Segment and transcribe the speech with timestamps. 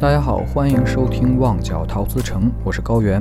[0.00, 3.20] 大家好，欢迎收听《旺角陶瓷城》，我是高原。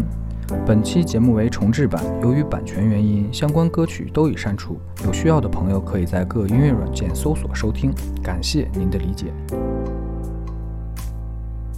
[0.63, 4.77] 本期节目为重制版，由于版权原因，相关歌曲都已删除。
[5.03, 7.91] 有需要的朋友可以在各音乐软件搜索收听，
[8.21, 9.33] 感谢您的理解。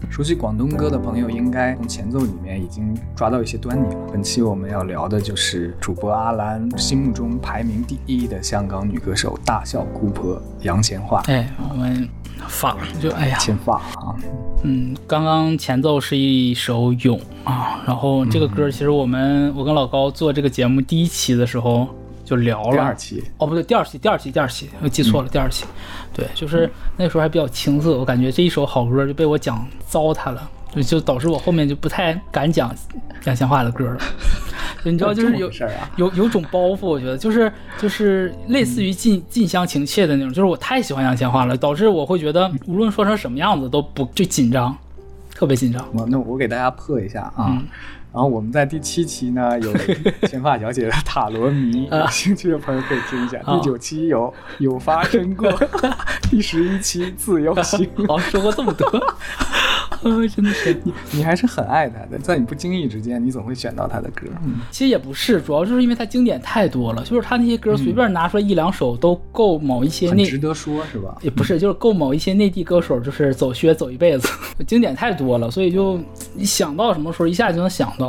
[0.10, 4.02] 熟悉广东歌的朋友，应该从前奏里面已经抓到一些端倪了。
[4.12, 11.22] 本期我们要聊的就是主播阿兰心目中排名第一的香港女歌手大笑姑婆杨千嬅。
[11.32, 12.10] 哎，我们
[12.48, 13.82] 发就哎呀，千嬅啊，
[14.64, 17.18] 嗯，刚刚前奏是一首《咏》
[17.50, 21.88] 啊，然后这个歌其实我们我跟老高做这个节目第一期的时候
[22.26, 23.24] 就聊了，第二期。
[23.38, 25.66] 哦不对，第二期，第二期，第二期，我记错了，第二期，
[26.14, 32.76] 对，就是那时候还比较青涩，我感觉这一首好歌就被我讲糟蹋了，就就导致我后面就不太敢讲
[33.22, 33.98] 讲闲话的歌了。
[34.84, 44.76] 你知道，就是有事儿啊，有有种包袱，我觉得就是就是类似于近近乡情怯的那种，就是我太喜欢杨千嬅了，导致我会觉得无论说成什么样子都不就紧张，
[45.34, 45.86] 特别紧张。
[46.08, 47.48] 那我给大家破一下啊。
[47.50, 47.68] 嗯
[48.12, 49.72] 然后我们在第七期呢 有
[50.28, 53.38] 千嬅小姐的塔罗迷， 啊有兴趣的朋友可以听一下。
[53.40, 55.52] 第九期有有发生过，
[56.30, 57.88] 第十一期自由行。
[58.08, 58.88] 哦，说过这么多，
[60.04, 60.76] 呃，真的是。
[61.12, 64.28] 你还是很爱他的，在你不经意之间，你总会选到他的歌。
[64.44, 71.16] 嗯，其实也不是，主要就是因为他经典太多了，就是他那些歌随便拿出来一两首都够某一些内，很值得说，是吧？
[71.22, 74.28] 也不是，就是够某一些内地歌手就是走穴走一辈子，
[74.66, 76.00] 经典太多了，所以就
[76.34, 78.09] 你想到什么时候一下就能想到。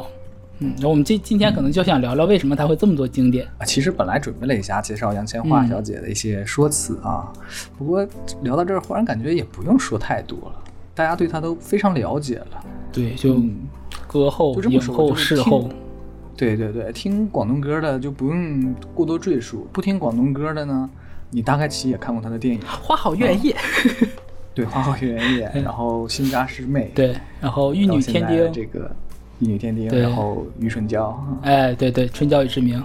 [0.60, 3.46] 嗯，那我们今今天可能就想聊聊为什么它会这么多经典。
[3.58, 5.68] 啊，其实本来准备了一下介绍杨千嬅嗯。
[5.68, 7.32] 小姐的一些说辞啊，
[7.76, 8.06] 不过
[8.42, 12.64] 聊到这儿，忽然感觉也不用说太多了，大家对她都非常了解了。
[12.92, 13.56] 对，就嗯。
[14.06, 15.68] 歌后、影后、事后，
[16.36, 20.90] 对对对，听广东歌的就不用过多赘述，不听广东歌的呢，
[21.30, 23.54] 你大概其也看过她的电影，花好月夜，
[24.52, 28.90] 对《花好月圆夜》， 然后《新扎师妹》，对，然后玉女天丁，这个
[29.40, 32.82] 玉女天丁，然后余春娇，哎，对对，春娇与志明，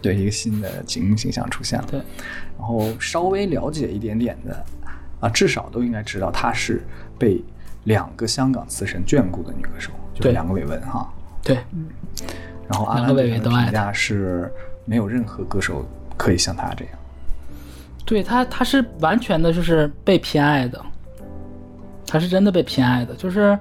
[0.00, 1.86] 对一个新的景形象出现了。
[1.90, 2.00] 对，
[2.58, 4.64] 然后稍微了解一点点的
[5.20, 6.82] 啊，至少都应该知道她是
[7.18, 7.42] 被
[7.84, 11.12] 两个香港词神眷顾的女歌手，就是对梁伟文哈。
[11.42, 11.58] 对，
[12.68, 13.64] 然后阿两个伟兰伟都爱她。
[13.64, 14.52] 评价是
[14.84, 16.94] 没有任何歌手可以像她这样。
[18.04, 20.84] 对她，她是完全的就是被偏爱的，
[22.06, 23.58] 她是真的被偏爱的，就是，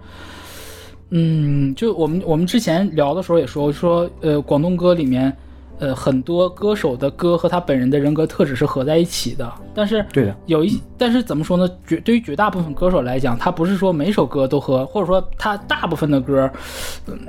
[1.09, 5.31] 嗯，就我们我们之前聊的时候也说说，呃，广东歌里面，
[5.79, 11.69] 呃，很多歌手的歌和他本人的人格特质是合在一起的，但是对的，有一，但是怎么说呢？
[11.85, 16.49] 绝对于绝大部分歌手来讲，他不是说每首歌都和，或者说他大部分的歌，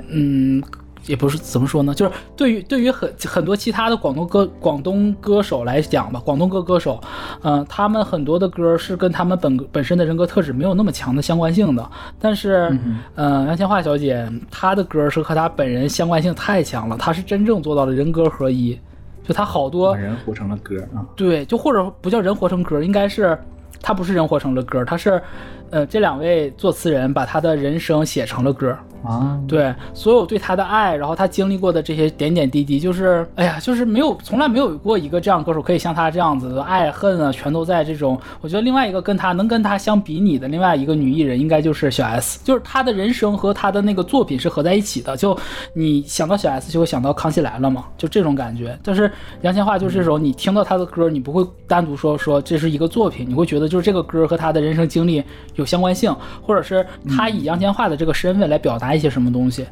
[0.09, 0.61] 嗯，
[1.07, 1.93] 也不是怎么说呢？
[1.93, 7.01] 就是对于对于很很多其他的广东歌广东歌手来讲吧，广东歌歌手，
[7.41, 12.77] 嗯、他们很多的歌是跟他们本本身的人格特质没有那么强的相关性的，但是，
[13.15, 18.77] 嗯、杨千嬅小姐她的歌是和她本人相关性太强了，她是真正做到了人歌合一，
[19.23, 21.05] 就她好多人活成了歌啊。
[21.15, 23.39] 对，就或者不叫人活成歌，应该是
[23.81, 25.21] 她不是人活成了歌，她是，
[25.69, 28.75] 呃，这两位作词人把他的人生写成了歌。
[29.03, 38.19] 啊，对，所有对他的爱，然后他经历过的这些点点滴滴，就是，哎呀，就是没有，从来没有过一个这样歌手可以像他这样子的爱恨啊，全都在这种。
[38.41, 45.15] 我觉得另外一个跟他能跟他相比拟的另外一个女艺人，应该就是小 S，就是她的人生和他的那个作品是合在一起的。
[45.15, 45.37] 就
[45.73, 48.77] 你想到小 S，就会想到康熙来了嘛，就这种感觉。
[48.83, 49.09] 但是
[49.41, 55.23] 杨千嬅就是这种，你听到她的歌，你不会单独说说这是一个作品，你会觉得就是这个歌和她的人生经历
[55.57, 59.67] 有相关性，或者是他以杨千嬅的这个身份来表达一些什么东西。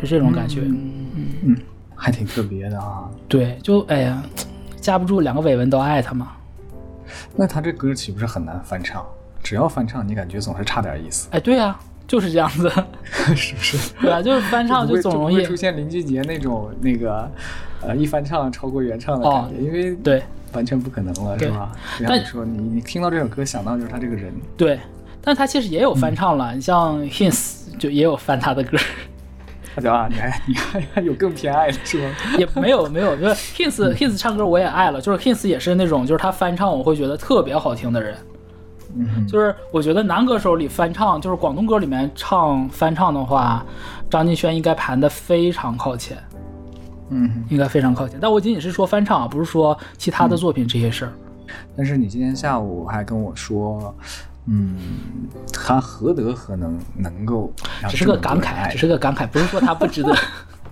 [0.00, 0.60] 是这种感觉。
[0.60, 1.56] 嗯，
[1.96, 3.08] 还挺特别的啊。
[3.26, 4.22] 对，就哎呀，
[4.80, 6.32] 架不住两个伟文都爱他嘛。
[7.34, 9.04] 那他这歌岂不是很难翻唱？
[9.42, 12.70] 只要翻唱，你感觉总是差点意思，哎，对呀、就是这样子，
[13.34, 13.94] 是不是？
[14.00, 17.30] 对啊，就是翻唱 就总容易出现林俊杰那种那个，
[17.82, 20.22] 呃，一翻唱超过原唱的感觉，因为对
[20.52, 21.72] 完全不可能了，对是吧？
[21.98, 24.78] 就像但你说，你你听到这首歌想到就是他这个人，对，
[25.22, 28.76] 但他其实也有翻唱了，你像 Hints 就也有翻他的歌，
[29.76, 32.14] 大家啊，你还你还还有更偏爱的是吗？
[32.38, 38.16] 也没有没有，就是 Hints Hints 唱歌我也爱了，就是 Hints 也是那种就是他翻唱我会觉得特别好听的人。
[38.96, 43.64] 嗯就是我觉得男歌手里翻唱，就是广东歌里面唱翻唱的话，
[44.10, 46.16] 张敬轩应该排的非常靠前。
[47.10, 48.18] 嗯，应该非常靠前。
[48.20, 51.12] 但我仅仅是说翻唱啊，不是说其他的作品这些事儿。
[51.76, 53.94] 但是你今天下午还跟我说，
[54.46, 54.76] 嗯，
[55.52, 57.52] 他何德何能能够
[57.88, 60.14] 只是个感慨，只是个感慨，不是说他不值得，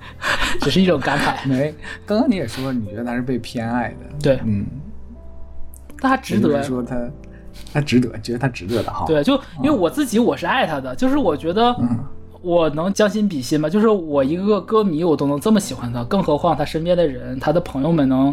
[0.60, 1.48] 只是一种感慨。
[1.48, 1.74] 没，
[2.04, 4.66] 刚刚你也说你觉得他是被偏爱的，对，嗯，
[6.00, 6.96] 但他值得是，说他
[7.72, 9.06] 他值得，觉得他值得的哈。
[9.06, 11.74] 对，就因为我自己我是爱他的，就是我觉得
[12.46, 18.32] 我能将心比心吗，就是我一个歌迷我都能这么喜欢他，更何况他身边的人，他的朋友们能，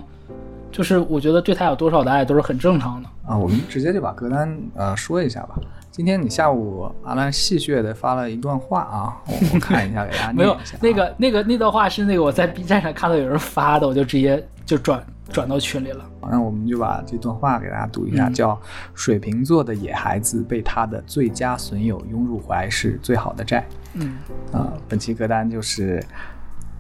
[0.71, 3.10] 就是我觉得对他有多少的爱都是很正常的。
[3.25, 5.56] 啊，我们直接就把歌单呃说一下吧。
[5.89, 9.18] 今天你下午阿兰戏谑的发了一段话啊，
[9.51, 10.56] 我看一下给大家 没有。
[10.80, 16.06] 那个那个那段话是那个我在 B 站上看到有人发的，我就直接就转转到群里了。
[16.30, 18.62] 那我们就把这段话给大家读一下，嗯叫
[18.96, 23.66] “水瓶座的野孩子被他的最佳损友拥入怀是最好的债”。
[23.96, 24.16] 嗯，
[24.52, 26.04] 啊、本期歌单就是，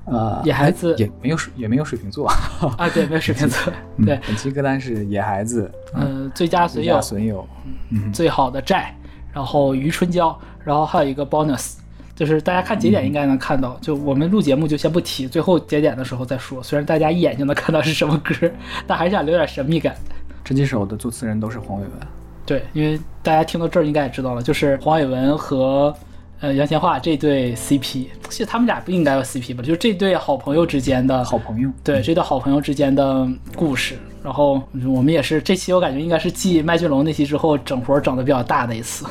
[0.05, 2.27] 呃，野孩子也没有水也没有水瓶座，
[2.77, 7.47] 啊，对，没有水瓶座， 嗯对，本期歌单是野孩子，嗯、最佳损友最佳，损友，
[7.91, 8.95] 嗯，最好的债，
[9.31, 11.75] 然后余春娇，然后还有一个 bonus，
[12.25, 16.63] 就是大家看节点应该能看到，就我们录节目就先不提，最后节点的时候再说。
[16.63, 18.49] 虽然大家一眼就能看到是什么歌，
[18.87, 19.93] 但还是想留点神秘感。
[20.41, 21.91] 这几首的作词人都是黄伟文。
[22.45, 25.93] 对，因为大家听到这儿应该也知道了，就是黄伟文和
[26.39, 29.61] 呃杨千嬅这对 CP，其实他们俩不应该有 CP 吧？
[29.61, 33.97] 就是这对好朋友之间的好朋友，对这对好朋友之间的故事。
[34.23, 39.05] 然后我们也是这期，我感觉应该是继麦浚龙那期之后整活整的比较大的一次。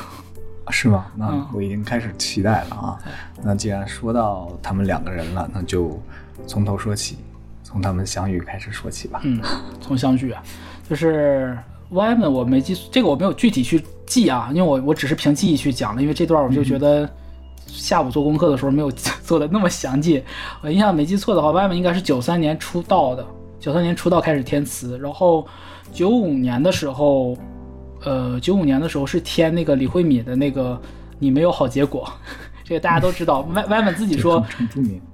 [0.70, 1.06] 是吗？
[1.16, 2.98] 那嗯我已经开始期待了啊。
[3.42, 6.00] 那既然说到他们两个人了，那就
[6.46, 7.18] 从头说起，
[7.62, 9.20] 从他们相遇开始说起吧。
[9.24, 9.40] 嗯，
[9.80, 10.42] 从相聚啊，
[10.88, 11.58] 就是
[11.90, 17.08] Y 们我没记，这个我没有具体去记啊，因为我我只是凭记忆去讲了，因为这段我就觉得
[17.66, 20.22] 下午做功课的时候没有做的那么详尽。
[20.62, 23.26] 我印象没记错的话，Y 们应该是九三年出道的，
[23.58, 25.46] 九三年出道开始填词，然后
[25.92, 27.36] 九五年的时候，
[28.04, 30.80] 呃，九五年的时候是填那个李慧敏的那个
[31.18, 32.10] 你没有好结果，
[32.64, 34.44] 这个大家都知道，Y Y 们自己说。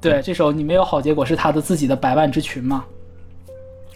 [0.00, 2.85] 对，这首《你没有好结果》是他的自己的百万之群嘛。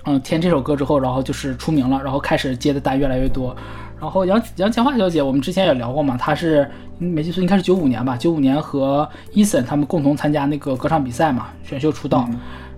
[0.04, 3.54] 嗯，填这首歌之后，然后就是出名了，然后开始接的单越来越多。
[4.00, 6.68] 然后杨杨千嬅小姐，我们之前也聊过嘛，她是
[6.98, 12.28] 嗯没记错应该是九五年吧，九五年和 Eason 他们共同参加那个歌唱比赛嘛，选秀出道。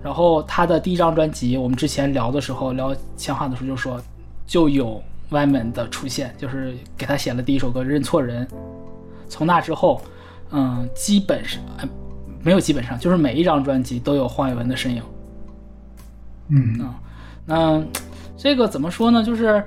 [0.03, 3.99] 然后她的第一张专辑，我们之前聊的时候聊千嬅的时候就说，
[4.45, 8.45] 就有 Y 门的出现，就是给他写了第一首歌《认错人》。
[9.27, 10.01] 从那之后，
[10.51, 11.89] 嗯，基本是呃
[12.41, 15.01] 没有基本上，就是每一张专辑都有黄伟文的身影。
[16.49, 16.93] 嗯
[17.45, 17.83] 那
[18.37, 19.23] 这个怎么说呢？
[19.23, 19.63] 就是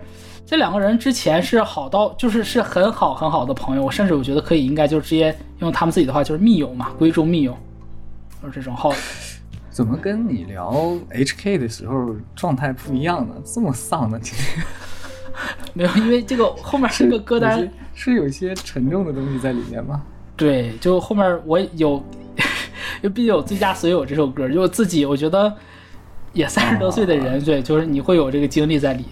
[0.47, 7.57] 这两个人之前是好到，就是是很好很好的朋友，我甚至我觉得可以应该就直接用他们自己的话就是密友嘛，闺中密友，
[8.43, 8.93] 就是这种好。
[9.71, 10.73] 怎么跟你聊
[11.11, 13.35] HK 的时候状态不一样呢？
[13.45, 14.19] 这么丧呢？
[14.21, 14.65] 今天
[15.75, 20.03] 没有，因为这个后面这个歌单是有一些沉重的东西在里面吗？
[20.37, 22.03] 对，就后面我有，
[23.01, 25.53] 因为毕竟有《最佳损友》这首歌，就自己我觉得
[26.33, 29.05] 也三十多岁的人，对，就是你会有这个经历在里。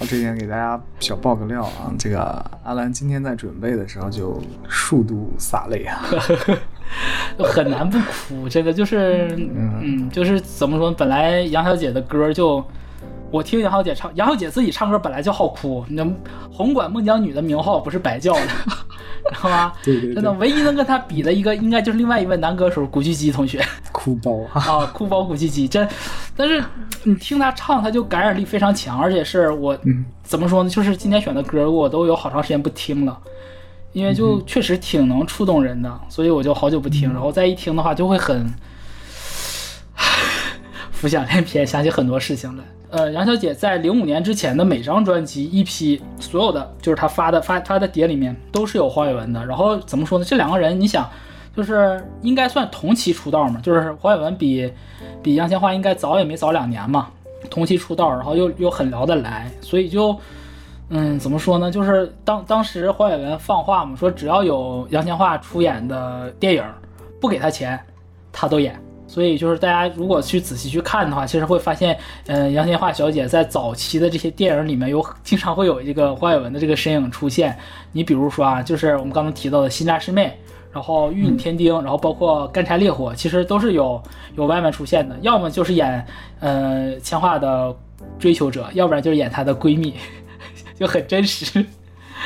[0.00, 2.20] 我这边给大家小爆个料啊，这个
[2.64, 6.02] 阿兰今天在准备的时候就数度洒泪啊。
[7.38, 8.48] 就很难不哭。
[8.48, 9.28] 这个就是，
[9.80, 10.90] 嗯，就是怎么说？
[10.92, 12.64] 本来杨小姐的歌就，
[13.34, 15.84] 我听杨小姐唱，杨小姐自己唱歌本来就好哭。
[15.88, 16.08] 你知道，
[16.52, 19.72] 红馆孟姜女的名号不是白叫的，知道吗？
[19.82, 23.60] 对对对真的，唯一能跟她比的一个，应该就是另外一位男歌手古巨基同学
[23.90, 24.62] 哭包啊！
[24.62, 25.66] 啊，哭包古巨基。
[25.66, 25.88] 真，
[26.36, 26.62] 但是
[27.02, 30.70] 你听他唱，他就感染力非常强，而且是我嗯怎么说呢？
[30.70, 33.18] 就是今天选的歌，我都有好长时间不听了。
[33.92, 38.48] 因为就确实挺能触动人的，所以我就好久不听，然后再一听的话就会很
[40.92, 42.62] 浮想联翩，想起很多事情来。
[42.94, 49.44] 呃，杨小姐在零五年之前的每张专辑一批所有的就是她发的发她的碟里面都是有黄伟文的。
[49.44, 50.24] 然后怎么说呢？
[50.24, 51.10] 这两个人，你想，
[51.56, 54.72] 就是应该算同期出道嘛，就是黄伟文比
[55.20, 57.08] 比杨千嬅应该早也没早两年嘛，
[57.50, 60.16] 同期出道，然后又又很聊得来，所以就。
[60.90, 61.70] 嗯，怎么说呢？
[61.70, 66.62] 就是当当时黄伟文放话嘛，说只要有杨千嬅出演的电影，
[67.18, 67.80] 不给他钱，
[68.30, 68.78] 他都演。
[69.14, 77.56] 所以就是大家如果去仔细去看的话，其实会发现，嗯、杨千嬅小姐在早期的这些电影里面有经常会有这个黄伟文的这个身影出现。
[77.92, 80.26] 你比如说啊，就是我们刚刚提到的《新扎师妹》，
[80.72, 84.02] 然后《玉女天丁》，然后包括《干柴烈火》，其实都是有
[84.34, 86.04] 有外面出现的，要么就是演
[86.40, 87.72] 呃千嬅的
[88.18, 89.94] 追求者，要不然就是演她的闺蜜。
[90.76, 91.64] 就很真实，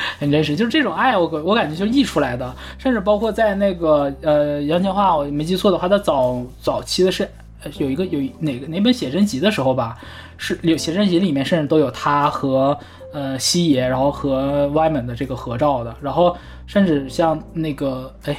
[0.19, 7.29] 很真实，就是这种爱我，我我感觉就溢出来的，甚至包括在那个呃杨千嬅，我没记错的话，她早早期的是
[7.63, 9.97] 呃有一个有哪个哪本写真集的时候吧，
[10.37, 12.77] 是有写真集里面甚至都有她和
[13.13, 16.35] 呃西爷，然后和 Y 门的这个合照的，然后
[16.67, 18.35] 甚至像那个哎。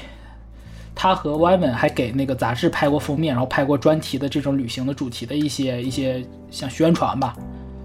[0.93, 7.35] 他和 Y 门还给那个杂志拍过封面，然后拍过专题的这种旅行的主题的一些一些像宣传吧，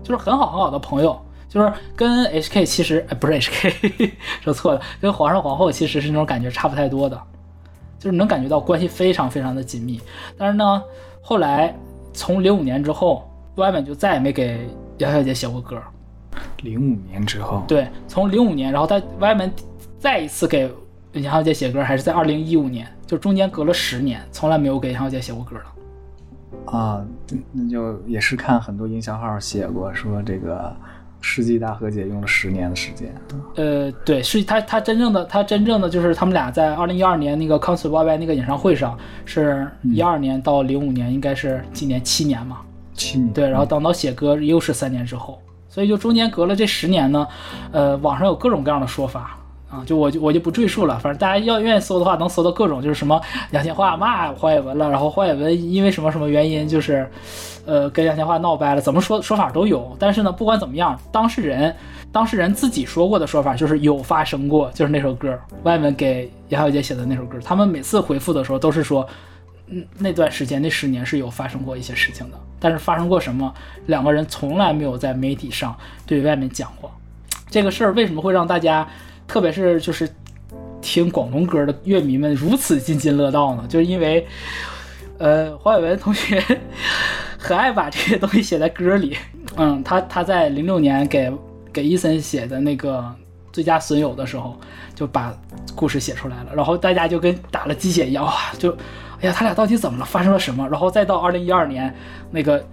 [0.04, 1.18] 就是很好很好的朋友。
[1.56, 4.12] 就是跟 HK 其实哎不是 HK
[4.44, 7.18] 说错了，跟皇上皇后其实是那种感觉差不太多的，
[7.98, 10.02] 就是能感觉到关系非常非常的紧密。
[10.38, 10.84] 但是呢，
[11.22, 11.74] 后来
[12.12, 15.82] 从零五年之后，外面就再也没给杨小姐写过歌。
[16.58, 19.50] 零五年之后，对，从零五年，然后他外面
[19.98, 20.70] 再一次给
[21.14, 25.64] 杨小姐写歌，还是在二零一五年，就中间隔了十年，从来没有给杨小姐写过歌了。
[26.66, 27.06] 啊，
[27.54, 30.76] 那就也是看很多营销号写过，说这个
[31.28, 33.12] 世纪大和解用了十年的时间。
[33.56, 42.62] 呃，对，是他他真正的他真正的就是他们俩在二零一二年那个 Concert YY 那个演唱会上，是一二年到零五年，应该是今年七年嘛？
[42.94, 43.34] 七年。
[43.34, 47.28] 对，然后等到写歌又是三年之后，所以就中间隔了这十年呢，
[47.72, 49.36] 呃，网上有各种各样的说法。
[49.76, 53.20] 啊，就我就我就不赘述了，反正大家要愿意搜的话，能搜到各种，就是什么
[53.52, 57.10] 杨千嬅骂黄伟文了，然后黄伟文因为什么什么原因，就是，
[57.66, 59.96] 呃，跟杨千嬅闹掰了，怎么说说法都有。
[60.00, 61.76] 但是呢，不管怎么样，当事人
[62.12, 69.06] 当事人自己说过的说法就是有发生过，就是那首歌，外文给杨小姐写的那首歌，他们每次回复的时候都是说，
[69.68, 73.54] 嗯，那段时间那十年是有发生过一些事情的，但是发生过什么，
[73.88, 76.90] 两个人从来没有在媒体上对外面讲过。
[77.50, 78.88] 这个事儿为什么会让大家？
[79.28, 80.10] 特别是就是
[80.82, 84.26] 听广东歌的乐迷们如此津津乐道呢，就是因为，
[85.18, 86.44] 呃，黄伟文同学
[87.38, 89.18] 很爱把这些东西写在歌里。
[89.58, 91.32] 嗯，他他在零六年给
[91.72, 93.04] 给伊森写的那个
[93.52, 94.60] 最佳损友的时候，
[94.94, 95.34] 就把
[95.76, 98.72] 故事写出来了，然后大家就跟打了鸡血一样，哇，就
[99.22, 100.06] 哎呀，他俩到底怎么了？
[100.06, 100.68] 发生了什么？
[100.70, 101.94] 然后再到二零一二年
[102.32, 102.64] 那个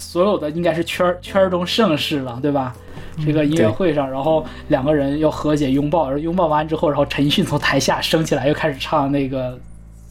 [0.00, 2.74] 所有的应该是圈圈中盛世了，对吧？
[3.24, 9.58] 这个音乐会上，然后两个人要和解拥抱，然后拥抱完之后，然后陈奕迅从台下升起来，又开始唱那个，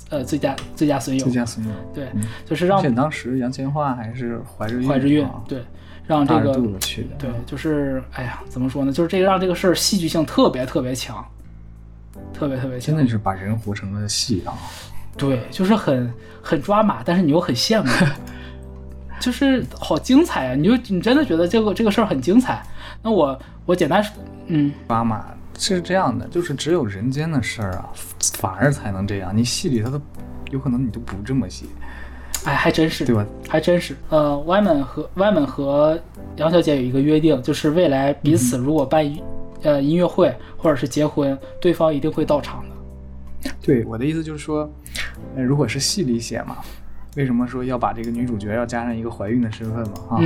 [0.10, 1.24] 呃，最佳最佳损友。
[1.24, 1.74] 最佳损友。
[1.94, 2.08] 对，
[2.46, 2.78] 就是让。
[2.78, 4.88] 而且当时杨千嬅还是怀着孕。
[4.88, 5.64] 怀着孕，对，
[6.06, 6.54] 让这个。
[7.18, 8.92] 对，就是哎呀，怎么说呢？
[8.92, 11.26] 就是这个让这个事儿戏剧性特别特别强，
[12.32, 12.96] 特别特别强。
[12.96, 14.54] 真的是把人活成了戏啊！
[15.18, 17.90] 对，就是很很抓马，但是你又很羡慕，
[19.20, 20.56] 就是好精彩啊！
[20.56, 22.64] 你就你真的觉得这个这个事儿很精彩。
[23.02, 24.14] 那我我简单说，
[24.48, 25.26] 嗯，妈妈
[25.58, 27.90] 是这样的，就是只有人间的事儿啊，
[28.34, 29.36] 反而才能这样。
[29.36, 30.02] 你戏里他都
[30.52, 31.66] 有可能你都不这么写，
[32.46, 33.26] 哎，还真是，对吧？
[33.48, 33.96] 还真是。
[34.10, 36.00] 呃，Y 们和 Y 们和
[36.38, 39.06] 杨小姐有一个约定，就是未来彼此如果办
[39.64, 43.52] 呃音乐会或者是结婚，对方一定会到场的。
[43.62, 44.70] 对，我的意思就是说，
[45.36, 46.58] 呃，如果是戏里写嘛，
[47.16, 50.18] 为什么说要把这个女主角要加上一个怀孕的身份嘛？
[50.18, 50.20] 啊。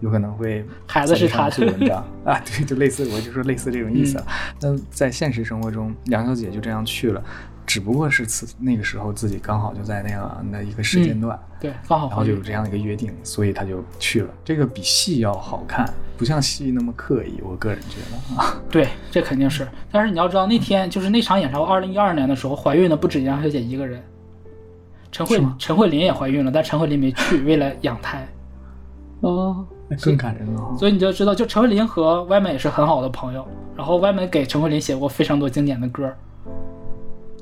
[0.00, 4.22] 有可能会孩子是他的文章 啊，对，就类似，我就说类似这种意思。
[4.60, 7.20] 那在现实生活中，梁小姐就这样去了，
[7.66, 14.28] 只不过是此那个时候自己刚好就在那样的一个时间段，对，刚好，然后就有这样的一个约定，所以她就去了。
[14.44, 18.54] 这个比戏要好看，不像戏那么刻意，我个人觉得啊。
[18.70, 19.66] 对，这肯定是。
[19.90, 24.00] 但是你要知道，那天就是那场演唱会，二零一二年的时候，怀孕的不止梁小姐一个人，
[25.10, 28.26] 陈慧陈慧琳也怀孕了，但陈慧琳没去，为了养胎。
[29.20, 29.66] 哦。
[29.90, 33.42] 那更感人了，所以你就知道，就陈慧琳和歪门也是很好的朋友，
[33.74, 36.12] 然后歪门给陈慧琳写过非常多经典的歌，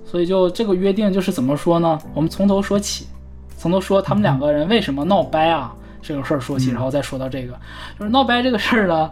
[0.05, 1.99] 所以就这个约定就是怎么说呢？
[2.15, 3.09] 我们从头说起，
[3.57, 7.53] 从头说他们两个人为什么闹掰啊这个事儿说起，然后再说到这个，
[7.99, 9.11] 就是闹掰这个事儿呢，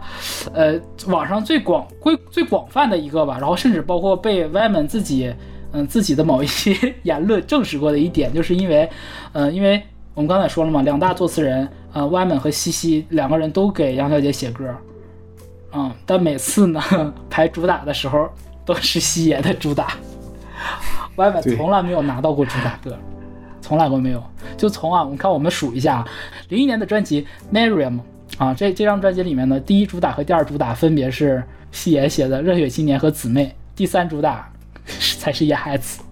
[0.52, 5.34] 呃，网上最广最最广泛的一个吧，然后甚至包括被歪门自己
[5.74, 8.88] 嗯自己的某一些 言论证实过的一点，就是因为，
[9.32, 9.82] 呃，因为。
[10.14, 14.72] 我们刚才说了嘛，两大作词人，呃，歪门和西西两个人都给杨小姐写歌，
[15.72, 16.80] 嗯，但每次呢
[17.28, 18.28] 排主打的时候
[18.64, 19.94] 都是西爷的主打，
[21.16, 22.96] 歪门从来没有拿到过主打歌，
[23.60, 24.22] 从来都没有。
[24.56, 26.06] 就从啊，我们看我们数一下，
[26.48, 27.98] 零一年的专辑《Miriam》
[28.38, 34.48] 啊，这这张专辑里面呢，第一主打和第二主打分别是西爷写的《热血青年》和《姊妹》，第三主打
[35.18, 36.02] 才是野孩子。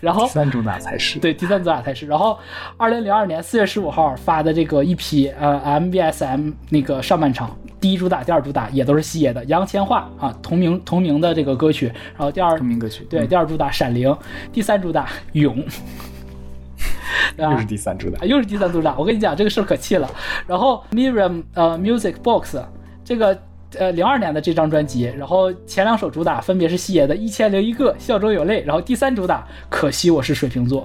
[0.00, 2.04] 然后第三主打才是对，第三主打才是。
[2.06, 2.36] 然后，
[2.76, 11.86] 二零零二年四月十五号发的这个一批呃 MBSM 那个上半场，第一主打、第二主打也都是西野的杨千嬅啊同名同名的这个歌曲。
[11.86, 14.14] 然后第二同名歌曲对，第二主打闪灵，
[14.52, 15.56] 第三主打勇，
[17.38, 18.98] 又是第三主打，又是第三主打。
[18.98, 20.10] 我跟你讲这个事儿可气了。
[20.48, 22.56] 然后 Miriam 呃 Music Box
[23.04, 23.40] 这个。
[23.76, 30.82] 呃，零二年的这张专辑，然后前两首主打分别是西爷的《一千零一个》《笑中有泪》，然后第三主打《可惜我是水瓶座》。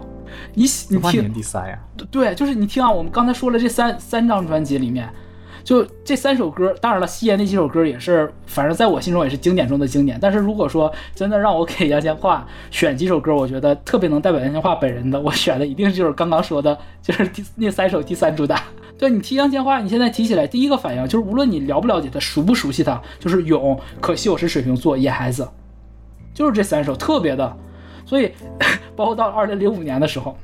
[0.54, 1.80] 你你听第三呀？
[2.12, 5.08] 对，就是你听啊，我们刚才说了这三三张专辑里面，
[5.64, 10.18] 就这三首歌，当然了，夕颜那几首歌也是，反正在我心中也是经典中的经典。
[10.22, 18.62] 但是如果说真的让我给杨千嬅选几首歌，我觉得特别能代表杨千嬅本人的，我选的一定就是刚刚说的，就是第那三首第三主打。
[18.98, 25.48] 对你提杨千嬅，你现在提起来第一个反应就是，无论你了不了解她，熟不熟悉她，就是《勇》，可惜我是水瓶座，野孩子，
[26.34, 27.58] 就是这三首特别的。
[28.06, 28.32] 所以，
[28.96, 30.38] 包括到二零零五年的时候，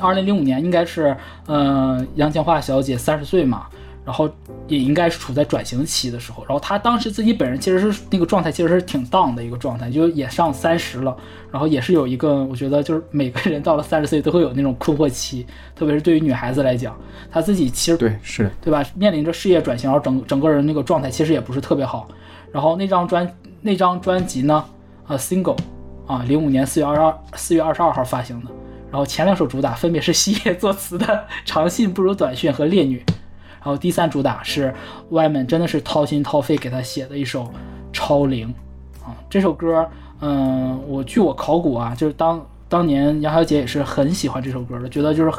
[0.00, 3.66] 二零零五年应该是，呃，杨千嬅小姐三十岁嘛。
[4.04, 4.28] 然后
[4.66, 11.16] 也应该是处在转型期的时候，然后他当时自己本人其实是那个状态，其实是挺 down 的一个状态，就也上三十了，
[11.52, 16.98] 然后也是有一个，我觉得就是每个人到了三十岁都会有那种困惑期，特别是对于女孩子来讲，
[17.30, 22.08] 她自己其实对是对吧，面临着事业转型，然后整整个人那个状态其实也不是特别好。
[22.50, 24.64] 然后那张专那张专辑呢，
[25.06, 25.58] 呃，single
[26.06, 28.50] 啊，零五年四月二十二四月二十二号发行的，
[28.90, 31.06] 然后前两首主打分别是西野作词的
[31.44, 32.98] 《长信不如短讯》和《烈女》。
[33.60, 34.74] 然后第三主打是
[35.10, 37.44] 外面真的是掏心掏肺给他写的一首
[37.92, 38.52] 《超灵》
[39.04, 39.86] 啊，这首歌，
[40.20, 45.30] 嗯，我据我考古啊，就是当当年杨小姐也是很喜欢这首歌的，觉得就是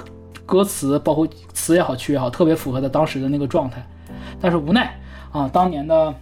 [0.45, 3.83] 歌词包括词也好曲也好，特别符合她当时的那个状态。
[4.39, 4.95] 但是无奈
[5.31, 6.13] 啊，当年的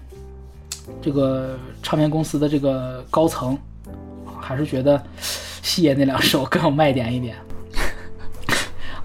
[1.01, 3.57] 这个唱片公司的这个高层
[4.39, 7.35] 还是觉得西野那两首更有卖点一点。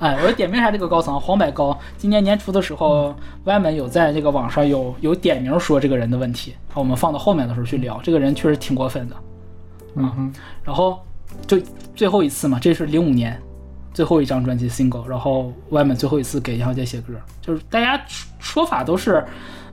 [0.04, 1.75] 哎，我点名一下这个高层黄百高。
[1.96, 7.99] 今年年初的时候，外面有在这个网上有有点名说这个人的问题，我们放到后面的时候去聊。
[8.02, 9.16] 这个人确实挺过分的，
[9.94, 10.32] 嗯哼。
[10.62, 11.00] 然后
[11.46, 11.58] 就
[11.96, 13.40] 最后一次嘛，这是零五年
[13.94, 17.99] 最后一张专辑 single，然后外面最后一次给杨小姐写歌，就是大家
[18.38, 19.25] 说法都是，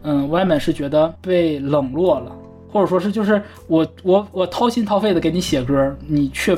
[0.04, 2.32] 嗯，外面是觉得被冷落了，
[2.72, 6.58] 或者说是就是我我我掏心掏肺的给你写歌，你却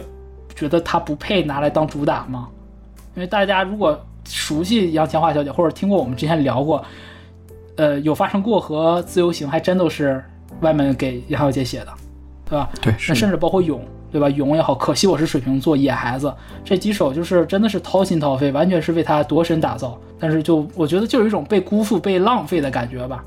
[0.54, 2.48] 觉得他不配拿来当主打吗？
[3.16, 6.84] 因为大家如果熟悉杨千嬅小姐，或者听过我们之前聊过，
[7.76, 10.24] 呃，有发生过和自由行，还真都是
[10.62, 11.94] 外面给杨小姐写的，
[12.46, 12.70] 对吧？
[12.82, 14.30] 对，那甚至包括勇，对吧？
[14.30, 20.00] 勇也好，可惜我是水瓶座，野孩子这几首就是真的是掏心掏肺，完全是为他度身打造。
[20.20, 23.24] 但是就我觉得就有一种被辜负、被浪费的感觉吧，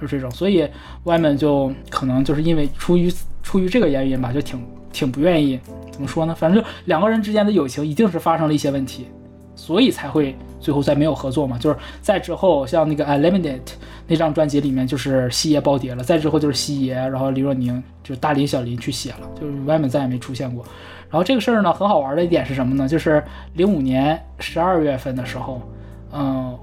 [0.00, 0.30] 就这种。
[0.30, 0.68] 所以
[1.02, 5.58] 外面就可能就是因为出于出于这个原因吧，就挺挺不愿意。
[6.00, 6.34] 怎么说呢？
[6.34, 9.06] 反正就两个人之间的友情一定是发生了一些问题，
[9.54, 11.58] 所以才会最后再没有合作嘛。
[11.58, 13.58] 就是在之后，像那个《Eliminate》
[14.06, 16.02] 那张专辑里面，就是西爷包碟了。
[16.02, 20.64] 再之后就是西爷，然后李若宁，就是大林、小林去写了，就是外面再也没出现过。
[21.10, 22.88] 然后这个事儿呢，很好玩的一点是什么呢？
[22.88, 25.60] 就是零五年十二月份的时候，
[26.14, 26.56] 嗯，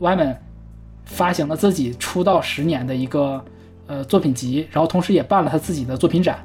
[0.00, 0.38] 外面
[1.06, 3.42] 发行了自己出道十年的一个
[3.86, 6.44] 呃作品集，然后同时也办了他自己的作品展。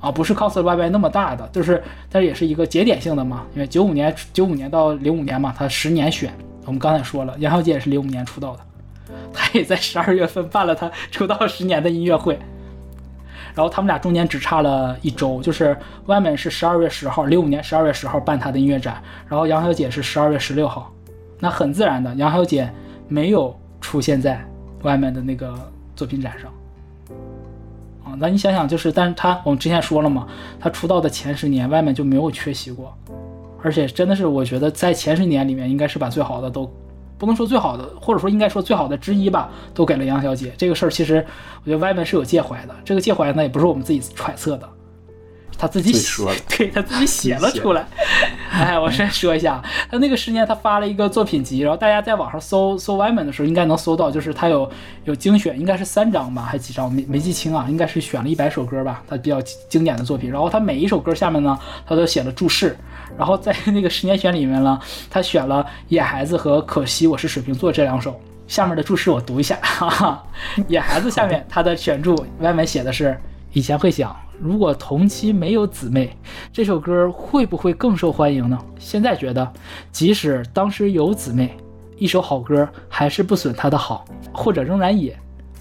[0.00, 6.32] 啊，不是 cos Y Y 那么大的，就是，但是也是一个节点性的嘛，因为九五年九五年到零五年嘛，他十年选。
[6.66, 8.62] 我们刚才说了，杨小姐也是零五年出道的，
[9.32, 12.38] 她也在十二月份办了她出道十年的音乐会。
[13.54, 20.92] 然后他们俩中间只差了一周，就是外面是十二月十号，零五年十二月十号办她的音乐展，然后杨小姐是十二月十六号。
[21.40, 22.70] 那很自然的，杨小姐
[23.08, 24.40] 没有出现在
[24.82, 25.52] 外面的那个
[25.96, 26.52] 作品展上。
[28.18, 30.26] 那你想想，就是，但是他我们之前说了嘛，
[30.58, 32.96] 他出道的前十年，外面就没有缺席过，
[33.62, 36.70] 而且真的是，我觉得在前十年里面，应该是把最好的都，
[37.18, 40.52] 不能说最好的，或者说应该说最好的之一吧，都给了杨小姐。
[40.56, 41.24] 这个事儿其实，
[41.62, 44.68] 我觉得外面是有介怀的，这个介怀呢，也不是我们自己揣测的。
[45.58, 46.24] 他自己写，
[46.56, 47.86] 对他自己写了出来。
[48.50, 54.70] 哎，我先说一下，他那个十年他发了一个作品集，然后大家在网上搜搜 Wyman 的时候，应该能搜到，就是他有
[55.04, 60.30] 有精选，应该是三张吧，还几张，没没记清啊，应该是选了一百首歌吧，他比较经典的作品。
[60.30, 62.76] 然后他每一首歌下面呢，他都写了注释。
[63.16, 64.78] 然后在那个十年选里面呢，
[65.10, 68.18] 他选了《野孩子》和《可惜我是水瓶座》这两首。
[68.48, 70.24] 下面的注释我读一下，哈哈，
[70.66, 73.16] 《野孩子》下面他的选注外面写的是：
[73.52, 74.14] 以前会想。
[74.42, 76.16] 如果同期没有姊妹，
[76.50, 78.58] 这首歌会不会更受欢迎呢？
[78.78, 79.52] 现在觉得，
[79.92, 81.54] 即使当时有姊妹，
[81.98, 84.02] 一首好歌还是不损它的好。
[84.32, 85.14] 或者仍然野，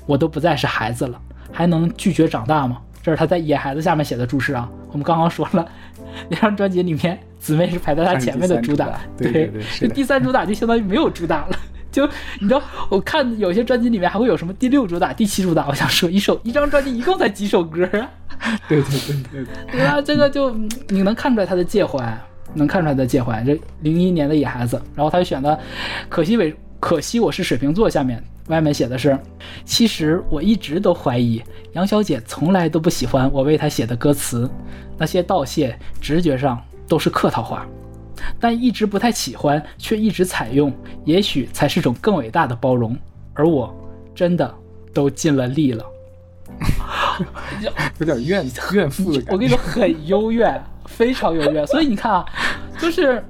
[0.06, 1.20] 我都不再是孩子了，
[1.52, 2.78] 还能拒绝长大吗？
[3.04, 4.70] 这是他在《野孩子》下面写的注释啊。
[4.92, 5.68] 我们刚刚说了，
[6.30, 11.60] 那张专辑里面姊妹是排在他前面的主打，对对对，这第三主打就相当于没有主打了。
[11.92, 12.06] 就
[12.40, 15.68] 你知道，我看有些专辑里面还会有什么第六主打、第七主打。
[15.68, 18.60] 我想说，一首一张专辑一共才几首歌啊？
[18.68, 19.72] 对对对对对。
[19.72, 20.52] 对啊，这个就
[20.88, 22.18] 你能看出来他的介怀，
[22.54, 23.44] 能看出来的介怀。
[23.44, 25.60] 这零一年的野孩子，然后他就选的，
[26.08, 27.90] 可惜为可惜我是水瓶座。
[27.90, 29.18] 下面外面写的是，
[29.66, 31.42] 其实我一直都怀疑
[31.74, 34.50] 杨小姐从来都不喜欢我为她写的歌词，
[34.98, 37.66] 那些道谢直觉上都是客套话。
[38.40, 40.74] 但一直不太喜欢，却一直采用，
[41.06, 42.96] 也许才是种更伟大的包容。
[43.34, 43.74] 而我
[44.14, 44.54] 真的
[44.94, 45.86] 都尽了力了。
[48.00, 49.32] 有点怨 怨妇的感觉。
[49.34, 51.66] 我跟你说，很幽怨，非常幽怨。
[51.68, 52.26] 所以你看啊，
[52.80, 53.24] 就是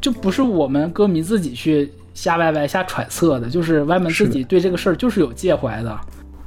[0.00, 6.00] 就不是我们歌迷自己去瞎歪歪、瞎揣测的，就是歪门自己对这个事儿就是有介怀的啊。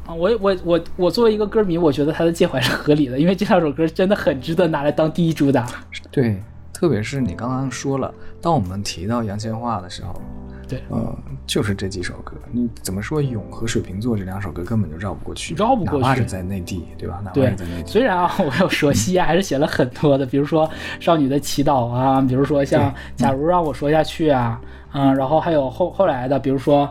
[0.07, 5.67] 我我我我作为一个歌迷，我觉得他的介怀是合理的，因为这两首歌真的很值得拿来当第一主打。
[6.09, 6.41] 对，
[6.79, 10.21] 特别是你刚刚说了，当我们提到杨千嬅的时候，
[10.65, 11.13] 对，呃，
[11.45, 17.19] 就是这几首歌，你怎么说《勇》和《水瓶座》这两首歌根本就绕不过去，绕不过去，哪怕是在内地，对吧？
[17.21, 20.65] 哪怕对是在内地，虽然啊，我有说西亚还是写了很多的，比如说
[21.01, 24.61] 《少女的祈祷》啊，比如说像《假如让我说下去》啊，
[24.93, 26.89] 嗯，然后还有后后来的，比如说，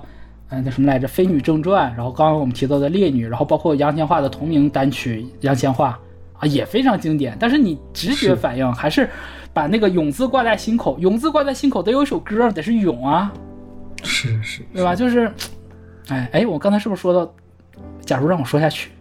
[0.50, 5.98] 嗯，那什么来着，《飞女正传》，然后刚刚我们提到的《烈女》，然后包括杨千嬅的同名单曲《杨千嬅》啊，
[6.42, 7.34] 也非常经典。
[7.40, 9.08] 但是你直觉反应还是
[9.58, 13.32] 把那个“勇”字挂在心口，“勇”字挂在心口得有一首歌得是《勇》啊，
[14.04, 14.94] 是是，对吧？
[14.94, 15.28] 就是，
[16.06, 17.34] 哎哎，我刚才是不是说到，
[18.02, 18.92] 假如让我说下去，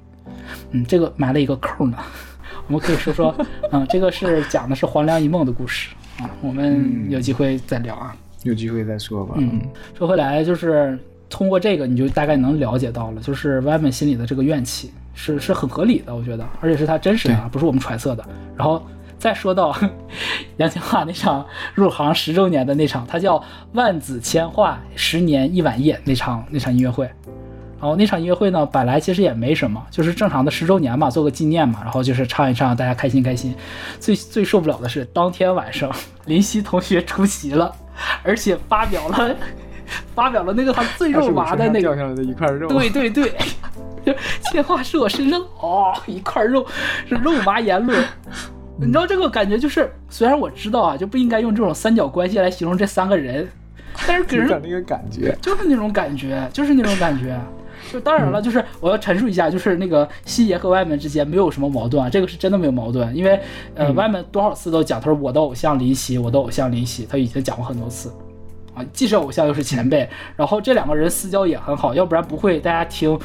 [0.71, 1.95] 嗯，这个埋了一个扣呢。
[2.65, 3.35] 我们可以说说，
[3.71, 5.89] 嗯，这个是讲的是黄粱一梦的故事
[6.19, 8.15] 啊，我们有机会再聊啊。
[8.41, 9.35] 有机会再说吧。
[9.37, 9.61] 嗯，
[9.95, 10.97] 说回来就是
[11.29, 18.25] 通过这个，你就大概能了解到了，就是歪门心里的这个怨气是是很合理的，我觉得，而且是他真实的啊，不是我们揣测的。
[18.55, 18.83] 然后
[19.17, 19.75] 再说到
[20.57, 27.09] 杨千嬅那场入行十周年的那场，它叫万紫千嬅十年一晚夜那场那场音乐会。
[27.79, 33.53] 然后那场音乐会呢，本来其实也没什么，就是正常的十周年嘛，做个纪念嘛，然后就是唱一唱，大家开心开心。
[33.99, 35.91] 最最受不了的是当天晚上
[36.25, 37.71] 林夕同学出席了，
[38.23, 39.35] 而且发表了
[40.15, 43.35] 发表了那个他最肉麻的那个掉下来的一块肉，对对对，
[44.03, 44.11] 就
[44.51, 46.65] 千嬅是我身上哦一块肉，
[47.07, 48.03] 是肉麻言论。
[48.79, 53.47] 你知道这个感觉就是，虽然我知道啊，就不应该用这种三角关系来形容这三个人，
[54.07, 55.35] 但是给人 那个感觉。
[55.41, 57.39] 就是那种感觉，就是那种感觉。
[57.91, 63.39] 就当然了，就是我要陈述一下，就是那个西爷和外面之间没有什么矛盾啊，这个是真的没有矛盾，因为
[63.75, 68.11] 呃，外面多少次都讲，他说我的偶像林夕，我的偶像林夕，他已经讲过很多次
[68.75, 73.17] 啊，既是偶像又是前辈，然后这两个人私交也很好，要不然不会大家听。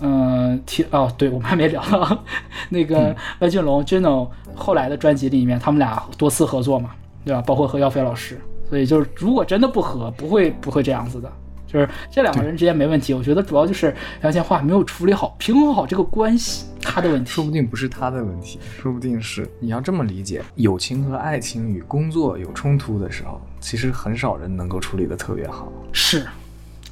[0.00, 2.24] 嗯，提哦，对我们还没聊到
[2.70, 6.90] 那个万俊龙 Juno 后来的专辑里面，他们俩多次合作嘛，
[7.24, 7.42] 对吧？
[7.42, 11.32] 包括和耀飞老师，所以就是如果真的不合，不会不会这样子的。
[11.66, 17.30] 就是这两个人之间没问题，我觉得主要就是杨千嬅没有处理好、平衡好这个关系，他的问题。
[17.30, 25.70] 说不定不是他的问题，说不定是你要这么理解，友情和爱情与工作有冲突的时候，其实很少人能够处理的特别好。
[25.92, 26.26] 是，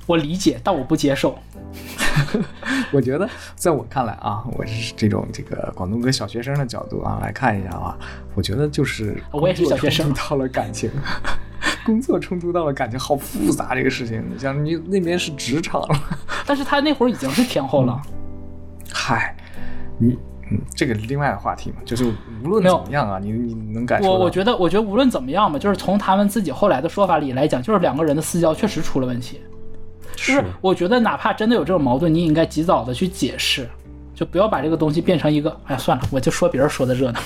[0.07, 1.37] 我理解，但我不接受。
[2.93, 7.97] 我觉得，在我看来啊，我是这种这个广东歌小学生的角度啊来看一下啊，
[8.35, 10.91] 我觉得就是我也是小学生到了感情，
[11.85, 14.25] 工作冲突到了感情，好复杂这个事情。
[14.33, 16.01] 你像你那边是职场了，
[16.47, 18.01] 但是他那会儿已经是天后了。
[18.93, 19.37] 嗨，
[19.99, 20.17] 你
[20.51, 22.05] 嗯，这个另外的话题嘛，就是
[22.45, 29.41] 无论怎么样啊，你你能感受到，我我觉得，我觉得无论怎么样吧，就是从他们自己后来的说法里来讲，就是两个人的私交确实出了问题。
[30.17, 33.69] 就是是我觉得，哪怕真的有这种矛盾，你也应该及早的去解释，
[34.15, 37.21] 就不要把这个东西变成一个，哎呀，算了，我就说别人说的热闹，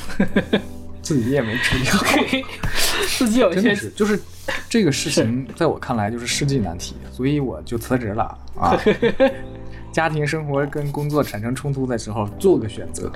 [1.00, 2.04] 自己也没处理好。
[3.16, 4.20] 自己有一些就是
[4.68, 8.78] 这个事情，在我看来就是世纪难题，所以我就辞职了啊。
[9.92, 13.10] 家庭生活跟工作产生冲突的时候，做个选择。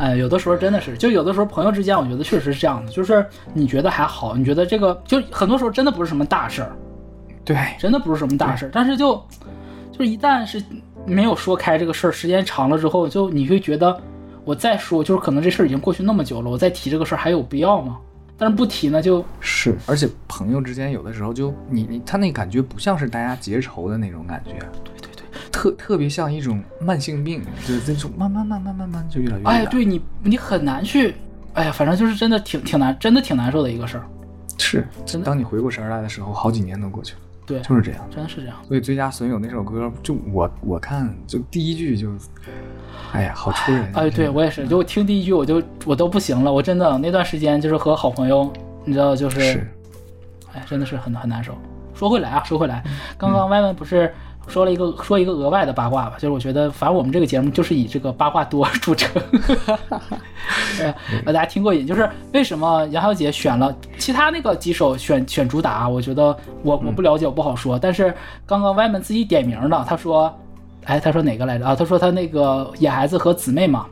[0.00, 6.72] 哎，有的时候真的是，就有的时候朋友之间，我觉得确实是这样的，就是你觉得还好，你觉得这个就很多时候真的不是什么大事儿，
[7.46, 9.14] 对，真的不是什么大事儿，但是就
[9.90, 10.62] 就是一旦是
[11.06, 13.98] 没有说开这个事儿，时间长了之后，就你会觉得
[14.44, 17.96] 我再说，就是可能这事儿已经过去那么久了，我再提这个事儿还有必要吗？
[18.36, 24.50] 但是不提呢，就是而且朋友之间有的时候就你你他那感觉不像是大家结仇的那种感觉，
[24.84, 29.50] 对对对，特特别像一种慢性病，就是那种慢慢慢慢慢慢就越来越大。
[29.52, 31.14] 哎，对你你很难去，
[31.54, 34.04] 哎呀，反正就是真的挺挺难，真的挺难受的一个事儿，
[34.58, 35.24] 是真的。
[35.24, 38.06] 当你回过神来的时候，好几年都过去了，对，就是这样。
[38.10, 38.56] 真的是这样。
[38.66, 42.10] 所以《最佳损友》那首歌，就我我看就第一句就，
[43.12, 43.90] 哎呀，好戳人。
[43.94, 48.52] 哎，对我也是，就我听第一句我就我都不行了，我真的那段时间就是和好朋友，
[48.84, 49.70] 你知道就是，是
[50.52, 51.56] 哎，真的是很很难受。
[51.94, 52.82] 说回来啊，说回来，
[53.16, 54.12] 刚嗯刚歪歪不是
[54.48, 56.14] 说了一个说一个额外的八卦吧？
[56.18, 59.10] 就是我觉得，反正我们这个节目就是以这个八卦多著称，
[60.80, 61.86] 呃，大家听过瘾。
[61.86, 67.78] 就是为什么杨小姐选了其他那个几首选选主打，我觉得我我不了解，我不好说。
[67.78, 68.14] 但是
[68.46, 70.32] 刚刚歪门自己点名的，他说，
[70.84, 71.74] 哎，他说哪个来着啊？
[71.74, 73.86] 他说他那个野孩子和姊妹嘛，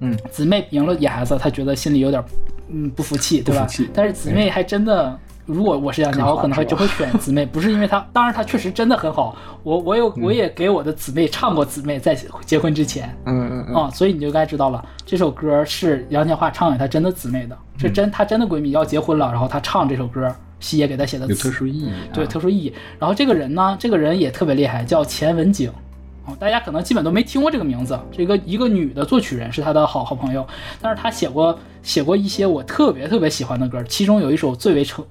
[0.00, 2.22] 嗯，姊妹赢了野孩子，他觉得心里有点
[2.68, 3.66] 嗯不服气，对吧？
[3.92, 9.36] 但是姊妹还真的如果我是杨家，我可能会就会选姊妹， 不是因为她，当然她确实真的很好。
[9.62, 22.72] 我我有我也给我的姊妹唱过姊妹，在结婚之前，嗯嗯嗯，啊，所以你就该知道了，这首歌是杨千嬅唱给她真的姊妹的，是真她真的闺蜜要结婚了，然后她唱这首歌，西野给她写的，有特殊意义，对特殊意义。
[22.98, 25.70] 然后这个人呢，这个人也特别厉害，叫钱文景。
[26.24, 27.98] 哦，大家可能基本都没听过这个名字。
[28.12, 30.46] 这个一个女的作曲人是他的好好朋友，
[30.80, 35.04] 但是她写过写过一些我特别特别喜欢的歌，其中有一首最为成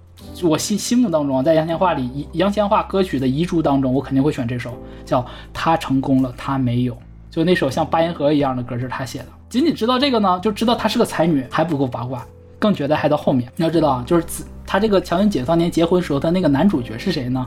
[0.43, 5.21] 我心心目当中，在杨千嬅里杨千嬅歌曲的遗珠当中，我肯定会选这首，叫
[5.53, 6.93] 《他成功了，他没有》。
[7.29, 9.27] 就那首像八音盒一样的歌，是他写的。
[9.49, 12.25] 仅仅知道这个呢，就知道她是个才女，还不够八卦，
[12.57, 13.51] 更觉得还到后面。
[13.55, 14.25] 你要知道啊，就是
[14.65, 17.45] 她这个乔云姐当年结婚时候的那个男主角是谁呢？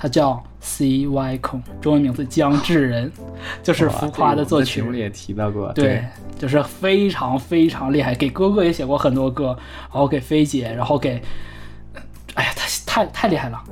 [0.00, 3.10] 他叫 C Y 空，中文名字姜志仁，
[3.64, 4.80] 就是浮夸的作曲。
[4.80, 6.04] 节目里也提到过，对，
[6.38, 9.58] 就是非常非常厉害，给哥哥也写过很多歌，
[9.92, 11.20] 然后给菲姐，然后给，
[12.98, 13.62] 太太太厉害了，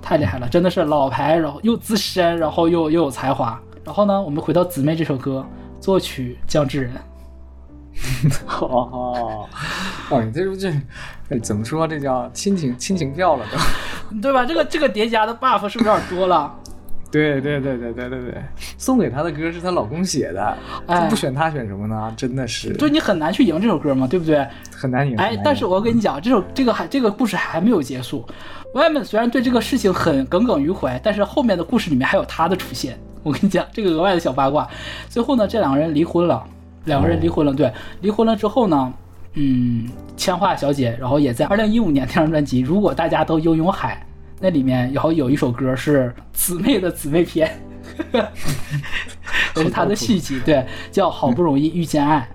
[0.00, 3.58] 太厉害了，真的是老牌，然后又资深，然后又又有才华。
[3.84, 5.44] 然后呢，我们回到姊妹这首歌，
[5.80, 6.92] 作曲江志仁。
[8.60, 9.48] 哦，
[10.10, 10.72] 哦，你这不这，
[11.40, 11.86] 怎么说？
[11.86, 13.58] 这叫亲情亲情票了都，
[14.22, 14.44] 对吧？
[14.44, 16.54] 这个这个叠加的 buff 是不是有点多了？
[17.10, 18.42] 对对对对对对对，
[18.78, 20.56] 送给她的歌是她老公写的，
[21.08, 22.12] 不选她选什么呢？
[22.16, 24.46] 真的是，对你很难去赢这首歌嘛，对不对？
[24.70, 25.16] 很难赢。
[25.16, 28.24] 哎，但是我跟你讲，这首这个还这个故事还没有结束。
[28.74, 32.98] 外面虽然对这个事情很耿耿于怀，但是后面的故事里面还有她的出现。
[33.22, 34.68] 我跟你讲，这个额外的小八卦。
[35.08, 36.44] 最后呢，这两个人离婚了。
[36.86, 37.70] 两个人离婚了，对，
[38.00, 38.90] 离婚了之后呢，
[39.34, 44.02] 嗯，千嬅小姐，然后也在二零一五年那张专辑《如果大家都拥有海》
[44.40, 47.60] 那里面，然后有一首歌是姊妹的姊妹篇，
[49.54, 52.28] 是他的续集，对，叫《好不容易遇见爱》，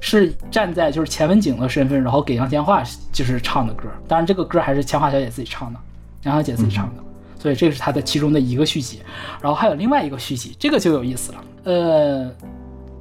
[0.00, 5.80] 是站在就是钱文景的身份，然后给杨千嬅就是唱的歌，当然这个歌还是千嬅小姐自己唱的，
[6.22, 7.02] 杨小姐自己唱的，
[7.38, 9.00] 所以这是他的其中的一个续集，
[9.40, 12.30] 然后还有另外一个续集，这个就有意思了，呃。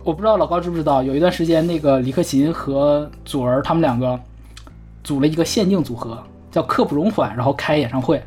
[0.03, 4.19] 我不知道老高知不知道，有一段时间那个李克勤和祖儿他们两个
[5.03, 6.17] 组了一个限定组合，
[6.49, 8.19] 叫刻不容缓，然后开演唱会。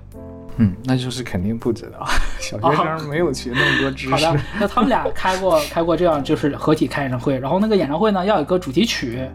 [0.57, 2.07] 嗯，那就是肯定不知道，
[2.39, 4.11] 小学生没有学那么多知识。
[4.11, 9.29] 好的，那他们俩开过开过这样就是合体开演唱会，然后那个演唱会呢要有个主题曲。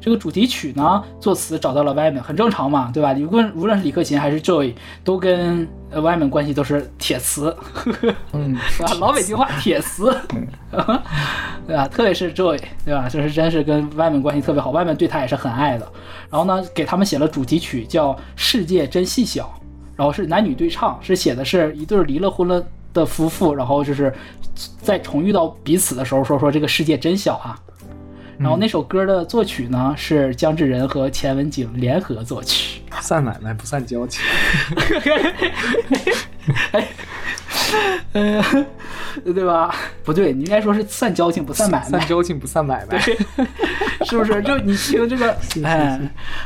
[0.00, 3.12] 这个主题曲呢，作词找到了 Y 们，很正常嘛，对吧？
[3.12, 7.56] 无论无论是李克勤还是 Joy，都跟 Y 们关系都是铁磁，
[8.32, 8.92] 嗯， 是吧？
[8.98, 10.14] 老北京话铁磁，
[11.66, 11.86] 对吧？
[11.86, 13.08] 特别是 Joy，对吧？
[13.08, 15.86] 就是真是跟 Y 们关系特别好，Y 们对他也是很爱的。
[16.28, 19.54] 然后呢，给他们写了主题曲，叫《世界真细小》，
[19.96, 24.12] 然后是男女对唱，是写的是一对离了婚了的夫妇，然后就是
[24.80, 27.58] 在重遇到彼此的时候，说说这个世界真小啊。
[28.38, 34.24] 然后那首歌的作曲呢是姜志仁和钱文景联合作曲， 算奶奶不算交情，
[36.72, 36.88] 哎，
[39.34, 39.74] 对吧？
[40.04, 42.98] 不对，你应该说是散交情不散买卖，散交情不散买卖，
[44.04, 44.42] 是不是？
[44.42, 46.00] 就你听这个， 哎，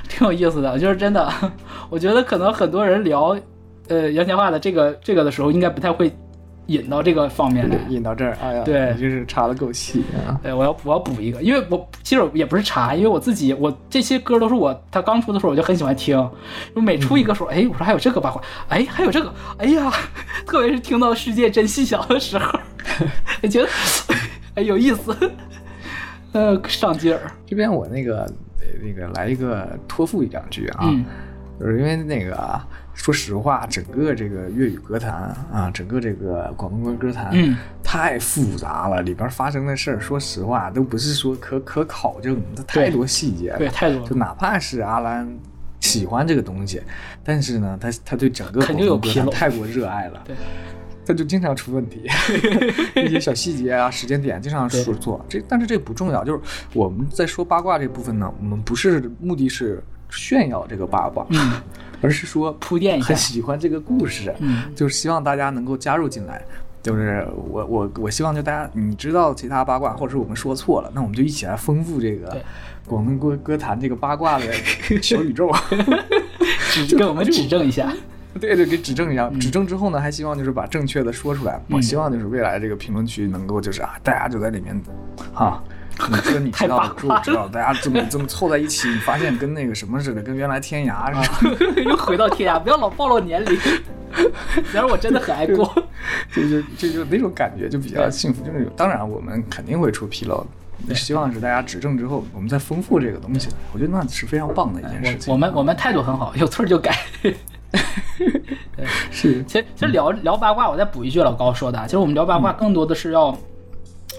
[0.08, 1.32] 挺有意思的，就是真的。
[1.90, 3.36] 我觉得可能很多人聊，
[3.88, 6.14] 呃，杨千嬅的这个这个的时候，应该不太会。
[6.66, 10.38] 引到这个方面来，引到这儿，哎呀，对，就是查的够细啊。
[10.42, 16.18] 对，我要我要补一个，因为我其实也不是查，因为我自己我这些歌都是我他刚出的时候我就很喜欢听，
[16.74, 19.92] 我每出一个说，哎，我说还有这个八卦，哎，还有这个，哎呀，
[20.46, 22.58] 特别是听到世界真细小的时候，
[23.48, 23.68] 觉得
[24.54, 25.16] 哎有意思，
[26.32, 27.30] 呃，上劲儿。
[27.46, 28.28] 这边我那个
[28.82, 30.92] 那个来一个托付一两句啊，
[31.60, 32.60] 就是因为那个。
[32.96, 35.12] 说实话，整个这个粤语歌坛
[35.52, 37.54] 啊，整个这个广东歌歌坛，嗯，
[37.84, 44.04] 太复杂了，里边发生的事儿，说实话都不是说可可考证的，太多细节了，对，太多。
[44.08, 45.28] 就哪怕是阿兰
[45.80, 46.82] 喜欢这个东西，
[47.22, 50.34] 但是呢，他他对整个广东歌坛太过热爱了，对，
[51.06, 52.08] 他就经常出问题，
[52.96, 55.24] 一些小细节啊，时间点经常说错。
[55.28, 56.40] 这但是这不重要，就是
[56.72, 61.26] 我们在说八卦这部分呢，我们不是目的是炫耀这个八卦。
[62.02, 66.44] 而是说铺垫一下，很喜欢这个故事，嗯，就是希望大家能够加入进来。
[66.82, 72.36] 就是我我我希望就大家你知道其他八卦，或者是我们说错了，那我们就一起来丰富这个
[72.86, 74.44] 广东歌歌坛这个八卦的
[75.02, 75.50] 小宇宙，
[76.86, 77.90] 指给我们指正一下。
[78.38, 79.30] 对对，给指正一下。
[79.40, 81.58] 指正之后呢，还希望就是把正确的说出来。
[81.70, 84.78] 我希望就是未来这个评论区能够就是啊，大家就在里面，
[85.32, 85.64] 哈。
[86.08, 93.58] 你说你知道，我知道，大家这么这么凑在一起，你发现跟那个什么似的，跟原来天涯似的， 又回到天涯，不要老暴露年龄。
[94.70, 95.64] 虽然我真的很爱过，
[96.32, 98.42] 就就就就那种感觉就比较幸福。
[98.44, 100.46] 就是当然我们肯定会出纰漏，
[100.94, 103.48] 希望是大家指正之后，我们再丰富这个东西。
[103.72, 105.32] 我觉得那是非常棒的一件事情。
[105.32, 106.96] 我们我们态度很好，有错就改。
[109.10, 113.36] 是，其实其实聊聊八卦，我再补一句老高说的，其实我们聊八卦更多的是要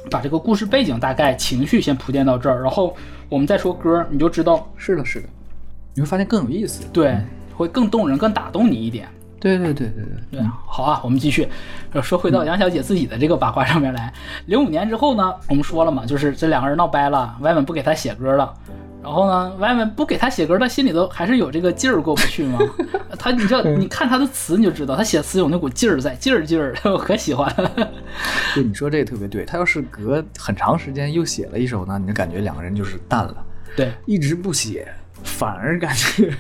[0.10, 2.96] 把这个故事背景大概情绪先铺垫到这儿，然后
[3.30, 4.72] 我们再说歌，你就知道。
[4.78, 5.28] 是的，是的，
[5.94, 7.18] 你会发现更有意思，对，
[7.56, 9.08] 会更动人，更打动你一点。
[9.40, 11.48] 对对对对对对，好啊，我们继续
[12.02, 14.12] 说回到杨小姐自己的这个八卦上面来。
[14.48, 18.54] 零五年之后呢，我们说了嘛，就是这两个人闹掰了，外文不给他写歌了。
[19.04, 22.60] 然后呢，外文不给他写歌，他心里头还是有这个劲儿过不去嘛？
[23.18, 27.50] 他，你知道，你看他的词你就知道，他写词有那股劲儿在，劲儿劲儿，我可喜欢。
[28.54, 33.38] 对，你说这个特别对，他要是隔很长时间又写了一首呢，你就感觉两个人就是淡了。
[33.78, 34.92] 对，一直不写。
[35.24, 36.32] 反而感觉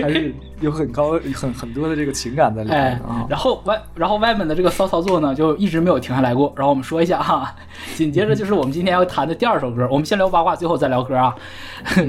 [0.00, 3.26] 还是有很高、很很多的这个情感在里面啊。
[3.28, 6.52] 然后外，然后外面的这个骚操作呢，就一直没有停下来过。
[6.56, 7.54] 然后我们说一下哈，
[7.96, 9.88] 紧接着就是我们今天要谈的第二首歌。
[9.90, 11.34] 我们先聊八卦，最后再聊歌啊。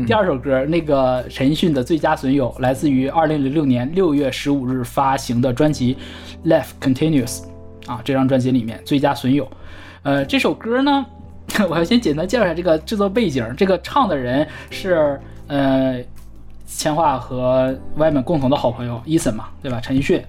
[0.05, 5.97] 第二首歌，那个陈奕迅的《最佳损友》，来自于二零零六年六月十五日发行的专辑
[6.49, 7.41] 《Life Continues》
[7.91, 8.01] 啊。
[8.03, 9.45] 这张专辑里面，《最佳损友》。
[10.03, 11.05] 呃，这首歌呢，
[11.69, 13.45] 我要先简单介绍一下这个制作背景。
[13.57, 15.19] 这个唱的人是。
[15.49, 16.01] 呃，
[16.65, 19.81] 千画和 Y 们共同的好朋友伊森嘛，对吧？
[19.81, 20.23] 陈奕迅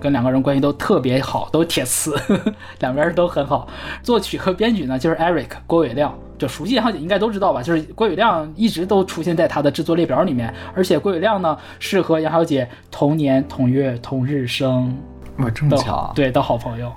[0.00, 2.16] 跟两个人关系都特别好，都铁磁，
[2.80, 3.68] 两边都很好。
[4.02, 7.62] 作曲和编曲呢，就是 Eric 郭伟亮，就熟悉杨小姐应该都知道吧？
[7.62, 14.96] 就是郭伟亮一直都出现在他的制作列表里面，而且郭伟亮呢是和杨小姐同年同月同日生，
[15.36, 16.90] 哇，这么巧，对的好朋友。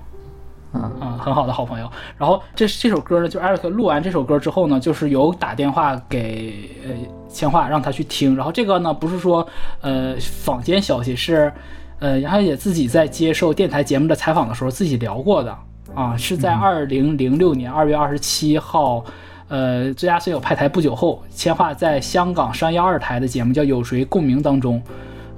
[0.74, 1.90] 嗯很好的好朋友。
[2.18, 6.94] 然后这这首歌呢，就 Eric 录完这首歌之后呢，就是有打电话给呃
[7.30, 8.36] 千画，让他去听。
[8.36, 9.48] 然后这个呢，不是说
[9.82, 11.52] 呃坊间消息，是
[12.00, 15.58] 呃杨小姐自己在接受电台节目的采访的时候自己聊过的
[15.96, 19.04] 啊，是在二零零六年二月二十七号，
[19.48, 24.82] 呃最佳损友派台不久后，千画在香港商业二台的节目叫《有谁共鸣》当中，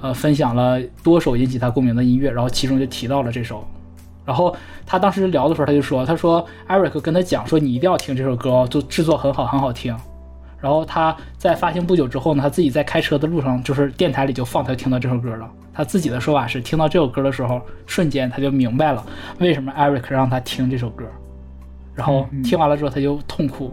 [0.00, 3.64] 呃分享了多首引起他共鸣的音乐，然后其中就提到了这首。
[4.30, 4.54] 然后
[4.86, 9.92] 他当时聊的时候，他就说：“他说艾瑞克跟他讲说，你一定要听这首歌，就制作很好，很好听。”
[10.60, 15.50] 然后他在发行不久之后呢，他自己在开车的路上，就是电台里就放，他就听到这首歌了。
[15.74, 19.04] 他自己的说法是，听到这首歌的时候，瞬间他就明白了
[19.40, 21.04] 为什么艾瑞克让他听这首歌。
[21.92, 23.72] 然后听完了之后，他就痛哭，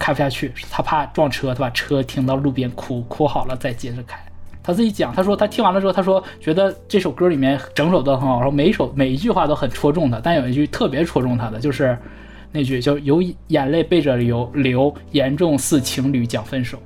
[0.00, 4.18] 开不下去，他怕撞车，他把车停到路边哭，哭好了再接着开。
[4.62, 11.98] 他自己讲，他说他听完了之后，他说觉得这首歌里面整首都很好，然后每一首每一句话都很戳中他，但有一句特别戳中他的，就是
[12.52, 16.78] 那句叫“有眼泪背着流流，严重似情侣讲分手”，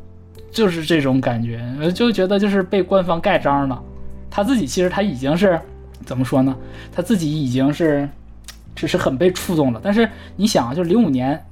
[0.51, 1.61] 就是这种感觉，
[1.93, 3.83] 就觉得就是被官方盖章了。
[4.31, 5.61] 他自己其实他已经是
[6.05, 6.57] 怎么说呢？
[6.93, 8.09] 他自己已经是
[8.75, 9.81] 只是很被触动了。
[9.83, 11.45] 但是你想，就零五年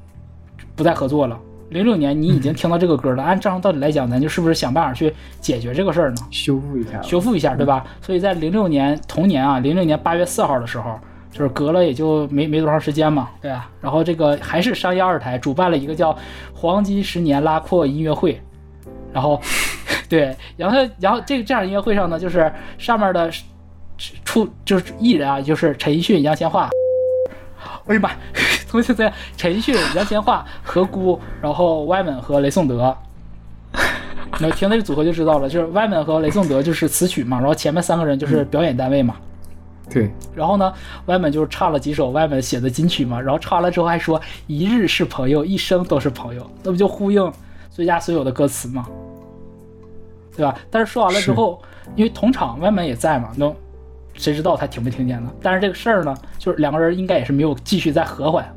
[0.74, 1.38] 不再合作了。
[1.70, 3.22] 零六年，你已经听到这个歌了。
[3.22, 6.16] 按正常道理来讲，咱就是不是想办法去解决这个事儿呢？
[6.31, 7.85] 修复一下，修复一下，对吧？
[8.00, 10.98] 所以在零六年同年啊，零六年八月四号的时候，
[11.31, 13.68] 就是隔了也就没没多长时间嘛，对吧？
[13.81, 16.16] 然后这个还是商业二台主办了一个叫
[16.55, 18.40] “黄金十年拉阔音乐会”，
[19.12, 19.40] 然后
[20.09, 23.31] 对，然后然后这个这样音乐会上呢，就是上面的
[24.24, 26.68] 出就是艺人啊，就是陈奕迅、杨千嬅。
[27.87, 28.11] 哎呀妈！
[28.74, 32.92] 同时在陈奕迅、杨千嬅、何姑，然后 Yman 和雷颂德，
[34.40, 39.14] 那听那个组合就知道了，就是 Yman 和雷颂德就是词曲嘛，然后前面三个人就是表演单位嘛。
[39.88, 40.12] 对。
[40.34, 40.74] 然后呢
[41.06, 47.32] ，Yman 就是唱了几首 Yman 写的金曲嘛，然后唱完了之后还说“一日是朋友，一生都是朋友”，那不就呼应
[47.70, 48.88] 最佳所有的歌词嘛，
[50.37, 50.58] 对吧？
[50.68, 51.62] 但是说完了之后，
[51.94, 53.54] 因为同场 Yman 也在嘛，那。
[54.16, 55.28] 谁知道他听没听见呢？
[55.42, 58.48] 但是这个事儿呢，就是两个人应该也是没有继续再和缓，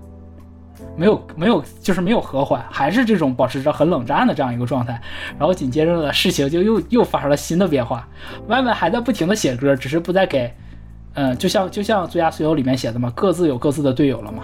[0.96, 5.00] 没有没有，就是没有和缓，还是这种保持着很冷战的这样一个状态。
[5.38, 8.08] 然后紧接着呢，事情就又又发生了新的变化。
[8.48, 10.52] 外面还在不停的写歌，只是不再给，
[11.14, 14.44] 嗯，就像就像《最佳损友》里面写的嘛，各自有各自的队友了嘛，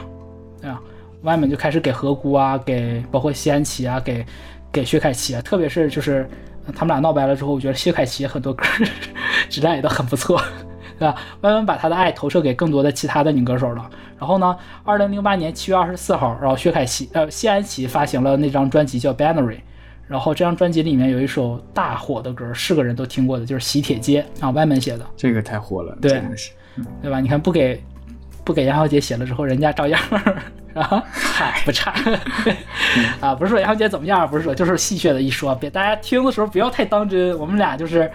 [0.62, 0.80] 对吧？
[1.22, 4.26] 外面就开始给何姑啊，给包括谢安琪啊，给
[4.72, 6.30] 给薛凯琪啊，特别是就是
[6.76, 8.64] 他们俩闹掰了之后，我觉得薛凯琪很多歌
[9.50, 10.42] 质量也都很不错。
[11.00, 11.16] 对吧？
[11.42, 13.90] 弯弯把他的爱投射给更多的其他的女歌手了。
[14.20, 19.56] 然后呢，二零零八年七月二十四号，然后薛凯琪呃谢安琪发行了那张专辑叫《Binary》，
[20.08, 25.06] 然后这张专辑里面有一首大火的歌，是个人都听过的，就是《喜帖街》啊，外门写的。
[25.18, 26.22] 这个太火了，对，
[27.02, 27.20] 对吧？
[27.20, 27.84] 你看不给
[28.44, 30.00] 不给杨小姐写了之后，人家照样
[30.74, 31.94] 啊， 嗨， 不差
[33.20, 37.38] 啊，不是说杨小姐怎么样，不是说就是戏谑的一说，别大家听的时候不要太当真。
[37.38, 38.10] 我们俩就是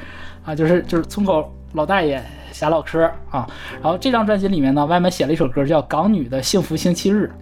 [0.45, 2.23] 啊，就是就是村口老大爷。
[2.59, 3.01] 瞎唠嗑
[3.31, 3.49] 啊，
[3.81, 7.33] 然后这张专辑里面呢，外面写了一首歌叫《港女的幸福星期日》，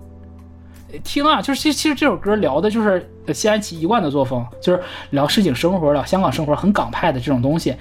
[1.03, 7.75] 听啊，就是其实其实这首歌聊的就是谢安琪一贯的作风，就是聊市井生活，聊香港生活，很港派的这种东西。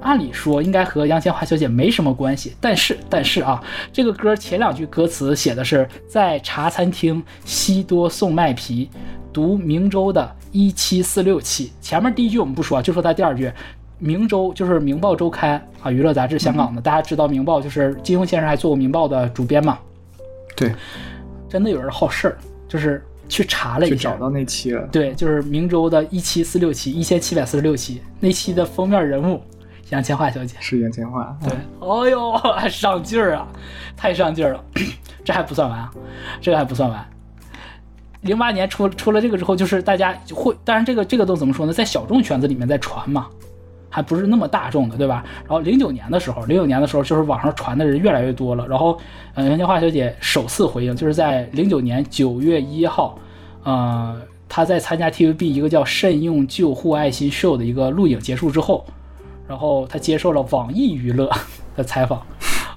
[0.00, 3.62] 按理说应该和杨千嬅小姐没什么关系，但是但是啊，
[3.92, 8.90] 这个歌前两句歌词写的是在茶餐厅西多送麦皮，
[9.32, 11.72] 读明州的一七四六期。
[11.80, 13.52] 前面第一句我们不说，就说它第二句。
[14.02, 19.78] 明周就是《明报周刊》啊，娱乐杂志，香港的，大家知道《明报》就是金庸先生还做过《明报》的主编嘛？
[20.56, 20.74] 对，
[21.48, 22.36] 真的有人好事儿，
[22.66, 24.82] 就是去查了一下，找到那期了。
[24.90, 29.40] 对，就是明周的一七四六期，一千七百四十六期那期的封面人物。
[29.90, 33.46] 杨千嬅小姐是杨千嬅，对，哎呦，上劲儿啊，
[33.96, 34.64] 太上劲儿了，
[35.22, 35.92] 这还不算完啊，
[36.40, 37.06] 这个还不算完。
[38.22, 43.28] 零八年出出了这个之后，就是大家会，当然这个这个都怎么说呢，在小众圈子里面在传嘛，
[43.94, 45.22] 还不是那么大众的，对吧？
[45.40, 48.98] 然后零九年的时候，零九年的时候就是网上传的人越来越多了，然后，
[49.34, 53.18] 呃，杨千嬅小姐首次回应，就是在零九年九月一号，
[53.64, 54.18] 呃，
[54.48, 58.82] 她在参加 TVB 一个叫《慎用救护爱心秀》的一个录影结束之后。
[59.46, 61.30] 然后她接受了网易娱乐
[61.76, 62.24] 的采访，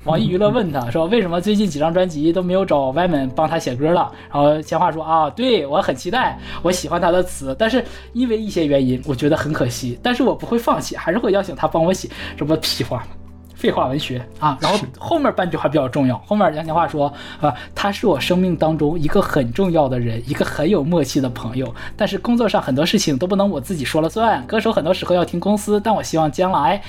[0.06, 7.84] 网易娱乐问他 说：“为什么最近几张专辑都没有找 Yman 帮他写歌了？”然后千嬅说：“啊，对我很期待，我喜欢他的词，但是
[8.14, 10.00] 因为一些原因，我觉得很可惜。
[10.02, 13.08] 但是我不会放弃，还是会邀请他帮我写。”这不屁话吗？
[13.56, 16.18] 废话文学啊，然后后面半句话比较重要。
[16.28, 21.74] 后面杨千嬅说啊，他是我生命当中一个很重要的人，一个很有默契的朋友。
[21.96, 25.80] 但是工作上很多事情都不能我自己说了算，歌手很多时候要听公司。
[25.82, 26.80] 但我希望将来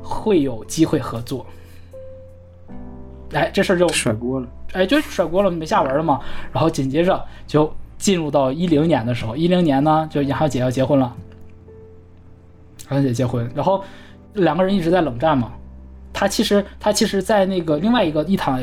[0.00, 1.44] 会有机会合作。
[3.32, 4.46] 哎，这事儿就甩锅了。
[4.72, 6.20] 哎，就甩锅了，没下文了嘛。
[6.52, 11.12] 然后紧接着就进入到一零年的时候，一零年呢，就杨小姐要结婚了，
[12.90, 13.82] 杨小姐结婚，然后
[14.34, 15.52] 两个人一直在冷战嘛。
[16.12, 18.58] 他其实，他其实，在那个另外一个一档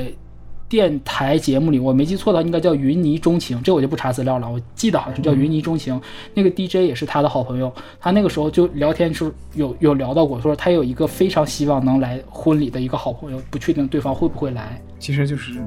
[0.74, 4.50] 电台节目里，我没记错的话，应该叫《云泥钟情》，这我就不查资料了。
[4.50, 5.96] 我记得好像叫《云泥钟情》，
[6.34, 7.72] 那个 DJ 也是他的好朋友。
[8.00, 14.82] 他那个时候就聊天时有有聊到过，说他有一个非常希望能来婚礼的一个好朋友，不确定对方会不会来。
[14.98, 15.62] 其实就是，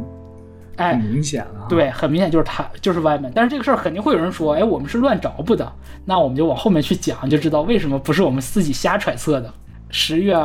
[0.75, 1.67] 哎，很明显了。
[1.69, 3.31] 对，很明显就是他，就是外面。
[3.33, 5.73] 但是这个事儿肯定会有人说，哎，我们是乱找不的。
[6.05, 9.55] 那我们就往后面去讲，就知道为什么不是我们自己瞎揣测的。
[9.89, 10.37] 十月。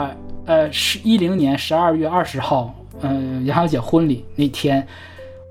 [0.44, 4.86] 呃，十一零年十二月二十号，嗯，杨小姐婚礼那天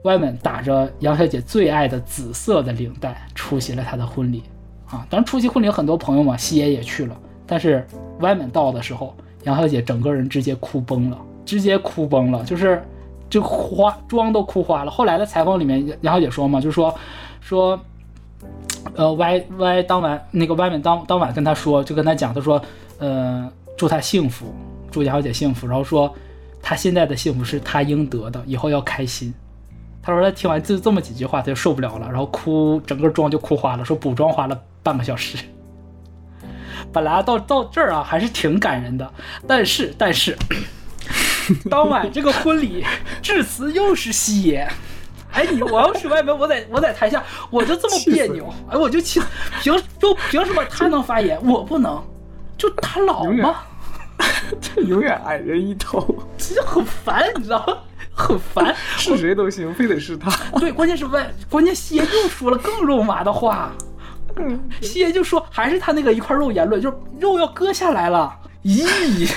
[0.05, 4.43] ，Y 们打着杨小姐最爱的紫色的领带出席了她的婚礼
[4.87, 5.07] 啊。
[5.09, 7.17] 当然，出席婚礼很多朋友嘛，西爷也去了。
[7.47, 7.85] 但是
[8.21, 12.81] Y 们到的时候，杨小姐整个人直接哭崩了，直接哭崩了，就是
[13.29, 14.91] 就花妆都哭花了。
[14.91, 16.95] 后来的采访里面，杨小姐说嘛，就说
[17.41, 17.81] 说，
[18.95, 22.63] 呃，Y Y 当晚那个 Y 们当当晚跟她说，就跟她讲，她说，
[22.99, 24.55] 呃，祝她幸福。
[24.91, 26.13] 祝杨小姐幸福，然后说，
[26.63, 29.33] 她现在的幸福是他应得的，以后要开心。
[30.03, 35.37] 他说他听完就这么几句话，他就受不了了，然后哭，整个妆就哭花了，说补妆花了半个小时。
[36.93, 39.13] 本来到到这儿啊，还是挺感人的，
[39.47, 40.37] 但是但是，
[41.69, 42.85] 当晚这个婚礼
[43.21, 44.67] 致辞又是西爷。
[45.33, 49.21] 哎，你我要是外面，我在我在台下，我就这么别扭，哎，我就气，
[49.63, 52.03] 凭就凭什么他能发言，我不能？
[52.57, 53.63] 就他老吗？
[54.61, 57.77] 这 永远矮人一头，其实很烦，你知道吗？
[58.13, 60.31] 很烦，是谁都行，非得是他。
[60.59, 63.73] 对，关键是外，关键西爷又说了更肉麻的话。
[64.37, 68.33] 嗯，谢就说还是他那个一块肉言论，就是肉要割下来了。
[68.65, 69.31] 咦，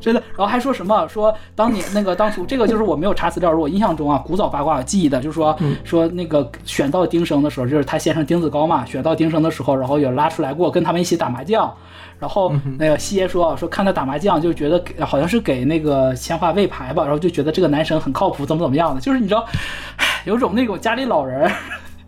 [0.00, 0.20] 真的。
[0.30, 1.06] 然后还说什么？
[1.08, 11.72] 说当年那个当初这个就是我没有查资料，我印象中啊，古早八卦记忆的，就是说说那个选到丁生的时候，就是他先生丁子高嘛，选到丁生的时候，然后也拉出来过，跟他们一起打麻将。
[12.18, 19.46] 然后那个西爷说说看他打麻将就觉得好像是给那个千画喂牌吧，然后就觉得这个男神很靠谱，怎么怎么样的，就是你知道，
[20.24, 21.40] 有种那种家里老人，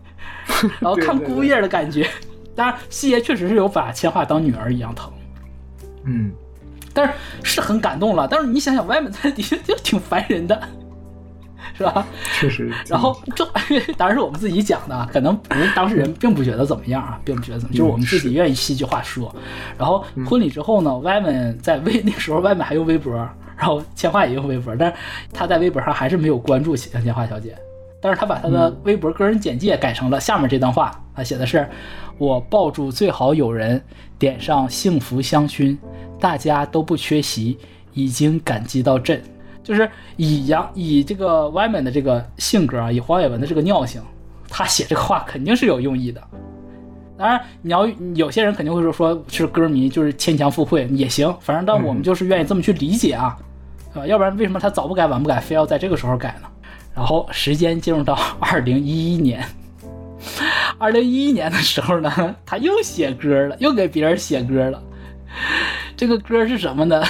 [0.79, 2.09] 然后 看姑爷的感觉。
[2.55, 5.09] 当然，西爷确实是有把千画当女儿一样疼，
[6.03, 6.31] 嗯，
[6.93, 8.27] 但是是很感动了。
[8.27, 10.61] 但是你想想，外面在底下就挺烦人的。
[11.79, 12.05] 是吧？
[12.39, 12.69] 确实。
[12.87, 13.47] 然后这
[13.97, 19.33] 当然是我们自己讲的，可能人当事人并不觉得怎么样啊，并不觉得怎么，就是我们自己愿意戏剧化说。
[19.77, 23.15] 然后婚礼之后呢，Y 们在微 那时候，Y 们还用微博，
[23.57, 24.97] 然后千画也用微博，但是
[25.33, 27.57] 他在微博上还是没有关注杨千嬅小姐，
[28.01, 31.67] 但是他把他的微博个人简介改成了下面这段话，他写的是：
[32.17, 33.81] 我抱住最好友人，
[34.17, 35.77] 点上幸福香薰，
[36.19, 37.57] 大家都不缺席，
[37.93, 39.21] 已经感激到震。
[39.69, 44.01] 就是以杨以这个 Y 们的这个性格啊，以黄伟文的这个尿性，
[44.49, 46.19] 他写这个话肯定是有用意的。
[47.15, 53.37] 当然，你要有些人肯定会说，说是歌迷就是牵强附会也行，反正但我们就是愿意这么去理解啊，
[53.93, 56.47] 啊，要不然为什么他早不改晚不改，非要在这个时候改呢？
[56.95, 59.45] 然后时间进入到 二零一一年，
[60.79, 64.81] 二零一一年的时候呢，他又写歌了，又给别人写歌了。
[65.95, 67.03] 这个歌是什么呢？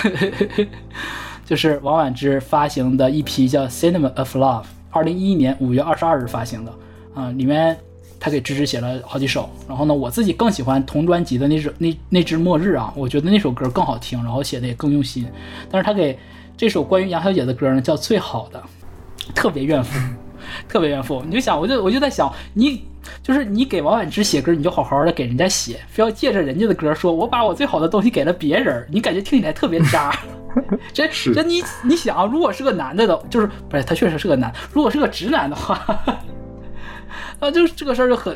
[1.50, 6.72] 就是王婉之发行的一批叫《Cinema of Love》，二零一一年五月二十二日发行的。
[7.16, 7.76] 啊，里面
[8.20, 9.50] 他给芝芝写了好几首。
[9.68, 15.26] 然后呢，我自己更喜欢同专辑的那首那那只《末日》啊，我觉得那首歌更好听，然后写的也更用心。
[15.72, 16.20] 但是他给
[16.56, 18.62] 这首关于杨小姐的歌呢，叫《最好的》，
[19.34, 20.00] 特别怨妇，
[20.68, 21.24] 特别怨妇。
[21.26, 22.84] 你就想，我就我就在想，你
[23.24, 30.12] 就是你给王婉之写歌，你就好好的给人家写，非要借着人家的歌说，我把我最好的东西给了别人，你感觉听起来特别渣。
[30.93, 35.76] 这这你你想，如果是个男的的，就是不是他确实是个男，如果是个直男的话，
[37.39, 38.36] 啊，就是这个事儿就很。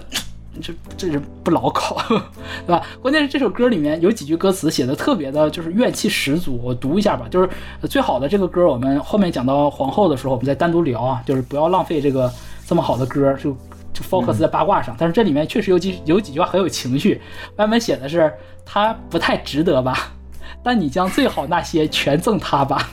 [0.62, 1.98] 这这是不牢靠，
[2.68, 2.86] 对吧？
[3.02, 6.62] 关键是这首歌里面有几句歌词写的特别的，就是怨气十足。
[6.64, 7.50] 我读一下吧，就是
[7.90, 11.24] 最好的这个歌，我们后面讲到皇后的时候，我们再单独聊啊。
[11.26, 12.32] 就是不要浪费这个
[12.68, 13.58] 这么好的歌，就
[13.94, 14.96] 就 focus 在八卦上。
[14.98, 17.22] 但是这里面确实有几有几句话很有情绪。
[17.58, 18.34] 外面写的是
[18.66, 20.12] 他不太值得吧，
[20.64, 22.90] 但你将最好那些全赠他吧。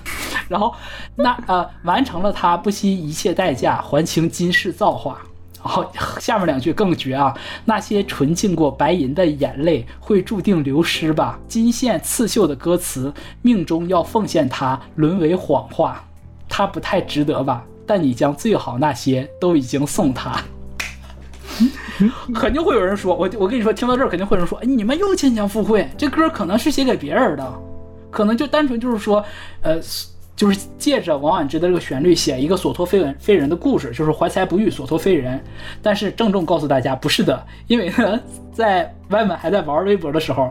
[0.49, 0.75] 然后
[1.17, 5.19] 那呃完成了他不惜一切代价还清今世造化。
[5.63, 5.85] 然后
[6.19, 7.37] 下面两句更绝啊！
[7.67, 11.39] 那些纯净过白银的眼泪会注定流失吧？
[11.47, 16.03] 金线刺绣的歌词，命中要奉献它，沦为谎话。
[16.49, 17.63] 它不太值得吧？
[17.87, 20.43] 但你将最好那些都已经送他。
[22.35, 27.53] 肯定会有人说，我我跟你说，听到这儿肯定会有人说，哎，你们又牵强附会，这歌可能是写给别人的，
[28.11, 29.25] 可能就单纯就是说，
[29.63, 29.79] 呃。
[30.37, 35.39] 就是借着王婉之的这个旋律写一个所托非人非人的故事，就是怀才不遇，所托非人。
[35.83, 38.19] 但是郑重告诉大家，不是的，因为呢，
[38.51, 40.51] 在外面还在玩微博的时候，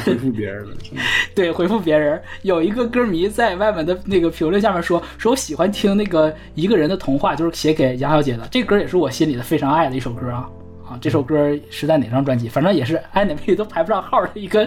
[0.00, 0.76] 回复别人了，
[1.34, 10.48] 对，回复别人，有一个歌迷在外面的那个评论下面说，说我喜欢听那个一个人的童话，就是写给杨小姐的，这歌也是我心里的非常爱的一首歌啊。
[10.88, 12.48] 啊，这首歌是在哪张专辑？
[12.48, 14.66] 反正也是爱哪位都排不上号的一个，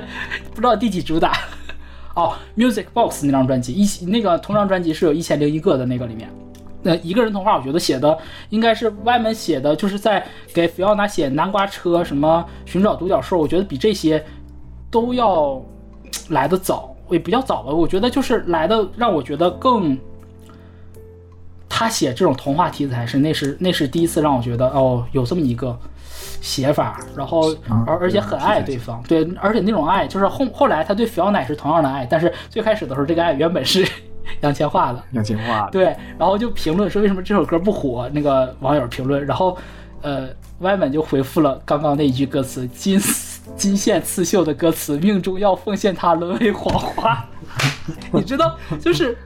[0.51, 1.33] 不知道第几主打。
[2.15, 6.29] 哦，Music Box 那张专辑，一那个同张专辑是有一千零一个的那个里面，
[6.81, 8.17] 那一个人童话，我觉得写的
[8.51, 14.23] 应该是外面写的，就是在给菲奥娜写南瓜车什么寻找独角兽，我觉得比这些
[14.93, 15.59] 都要
[16.29, 17.73] 来的早， 也比较早吧。
[17.73, 19.97] 我觉得就是来的让我觉得更，
[21.67, 25.75] 他写这种童话题材是那是那是第一次让我觉得哦，有这么一个。
[26.43, 27.55] 写法，然后
[27.87, 33.87] 而而且很爱对方，对，而且那种爱就是后后来他对小奶是同样的爱，但是最开始的时候这个爱原本是
[34.41, 35.85] 杨千嬅的，杨千嬅对，
[36.19, 39.57] 然后就评论说为什么这首歌不火，那个网友评论，然后
[40.01, 40.27] 呃
[40.59, 42.99] 歪门就回复了刚刚那一句歌词金
[43.55, 47.25] 金线刺绣的歌词，命中要奉献它沦为谎话，
[48.11, 49.17] 你知道就是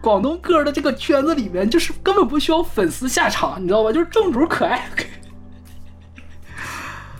[0.00, 3.92] 广东歌的这个圈子里面就是根本不需要粉丝下场，你知道吧？
[3.92, 4.88] 就是正主可爱。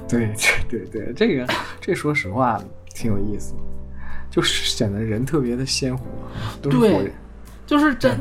[0.08, 0.32] 对
[0.68, 1.46] 对对对，这个
[1.80, 2.62] 这说实话
[2.94, 3.54] 挺有意思，
[4.30, 6.04] 就是显得人特别的鲜活，
[6.62, 7.12] 都是活人，
[7.66, 8.16] 就是真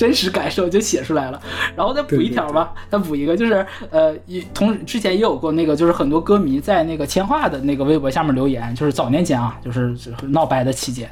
[0.00, 1.38] 真实感受就写出来了。
[1.76, 4.16] 然后再补一条吧，再补一个，就是呃，
[4.54, 9.94] 同之前也有过那个，就是很多歌迷在那个千画的那个微博下面留言，就是早年间啊，就是
[10.28, 11.06] 闹掰的期间。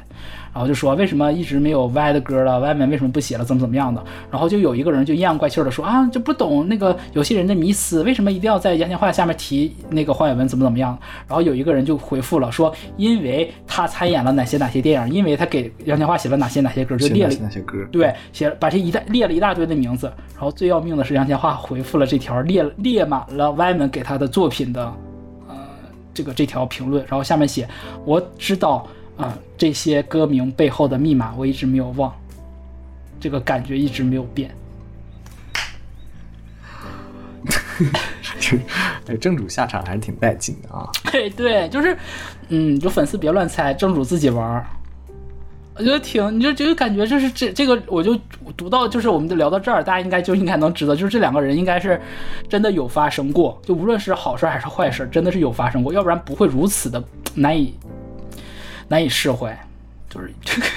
[0.53, 2.59] 然后就说为什么一直没有 Y 的歌了？
[2.59, 3.45] 外面为什么不写了？
[3.45, 4.03] 怎么怎么样的？
[4.31, 10.97] 然后就有一个人就阴阳怪气的说啊，就不懂那个有些人的迷思，为什么一定要在杨千嬅下面提那个黄伟文怎么怎么样？
[11.27, 20.11] 然后有一个人就回复了说，因为他参演了哪些哪些电影，因为他给杨千嬅写了哪些哪些歌，就列了哪些歌，对，写把这一大列了一大堆的名字。
[20.33, 24.81] 然后最要命的是杨千嬅回复了这条列列满了歪门给他的作品的
[25.47, 25.55] 呃
[26.13, 27.67] 这个这条评论，然后下面写
[28.05, 28.87] 我知道。
[29.19, 32.11] 啊，这些歌名背后的密码我一直没有忘，
[33.19, 34.49] 这个感觉一直没有变。
[39.05, 40.89] 这正主下场还是挺带劲的啊！
[41.11, 41.97] 对对，就是，
[42.49, 44.65] 嗯，就粉丝别乱猜，正主自己玩儿
[45.75, 48.13] 我觉得挺，你就就感觉就是这这个，我就
[48.57, 52.01] 读到，就是我们就聊到这儿，大家应该就应该能知道，就是这两个人应该是
[52.49, 57.01] 真的有发生过，就无论是好事还是坏事，真的是有发生过，要不然不会如此的
[57.33, 57.73] 难以。
[58.89, 59.57] 难以释怀，
[60.09, 60.67] 就是这 个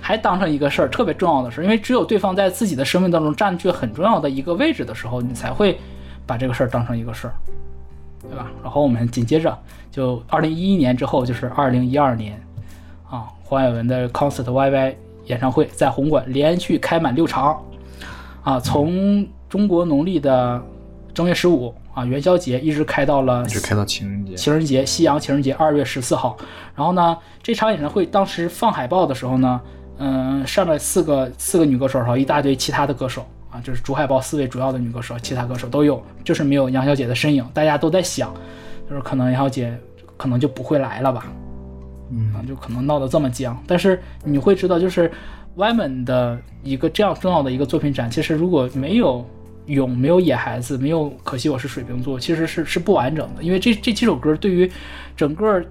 [0.00, 1.64] 还当成一个事儿，特别重要的事儿。
[1.64, 5.78] 因为只有对方在自己的生命当中占据很重要的一个位置的时候，你才会
[6.26, 7.34] 把这个事儿当成一个事儿，
[8.22, 8.50] 对吧？
[8.62, 9.56] 然后我们紧接着
[9.90, 12.42] 就二零一一年之后，就是二零一二年
[13.08, 14.94] 啊，黄伟文的 concert YY
[15.26, 17.62] 演唱会在红馆连续开满六场
[18.42, 20.62] 啊，从中国农历的
[21.12, 21.74] 正月十五。
[21.98, 24.36] 啊，元宵节一直开到了，一直开到情人节。
[24.36, 26.36] 情人节，西洋情人节，二月十四号。
[26.76, 29.60] 然后呢，这场演唱会当时放海报的时候呢，
[29.98, 37.44] 嗯，上面四个四个女歌手，然后一大堆其他的歌手啊，就是主海报四位主要的女歌手，其他歌手都有，就是没有杨小姐的身影。
[37.52, 38.32] 大家都在想，
[38.88, 39.76] 就是可能杨小姐
[40.16, 41.26] 可能就不会来了吧，
[42.12, 43.60] 嗯啊，就可能闹得这么僵。
[43.66, 45.10] 但是你会知道，就是
[45.56, 49.26] Wyman 的一个这样重要的一个作品展，其实如果没有
[49.68, 53.42] 勇，没有野孩子，没有可惜我是水瓶座，其实是是不完整的。
[53.42, 54.70] 因为这这几首歌对于
[55.16, 55.62] 整个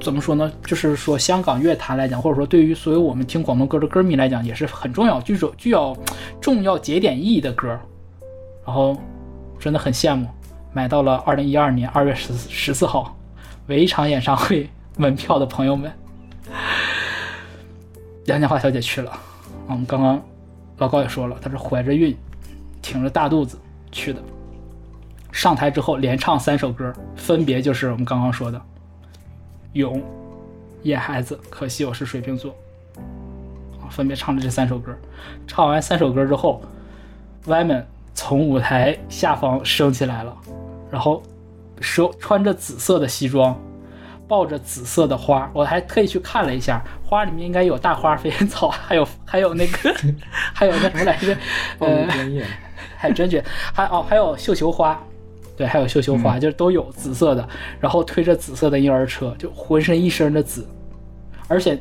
[0.00, 0.50] 怎么说呢？
[0.64, 5.96] 就是说香港乐坛来讲，或者说对于所有我们听广东歌的歌迷来讲，也是很重要、具有具有
[6.40, 7.78] 重要节点意义的歌。
[8.64, 8.96] 然后
[9.58, 10.26] 真的很羡慕，
[10.72, 13.16] 买到了二零一二年二月十十四号
[13.66, 15.90] 唯一场演唱会门票的朋友们。
[18.26, 19.12] 杨家华小姐去了，
[19.68, 20.22] 嗯，刚刚
[20.78, 22.16] 老高也说了，她是怀着孕，
[22.82, 23.58] 挺着大肚子
[23.90, 24.20] 去的。
[25.30, 28.58] 上台之后连唱三首歌，分别就是我们刚刚说的
[29.72, 29.94] 《勇》
[30.82, 32.54] 《野孩子》，可惜我是水瓶座，
[33.80, 34.94] 啊，分别唱了这三首歌。
[35.46, 36.60] 唱完三首歌之后
[37.46, 40.36] ，Wyman 从舞台下方升起来了，
[40.90, 41.22] 然后
[41.80, 43.58] 手穿着紫色的西装，
[44.28, 49.94] 抱着紫色的花，我还特意去看了一下，花里面应该有大花、飞燕草，还有还有那个
[50.52, 51.34] 还有那什么来着，
[51.80, 52.06] 呃，
[53.02, 53.42] 还真觉
[53.74, 54.96] 还哦还有绣球花，
[55.56, 57.48] 对，还有绣球花，就是都有紫色的，
[57.80, 60.64] 然后推着紫色的婴儿车，就浑身一身的紫，
[61.48, 61.76] 而且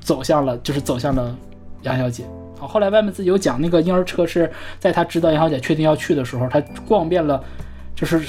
[0.00, 1.36] 走向了就是走向了
[1.82, 2.24] 杨小姐。
[2.60, 4.50] 啊，后来外面自己有讲，那个婴儿车是
[4.80, 7.40] 在他知道杨小姐确定要去的时候，他逛遍了，
[7.94, 8.20] 就是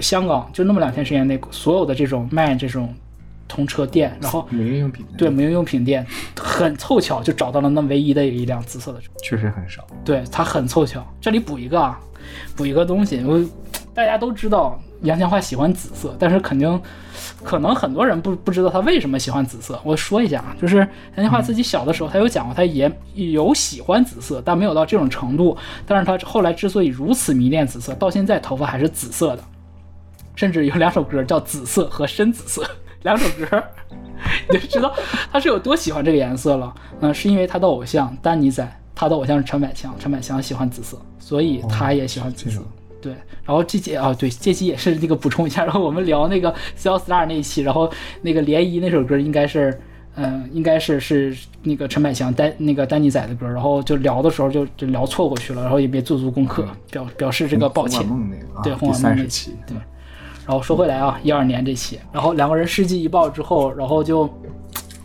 [0.00, 2.94] 香港就那么两天时间内所有的这种卖这种
[3.48, 6.06] 童车店，然后母婴用品的对母婴用品店，
[6.38, 9.10] 很凑巧就找到了那唯一的一辆紫色的车。
[9.22, 9.86] 确实很少。
[10.04, 11.04] 对，它很凑巧。
[11.20, 11.98] 这里补一个啊，
[12.56, 13.42] 补一个东西，我
[13.94, 16.80] 大家都知道杨千嬅喜欢紫色，但是肯定
[17.42, 19.80] 可能很多人不不知道她为什么喜欢紫色。
[19.84, 20.78] 我说一下啊，就是
[21.16, 25.56] 杨千嬅自己小的时候，她有讲过，她也有喜欢紫色，但没有到这种程度。
[25.86, 29.42] 但是她后来之所以如此迷恋紫色，到现在头发还是紫色的，
[30.34, 32.62] 甚至有两首歌叫《紫色》和《深紫色》
[33.06, 33.62] 两首歌。
[34.50, 34.92] 你就知道
[35.30, 36.74] 他是有多喜欢这个颜色了。
[37.00, 42.60] 嗯、是因为他的偶像丹尼仔，他的偶像是陈百强，陈百强喜欢紫色，所以他也喜欢紫色。
[43.00, 43.12] 对，
[43.44, 47.88] 然后这期啊，对，这期也是那个补充一下，然后我们聊那个《Cell Star》那一期，然后
[48.22, 49.78] 那个《涟漪》那首歌应该是，
[50.16, 58.00] 嗯、应该是是那个陈百强丹那个丹尼仔的歌，然后就聊的时候就就聊错过去了，然后也没做足功课，表表示这个抱歉。
[58.00, 59.76] 红晚梦那个啊，对红第晚梦那三十期，对
[60.46, 64.30] 然后说回来啊，一二年这期，然后两个人事迹一爆之后，然后就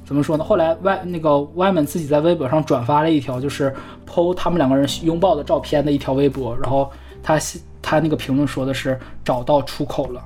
[0.05, 0.43] 怎么说呢？
[0.43, 3.73] 后来外那个外们自己在微博上转发了一条，就是
[4.07, 6.91] 剖他们两个人拥抱的照片的一条微博，然后
[7.23, 7.39] 他
[7.81, 10.23] 他那个评论说的是找到出口了，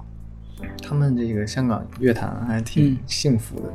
[0.84, 3.72] 他们这个香港乐坛还挺嗯幸福的，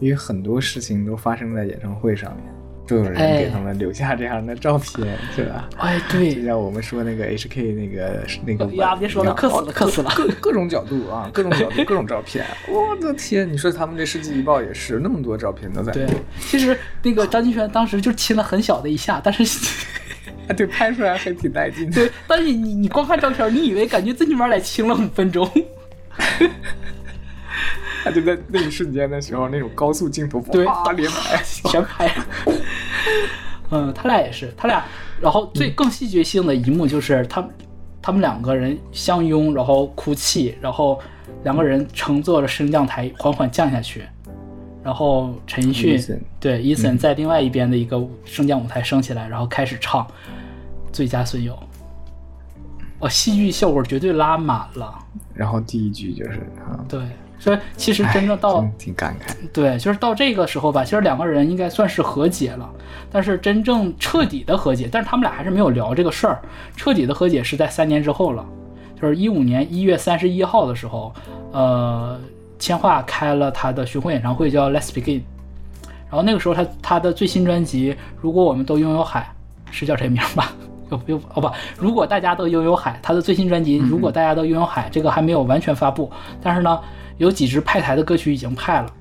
[0.00, 2.44] 因为很多事情都发生在演唱会上面，
[2.86, 5.68] 都有人哎给他们留下这样的照片，对吧？
[5.78, 13.50] 哎，对就，像我们说那个 HK 那个那个呀别说了磕死了哦磕死了各各种角度啊， 各种角度，各种照片，我的天！
[13.50, 16.06] 你说他们这世纪一报也是那么多照片都在对，
[16.40, 19.42] 其实那个张敬轩当时就亲了很小的一下，但是。
[20.48, 21.94] 啊，对，拍出来还挺带劲的。
[21.94, 25.48] 对，但是你你光看照片，你以为感觉最起码得亲了五分钟，
[28.04, 32.26] 他就在那一瞬间的时候，那种高速镜头，对哇，连拍， 全拍了。
[33.70, 34.84] 嗯，他俩也是，他俩，
[35.20, 37.50] 然后最更戏剧性的一幕就是他们
[38.02, 41.00] 他们两个人相拥，然后哭泣，然后
[41.44, 44.04] 两个人乘坐着升降台缓缓降下去，
[44.84, 50.04] 然后陈奕迅对伊森在另外一边的一个升降舞台升起来，然后开始唱
[50.92, 51.54] 《最佳损友》，
[52.98, 54.98] 哦，戏剧效果绝对拉满了。
[55.32, 57.00] 然后第一句就是啊，对，
[57.42, 59.34] 所以其实真正到真挺感慨。
[59.52, 62.70] 对，就是到这个时候吧，其实两个人应该算是和解了，
[63.10, 66.40] 但是真正彻底的和解，但是他们俩还是没有聊这个事儿。
[66.76, 68.46] 彻底的和解是在三年之后了，
[69.00, 71.12] 就是一五年一月三十一号的时候，
[71.50, 72.16] 呃，
[72.60, 75.18] 千嬅开了她的巡回演唱会，叫《Let's Begin》。
[76.08, 79.34] 然后那个时候她她的最新专辑《如果我们都拥有海》
[79.72, 80.52] 是叫这名吧？
[80.92, 86.08] 又又哦不，如果大家都拥有海，她的最新专辑《如果大家都拥有海》这个还没有完全发布，
[86.40, 86.78] 但是呢，
[87.22, 88.92] 有几支派台的歌曲已经派了。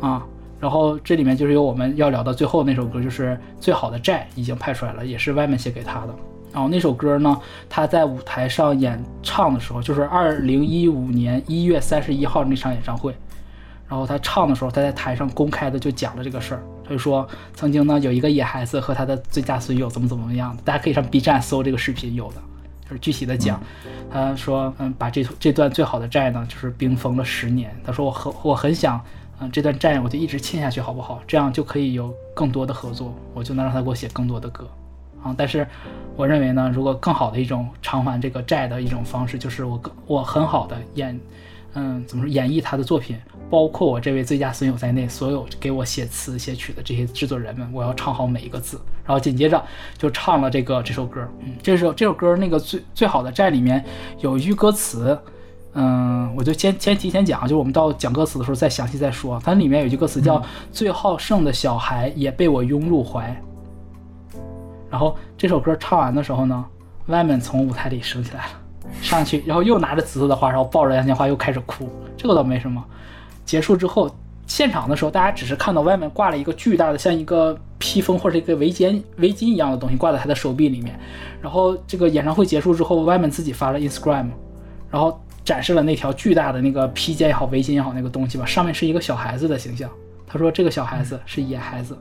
[0.00, 0.26] 啊，
[0.58, 6.14] 然后这里面就是有我们要聊的最后那首歌，就是《最好的债》已经派出来了，也是外面写给他的。
[6.52, 13.14] 然后那首歌呢，他在舞台上演唱的时候，就是二零一五年一月三十一号那场演唱会。
[13.88, 22.42] 然后他唱的时候，他在台上公开的就讲了这个事儿，他就说曾经呢有一个野孩子和他的最佳损友怎么怎么样的，大家可以上 B 站搜这个视频，有的
[22.88, 23.60] 就是具体的讲。
[24.10, 27.74] 他说，嗯，把这这段最好的债呢，就是冰封了十年。
[27.84, 28.98] 他说我很我很想，
[29.40, 31.20] 嗯，这段债我就一直欠下去，好不好？
[31.26, 34.66] 这样就可以有更多的合作，我就能让他给我写更多的歌，
[35.22, 35.34] 啊。
[35.36, 35.66] 但是
[36.16, 41.18] 我认为呢，如果更好的一种偿还这个债的一种方式，就是我更我很好的演，
[41.78, 43.16] 嗯，怎么说演绎他的作品，
[43.48, 48.80] 包括我这位最佳损友在内，所有给我写词写曲的这些制作人们，我要唱好每一个字。
[49.06, 49.64] 然后紧接着
[49.96, 53.84] 就唱了这个这首歌，嗯，这首这首歌那个最最好的债里面
[54.18, 55.16] 有一句歌词。
[55.74, 59.40] 嗯，我就先先提前讲，就我们到讲歌词的时候再详细再说。
[59.44, 63.40] 它里面有句歌词叫“最好胜的小孩也被我拥入怀”。
[64.90, 66.64] 然后这首歌唱完的时候呢，
[67.06, 68.52] 外面从舞台里升起来了，
[69.00, 71.88] 上去，然后又拿着紫色的花，然后抱着杨千花又开始哭。
[72.16, 72.84] 这个倒没什么。
[73.44, 74.10] 结束之后，
[74.46, 80.98] 现场的时候大家只是看到外面挂了一个巨大的像一个披风或者一个围巾围巾一样的东西挂在他的手臂里面。
[81.40, 84.28] 然后这个演唱会结束之后，外面自己发了 Instagram，
[84.90, 85.20] 然后。
[85.44, 89.88] 展示了那条巨大的那个披肩也好，围巾也好，那个东西吧，上面是一个小孩子的形象。
[90.26, 91.96] 他说：“这个小孩子是野孩子，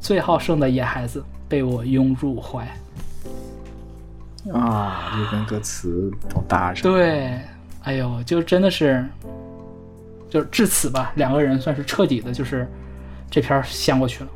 [0.00, 2.66] 最好胜的野孩子，被我拥入怀。”
[4.52, 6.82] 啊，就跟歌词都搭上。
[6.82, 7.38] 对，
[7.82, 9.04] 哎呦，就真的是，
[10.30, 12.66] 就是至此吧，两个人算是彻底的，就是
[13.30, 14.30] 这片掀过去了。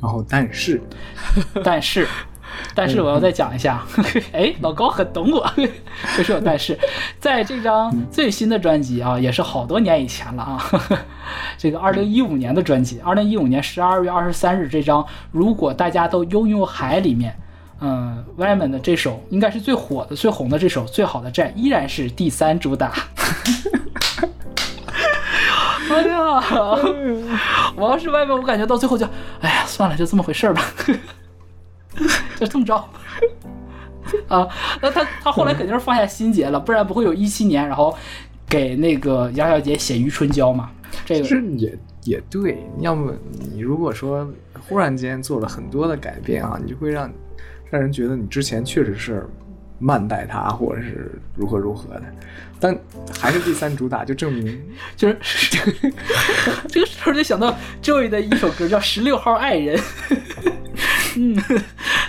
[0.00, 0.80] 然后，但是，
[1.64, 2.06] 但是。
[2.74, 3.84] 但是我要再讲一下，
[4.32, 5.46] 哎，老高很懂我，
[6.16, 6.76] 就是有但是，
[7.20, 10.58] 在这张最新的专辑啊，也是好多年以前了啊，
[11.58, 17.36] 这个二零一五年的专辑，二零一五年十二月二十三日这张，如果大家都拥有海里面，
[17.80, 22.92] 嗯，Wyman 的这首应该是最火的、最红的这首《最好的债》，依然是第三主打。
[25.90, 26.42] 哎呀，
[27.76, 29.06] 我要是外面我感觉到最后就，
[29.40, 30.62] 哎呀，算了，就这么回事吧。
[32.38, 32.74] 就这么着
[34.28, 34.46] 啊？
[34.82, 37.96] 那他他后来肯定是放下心结了，不然不会有一七年，然后
[38.48, 40.70] 给那个杨小姐写《余春娇》嘛。
[41.06, 43.12] 这个是也也对，要么
[43.52, 44.28] 你如果说
[44.68, 47.10] 忽然间做了很多的改变啊，你就会让
[47.70, 49.28] 让人觉得你之前确实是
[49.78, 52.02] 慢待他，或者是如何如何的。
[52.60, 52.76] 但
[53.20, 54.60] 还是第三主打，就证明
[54.96, 55.16] 就是
[56.68, 59.78] 这个时候就想到 Joey 的一首歌叫《十六号爱人》。
[61.16, 61.36] 嗯，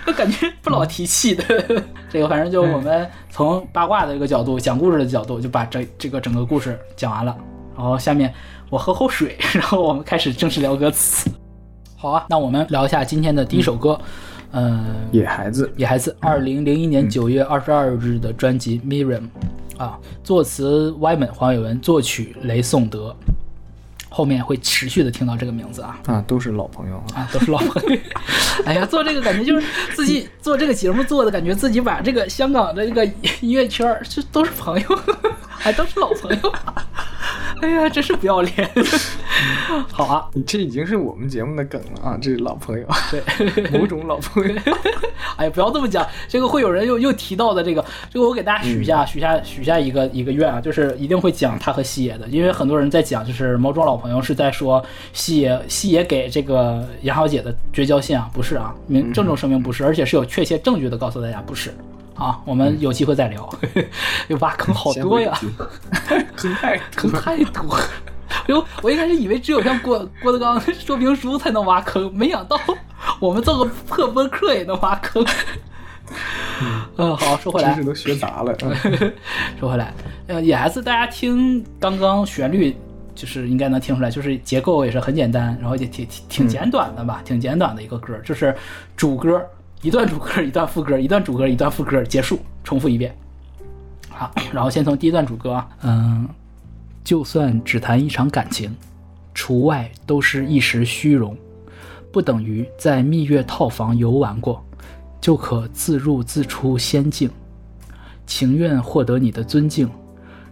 [0.06, 1.44] 我感觉不老提气的。
[2.10, 7.36] 这个反正就我们从八卦的一个角度讲故事的角度，就把这这个整个故事讲完了。
[7.76, 8.32] 然后下面
[8.70, 11.30] 我喝口水，然后我们开始正式聊歌词。
[11.96, 14.06] 好啊，那我们聊一下今天的第一首歌，嗯，
[15.12, 19.22] 野孩子，野孩子，二零零一年九月二十二日的专辑《Miriam》
[19.84, 23.16] 啊，作词 Wyman 黄伟文，作曲雷颂德。
[24.12, 28.00] 后面会持续的听到这个名字啊啊，都是老朋友啊，都是老朋友。
[28.66, 33.06] 哎呀，做这个感觉就是自己做这个节目做的感觉，自己把这个香港的这个
[33.40, 35.00] 音乐圈儿，这都是朋友，
[35.48, 36.54] 还都是老朋友。
[37.62, 38.70] 哎呀，真是不要脸！
[39.92, 44.56] 好啊，你这已经是我们节目的梗了啊，这是老朋友，对，某种老朋友。
[45.36, 54.84] 哎呀，不要这么讲，这个会有人又又提到的这个，这个我给大家许下许下许下一个一个愿啊，就是一定会讲他和西野的，因为很多人在讲，就是某种老朋友是在说
[55.14, 61.74] 西野西野给这个杨小姐的绝交信啊，不是啊，明郑重声明不是，而且是有确切证据的告诉大家不是。
[62.20, 63.50] 啊，我们有机会再聊。
[64.42, 65.38] 挖坑好多呀，
[66.36, 67.76] 坑太 坑太多。
[68.30, 72.60] 哎呦，我一开始以为只有像郭郭德纲说评书才能挖坑，没想到
[73.20, 75.26] 我们做个破播客也能挖坑。
[76.98, 78.56] 嗯，好，说回来，知识都学杂了。
[79.60, 79.94] 说回来，
[80.28, 82.76] 呃，ES 大家听刚刚旋律，
[83.16, 88.56] 就是应该能听出来，就是结构也是很简单，然后也挺挺挺简短的吧，挺简短的一个歌，就是
[88.96, 89.42] 主歌。
[89.82, 93.16] 一段主歌，一段副歌，一段主歌，一段副歌，结束，重复一遍。
[94.10, 96.28] 好， 然后先从第一段主歌啊，嗯，
[97.02, 98.76] 就算只谈一场感情，
[99.34, 101.38] 除外都是一时虚荣，
[102.12, 104.62] 不等于在蜜月套房游玩过，
[105.22, 107.30] 就可自入自出仙境。
[108.28, 109.90] 情愿获得你的尊敬，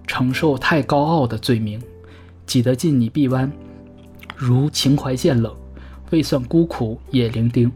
[0.08, 1.82] 承受太高傲的罪名，
[2.46, 3.52] 挤得进你臂弯，
[4.38, 5.54] 如情怀渐冷，
[6.12, 7.70] 未算孤苦也伶仃。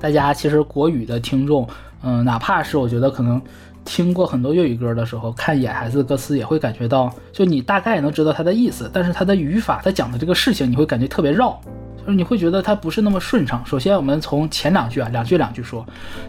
[0.00, 1.68] 大家其实国语的听众，
[2.02, 3.40] 嗯，哪怕是我觉得可能
[3.84, 11.60] 听过很多粤语歌的时候，看野孩子歌词也会感觉到，就你大概能知道它的意思，但是它的语法，它讲的这个事情，你会感觉特别绕，
[11.96, 13.64] 就是你会觉得它不是那么顺畅。
[13.66, 15.84] 首先，我们从前两句啊，两句两句说，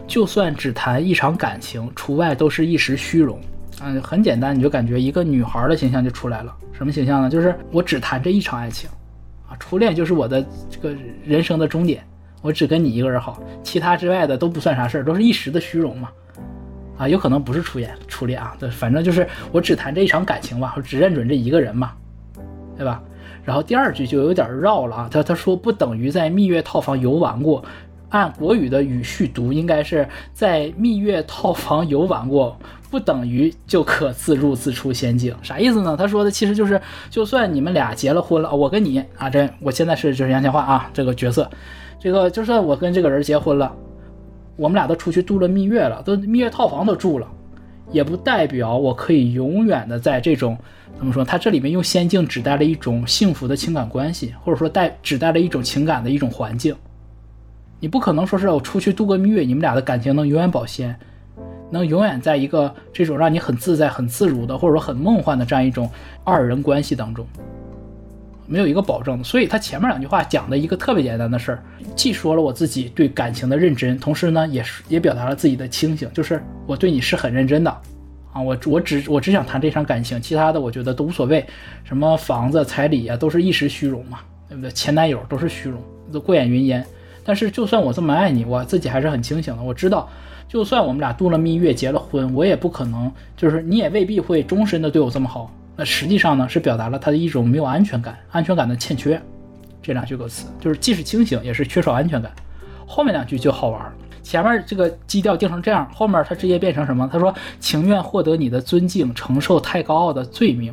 [0.06, 3.38] 就算只谈一场感情，除外都是一时虚荣。
[3.82, 6.54] 嗯，很简单，你就感觉一个女孩的形象就出来了。
[6.72, 7.30] 什么形象呢？
[7.30, 8.90] 就是我只谈这一场爱情，
[9.48, 10.94] 啊，初恋就是我的这个
[11.24, 12.04] 人生的终点。
[12.40, 16.08] 我只跟你一个人好，其他之外的都不算啥事儿，都是一时的虚荣嘛。
[16.96, 21.92] 啊，有可能不是初恋，初恋啊，对，反正就是我只谈这一场感情吧，我只认准这一个人嘛，
[22.76, 23.02] 对吧？
[23.42, 27.64] 然后第二句就有点绕了啊，他他说不等于在蜜月套房游玩过，
[28.10, 32.58] 按国语的语序读，应该是在蜜月套房游玩过，
[32.90, 35.34] 不等于就可自入自出仙境。
[35.42, 35.96] 啥意思呢？
[35.96, 36.78] 他说的其实就是，
[37.08, 41.50] 就算你们俩结了婚了，我跟你啊，这我现在是就是杨千嬅啊这个角色，
[42.00, 43.70] 这个就算我跟这个人结婚了，
[44.56, 47.28] 我们俩都出去度了蜜月了，都蜜月套房都住了，
[47.92, 50.56] 也不代表我可以永远的在这种
[50.98, 51.22] 怎么说？
[51.22, 56.74] 他这里面用仙境指代了一种幸福的情感关系，或者说带指代了一种情感的一种环境。
[57.78, 60.98] 你不可能说是我出去度个蜜月，你们俩的感情能永远保鲜，
[61.70, 65.90] 能永远在一个这种让你很自在、很自如的，或者说很梦幻的这样一种
[66.24, 67.26] 二人关系当中，
[68.50, 69.22] 没有一个保证。
[69.22, 71.62] 所以他前面两句话讲的一个特别简单的事儿，
[71.94, 77.70] 既说了我自己对感情的认真，同时呢，也是也表达了自己的清醒，就是我对你是很认真的
[78.32, 81.46] 啊，我我只我只想谈这场感情，其他的我觉得都无所谓，
[81.84, 84.70] 什么房子、彩礼啊，都是一时虚荣嘛，对不对？
[84.72, 85.80] 前男友都是虚荣，
[86.12, 86.84] 都过眼云烟。
[87.22, 89.62] 但是，就算我这么爱你，我自己还是很清醒的。
[89.62, 90.08] 我知道，
[90.48, 95.52] 就算我们俩度了蜜月、结了婚，我也不可能，就是你也未必会终身的对我这么好。
[95.76, 99.20] 那实际上呢，是表达了他的一种没有安全感、安全感的欠缺。
[99.82, 102.30] 这两句歌词就是既是清醒，也是缺少安全感。
[102.86, 103.80] 后面两句就好玩，
[104.22, 107.08] 前面这个基调定成这样，后面他直接变成什么？
[107.10, 110.72] 他说：“情愿获得你的尊敬，承受太高傲的罪名。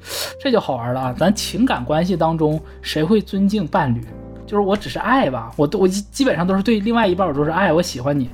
[0.40, 1.14] ”这就好玩了啊！
[1.18, 4.02] 咱情感关系当中，谁会尊敬伴侣？
[4.46, 8.30] 就是我只是爱吧，我都我基本上都是对另外一半我都是爱，我喜欢你，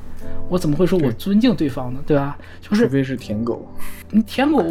[0.48, 1.98] 我怎么会说我尊敬对方呢？
[2.07, 2.38] 对吧？
[2.61, 3.66] 就是除非是舔狗，
[4.11, 4.62] 你舔狗，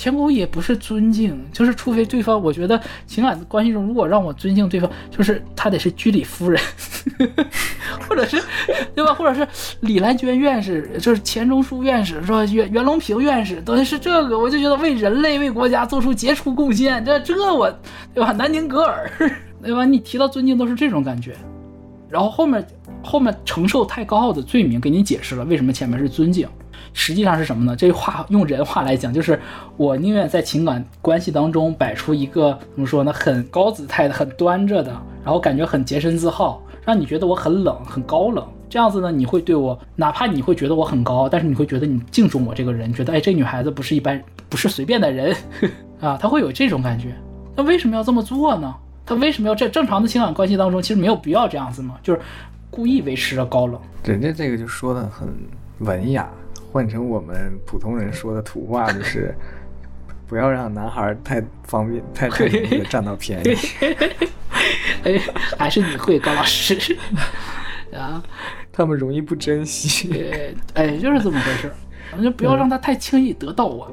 [0.00, 6.58] 舔狗也不是尊敬，就是除非对方，我觉得情感关系中，如果让我尊敬对方，就是他得是居里夫人，
[8.08, 8.42] 或者是
[8.94, 9.12] 对吧？
[9.12, 9.46] 或者是
[9.80, 12.42] 李兰娟院士，就是钱钟书院士，是吧？
[12.46, 17.70] 袁袁隆平院士，等于是这个，我就觉得为人类为国家做出杰出贡献，这这我
[18.14, 18.32] 对吧？
[18.32, 19.10] 南宁格尔。
[19.62, 19.84] 对吧？
[19.84, 21.36] 你提到尊敬都是这种感觉，
[22.08, 22.66] 然后后面
[23.02, 26.48] 后面承受太高傲的罪名，给你解释了为什么前面是尊敬，
[26.92, 27.74] 实际上是什么呢？
[27.76, 29.38] 这话用人话来讲，就是
[29.76, 34.90] 我宁愿在情感关系当中摆出一个怎么说呢，很高姿态的、很端着的，
[35.24, 45.34] 然后感觉很洁身自好，让你觉得我很冷、很高冷，这样子呢，你会对我，哪怕你会觉得我很高，但是你会觉得你敬重我这个人，觉得哎，这女孩子不是一般，不是随便的人
[46.00, 47.14] 啊，他会有这种感觉。
[47.56, 48.74] 那为什么要这么做呢？
[49.06, 51.96] 他为什么要在正常的情感关系当中，其实没有必要这样子嘛？
[52.02, 52.20] 就是
[52.70, 53.80] 故意维持着高冷。
[54.04, 55.28] 人家这个就说的很
[55.80, 56.30] 文雅，
[56.70, 59.34] 换成我们普通人说的土话，就是
[60.26, 63.56] 不要让男孩太方便、太容易的占到便宜。
[65.02, 65.18] 哎，
[65.58, 66.96] 还是你会高老师
[67.92, 68.22] 啊？
[68.72, 70.44] 他们容易不珍惜。
[70.74, 71.70] 哎，就是这么回事。
[72.20, 73.88] 就不要让他太轻易得到我。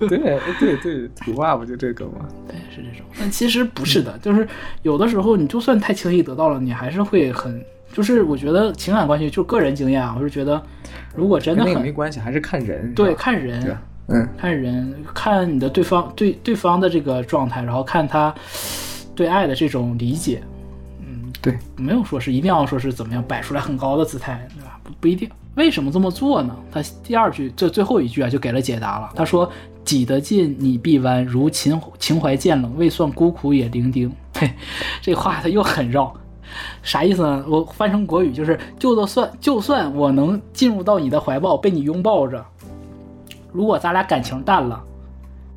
[0.00, 2.26] 对对对，土话不就这个吗？
[2.48, 3.04] 对，是这种。
[3.18, 4.48] 但其实不是的，就是
[4.82, 10.62] 有的时候你就算太轻易得到了，你还是会很，就是我觉得情感关系就个人经验啊，我是觉得，
[11.14, 12.94] 如果真的很没关系，还是看人。
[12.94, 13.76] 对，看人，
[14.08, 18.34] 嗯，看人，看你的对方对对方的这个状态，然后看他
[19.14, 20.42] 对爱的这种理解。
[21.00, 24.78] 嗯，对，没有说是一定要说是怎么样摆出来很高的姿态，对吧？
[24.82, 25.28] 不不一定。
[25.56, 26.54] 为什么这么做呢？
[26.70, 29.10] 他第二句这最后一句啊，就给了解答了。
[29.16, 29.50] 他说
[29.86, 34.50] ：“挤得近你必弯，如情情怀渐冷，未算孤苦也伶仃。”嘿，
[35.00, 36.14] 这话他又很绕，
[36.82, 37.44] 啥意思呢？
[37.48, 42.44] 我翻成国语就是：就算就算我能进入到你的怀抱，被你拥抱着，
[43.52, 44.82] 如果咱俩感情淡了，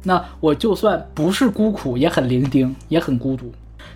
[0.03, 3.51] 那我就算不是孤苦，也很伶仃，也很孤独。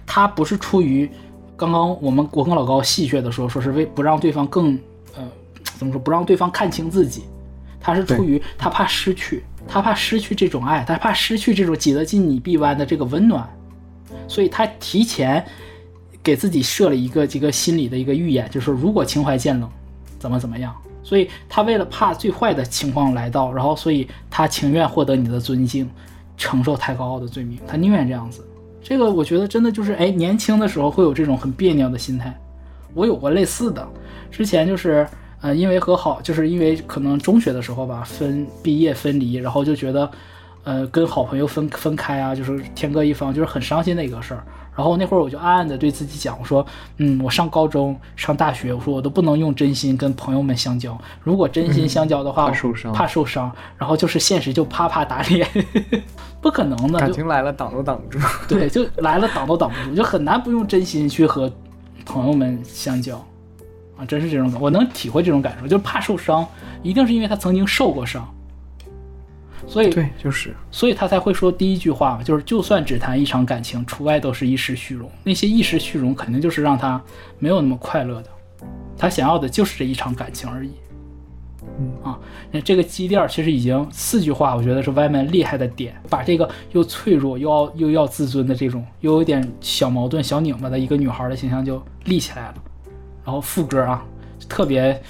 [0.06, 1.10] 他不是出于
[1.56, 4.78] 刚刚我们我跟老高戏谑的说，说是为不让对方更
[5.16, 5.24] 呃。
[5.76, 7.24] 怎么说不让对方看清自己？
[7.80, 13.46] 他是出于他怕失去，他怕失去这种爱，他怕失去这种挤得进你臂弯的这个温暖，
[14.28, 15.46] 所以他提前
[16.24, 19.70] 给自己设了一个这个心理的一个预演，就是如果情怀渐冷，
[20.18, 20.74] 怎么怎么样？
[21.04, 25.90] 所以他为了怕最坏的情况来到，然后所以他情愿获得你的尊敬，
[26.38, 28.44] 承受太高傲的罪名，他宁愿这样子。
[28.82, 32.34] 这个我觉得真的就是哎，年轻的时候会有这种很别扭的心态，
[32.94, 33.88] 我有过类似的，
[34.32, 35.08] 之前就是。
[35.44, 40.10] 呃，因为和好，就是因为可能中学的时候吧，分毕业分离，然后就觉得，
[40.64, 44.42] 呃，跟好朋友分分开啊，就是天各一方，就是很伤心的一个事儿。
[44.76, 46.66] 然后那会儿我就暗暗的对自己讲，我说，
[46.98, 55.48] 嗯，我上高中上大学，我说我都不能用真心跟朋友们相交，如果真心相交的话，怕受伤，怕受伤，然后就是现实就啪啪打脸，
[56.42, 61.52] 不可能的，感情来了挡都挡不住，对，就来了挡都挡不住，就很难不用真心去和
[62.06, 63.24] 朋友们相交。
[63.96, 66.44] 啊，真是这种感，我能体会这种感受，就是怕受伤，
[66.82, 68.28] 一定是因为他曾经受过伤，
[69.74, 75.10] 所以对，就是所以他才会说第一句话嘛，就是就算只谈一场感情，除外都是一时虚荣。
[75.24, 77.02] 那些一时虚荣，肯定就是让他
[77.40, 78.30] 没有那么快乐的。
[78.96, 80.70] 他想要的就是这一场感情而已。
[81.80, 82.20] 嗯啊，
[82.52, 92.56] 那这个基调其实已经四句话，我觉得是外面厉害的点，把这个又脆弱又要又要自尊的这种，又有点小矛盾、小拧巴的一个女孩的形象就立起来了。
[93.26, 94.06] 然后副歌啊，
[94.48, 95.02] 特别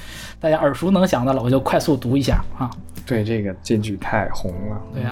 [0.44, 2.70] 大家耳熟能详的了，我就快速读一下啊。
[3.06, 4.82] 对这个这句太红了。
[4.94, 5.10] 对呀、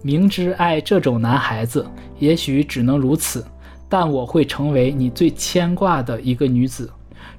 [0.00, 1.86] 明知爱这种男孩子，
[2.18, 3.44] 也许只能如此，
[3.86, 6.90] 但我会成为你最牵挂的一个女子，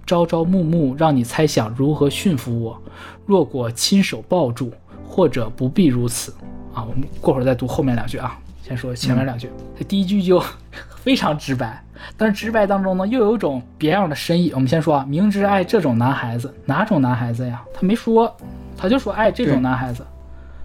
[0.06, 2.80] 朝朝暮暮让你猜想如何驯服我。
[3.26, 4.72] 若果亲手抱住，
[5.04, 6.32] 或者不必如此。
[6.72, 9.50] 啊，我们过会儿再读后面两句啊，先说前面两句。
[9.76, 10.40] 这第一句就
[11.04, 11.84] 非常直白，
[12.16, 14.52] 但是直白当中呢，又有一种别样的深意。
[14.54, 17.62] 我们先说啊，明知爱这种男孩子，哪种男孩子呀？
[17.74, 18.34] 他没说，
[18.78, 20.06] 他就说爱这种男孩子。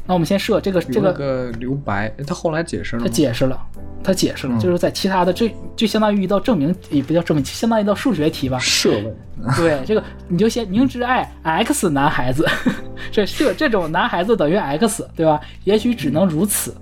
[0.06, 3.08] 那我们先设这个这个个留白，他后来解释了他？
[3.08, 3.60] 解释了，
[4.02, 8.58] 他解释了，嗯就是在其他的这就相当于一道证明，也不叫证明题，相当于一道数学题吧。
[8.58, 9.14] 设问，
[9.56, 12.48] 对，这个你就先明知爱 x 男孩子，
[13.12, 15.38] 这设这种男孩子等于 x，对吧？
[15.64, 16.74] 也许只能如此，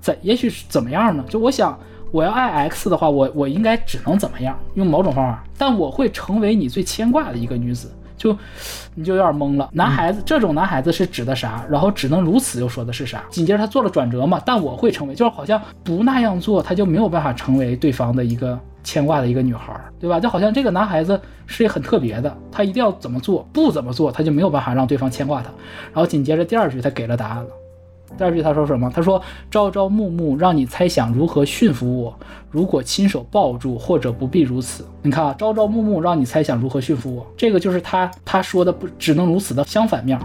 [0.00, 1.24] 怎也许是怎么样呢？
[1.28, 1.78] 就我想，
[2.12, 4.56] 我要爱 x 的话，我我应该只能怎么样？
[4.74, 7.90] 用某种方法，但我会成为你最牵挂的一个女子。
[8.14, 8.36] 就
[8.94, 11.64] 你就有点懵了，男孩子、这种男孩子是指的啥？
[11.68, 13.24] 然后只能如此又说的是啥？
[13.30, 20.20] 紧接着他做了转折嘛，但我会成为，就是好像不那样做，他就没有办法成为对方的一个牵挂的一个女孩儿，对吧？
[20.20, 25.48] 就好像这个男孩子是很特别的，他一定要怎么做，不怎么做，他就没有办法让对方牵挂他。
[25.92, 27.50] 然后紧接着第二句他给了答案了。
[28.16, 28.90] 第二句他说什么？
[28.94, 32.14] 他说：“朝朝暮暮，让你猜想如何驯服我。
[32.50, 40.18] 如果亲手抱住，或者不必如此。”你看啊，朝朝暮暮，让你猜想如何驯服我，这个就是他他说的不只能如此的相反面。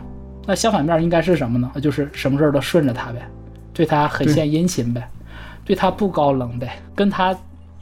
[0.46, 1.72] 那相反面应该是什么呢？
[1.74, 3.28] 那就是什么事儿都顺着他呗，
[3.74, 5.10] 对他很献殷勤呗，
[5.66, 7.36] 对他不高冷呗，跟他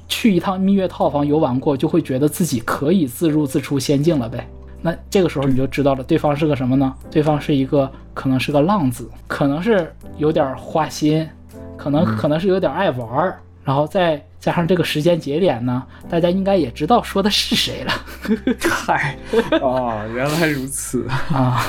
[0.07, 4.47] 去一趟蜜月套房游玩过，就会觉得自己可以自入自出仙境了呗。
[4.85, 6.93] 那这个时候你就知道了，对方是个什么呢？
[7.09, 11.27] 对方是一个可能是个浪子，可能是有点花心，
[11.75, 17.91] 可能可能是有点爱玩儿，然后再加上这个时间节点呢，大家应该也知道说的是谁了。
[18.61, 19.17] 嗨，
[19.59, 21.07] 哦，原来如此。
[21.33, 21.65] 啊，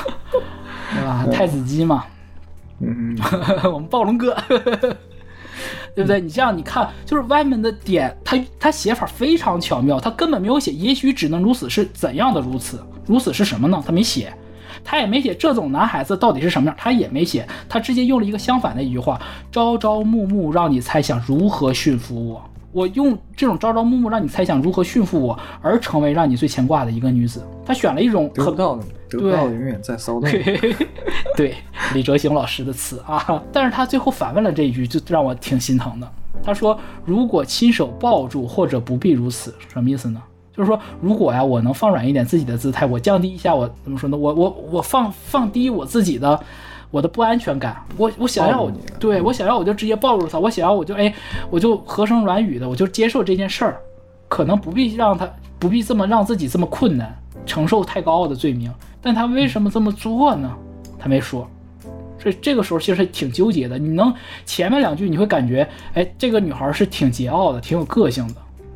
[0.92, 1.24] 对吧？
[1.32, 2.04] 太子姬嘛，
[2.80, 3.16] 嗯，
[3.72, 4.36] 我们暴龙哥，
[5.97, 6.20] 对不对？
[6.20, 13.82] 你这样你看，就是外面的点，他他写法非常巧妙，他根本没有写，也许只能如此是怎样的如此，如此是什么呢？
[13.84, 14.30] 他没写，
[14.84, 19.18] 他也没写这种男孩子到底是什么样，他也没写，他直接用了一个相反的一句话：
[19.51, 22.44] 朝朝暮暮让你猜想如何驯服我。
[22.72, 27.42] 我用这种朝朝暮暮让你猜想如何驯服我，而成为让你最牵挂的一个女子。
[27.64, 30.28] 他选了一种很得不到的，得不到永远在骚动。
[31.36, 31.54] 对，
[31.94, 36.11] 李哲行老师的词啊，但是他最后反问了这一句，就让我挺心疼的。
[36.42, 40.22] 他说：“如果亲手抱住，或者不必如此，什么意思呢？
[40.57, 44.16] 就是说，如果呀，我能放软一点自己的姿态，我降低一下我怎么说呢？
[44.16, 46.38] 我我我放放低我自己的
[46.90, 47.82] 我的不安全感。
[47.96, 51.12] 我我想要对我想要我就直接抱住他，我想要我就哎
[51.50, 53.80] 我就和声软语的，我就接受这件事儿，
[54.28, 55.28] 可能不必让他
[55.59, 58.72] 不必这么让自己这么困难，承受太高傲的罪名。
[59.07, 60.52] 但他为什么这么做呢？
[60.98, 61.48] 他没说。
[62.18, 63.78] 所以这个时候其实挺纠结的。
[63.78, 64.12] 你能
[64.44, 68.34] 前面两句你会感觉，哎，这个女孩是挺桀骜的，挺有个性的，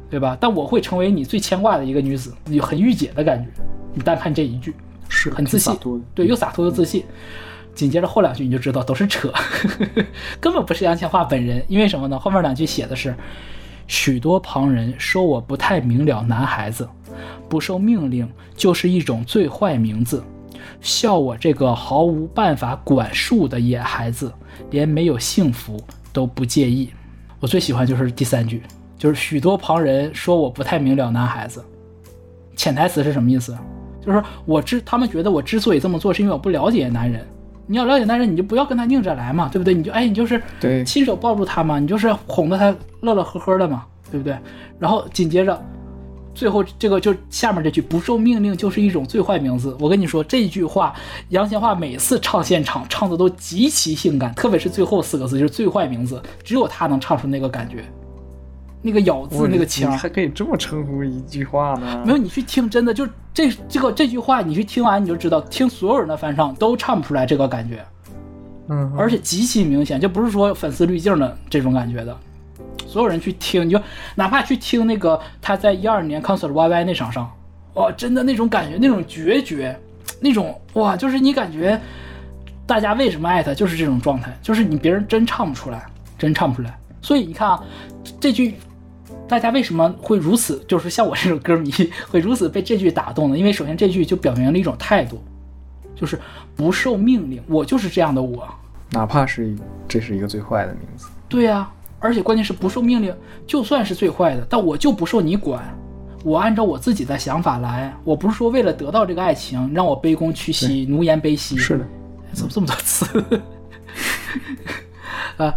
[0.09, 0.39] 对吧？
[0.41, 3.51] 但我会成为你最牵挂的一个女子，你很御姐的感觉。
[3.93, 4.73] 你单看这一句，
[5.09, 5.77] 是很自信
[6.15, 7.05] 对，又洒脱又自信。
[7.75, 9.33] 紧接着后两句你就知道都是扯，
[10.39, 11.61] 根本不是杨千嬅本人。
[11.67, 12.17] 因为什么呢？
[12.17, 13.13] 后面两句写的是
[13.89, 16.89] 许多旁人说我不太明了，男孩子
[17.51, 20.23] 不受命令就是一种最坏名字，
[20.81, 24.33] 笑我这个毫无办法管束的野孩子，
[24.71, 25.83] 连没有幸福
[26.13, 26.89] 都不介意。
[27.41, 28.63] 我最喜欢就是第三句，
[28.97, 31.65] 就是许多旁人说我不太明了，男孩子。
[32.55, 33.57] 潜台词是什么意思？
[34.01, 37.27] 就是说我之他们觉得我之所以这么做，是因为我不了解男人。
[37.67, 39.73] 你要了解男人，你就不要跟他拧着来嘛，对不对？
[39.73, 44.37] 你就哎，你就是对亲手抱住他嘛，你就是哄得他乐乐呵呵的嘛，对不对？
[44.79, 45.63] 然后紧接着，
[46.41, 49.77] 最后这个就下面这句“不受命令就是一种最坏名字”。
[49.79, 50.95] 我跟你说这句话，
[51.29, 57.85] 杨千嬅每次唱现场唱的都极其性感，特别是最后四个字就是“最坏名字”，只有她能唱出那个感觉，
[58.81, 59.97] 那个咬字那个腔你。
[59.99, 62.03] 还可以这么称呼一句话呢？
[62.07, 67.85] 没有，你去听，真的就这这个这句话，你去听完你就知道，听所有人的翻唱都唱不出来这个感觉，
[68.71, 72.17] 嗯，而且极其明显，就不是说粉丝滤镜的这种感觉的。
[72.91, 73.81] 所有人去听，你就
[74.17, 77.31] 哪怕去听那个他在一二年 concert YY 那场上，
[77.75, 79.79] 哇，真的那种感觉，那种决绝，
[80.19, 81.81] 那种哇，就是你感觉
[82.67, 85.87] 大家为什么爱他，就是这种状态，就是你别人真唱不出来，
[86.19, 86.77] 真唱不出来。
[87.01, 87.63] 所以你看啊，
[88.19, 88.57] 这句
[89.29, 91.73] 大家为什么会如此，就是像我这种歌迷
[92.11, 93.39] 会如此被这句打动呢？
[93.39, 95.23] 因为首先这句就表明了一种态度，
[95.95, 96.19] 就是
[96.57, 98.49] 不受命令，我就是这样的我。
[98.91, 99.55] 哪怕是
[99.87, 101.71] 这是一个最坏的名字，对呀、
[102.01, 103.15] 而且关键是不受命令，
[103.47, 105.63] 就算是最坏的，但我就不受你管，
[106.25, 107.95] 我按照我自己的想法来。
[108.03, 111.57] 我不是说为了得到这个爱情，让我卑躬屈膝、奴颜卑膝。
[111.57, 111.87] 是的，
[112.33, 113.25] 怎么这么多词？
[115.37, 115.55] 啊，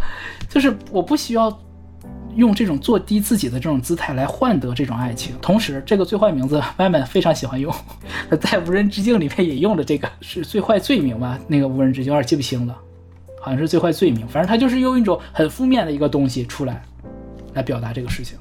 [0.48, 1.56] 就是我不需要
[2.36, 5.36] 用这种做低自己的这种姿态来换得这种爱情。
[5.40, 7.72] 同时，这个最坏名字外面非常喜欢用，
[8.40, 11.38] 在无人之境里面也用了这个，是最坏罪名吧？
[11.46, 12.76] 那个无人之境有点记不清了，
[13.44, 14.26] 好像是最坏罪名。
[14.26, 16.82] 反正他就是用一种很负面的一个东西出来，
[17.52, 18.38] 来表达这个事情。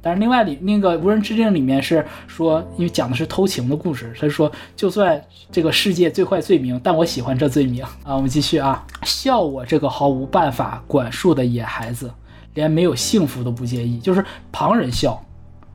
[0.00, 5.22] 但是另外里那个无人之境里面是说，因为讲的是偷情的故事，他说就算
[5.52, 8.16] 这个世界最坏罪名，但我喜欢这罪名啊。
[8.16, 12.10] 我们继续啊，笑我这个毫无办法管束的野孩子，
[12.54, 15.22] 连没有幸福都不介意，就是旁人笑，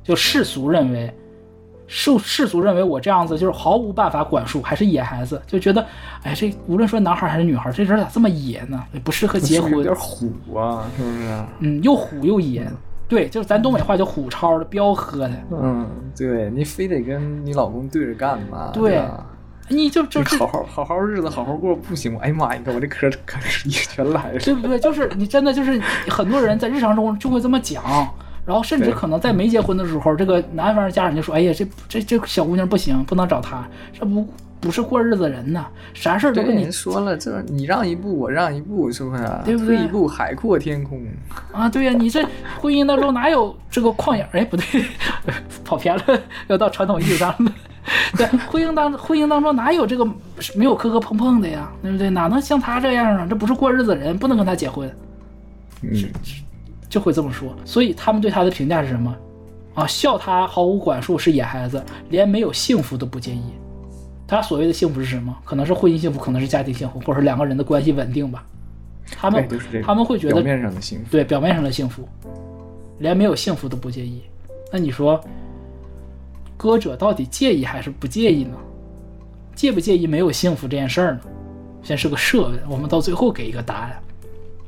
[0.03, 1.13] 就世俗认为。
[1.87, 5.85] 世世俗认为我这样子就是毫无办法管束，还是野孩子，就觉得，
[6.23, 8.83] 哎，这无论说男孩还是女孩，这人咋这么野呢？
[8.91, 11.45] 也不适合结婚，有点虎啊，是不是？
[11.59, 12.67] 嗯，又虎又野，
[13.07, 18.71] 对，就是咱东北话叫虎超的，彪喝的，嗯，对你非得跟你老公对着干嘛？
[18.73, 19.25] 对吧
[19.67, 22.19] 你就就是好好好好日子好好过不行吗？
[22.21, 24.37] 哎呀妈呀，你看我这嗑嗑也全来了。
[24.37, 24.79] 对不对？
[24.79, 27.83] 就是你真的就是很多人在日常中就会这么讲，
[28.45, 34.27] 然后甚至可能在没结婚的时候，这个男方家长就说：“哎呀，这这这小姑娘不行，不能找她，这不
[34.59, 39.23] 不是过日子人呐，啥事儿都对，跟你说了，这你让一步，我让一步，是不是？
[39.43, 41.01] 对不对退一步，海阔天空。
[41.51, 42.23] 啊，对呀、你这
[42.59, 44.21] 婚姻当中哪有这个旷野？
[44.31, 44.85] 哎，不对，
[45.65, 46.03] 跑偏了，
[46.47, 47.51] 要到传统意义上了。
[48.17, 50.03] 对，婚姻当婚姻当中哪有这个
[50.55, 51.71] 没有磕磕碰碰的呀？
[51.83, 52.09] 对不对？
[52.09, 53.27] 哪能像他这样啊？
[53.29, 54.89] 这不是过日子的人，不能跟他结婚，
[55.83, 55.91] 嗯，
[56.89, 57.55] 就会这么说。
[57.65, 59.15] 所以他们对他的评价是什么？
[59.73, 63.41] 啊，笑他毫无管束，是野孩子，连没有幸福都不介意。
[64.27, 65.37] 他所谓的幸福是什么？
[65.43, 68.45] 可能是婚姻幸福，可能是家庭幸福，或者是两个人的关系稳定吧。
[69.11, 69.85] 他们对，就是这个。
[69.85, 71.05] 他们会觉得表面上的幸福。
[71.11, 72.07] 对表面上的幸福，
[72.99, 74.21] 连没有幸福都不介意。
[74.71, 75.21] 那你说，
[76.57, 78.57] 歌者到底介意还是不介意呢？
[79.53, 81.19] 介不介意没有幸福这件事儿呢？
[81.83, 83.99] 先是个设问，我们到最后给一个答案。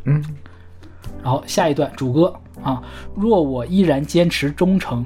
[0.04, 0.24] 嗯，
[1.24, 2.82] 然后下一段主歌啊，
[3.16, 5.06] 若我依然坚持忠诚，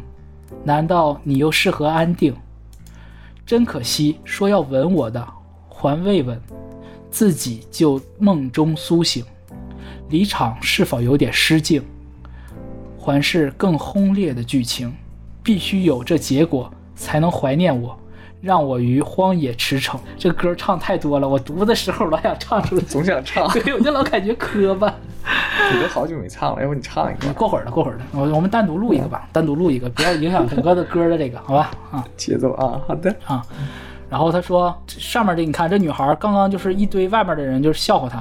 [0.64, 2.36] 难道你又适合安定？
[3.45, 5.28] 真可惜，说要吻我的，
[5.68, 6.39] 还未吻，
[7.09, 9.26] 自己就梦中苏醒。
[10.09, 11.84] 离场是否有点失敬？
[12.97, 14.93] 还是更轰烈的剧情？
[15.41, 17.97] 必须有这结果，才能怀念我，
[18.41, 19.97] 让我于荒野驰骋。
[20.17, 23.47] 这歌唱太多了，我读的时候老想唱出来，总想唱。
[23.53, 24.93] 对我就老感觉磕巴。
[25.73, 27.31] 你都好久没唱了，要不你唱一个？
[27.33, 31.71] 过会儿的，过会儿的，我我们单独录一个吧，单独录一个，不要影响整个的歌的这个，好吧？
[31.91, 33.15] 啊节奏啊，好的。
[33.25, 33.45] 啊。
[34.09, 38.17] 然后他说，上面这你看，这女孩刚刚就是一堆外面的人就是笑话她，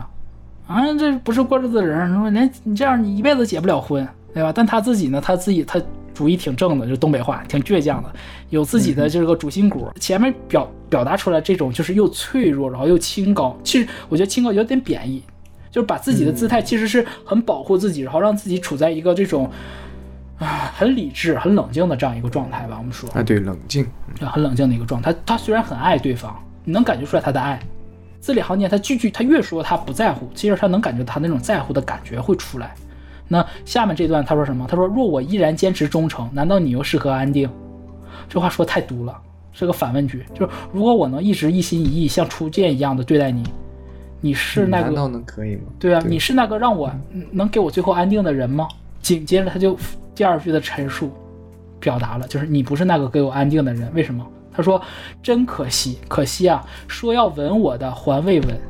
[0.69, 4.53] 啊，这不是过日子的人，说连你这样你一辈子结不了婚，对吧？
[4.55, 5.81] 但她自己呢，她自己她
[6.13, 8.13] 主意挺正的，就东北话，挺倔强的，
[8.51, 9.89] 有自己的这个主心骨。
[9.99, 15.23] 前面表表达出来这种就是又脆弱，然后又清高，其实我觉得清高有点贬义，
[15.71, 19.51] 就是把自己的姿态其实是很保护自己，然后让自己处在一个这种
[20.39, 22.77] 啊很理智、很冷静的这样一个状态吧。
[22.79, 23.87] 我们说，啊，对，冷静。
[24.21, 25.13] 啊，很冷静的一个状态。
[25.13, 27.59] 他他虽然很爱对方，你能感觉出来他的爱，
[28.21, 32.75] 字里行间他句句他越说他不在乎，其实他能感觉他那种在乎的感觉会出来。
[33.33, 34.67] 那下面这段他说什么？
[34.69, 37.49] 他说：“若我依然坚持忠诚，难道你又适合安定？”
[38.29, 39.17] 这话说太毒了，
[39.53, 40.25] 是个反问句。
[40.35, 43.45] 就是如果我能一直一心一意像初见一样的对待你，
[44.21, 45.63] 你是那个难道能可以吗？
[45.79, 48.67] 对啊，你是那个让我嗯能给我最后安定的人吗？
[49.01, 49.79] 紧接着他就
[50.13, 51.13] 第二句的陈述，
[51.79, 54.27] 表达了就是你不是那个给我安定的人，为什么？
[54.53, 54.83] 他说
[55.23, 58.61] 真可惜，可惜啊，说要吻我的还未吻，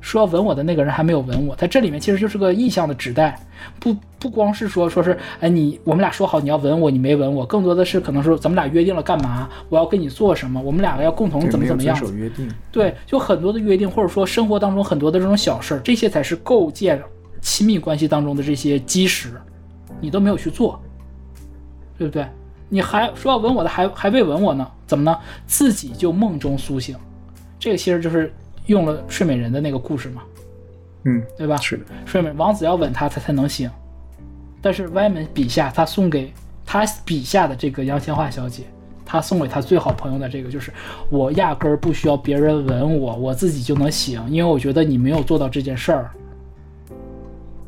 [0.00, 1.54] 说要吻我的那个人还没有吻我。
[1.54, 3.38] 他这里面其实就是个意向的指代，
[3.78, 12.48] 不不光是说说是哎你我们俩说好你要吻我，你没吻我，更多的是可能说咱们俩约定了干嘛，我要跟你做什么，我们两个要共同怎么怎么样遵守约定。
[12.72, 17.02] 对，就很多的约定，或者说生活当中很多的这种小事儿，这些才是构建
[17.40, 19.32] 亲密关系当中的这些基石，
[20.00, 20.80] 你都没有去做，
[21.96, 22.26] 对不对？
[22.72, 25.18] 你还说要吻我的，还还未吻我呢，怎么呢？
[25.46, 26.96] 自己就梦中苏醒，
[27.58, 28.32] 这个其实就是
[28.70, 30.22] 用了睡美人的那个故事嘛，
[31.02, 31.56] 嗯，对吧？
[31.56, 31.84] 是的。
[32.06, 33.68] 睡美王子要吻她，她才能醒，
[34.62, 36.32] 但是歪门笔下他送给
[36.64, 38.62] 他笔下的这个杨千嬅小姐，
[39.04, 40.72] 他送给他最好朋友的这个就是
[41.08, 46.10] 我压根儿不需要别人吻我，我自己就能醒，因为我觉得你没有做到这件事儿。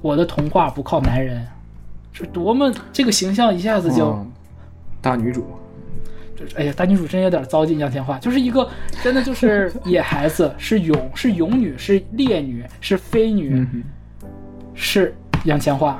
[0.00, 1.44] 我的童话不靠男人，
[2.12, 4.10] 是多么这个形象一下子就。
[4.10, 4.32] 嗯
[5.00, 5.44] 大女主，
[6.42, 8.68] 就是哎呀，大女主真有点糟践杨千嬅，就是一个
[9.02, 13.84] 真的就是 野孩子，是勇是勇女，是烈女，是飞女，嗯
[14.74, 15.14] 是
[15.44, 15.94] 杨千嬅。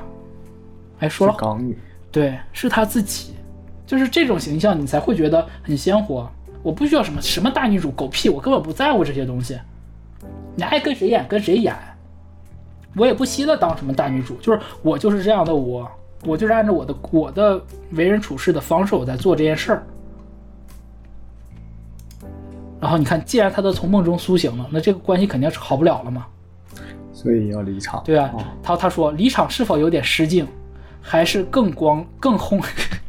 [0.99, 1.77] 哎，说了港女，
[2.11, 3.35] 对，是她自己，
[3.87, 6.31] 就是这种形象，你才会觉得很鲜活。
[6.63, 9.59] 我不需要什么什么大女主狗屁，我根本不在乎这些东西。
[10.55, 11.75] 你爱跟谁演跟谁演，
[12.95, 15.91] 我也不稀得当什么大女主，就是我就是这样的我，
[16.25, 17.61] 我就是按照我的我的
[17.93, 19.87] 为人处事的方式我在做这件事儿。
[22.83, 26.27] 然后你看，既然他都从梦中苏醒了，那这个关系肯定是好不了了嘛。
[27.13, 28.03] 所以要离场。
[28.05, 30.45] 对啊哦，他他说离场是否有点失敬，
[31.01, 32.61] 还是更光更轰，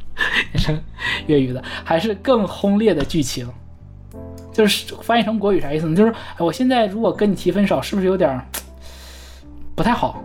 [0.54, 0.80] 也是
[1.26, 3.50] 粤语的，还是更轰烈的剧情？
[4.52, 5.96] 就是翻译成国语啥意思呢？
[5.96, 8.40] 就是哎我现在如果跟你提分手，是不是有点
[9.74, 10.22] 不太好，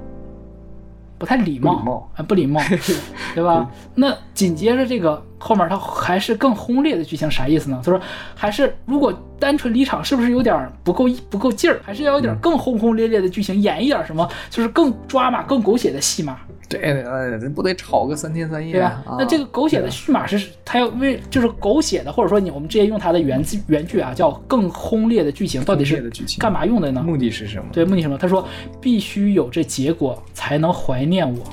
[1.17, 2.61] 不太礼貌，不礼貌啊，不礼貌，
[3.35, 3.71] 对吧？
[3.95, 7.81] 那紧接着这个后面他还是更轰烈的剧情，啥意思呢？
[7.85, 8.01] 他说
[8.35, 11.81] 还是如果单纯离场，是不是有点儿不够不够劲儿？
[11.85, 16.39] 还是要有点儿更轰轰烈烈的剧情，演一点儿什么，就是更抓马、更狗血的戏码，
[16.69, 19.03] 对，呃，这不得吵个三天三夜对吧？
[19.07, 27.03] 啊那这个狗血的戏码是他要为就是狗血的，或者说你我们直接用它的原字原句啊，叫更轰烈的剧情，到底是干嘛用的呢？
[27.03, 27.67] 目的是什么？
[27.73, 28.19] 对，目的什么？
[28.19, 28.47] 他说
[28.81, 31.45] 必须有这结果才能怀念我。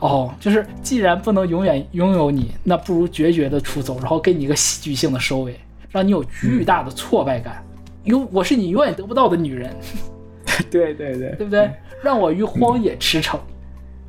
[0.00, 5.58] 哦，就是既然不能永远拥有你，那不如决绝的出走，然后给你一个喜剧性的收尾，
[5.90, 7.62] 让你有巨大的挫败感。
[8.04, 9.74] 有我是你永远得不到的女人，
[10.70, 11.70] 对对对对不对？
[12.02, 13.38] 让我于荒野驰骋。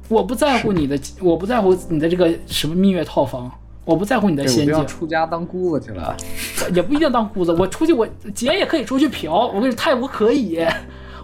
[0.07, 3.51] 我不在乎你的，我不在乎你的这个什么蜜月套房，
[3.83, 6.15] 我不在乎你的仙境都要，出家当姑子去了。
[6.73, 7.51] 也不一定当姑子。
[7.53, 10.65] 我出去，我姐也可以出去嫖，我跟你泰国可以，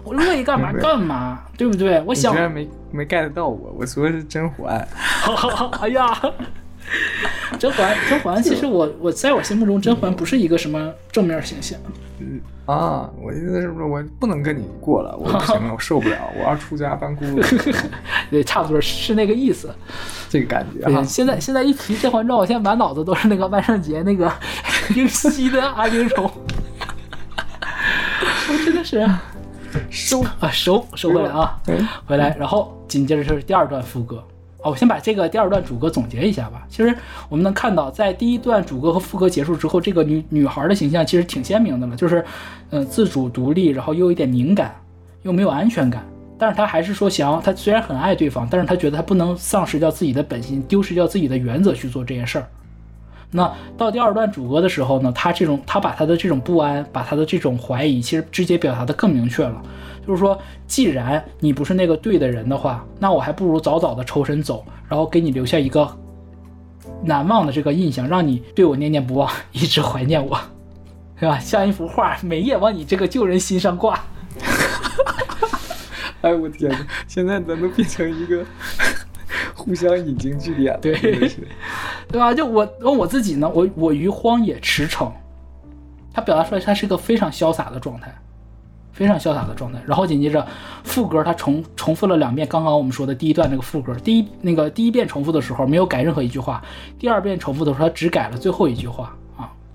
[0.04, 1.98] 我乐意干嘛干嘛，对不对？
[2.02, 4.86] 我你居想然没没 get 到我，我说的是甄嬛。
[5.80, 6.06] 哎呀，
[7.58, 11.78] 甄嬛，甄嬛，其实我我在我心目中，甄嬛不是一个什么正面形象。
[12.20, 15.14] 嗯啊，我意思是不是我不能跟你过了？
[15.18, 17.74] 我不行了，我受不了，我要出家当姑子，
[18.30, 19.74] 对，差不多是那个意思。
[20.30, 21.02] 这个感觉，哈。
[21.02, 24.32] 现在现在一提《甄嬛传》，我现在满脑子都是那个万圣节那个
[24.96, 26.30] 英熙的阿英虫，
[28.48, 29.06] 我真的是
[29.90, 34.22] 收啊收收回来啊，嗯回来，然后紧接着就是第二段副歌。
[34.62, 36.64] 哦，我先把这个第二段主歌总结一下吧。
[36.70, 36.96] 其实
[37.28, 42.24] 我们能看到，在第一段主歌和副歌结束之后，这个女女孩的形象其实挺鲜明的了，就是，
[42.70, 44.74] 嗯、自主独立，然后又有一点敏感，
[45.20, 46.02] 又没有安全感。
[46.38, 52.48] 但是她还是说想要，她虽然很爱对方，但是她觉得她不能丧失掉自己的本心，丢失掉自己的原则去做这件事儿。
[53.36, 59.60] 那到第二段主歌的时候呢，他这种他把他的这种不安，把他的这种怀疑，其实直接表达的更明确了。
[60.06, 65.90] 就是说，既然你不是那个对的人的话，那我还不如早早的抽身走，然后给你留下一个
[67.02, 70.38] 难忘的这个印象，让你对我念念不忘， 一直怀念我，
[71.18, 71.36] 对吧？
[71.40, 73.98] 像一幅画，每夜往你这个旧人心上挂。
[76.22, 76.78] 哎，我天哪！
[77.08, 78.44] 现在咱都变成一个
[79.54, 80.94] 互相引经据典， 对
[82.08, 82.32] 对吧？
[82.34, 85.10] 就我问我自己呢，我我于荒野驰骋，
[86.12, 88.14] 他表达出来他是一个非常潇洒的状态，
[88.92, 89.80] 非常潇洒的状态。
[89.86, 90.46] 然后紧接着
[90.84, 93.94] 副歌，他重重复了两遍刚刚我们说的第一段那个副歌。
[93.96, 96.62] 第一那个第一遍重复的时候没有改任何一句话，
[96.98, 99.16] 第二遍重复的时候他只改了最后一句话啊。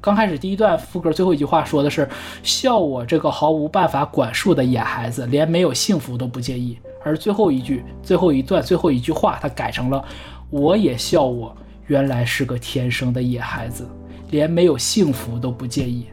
[0.01, 2.07] 刚开始第一段副歌最后一句话说的是
[2.41, 10.03] “笑我这个毫无办法管束的野孩子，连没有幸福都不介意”，而最后一句、最后一段、最后一句话，他改成了
[10.49, 11.55] “我也笑我
[11.87, 13.85] 原来是个天生的野孩子，
[14.31, 16.05] 连没有幸福都不介意”。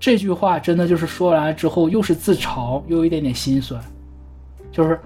[0.00, 3.80] 这句话真的就是说完之后，又是自嘲，又有一点点心酸。
[4.72, 4.98] 就是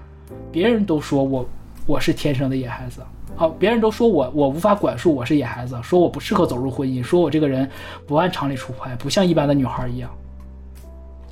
[0.51, 1.47] 别人都说我
[1.85, 3.01] 我是天生的野孩子，
[3.35, 7.69] 好，别人都说我我无法管束，我是野孩子，说我不适合走入婚姻，说我这个人
[8.05, 10.09] 不按常理出牌，不像一般的女孩一样。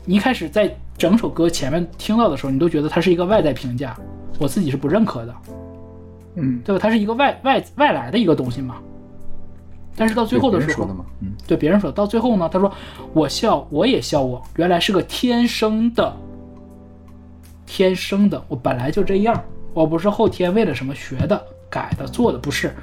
[0.05, 3.93] 你一开始在整首歌前面听到的时候，你都觉得它是一个外在评价，
[4.39, 5.35] 我自己是不认可的，
[6.35, 6.79] 嗯，对吧？
[6.81, 8.77] 它是一个外外外来的一个东西嘛。
[9.99, 10.87] 但是到最后的时候
[11.21, 12.71] 嗯，对别人说，到最后呢，他说
[13.13, 16.15] 我笑，我也笑我，原来是个天生的，
[17.65, 19.43] 天生的，我本来就这样，
[19.73, 22.73] 我不是后天为了什么学的、改的、做的，不是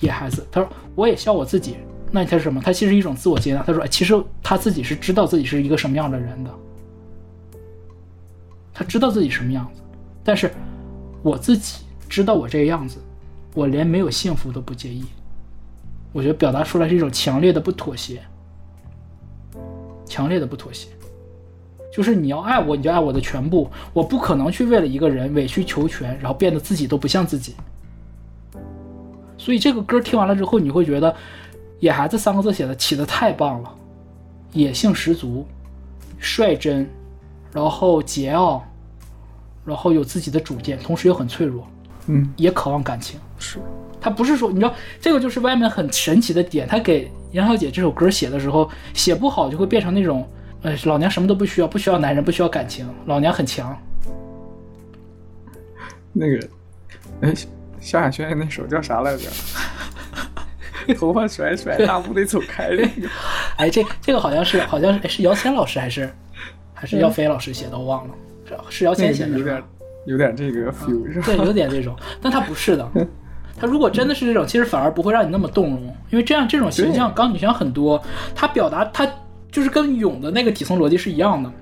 [0.00, 0.46] 野孩子。
[0.50, 1.76] 他说我也笑我自己，
[2.10, 2.60] 那他是什么？
[2.60, 3.62] 他其实一种自我接纳。
[3.62, 6.50] 他说，其实他自己是知道自己是一个什么样的人的，
[8.72, 9.82] 他知道自己什么样子，
[10.22, 10.52] 但是
[11.22, 12.98] 我自己知道我这个样子，
[13.54, 15.04] 我连没有幸福都不介意。
[16.12, 18.22] 我觉得表达出来是一种强烈的不妥协，
[20.06, 20.88] 强烈的不妥协。
[21.92, 27.54] 就是你要爱我，你就爱我的全部，我不可能去为了一个人委曲求全，然后变得自己都不像自己。
[29.44, 31.14] 所以这个歌听完了之后，你会觉得
[31.78, 33.70] “野孩子”三个字写的起的太棒了，
[34.54, 35.46] 野性十足，
[36.18, 36.88] 率真，
[37.52, 38.58] 然后桀骜，
[39.62, 41.66] 然后有自己的主见，同时又很脆弱，
[42.06, 43.20] 嗯，也渴望感情。
[43.38, 43.58] 是，
[44.00, 46.66] 他不是说，你知道，这个就是外面很神奇的点。
[46.66, 50.26] 他给杨小姐这首歌写的时候，写不好就会变成那种，
[50.62, 53.78] 呃，老娘什么都不需要，不需要男人，不需要感情，老娘很强。
[56.14, 56.48] 那个，
[57.20, 57.34] 哎，
[57.84, 59.28] 萧亚轩那首叫啥来着？
[60.98, 62.70] 头发甩甩，大步的走开。
[62.70, 63.08] 那个，
[63.56, 66.10] 哎，这这个好像是好像是是姚谦老师还是
[66.72, 68.14] 还是姚飞老师写的，我忘了，
[68.48, 69.62] 是是姚谦写的，有点
[70.06, 71.26] 有点这个 feel 是吧？
[71.26, 72.90] 对，有点这种，但他不是的。
[73.60, 78.02] 他如果真的是这种，其实反而不会让你那么动容，因为这样这种形象钢女形象很多，
[78.34, 79.06] 他表达他
[79.52, 81.52] 就是跟勇的那个底层逻辑是一样的，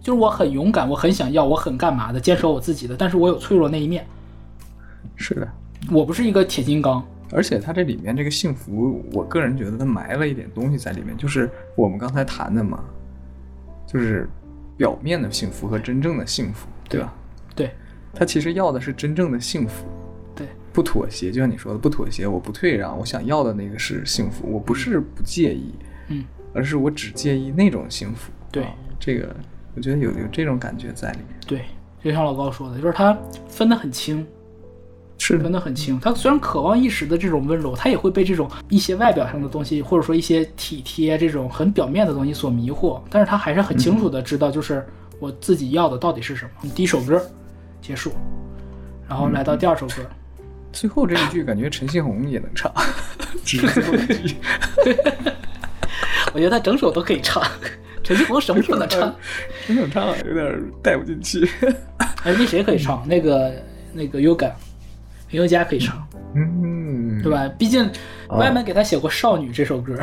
[0.00, 4.06] 就是我很勇敢，我很想要，我很干嘛的，坚守我自己的，但是我有脆弱那一面。
[5.16, 5.48] 是的，
[5.90, 7.02] 我不是一个铁金刚。
[7.34, 12.84] 而且它这里面这个幸福，我个人觉得它埋了一点东西在里面，就是我们刚才谈的嘛，
[13.86, 14.28] 就是
[14.76, 17.14] 表面的幸福和真正的幸福，对吧？
[17.54, 17.70] 对，
[18.12, 19.86] 他其实要的是真正的幸福，
[20.34, 25.74] 对，不妥协，就像你说的，不妥协，我不退让，我想要的那个是幸福，我不是不介意，
[26.08, 28.30] 嗯，而是我只介意那种幸福。
[28.50, 29.34] 对，啊、这个
[29.74, 31.28] 我觉得有有这种感觉在里面。
[31.46, 31.62] 对，
[32.04, 33.18] 就像老高说的，就是他
[33.48, 34.26] 分得很清。
[35.24, 44.84] 是分得很清，他虽然渴望一时的这种温柔，他也会被这种一些外表上的东西，或者说一些体贴这种很表面的东西所迷惑，但是他还是很清楚的知道，就是
[45.20, 46.68] 我自己要的到底是什么。
[46.74, 47.24] 第一首歌
[47.80, 48.10] 结束，
[49.08, 50.02] 然后来到第二首歌，
[50.72, 52.72] 最后这一句感觉陈信宏也能唱，
[53.44, 54.34] 只是最后一句，
[56.34, 57.40] 我觉得他整首都可以唱，
[58.02, 59.14] 陈信宏什么都能唱，
[59.68, 61.48] 真想唱有点带不进去。
[62.24, 63.06] 哎，那谁可以唱？
[63.06, 63.52] 那个
[63.92, 64.50] 那个 Yoga。
[65.32, 67.50] 林宥嘉可以唱，嗯，对吧？
[67.58, 67.90] 毕竟
[68.28, 69.98] 外面给他写过《少女》这首歌，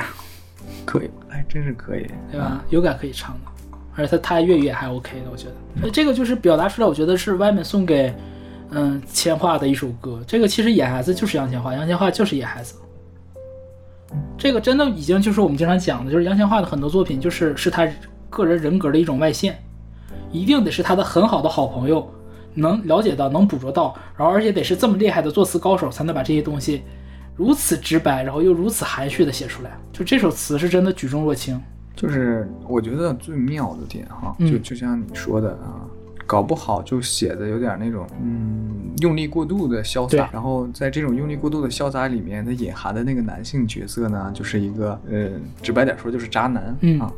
[0.86, 2.64] 可以，哎，真是可以，对吧？
[2.70, 5.54] 有感可以唱的，而且他他粤语也还 OK 的，我觉得。
[5.76, 8.12] 那这个就是表达出来，我觉得是外面送给
[8.72, 10.20] 嗯千画的一首歌。
[10.26, 12.76] 这个其实野孩子就是杨千嬅，杨千嬅就是野孩子。
[14.36, 17.88] 这个真的已经就是我们经常讲的，就是杨千嬅的很多作品，就是是他
[18.32, 19.62] 个人人格的一种外现，
[20.32, 22.12] 一定得是他的很好的好朋友。
[22.54, 26.82] 能了解到，能捕捉到，然后而且得是这么厉害的作词高手，才能把这些东西
[27.36, 29.72] 如此直白，然后又如此含蓄的写出来。
[29.94, 31.62] 就这首词是真的举重若轻。
[31.96, 35.84] 就是我觉得最妙的点哈，嗯就就像你说的啊，
[36.26, 45.30] 搞不好就写的有点那种嗯用力过度的潇洒，然后在这种用力过度的潇洒里面，它隐含的那个男性角色呢，就是一个呃
[45.62, 47.12] 直白点说就是渣男、嗯啊。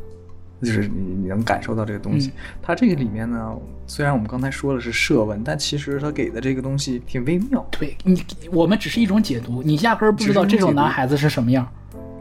[0.62, 2.30] 就是你你能感受到这个东西，
[2.62, 3.52] 它这个里面呢，
[3.86, 7.66] 虽然我们刚才说的是设问，但其实它给的这个东西挺微妙。
[7.70, 11.68] 对你，我们只是一种解读，你压根儿不知道这种男孩子是什么样。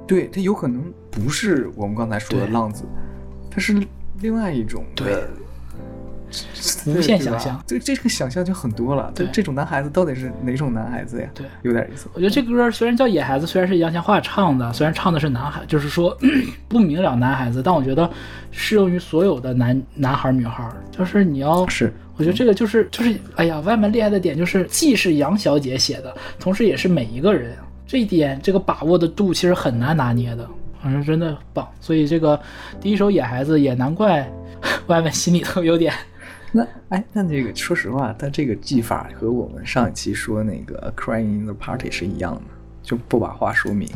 [0.07, 2.83] 对他有可能不是我们刚才说的浪子，
[3.49, 3.81] 他是
[4.19, 5.29] 另外一种对的
[6.85, 7.63] 无限想象。
[7.67, 9.11] 这这个想象就很多了。
[9.15, 11.27] 这对这种男孩子到底是哪种男孩子呀？
[11.33, 12.07] 对，有点意思。
[12.13, 16.17] 我觉得这歌虽然叫《野孩子》，虽然是杨千嬅唱的，虽然唱的是男孩，就是说
[16.67, 18.09] 不明了男孩子，但我觉得
[18.51, 20.69] 适用于所有的男男孩女孩。
[20.91, 27.55] 就是你要是，我觉得这个就是就是，哎呀，外面厉害的点就是，既是杨小姐写的，同时也是每一个人，
[27.87, 30.47] 这一点这个把握的度其实很难拿捏的，
[30.81, 31.67] 反正真的棒。
[31.79, 32.39] 所以这个
[32.79, 34.29] 第一首《野孩子》也难怪
[34.87, 35.93] 外面心里头有点。
[36.51, 42.41] 那哎，那这个说实话，他这个技法和我们上一期说那个 “crying in the party” 是一样的，
[42.83, 43.87] 就不把话说明，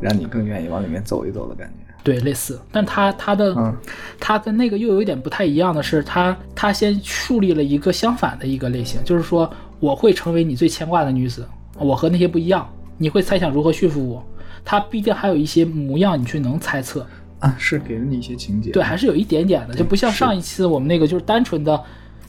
[0.00, 1.94] 让你更愿意往里面走一走的感觉。
[2.02, 3.74] 对，类似，但他他的、嗯。
[4.20, 9.50] 他跟那个又有一点不太一样的是，他他先树立了一个相反的一个类型，就是说
[9.80, 11.46] 我会成为你最牵挂的女子，
[11.78, 12.68] 我和那些不一样，
[12.98, 14.22] 你会猜想如何驯服我，
[14.64, 17.06] 他必定还有一些模样你去能猜测，
[17.44, 18.70] 啊，是给了你一些情节。
[18.70, 21.80] 对，还是有一点点的，就不像上一次我们那个就是单纯的，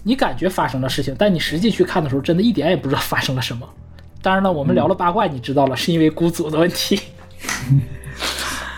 [0.04, 3.68] 你感觉发生了事情，但你实际去看的时候，真的一点也不知道发生了什么。
[4.22, 7.00] 当然了，我们聊了八卦，你知道了，是因为孤组的问题。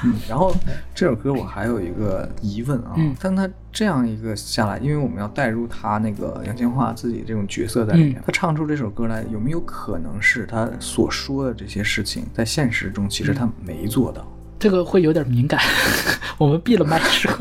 [0.03, 0.53] 嗯， 然后
[0.93, 14.27] 这首歌我还有一个疑问啊，嗯但他这样一个下来，因为我们要带入他那个杨千嬅自己这种角色在里面，嗯他唱出这首歌来，有没有可能是他所说的这些事情，在现实中其实他没做到？
[14.59, 15.59] 这个会有点敏感，
[16.37, 17.31] 我们闭了麦说。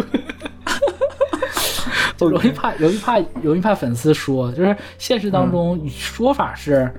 [2.16, 6.90] 就 容易怕，容易怕，容易怕粉丝说，就是现实当中说法是，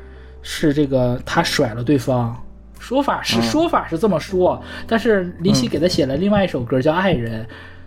[0.44, 2.36] 是这个他甩了对方，
[2.78, 7.44] 说法是说法是这么说，但是林夕给他写了另外一首歌叫《爱人》，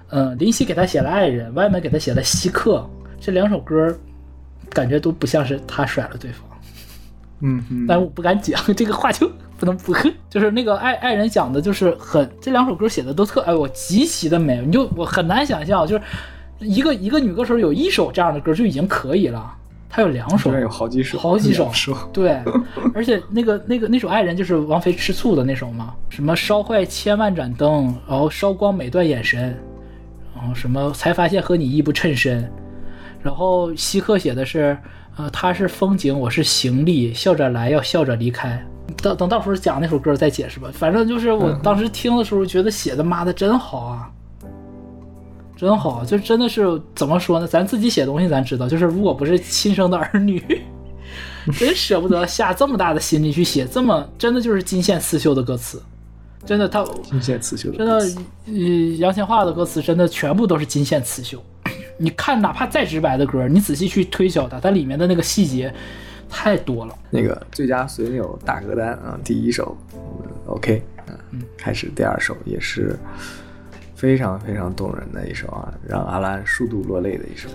[0.09, 2.79] 嗯，林夕给他写了《爱人》，外面给他写了《稀客》，
[3.21, 3.97] 这两首歌
[4.71, 6.50] 感觉都不像是他甩了对方。
[7.41, 9.97] 嗯嗯，但我不敢讲 这个话就不能播。
[10.29, 16.03] 就是那个爱爱人讲的，就是很这两首歌写的都特哎，我极其的美，你就我很难想象，就是
[16.61, 19.53] 一个一个女歌手有一首这样的歌就已经可以了，
[19.89, 22.39] 她有两首有好几首，好几首首，对，
[22.95, 29.59] 而且那个那个那首爱人就是王菲吃醋的那首嘛，什么烧坏千万盏灯，然后烧光每段眼神，
[30.35, 32.51] 然后什么才发现和你衣不衬身，
[33.23, 34.77] 然后希克写的是，
[35.21, 38.59] 呃，他是风景，我是行李，笑着来，要笑着离开。
[39.03, 40.71] 等等，到时候讲那首歌再解释吧。
[40.73, 44.11] 反正就是我当时听的时候觉得写的妈的真好啊，
[45.55, 47.47] 真好，就真的是怎么说呢？
[47.47, 50.43] 咱自己写东西咱知道，就是如果不是亲生的儿女，
[51.53, 55.83] 真舍不得下这么大的心力去写这么真的就是金线刺绣的歌词，
[56.47, 57.95] 真的他金线刺绣的真的，
[58.47, 61.43] 呃杨千嬅的歌词真的全部都是金线刺绣。
[62.03, 65.73] 你看，哪怕再直白的歌，你仔细去推敲它，它里面的那个细节
[66.31, 66.99] 太多了。
[67.11, 70.83] 那个最佳损友大歌单啊，第一首，我们 OK，
[71.31, 72.99] 嗯，开始第二首也是
[73.95, 77.51] 非常非常动人的一首啊，让阿兰数度落泪的一首，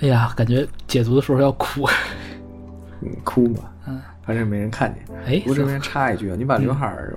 [0.00, 1.84] 哎呀，感觉解读的时候要哭。
[3.02, 5.02] 嗯，哭嘛，嗯，反正没人看见。
[5.26, 7.14] 哎不过这边插一句啊，你把刘海儿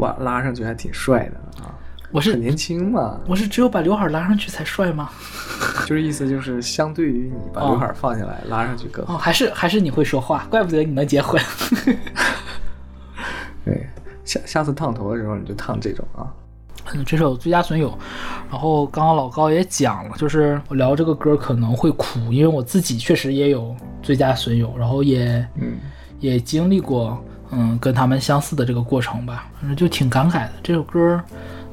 [0.00, 1.72] 挖拉上去还挺帅的啊，
[2.10, 5.10] 我是很年轻嘛，我是只有把刘海拉上去才帅吗？
[5.86, 9.18] 就是意思就是相对于你把刘海儿放下来拉上去更哦，好。
[9.18, 11.40] 还是还是你会说话，怪不得你能结婚。
[13.64, 13.86] 对，
[14.24, 16.26] 下下次烫头的时候你就烫这种啊。
[16.94, 17.90] 嗯，这首《最佳损友》，
[18.50, 25.76] 然后刚刚老高也讲了，就是我聊这个歌可能会哭，因为我自己确实也有最佳损友，然后也嗯
[26.18, 30.52] 也经历过，嗯，跟他们相似的这个过程吧，反正就挺感慨的。
[30.62, 31.20] 这首歌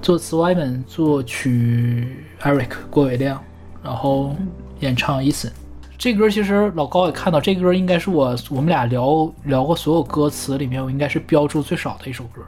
[0.06, 3.44] 作词 Wyman，作曲 Eric 郭伟亮，
[3.82, 4.36] 然后
[4.80, 5.50] 演唱 Eason。
[5.98, 12.44] 这歌其实老高也看到，这歌应该是我我们俩聊聊过所有歌词里面，我应该是标注最少的一首歌，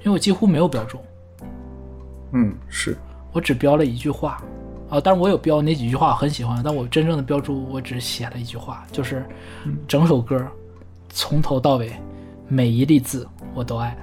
[0.00, 0.98] 因为我几乎没有标注。
[2.32, 2.98] 嗯，是，
[3.30, 4.42] 我只标了一句话，
[4.90, 9.24] 啊，但是我有标那几句话我很喜欢，但我真正的标注我只写了一句话，就是
[9.86, 10.44] 整首歌
[11.10, 11.92] 从头到尾
[12.48, 13.24] 每一粒字
[13.54, 13.96] 我都爱。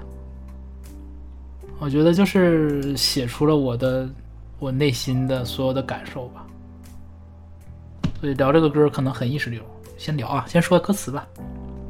[1.79, 4.09] 我觉得就是写出了我的
[4.59, 6.45] 我内心的所有的感受吧。
[8.21, 9.61] 所以聊这个歌可能很意识流，
[9.97, 11.27] 先聊啊，先说歌词吧。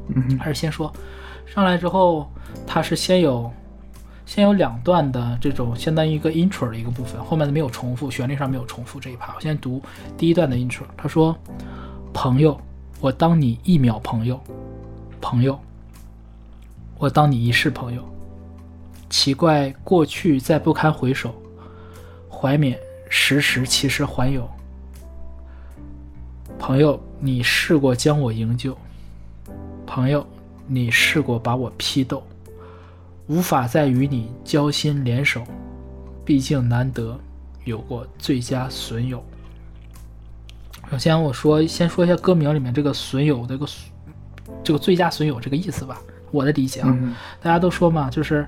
[0.08, 0.92] 嗯哼还是先说，
[1.46, 2.30] 上来之后，
[2.68, 3.52] 它是先有
[4.26, 9.34] 先有两段的这种相当于一个 intro 的一个部分，后面的没有重复，旋律上没有重复这一趴。
[9.36, 9.82] 我先读
[10.18, 11.36] 第一段的 intro，他说
[12.12, 12.60] ：“朋友，
[13.00, 14.40] 我当你一秒朋友，
[15.22, 15.58] 朋友，
[16.98, 18.04] 我当你一世朋友。
[19.10, 21.34] 奇怪，过去再不堪回首，
[22.30, 22.78] 怀缅
[23.10, 24.50] 时时其实还有。
[26.58, 28.78] 朋友，你试过将我营救。”
[29.86, 30.26] 朋友，
[30.68, 32.24] 你试过把我批斗，
[33.28, 35.44] 无法再与你交心联手，
[36.26, 37.18] 毕竟难得
[37.66, 39.24] 有过最佳损友。
[40.90, 43.68] 首先，我说先说一下歌名里面这个损友这个
[44.64, 46.02] 这个最佳损友这个意思吧，
[46.32, 48.46] 我的理解啊，嗯大家都说嘛，就是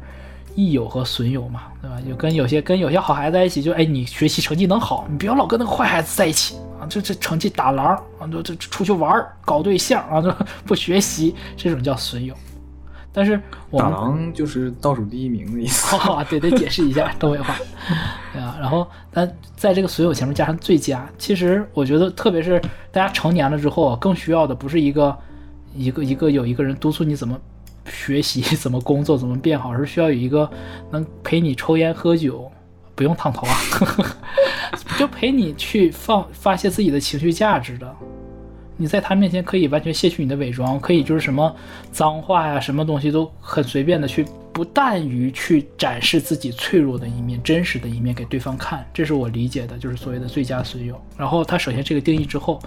[0.58, 2.02] 益友和损友嘛，对吧？
[2.02, 10.36] 就跟有些跟有些好孩子在一起，就哎，你学习成绩能好，你不要老跟那个坏孩子在一起啊，这这成绩打狼啊，这这出去玩儿搞对象啊，这
[10.66, 12.34] 不学习，这种叫损友。
[13.14, 13.40] 但是
[13.72, 15.96] 我打们狼就是倒数第一名的意思。
[15.96, 17.56] 啊，对，得解释一下东北话，
[18.34, 18.58] 对啊。
[18.60, 22.60] 然后，但在这个损友前面加上最佳，其实我觉得，特别是
[22.92, 25.18] 大家成年了之后啊，更需要的不是一个
[25.76, 27.40] 一个一个有一个人督促你怎么
[27.88, 30.50] 学习、 怎么工作、怎么变好，是需要有一个
[30.92, 32.52] 能陪你抽烟喝酒，
[32.96, 33.56] 不用烫头啊，
[34.98, 37.96] 就陪你去放发泄自己的情绪价值的。
[38.80, 41.56] 你在他面前可以完全卸去你的伪装，可以就是什么
[41.92, 44.24] 脏话呀、什么东西都很随便的去，
[44.54, 50.96] 不但于去展示自己脆弱的一面、真实的一面给对方看，这是我理解的，就是所谓的最佳损友。
[51.18, 52.62] 然后他首先这个定义之后，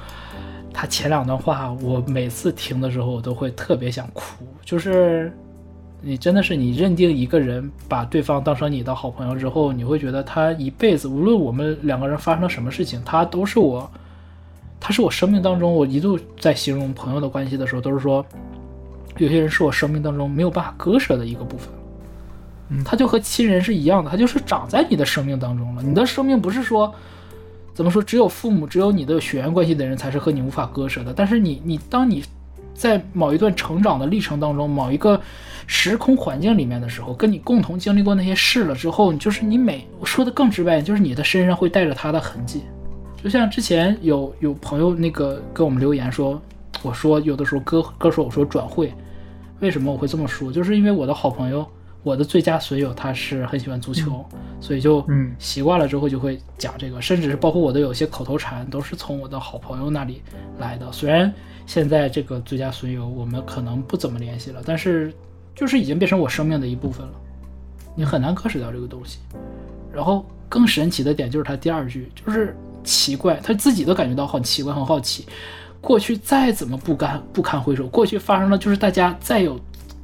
[0.72, 5.32] 他前两段话我每次听的时候我都会特别想哭，就是
[6.00, 13.90] 你真的是你认定一个人，把对方当成你的好朋友之后，你会觉得他一辈子，无论我们两个人发生了什么事情，他都是我。
[14.78, 18.24] 他是我生命当中，我一度在形容朋友的关系的时候，都是说，
[19.18, 21.68] 有些人是我生命当中没有办法割舍的一个部分。
[22.68, 25.82] 嗯他就和亲人是一样的，他就是长在你的生命当中了。
[25.82, 26.94] 你的生命不是说，
[27.74, 31.12] 怎么说，只有父母、只有你的血缘关系的人才是和你无法割舍的。
[31.12, 32.22] 但是你，你当你
[32.80, 35.20] 在某一段成长的历程当中，某一个
[35.66, 42.62] 时空环境里面的时候，跟你共同经历过那些事了之后，你就是你每我说的更直白，就是你的身上会带着他的痕迹。
[43.22, 46.40] 就像之前有有朋友那个给我们留言说，
[46.80, 48.90] 我说有的时候歌歌手我说转会，
[49.58, 50.50] 为什么我会这么说？
[50.50, 51.68] 就是因为我的好朋友，
[52.02, 54.24] 我的最佳损友他是很喜欢足球，
[54.60, 60.22] 所以就嗯习惯了之后就会讲这个，甚至是包括我的有些口头禅都是从我的好朋友那里
[60.58, 60.90] 来的。
[60.90, 61.32] 虽然
[61.66, 65.12] 现在这个最佳损友我们可能不怎么联系了，但是
[65.54, 67.12] 就是已经变成我生命的一部分了，
[67.94, 69.18] 你很难割舍掉这个东西。
[69.92, 75.26] 然后更神奇的点就是他第二句，就是奇怪，他自己都感觉到很奇怪、很好奇。
[75.80, 79.58] 过去再怎么不堪不堪回首，过去发生了就是大家再有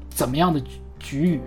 [0.08, 0.68] 怎么样的局
[0.98, 1.40] 局域，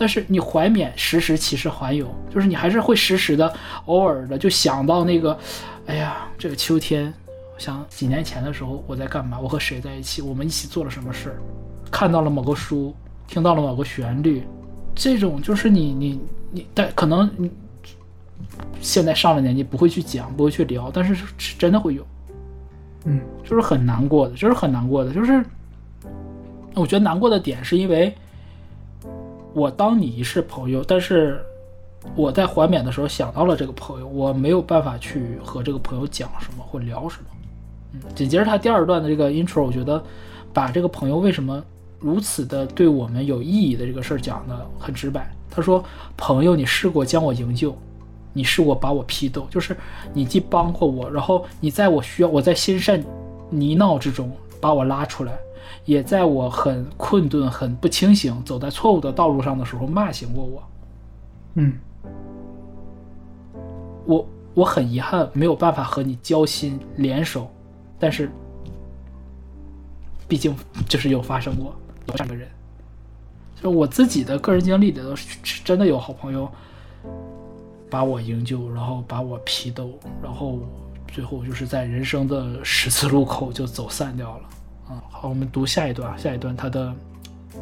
[0.00, 3.52] 但是你怀缅时时其实还有，就是你还是会时时的
[3.84, 5.38] 偶尔的就想到那个，
[5.84, 7.12] 哎呀，这个秋天，
[7.58, 9.38] 想几年前的时候我在干嘛？
[9.38, 10.22] 我和谁在一起？
[10.22, 11.36] 我们一起做了什么事儿？
[11.90, 12.94] 看到了某个书，
[13.28, 14.42] 听到了某个旋律，
[14.94, 16.20] 这种就是你你
[16.50, 17.50] 你，但可能你
[18.80, 22.06] 现在上了年纪不会去讲，不会去聊，但是是真的会有，
[23.04, 25.44] 嗯就是很难过的，就是很难过的，就是
[26.74, 28.14] 我觉得难过的点是因为
[29.52, 31.40] 我当你是朋友，但是
[32.14, 37.26] 我在怀缅的时候想到了这个朋友，我没有办法去和这个朋友讲什么或聊什么。
[37.92, 40.02] 嗯，紧接着他第二段的这个 intro，我觉得
[40.52, 41.62] 把这个朋友为什么
[41.98, 45.28] 如此的对我们有意义的这个事儿讲的很直白。
[45.50, 45.84] 他说
[46.16, 47.76] ：“朋友，你试过将我营救，
[48.32, 49.76] 你试过把我批斗，就是
[50.14, 53.04] 你既帮过我，然后你在我需要我在心善
[53.50, 55.36] 泥淖之中把我拉出来，
[55.90, 60.62] 也在我很困顿、很不清醒、走在错误的道路上的时候骂醒过我。
[61.54, 61.76] 嗯
[64.06, 67.50] 我我很遗憾没有办法和你交心联手，
[67.98, 68.30] 但是
[70.28, 70.54] 毕竟
[70.88, 71.74] 就是有发生过
[72.06, 72.46] 有这样的人，
[73.60, 76.48] 就我自己的个人经历里头是是真的有好朋友
[77.90, 79.90] 把我营救，然后把我批斗，
[80.22, 80.60] 然后
[81.08, 84.44] 最后就是在人生的十字路口就走散掉了。
[85.10, 86.94] 好，我们读下一段，下一段它的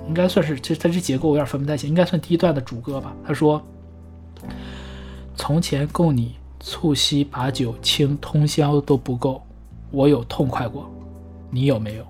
[0.06, 3.14] 应该算是，其实它这结构有点分不太清，应该算第一段的主歌吧。
[3.26, 3.62] 他说。
[5.40, 9.40] 从前供你促膝把酒倾通宵都不够，
[9.92, 10.90] 我有痛快过，
[11.48, 12.05] 你有没有？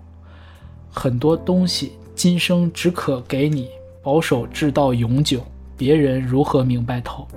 [0.91, 3.69] 很多东西今生只可给你，
[4.03, 5.45] 保守至到永久，
[5.77, 7.29] 别人如何明白透？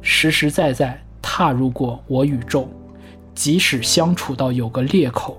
[0.00, 2.68] 实实在在踏入过我宇宙，
[3.34, 5.36] 即使相处到有个裂口，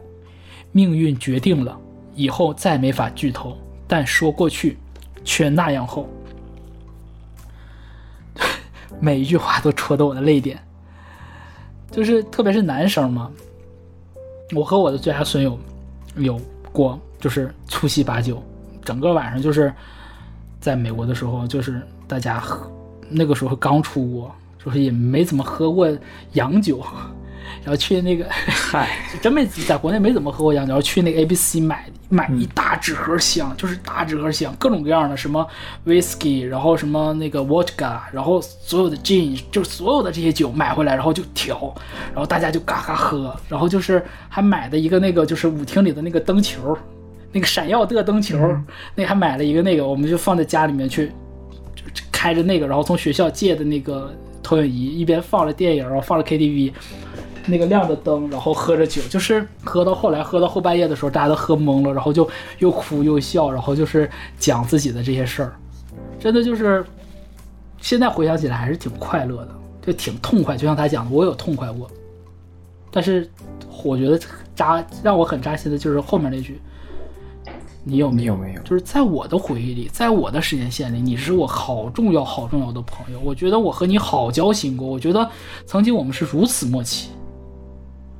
[0.72, 1.78] 命运决定了，
[2.14, 3.58] 以后再没法剧透，
[3.88, 4.78] 但说过去，
[5.24, 6.08] 却那样厚。
[9.00, 10.60] 每一句话都戳到我的泪点，
[11.92, 13.32] 就是特别是男生嘛，
[14.56, 15.58] 我和我的最佳损友
[16.16, 16.40] 有
[16.72, 18.42] 过，就是促膝把酒，
[18.84, 19.74] 整个晚上就是
[20.60, 22.72] 在美国的时候，就是大家喝，
[23.10, 25.88] 那个时候刚出国，就是也没怎么喝过
[26.34, 26.84] 洋酒，
[27.64, 35.46] 然后去那个， 嗨，真没在国内没怎么喝过洋酒，然后去那个 A B C 买买一大纸盒香，就是大纸盒香，各种各样的什么
[35.86, 41.74] whisky，然后什么那个 vodka，然后所有的 gin，就是所有的这些酒买回来，然后就调，
[42.14, 46.78] 然后大家就嘎嘎喝，然后就是还买的一个那个就是舞厅里的那个灯球，
[47.34, 48.38] 那个闪耀的灯球，
[48.96, 51.12] 那还买了一个那个，我们就放在家里面去，
[51.94, 56.72] 就开着那个，然后从学校借的那个投影仪，一边放着电影，然后放着 KTV。
[57.48, 62.30] 那个亮着灯，然后喝着酒，就是喝到后来，喝到后半夜的时候，大家都喝懵了，然后就
[62.60, 65.56] 又哭又笑，然后就是讲自己的这些事儿，
[66.20, 66.86] 真的就是
[67.80, 69.50] 现在回想起来还是挺快乐的，
[69.82, 70.58] 就挺痛快。
[70.58, 71.90] 就像他讲的，我有痛快过，
[72.92, 73.30] 但是
[73.84, 74.20] 我觉得
[74.54, 76.60] 扎让我很扎心的就是后面那句，
[77.84, 78.36] 你有没有？
[78.36, 83.20] 没有就是在我的回忆里，在我的时间线里，你是我好重要、好重要的朋友。
[83.24, 85.30] 我觉得我和你好交心过，我觉得
[85.66, 87.12] 曾经我们是如此默契。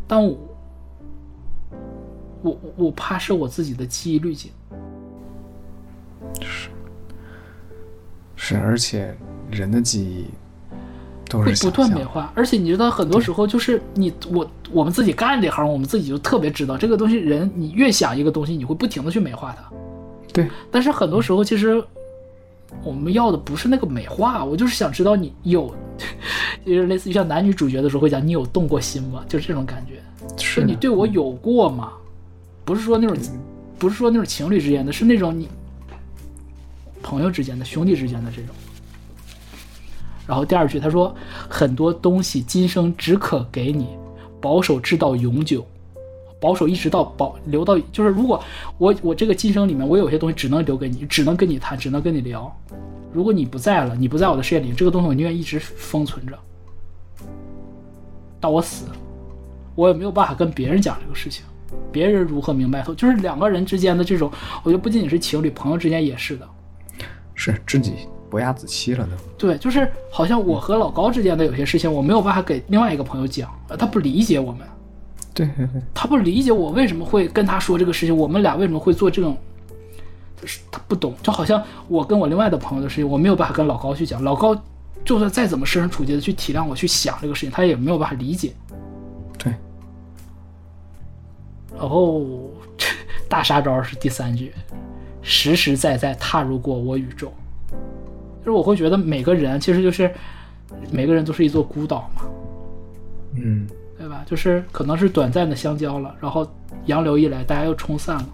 [0.08, 0.38] 但我
[2.42, 4.52] 我我怕是我自己的记忆滤镜，
[6.42, 6.70] 是
[8.36, 9.16] 是，而且
[9.52, 10.26] 人的记忆
[11.28, 12.32] 都会不断美化。
[12.36, 17.18] 而且你知道，很多时候就是你我我们自己干这行，我们自己就特别知道这个东西。
[17.18, 19.70] 人你越想一个东西，你会不停的去美化它。
[20.32, 21.84] 对，但是很多时候，其实
[22.84, 25.74] 我们要的不是那个美化，我就是想知道你有，
[26.66, 29.24] 就是类似于像男女主角的时候会讲你有动过心吗？
[29.28, 30.02] 就是这种感觉。
[30.38, 31.94] 是你对我有过吗？
[32.66, 33.18] 不是说那种，
[33.80, 35.48] 不是说那种情侣之间的，是那种你
[37.02, 38.54] 朋友之间的、兄弟之间的这种。
[40.28, 41.16] 然后第二句他说，
[41.50, 43.88] 很多东西今生只可给你，
[44.42, 45.66] 保守至到永久，
[46.40, 48.44] 保守一直到保留到，就是如果
[48.78, 52.56] 我我这个今生里面，我有些东西只能留给你，只能跟你谈，只能跟你聊。
[53.14, 56.38] 如果你不在了，你不在我的视野里，这个东西我宁愿一直封存着，
[58.40, 58.86] 到我死，
[59.76, 61.44] 我也没有办法跟别人讲这个事情，
[61.92, 62.84] 别人如何明白？
[62.96, 64.32] 就是两个人之间的这种，
[64.64, 66.48] 我觉得不仅仅是情侣，朋友之间也是的。
[67.34, 67.94] 是知己
[68.30, 69.12] 不压子期了都。
[69.38, 74.68] 对，就是好像我和老高之间的有些事情，我没有办法给另外一个朋友讲，呃他不理解我们。
[75.38, 75.46] 对。
[75.56, 79.38] 对对，他不理解我为什么会跟他说这个事情，我们俩为什么会做这种，
[80.42, 84.60] 就是他不懂，就好像我跟我另外的朋友的事情，我没有办法跟老高去讲，老高
[85.06, 88.52] 就算再怎么设身处地的去体谅我去想这个事情，他也没有办法理解。
[89.38, 89.54] 对，
[91.78, 92.26] 然后
[93.30, 94.52] 大杀招是第三句，
[95.22, 97.32] 实实在在踏入过我宇宙，
[98.40, 100.12] 就是我会觉得每个人其实就是
[100.92, 102.24] 每个人都是一座孤岛嘛，
[103.36, 103.68] 嗯？
[104.28, 106.46] 就是可能是短暂的相交了，然后
[106.88, 108.28] 洋流一来，大家又冲散了。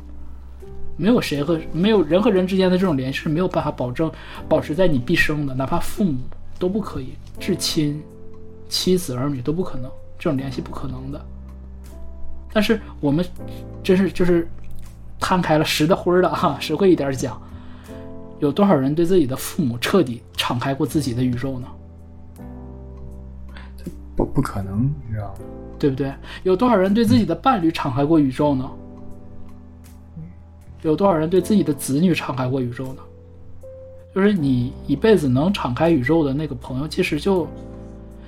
[0.97, 4.11] 没有谁和没有人和人之间的这种联系是没有办法保证
[4.49, 6.17] 保持在你毕生的，哪怕父母
[6.57, 8.03] 都不可以，至亲、
[8.67, 11.23] 妻子儿女都不可能，这种联系不可能的。
[12.51, 13.23] 但是我们
[13.83, 14.47] 真是就是
[15.19, 17.39] 摊开了实的灰儿的哈，实惠一点讲，
[18.39, 21.67] 有多少人对自己的父母彻底敞开过自己的宇宙呢？
[24.15, 25.39] 不不可能，你知道吗？
[25.83, 26.13] 对不对？
[26.43, 28.71] 有多少人对自己的伴侣敞开过宇宙呢？
[30.81, 33.01] 有多少人对自己的子女敞开过宇宙呢？
[34.15, 37.45] 就是你一辈子能敞开宇宙的那个朋友，其实就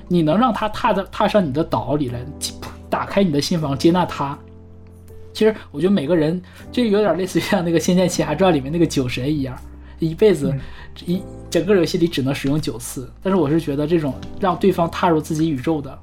[0.09, 2.19] 你能让他踏在踏上你的岛里来，
[2.89, 4.37] 打开你的心房，接纳他。
[5.31, 6.41] 其实我觉得每个人
[6.73, 9.57] 就有点类似于像那个《仙剑奇侠传》里面那个酒神一样，
[9.99, 10.53] 一辈子
[11.05, 13.09] 一整个游戏里只能使用九次。
[13.23, 15.97] 但是我是觉得这种让对方踏入自己宇宙的，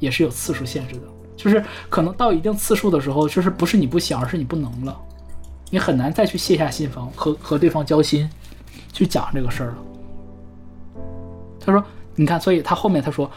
[0.00, 1.02] 也是有次数限制的。
[1.36, 5.00] 就是可能到一定次数的时候，就是不是你不想，而是你不能了。
[5.70, 8.28] 你很难再去卸下心防和和对方交心，
[8.92, 9.76] 去讲这个事儿了。
[11.60, 11.82] 他说
[12.16, 13.30] ：“你看，所以他后面他说，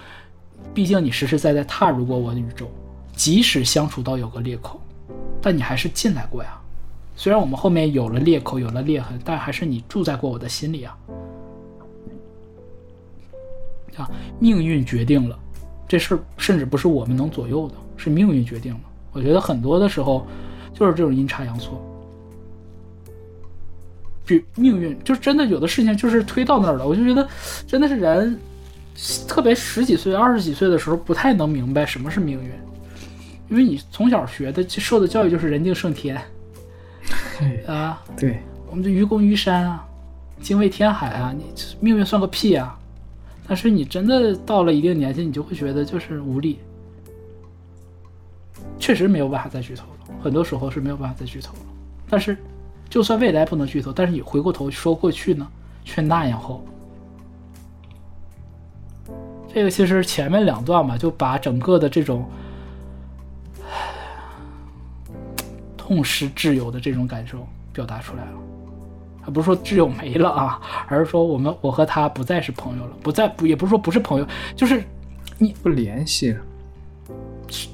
[0.73, 2.69] 毕竟你实实在在踏入过我的宇宙，
[3.15, 4.81] 即使相处到有个裂口，
[5.41, 6.59] 但你还是进来过呀。
[7.15, 10.97] 虽然我们后面有了裂口，有了裂痕，但还是你住在过我的心里啊。
[13.95, 14.09] 啊，
[14.39, 15.37] 命运决定了
[15.87, 18.79] 这事儿，甚至不是我们能左右的，是命运决定的。
[19.11, 20.25] 我觉得很多的时候
[20.73, 21.81] 就是这种阴差阳错。”
[24.25, 27.27] 比命运就真的有的事情就是推到那儿了，我就觉得
[27.67, 28.39] 真的是人，
[29.27, 32.49] 特别十几岁、二十几岁的时候不太能明白什么是命运，
[33.49, 36.17] 因为你从小学的受的教育就是人定胜天，
[37.67, 38.39] 啊，对，
[38.69, 39.85] 我们就愚公移山啊，
[40.39, 41.43] 精卫填海啊，你
[41.81, 42.79] 命运算个屁啊！
[43.47, 46.59] 但是你真的到了一定年纪，你就会觉得就是无力，
[48.79, 51.59] 确实没有办法再剧透了，很多时候是没有办法再剧透了，
[52.09, 52.37] 但是。
[52.89, 55.47] 就算未来不能剧透，但是你回过头说过去呢，
[55.83, 56.63] 却那样厚。
[59.51, 62.29] 这个其实前面两段吧，就把整个的这种
[65.75, 68.31] 痛失挚友的这种感受表达出来了。
[69.23, 74.83] 还不是说挚友没了啊，而是说我们我和他不再是朋友了，不再不也不是说不是朋友，就是
[75.37, 76.41] 你不联系了，
[77.47, 77.69] 是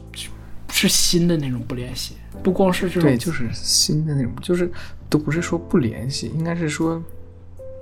[0.69, 2.15] 是新的那种不联系。
[2.41, 4.71] 不光是这种，对，就是新的那种，就是
[5.09, 7.01] 都不是说不联系，应该是说，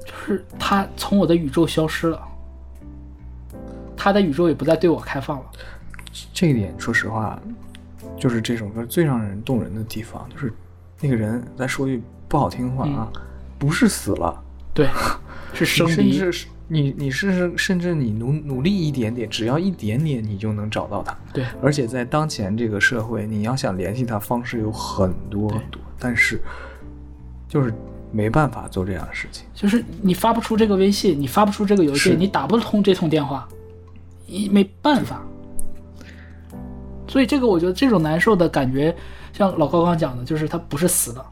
[0.03, 2.19] 就是他从我的宇宙消失了，
[3.95, 5.45] 他的宇宙也不再对我开放了。
[6.33, 7.39] 这一点，说实话，
[8.17, 10.51] 就是这首歌最让人动人的地方，就是
[10.99, 13.11] 那个人，再说句不好听话啊，
[13.57, 14.43] 不是死了，
[14.73, 14.87] 对，
[15.53, 16.21] 是生离。
[16.69, 21.17] 你你是甚至你努努力一点点，只要一点点，你就能找到他。
[21.31, 26.41] 对，而且在当前这个社会，你要想联系他，方式有很多很多，但是
[27.47, 27.73] 就是
[28.11, 29.45] 没办法做这样的事情。
[29.53, 33.47] 就是你发不出这个微信，你发不出这个邮件，你打不通这通电话，
[34.25, 35.21] 你没办法。
[37.07, 38.93] 所以这个我觉得这种难受的感觉，
[39.31, 41.25] 像老高刚讲的，就是他不是死了，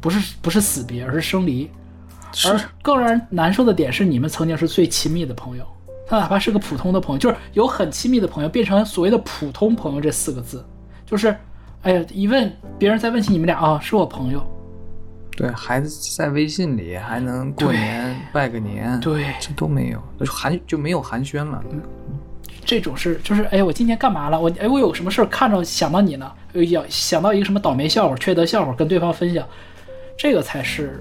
[0.00, 1.70] 不是不是死别，而是生离。
[2.46, 5.64] 而更让人难受的点是，你们曾经是最亲密的朋友，
[6.06, 10.62] 他哪怕是个普通的朋友，就是有很亲密的朋友，变成所谓的普通朋友这四个字，
[11.06, 11.34] 就是，
[11.82, 14.46] 哎呀，一问别人再问起你们俩啊，是我朋友，
[15.38, 21.64] 对，还在微信里还能过年拜个年，对，这都没有，寒就没有寒暄了。
[22.62, 24.38] 这种是就是，哎呀，我今天干嘛了？
[24.38, 26.30] 我哎，我有什么事儿看着想到你呢？
[26.70, 29.46] 要想到一个什么倒霉笑话、缺德笑话跟对方分享，
[30.18, 31.00] 这个才是。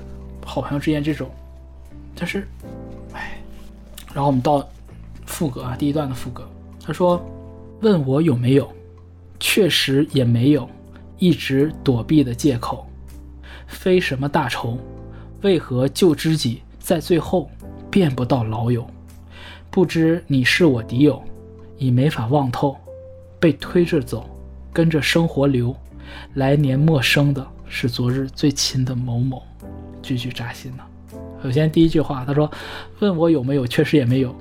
[0.50, 1.30] 好朋友之间这种，
[2.16, 2.48] 但是，
[3.12, 3.38] 哎，
[4.14, 4.66] 然后我们到
[5.26, 6.48] 副歌啊，第一段的副歌，
[6.82, 7.22] 他说
[7.84, 8.74] ：“问我有没有，
[9.42, 10.68] 确实也没有，
[11.18, 12.88] 一直躲避的借口，
[13.68, 14.78] 非什么大仇，
[15.42, 17.52] 为何旧知己在最后
[17.92, 18.88] 变不到老友？
[19.70, 21.22] 不知你是我敌友，
[21.78, 22.78] 已没法望透，
[23.38, 24.30] 被推着走，
[24.72, 25.76] 跟着生活流，
[26.36, 29.44] 来年陌生的是昨日最亲的某某，
[30.02, 30.84] 句句扎心呐。
[31.44, 32.52] 首先第一句话，他说
[33.00, 34.36] ：“问我有没有，确实也没有。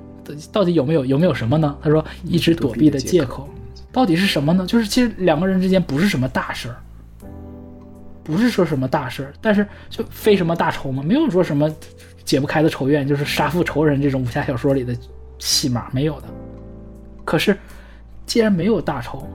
[0.51, 1.05] 到底有没有？
[1.05, 3.47] 有没有什么呢？”他说：“一直躲避的借口，
[3.91, 4.65] 到底是什么呢？
[4.65, 6.77] 就是其实两个人之间不是什么大事儿，
[8.23, 11.73] 不是说什么大事儿，但是就非什么大仇嘛，没有说什么
[12.25, 14.95] 解不开的仇怨，就是杀父仇人这种武侠小说里的
[15.39, 16.27] 戏码没有的。
[17.23, 17.57] 可是
[18.25, 19.27] 既然没有大仇，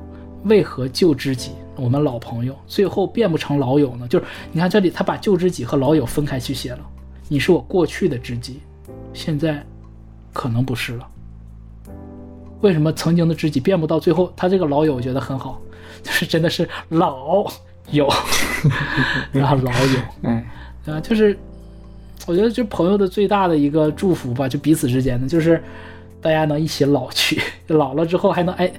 [0.45, 1.53] 为何旧知己，
[1.83, 4.07] 我们老朋友最后变不成老友呢？
[4.07, 6.81] 就是你看这里，他把旧知己和老友分开去写了。”
[7.29, 8.61] 你是我过去的知己，
[9.13, 9.65] 现在
[10.33, 11.09] 可能不是了。
[12.61, 14.33] 为什么曾经的知己变不到最后？
[14.37, 15.61] 他这个老友我觉得很好，
[16.05, 17.45] 就是真的是老
[17.91, 18.09] 友，
[19.33, 20.45] 然后老友， 嗯，
[20.87, 21.37] 啊，就是
[22.27, 25.61] 我觉得就朋友的最大的一个祝福吧，就彼此之间的，就是
[26.21, 28.73] 大家能一起老去， 老了之后还能哎，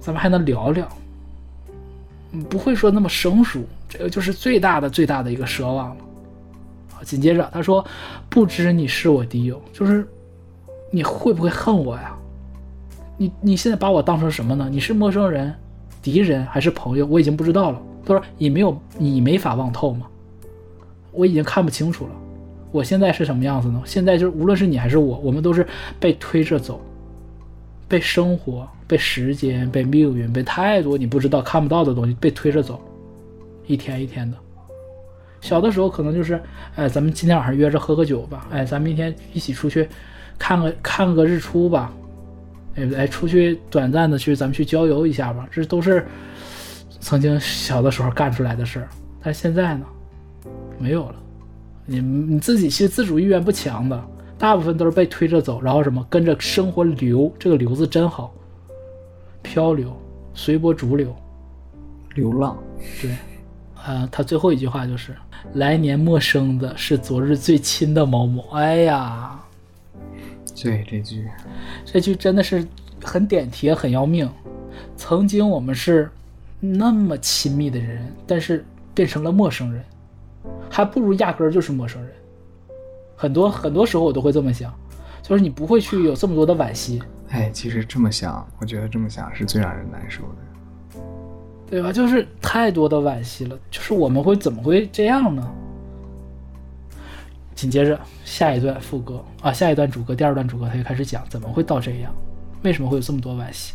[0.00, 0.88] 咱们还能聊聊，
[2.48, 6.04] 不会说那么生疏，这个就是最大的最大的一个奢望了。
[7.04, 7.84] 紧接着他说
[8.28, 10.06] ：“不知你是我敌友，就是
[10.90, 12.14] 你会不会恨我呀？
[13.16, 14.68] 你你现在把我当成什么呢？
[14.70, 15.54] 你是陌生人、
[16.02, 17.06] 敌人还是朋友？
[17.06, 20.06] 我已经不知道了。”他说：“你没有，你没法望透吗？
[21.12, 22.10] 我已经看不清楚了。
[22.70, 23.80] 我现在是什么样子呢？
[23.86, 25.66] 现在就是无论是你还是我，我们都是
[25.98, 26.80] 被推着走，
[27.88, 32.80] 被生活、被时间、被命运、被太多你不知道、看不到的东西被推着走，
[33.66, 34.36] 一天一天的。”
[35.40, 36.40] 小的时候可能就是，
[36.74, 39.88] 哎，咱们今天晚上约着喝个酒吧，哎，咱明天一起出去
[40.36, 41.92] 看个看个日出吧，
[42.74, 46.04] 哎哎，出去短暂的去咱们去郊游一下吧，这都是
[46.98, 48.88] 曾经小的时候干出来的事儿。
[49.22, 49.86] 但现在呢，
[50.76, 51.14] 没有了。
[51.86, 54.04] 你你自己其实自主意愿不强的，
[54.38, 58.32] 大部分都是被推着走，然后什么跟着生活流，这个流字真好，
[59.42, 59.92] 漂流，
[60.32, 61.14] 随波逐流，
[62.14, 62.56] 流浪，
[63.02, 63.16] 对。
[63.84, 65.14] 呃，他最后一句话就是
[65.54, 68.42] “来年陌生的是昨日最亲的某某”。
[68.52, 69.40] 哎呀，
[70.62, 71.26] 对这句，
[71.84, 72.66] 这句真的是
[73.02, 74.28] 很点题，很要命。
[74.96, 76.10] 曾经我们是
[76.60, 79.82] 那么亲密的人，但是变成了陌生人，
[80.68, 82.12] 还不如压根儿就是陌生人。
[83.18, 84.72] 很多很多时候我都会这么想，
[85.22, 87.02] 就是你不会去有这么多的惋惜。
[87.30, 91.00] 哎，其实这么想，我觉得这么想是最让人难受的。
[91.68, 91.92] 对吧？
[91.92, 93.58] 就是太多的惋惜了。
[93.72, 95.46] 就是我们会怎么会这样呢？
[97.56, 102.14] 紧接着下一段副歌啊，下一段主歌，第二段主歌，他就开始讲怎么会到这样，
[102.62, 103.74] 为什么会有这么多惋惜？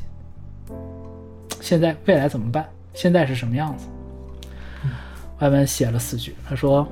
[1.60, 2.66] 现在未来怎么办？
[2.94, 3.88] 现在是什么样子？
[5.40, 6.88] 外文写了四句，他说：“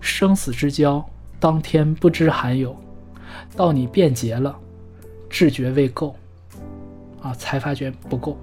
[0.00, 1.04] 生死之交，
[1.40, 2.76] 当天不知还有，
[3.56, 4.56] 到你变节了，
[5.30, 6.14] 知觉未够，
[7.20, 8.36] 啊，才发觉不够。”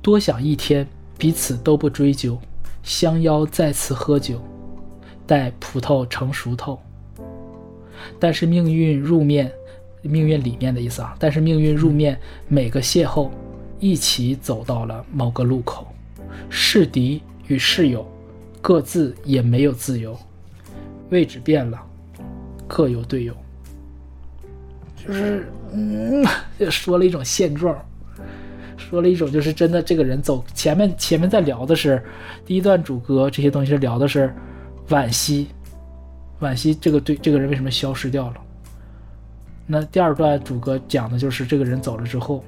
[0.00, 2.38] 多想一天，彼此都不追究，
[2.82, 4.40] 相邀再次喝酒，
[5.26, 6.80] 待葡萄成熟透。
[8.18, 9.52] 但是命运入面，
[10.02, 11.14] 命运里面的意思啊。
[11.20, 12.18] 但是命运入面，
[12.48, 13.30] 每个邂逅，
[13.78, 15.86] 一起走到了某个路口，
[16.50, 18.04] 是敌与是友，
[18.60, 20.18] 各自也没有自由，
[21.12, 21.80] 位置变了，
[22.66, 23.36] 各有队友。
[24.96, 26.24] 就是，嗯，
[26.68, 27.76] 说了一种现状。
[28.76, 32.02] 说了一种，就是真的，这个人走前面，前面在聊的是
[32.44, 34.34] 第一段主歌，这些东西是聊的是
[34.88, 35.48] 惋惜，
[36.40, 38.36] 惋惜这个对这个人为什么消失掉了。
[39.66, 42.44] 那第二段主歌讲的就是这个人走了之后。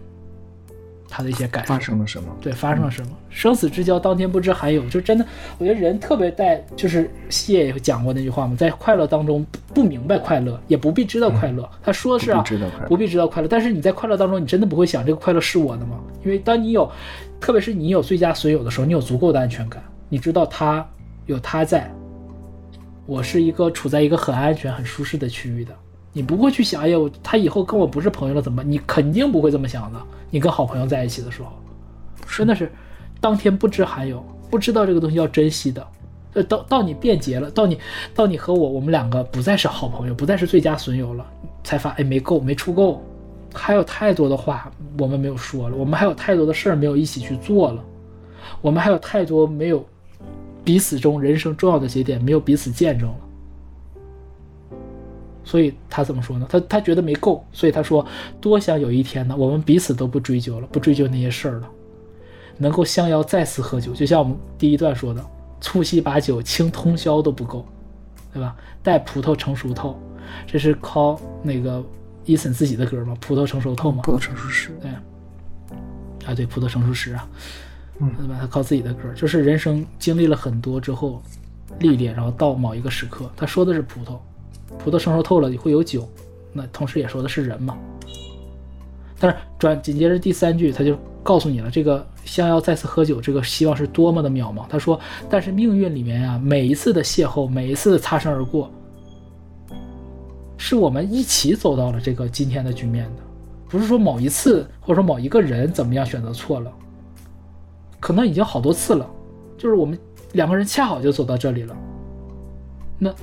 [1.17, 2.29] 他的一些感受发生了什么？
[2.41, 3.09] 对，发生了什么？
[3.31, 4.85] 生死之交，当天不知还有。
[4.89, 5.25] 就真的，
[5.59, 11.71] 我觉得人特别在，就是谢也讲过那句话嘛，在快乐当中不明白快乐，也不必知道快乐。
[11.85, 12.45] 他说的是啊，
[12.89, 13.47] 不必知道快乐。
[13.47, 16.01] 但是你在快乐当中，你真的不会想这个快乐是我的吗？
[16.25, 16.91] 因为当你有，
[17.41, 20.85] 特别是你有最佳损友的时候，你有足够的安全感，你知道他
[21.27, 21.89] 有他在，
[23.07, 25.73] 我是一个处在一个很安全、很舒适的区域的。
[26.15, 28.63] 你不会去想，哎呀，他以后跟我不是朋友了怎么？
[28.63, 30.01] 你肯定不会这么想的。
[30.31, 31.51] 你跟好朋友在一起的时候，
[32.27, 32.73] 真的是
[33.21, 35.87] 当天不知还有，不知道这个东西要珍惜的。
[36.35, 37.79] 呃，到到你变节了，到你
[38.15, 41.27] 到你和我，我们两个不再是好朋友，不再是最佳损友了，
[41.63, 43.03] 才发哎没够，没出够，
[43.53, 47.85] 还有太多的话我们没有说了，我们还有太多的事儿没有一起去做了，
[48.61, 49.85] 我们还有太多没有
[50.65, 53.17] 彼此中人生重要的节点没有彼此见证了。
[55.45, 56.47] 所以他怎么说呢？
[56.49, 58.05] 他他觉得没够，所以他说
[58.41, 61.71] 多想有一天呢，我们彼此都不追究了，不追究那些事儿了。
[62.57, 65.25] 能够相邀再次喝酒，就像我们第一段说的，
[65.61, 67.67] 促膝把酒倾通宵都不够，
[68.33, 68.57] 对吧？
[68.83, 69.99] 待葡萄成熟透，
[70.47, 71.85] 这是靠那个
[72.25, 74.91] 伊森自己的歌吗，葡萄成熟透吗，葡萄成熟时，对，
[76.27, 77.29] 啊对，葡萄成熟时啊，
[77.99, 78.37] 嗯对吧？
[78.41, 81.21] 他靠自己的歌，就是人生经历了很多之后
[81.81, 84.17] 历练，然后到某一个时刻，他说的是葡萄，
[84.79, 86.09] 葡萄成熟透了会有酒，
[86.53, 87.77] 那同时也说的是人嘛。
[89.19, 94.67] 但是转紧接着第三句，他就告诉你了，这个相邀再次喝酒，这个希望是多么的渺茫。
[94.69, 95.01] 他说，
[95.31, 98.71] 但是命运里面啊、每一次的邂逅，每一次的擦身而过，
[100.59, 103.23] 是我们一起走到了这个今天的局面的，
[103.69, 106.71] 不是说某一次或者说某一个人怎么样选择错了，
[108.01, 109.09] 可能已经好多次了，
[109.57, 109.99] 就是我们
[110.33, 111.75] 两个人恰好就走到这里了。
[112.99, 113.15] 那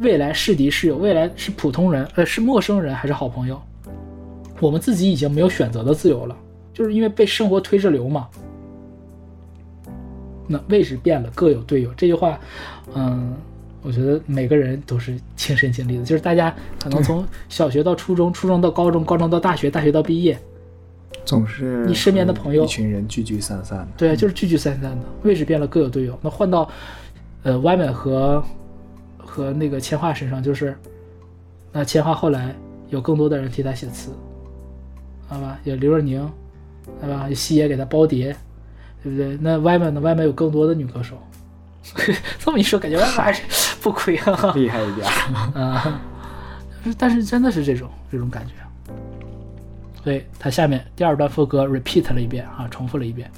[0.00, 3.60] 未来是敌是友，未来是普通人，呃，是陌生人还是好朋友？
[4.58, 6.36] 我们自己已经没有选择的自由了，
[6.72, 8.26] 就是因为被生活推着流嘛。
[10.46, 11.92] 那位置变了，各有队友。
[11.96, 12.40] 这句话，
[12.94, 13.34] 嗯，
[13.82, 20.36] 我觉得每个人都是亲身经历的，就是大家可能从小学到初中，初中到高中，高中到大学，大学到毕业，
[21.24, 23.88] 总是你身边的朋友一群人聚聚散散的。
[23.96, 26.18] 对，就是聚聚散散的，位置变了，各有队友。
[26.20, 26.68] 那换到
[27.42, 28.42] 呃外面和
[29.30, 30.76] 和那个千画身上，就是
[31.70, 32.52] 那千画后来
[32.88, 34.10] 有更多的人替他写词，
[35.28, 35.56] 好吧？
[35.62, 36.28] 有刘若宁，
[37.00, 37.28] 对吧？
[37.28, 38.34] 有西野给他包碟，
[39.04, 39.38] 对不对？
[39.40, 40.00] 那外面呢？
[40.00, 41.16] 外面有更多的女歌手。
[42.40, 44.52] 这么一说，感觉 外面还是不亏啊。
[44.56, 45.06] 厉害一点。
[45.54, 46.02] 啊，
[46.98, 48.54] 但是真的是这种这种感觉。
[50.02, 53.30] 所以他下面第二段副歌 repeat 了一遍啊，重复了一遍，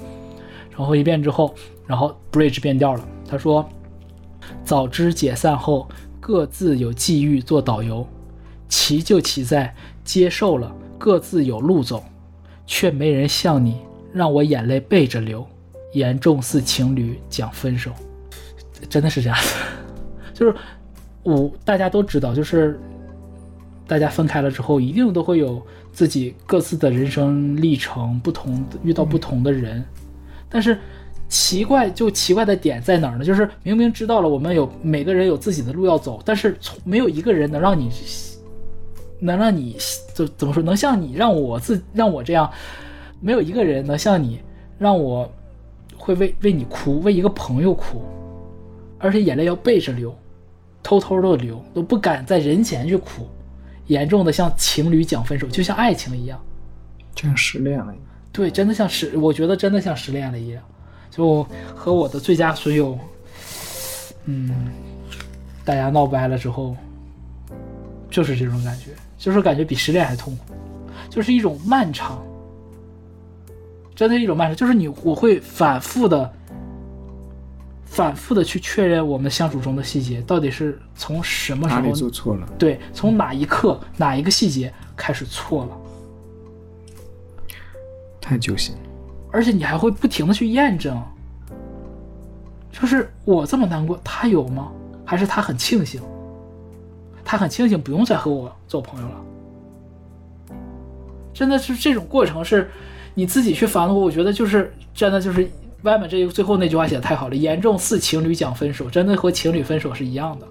[0.75, 1.55] 重复一遍之后，
[1.87, 3.05] 然后 bridge 变调了。
[3.29, 3.69] 他说
[4.65, 5.89] ：“早知解散后
[6.21, 8.07] 各自有际遇做导游，
[8.69, 9.75] 骑就骑在
[10.05, 12.03] 接受了各自有路走，
[12.67, 13.79] 却没人像你
[14.13, 15.47] 让我眼泪背着流，
[15.93, 17.93] 严重似情侣讲分手。”
[18.89, 19.55] 真的是这样子，
[20.35, 20.55] 就是
[21.23, 22.81] 我大家都知道，就是
[23.87, 29.85] 大家分开了之后，一定都会有自己各自的人生历程，不同遇到不同的人，
[30.49, 30.79] 但是
[31.33, 33.25] 奇怪就奇怪的点在哪儿呢？
[33.25, 37.91] 就是明明知道了我们有每个人有自己的路要走，但是从没有一个人能让你
[39.19, 39.79] 能让你
[40.15, 42.53] 就怎么说，能像你让我自让我这样，
[43.19, 44.41] 没有一个人能像你
[44.79, 45.27] 让我
[45.97, 48.03] 会为为你哭，为一个朋友哭。
[48.99, 50.15] 而且眼泪要背着流，
[50.83, 53.27] 偷偷的流，都不敢在人前去哭，
[53.87, 56.39] 严重的像情侣讲分手，就像爱情一样。
[57.15, 58.07] 就像失恋了一样。
[58.33, 60.63] 对，真的像失，我觉得真的像失恋了一样。
[61.13, 62.99] 就和我的最佳损友，
[64.25, 64.73] 嗯，
[65.65, 66.75] 大家闹掰了之后，
[68.11, 68.87] 就是这种感觉，
[69.17, 70.55] 就是感觉比失恋还痛苦，
[71.09, 72.21] 就是一种漫长，
[73.95, 76.33] 真的一种漫长，就是你我会反复的。
[77.85, 82.49] 反复的去确认我们相处中的细节，到底是从什么时候做错了？
[82.59, 85.77] 对，从哪一刻哪一个细节开始错了，
[88.19, 88.81] 太揪心了。
[89.33, 91.03] 而且你还会不停的去验证，
[92.71, 94.71] 就是我这么难过，他有吗？
[95.05, 96.01] 还是他很庆幸？
[97.25, 99.25] 他很庆幸不用再和我做朋友了。
[101.33, 102.71] 真的是这种过程是
[103.15, 105.51] 你自己去反驳，我觉得就是真的就是。
[105.83, 110.47] 外面这最后那句话写的太好了，严重似情侣讲分手，真的和情侣分手是一样的。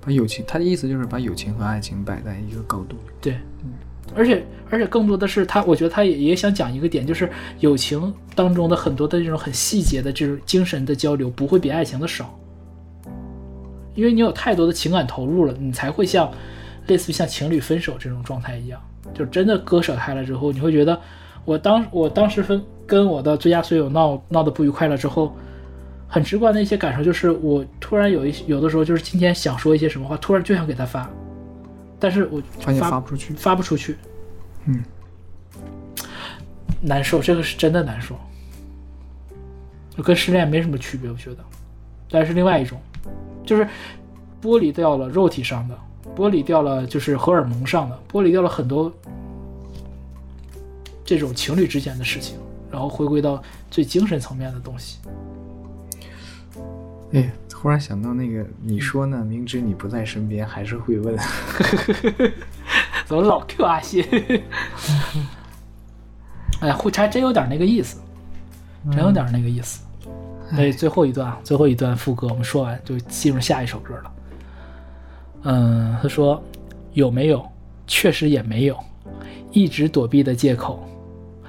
[0.00, 2.96] 把友情，他的意思就是把友情和爱情摆在一个高度。
[3.20, 3.36] 对，
[4.14, 7.30] 而且而且更多的是他，我觉得他也也想讲一个点，就是
[7.60, 12.38] 友情当中的很多的这种很细节的这种精神的交流，不会比爱情的少，
[13.94, 16.30] 因为你有太多的情感投入了，你才会像
[16.86, 18.80] 类似于像情侣分手这种状态一样，
[19.14, 21.00] 就真的割舍开了之后，你会觉得
[21.44, 22.62] 我当我当时分。
[22.88, 25.36] 跟我的最佳损友闹闹得不愉快了之后，
[26.08, 31.06] 很直观的一些感受就是，我突然有一有的时候就是今天想说一些什么话，突然就想给他发，
[31.98, 33.96] 但是我发现发不出去，发不出去，
[34.66, 34.82] 嗯，
[36.80, 38.16] 难受，这个是真的难受，
[39.96, 41.44] 就跟失恋没什么区别，我觉得，
[42.10, 42.80] 但是另外一种，
[43.44, 43.68] 就是
[44.42, 45.78] 剥离掉了肉体上的，
[46.16, 48.92] 剥离掉了就是荷尔蒙上的，剥离掉了很多
[51.04, 52.38] 这种情侣之间的事情。
[52.70, 54.98] 然后回归到最精神层面的东西。
[57.12, 59.24] 哎，忽然想到那个，你说呢？
[59.24, 61.18] 明知你不在身边，还是会问。
[63.04, 64.04] 怎么老 Q 阿信？
[66.60, 68.00] 哎呀，会还真有点那个意思，
[68.92, 69.84] 真有点那个意思。
[70.52, 74.12] 哎，最后一段啊，最后一段副歌我们说完就进入下一首歌了。
[75.42, 76.40] 嗯，他说
[76.92, 77.44] 有没有？
[77.88, 78.78] 确实也没有，
[79.50, 80.86] 一直躲避的借口。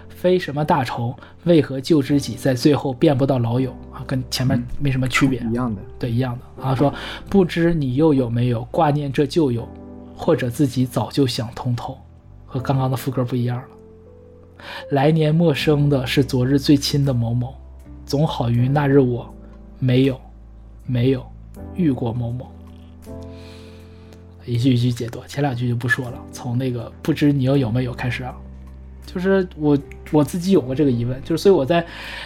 [0.09, 4.03] 非什么大仇，为何旧知己在最后变不到老友啊？
[4.07, 5.81] 跟前面没什么区别，一样的。
[5.99, 6.73] 对，一样的啊。
[6.73, 6.93] 说
[7.29, 9.67] 不知你又有没有挂念这旧友，
[10.15, 11.97] 或者自己早就想通透，
[12.45, 13.65] 和刚刚的副歌不一样了。
[14.91, 17.55] 来年陌生的是昨日最亲的某某，
[18.05, 19.33] 总好于那日我
[19.79, 20.19] 没有
[20.85, 21.25] 没有
[21.75, 22.49] 遇过某某。
[24.45, 26.19] 一句一句解读，前两句就不说了。
[26.31, 28.35] 从那个不知你又有没有开始啊，
[29.13, 29.77] 就是我
[30.11, 31.83] 我自己有过这个疑问，就是所以我在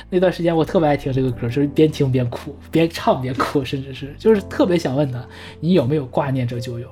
[0.09, 5.23] 那段时间我特别爱听这个歌，就是边听边哭，边唱边哭，甚至是就是特别想问他，
[5.59, 6.87] 你有没有挂念这旧友？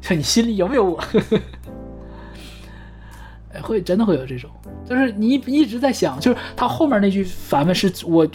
[0.00, 1.00] 就你心里有没有我？
[3.54, 4.50] 哎，会真的会有这种，
[4.88, 8.28] 就是你一直在想，就是他后面那句反问是我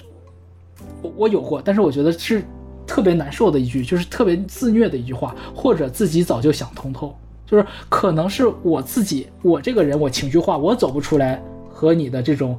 [1.01, 2.43] 我我有过，但是我觉得是。
[2.85, 7.17] 特别难受的一句，就是特别自虐的一句话，或者自己早就想通透，
[7.53, 11.39] 就是可能是我自己，我这个人我情绪化，我走不出来
[11.69, 12.57] 和你的这种，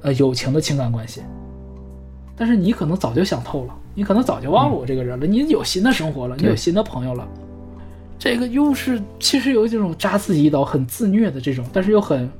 [0.00, 1.20] 呃友情的情感关系。
[2.34, 7.28] 但是你可能早就想透了，你可能早就忘了我这个人了，你有新的生活了，你有新的朋友了。
[8.18, 12.30] 这个又是其实有这种扎自己一刀，很自虐的这种，但是又很，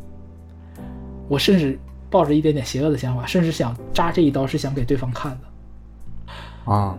[1.28, 1.78] 我甚至
[2.08, 6.96] 抱着一点点邪恶的想法，甚至想扎这一刀是想给对方看的啊。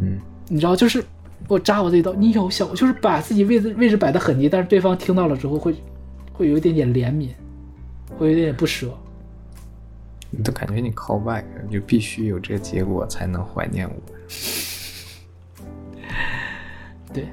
[0.00, 0.18] 嗯，
[0.48, 1.04] 你知道，就是
[1.52, 5.74] 我扎我这一刀，你有想，就是把自己位置位置摆的很低，但是对方听到了之后会，
[6.32, 7.28] 会有一点点怜悯，
[8.18, 8.88] 会有一点点不舍。
[10.30, 13.94] 你都感觉你 call back，就必须有这个结果才能怀念我。
[17.12, 17.26] 对，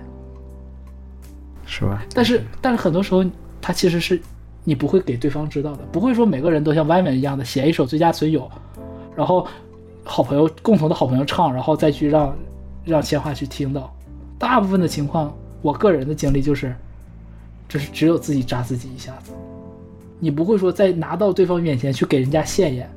[1.66, 2.04] 是吧？
[2.14, 3.24] 但是但是很多时候，
[3.62, 4.22] 他其实是
[4.64, 8.50] 你不会给对方知道的，不会说每个人都像外面一样的写一首最佳损友，
[9.16, 9.48] 然后。
[10.06, 12.36] 好朋友共同的好朋友唱，然后再去让
[12.84, 13.94] 让千华去听到。
[14.40, 16.74] 大部分的情况，我个人的经历就是，
[17.68, 19.32] 就是只有自己扎自己一下子。
[20.18, 22.90] 你不会说在拿到对方面前去给人家现眼，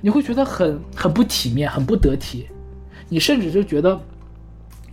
[0.00, 2.46] 你会觉得很很不体面，很不得体。
[3.08, 4.00] 你甚至就觉得，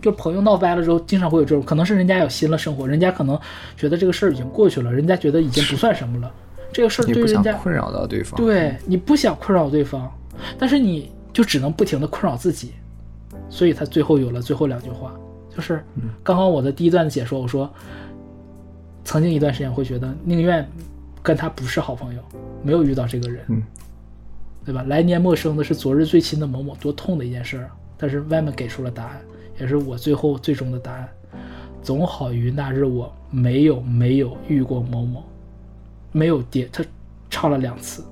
[0.02, 3.40] 就朋友闹掰了之后，经常会有这种，可能是人家有新的生活，人家可能
[3.76, 6.30] 觉得这个事儿已经过去了，人家觉得已经不算什么了。
[6.72, 10.12] 这个事儿对人家困扰到对方，对你不想困扰对方，
[10.58, 11.10] 但是你。
[11.34, 12.74] 就只能不停的困扰自己，
[13.50, 15.12] 所以他最后有了最后两句话，
[15.54, 15.84] 就是
[16.22, 17.72] 刚刚我的第一段的解说，我说
[19.04, 20.68] 曾经一段时间会觉得宁愿
[21.22, 22.20] 跟他不是好朋友，
[22.62, 23.62] 没有遇到这个人，
[24.64, 24.82] 对吧？
[24.88, 27.70] 来年陌生的是昨日最亲的某某，多痛的一件事儿。
[27.96, 29.20] 但是外面给出了答案，
[29.60, 31.08] 也是我最后最终的答案，
[31.82, 35.22] 总好于那日我没有没有遇过某某，
[36.10, 36.68] 没有跌。
[36.72, 36.84] 他
[37.30, 38.04] 唱了两次，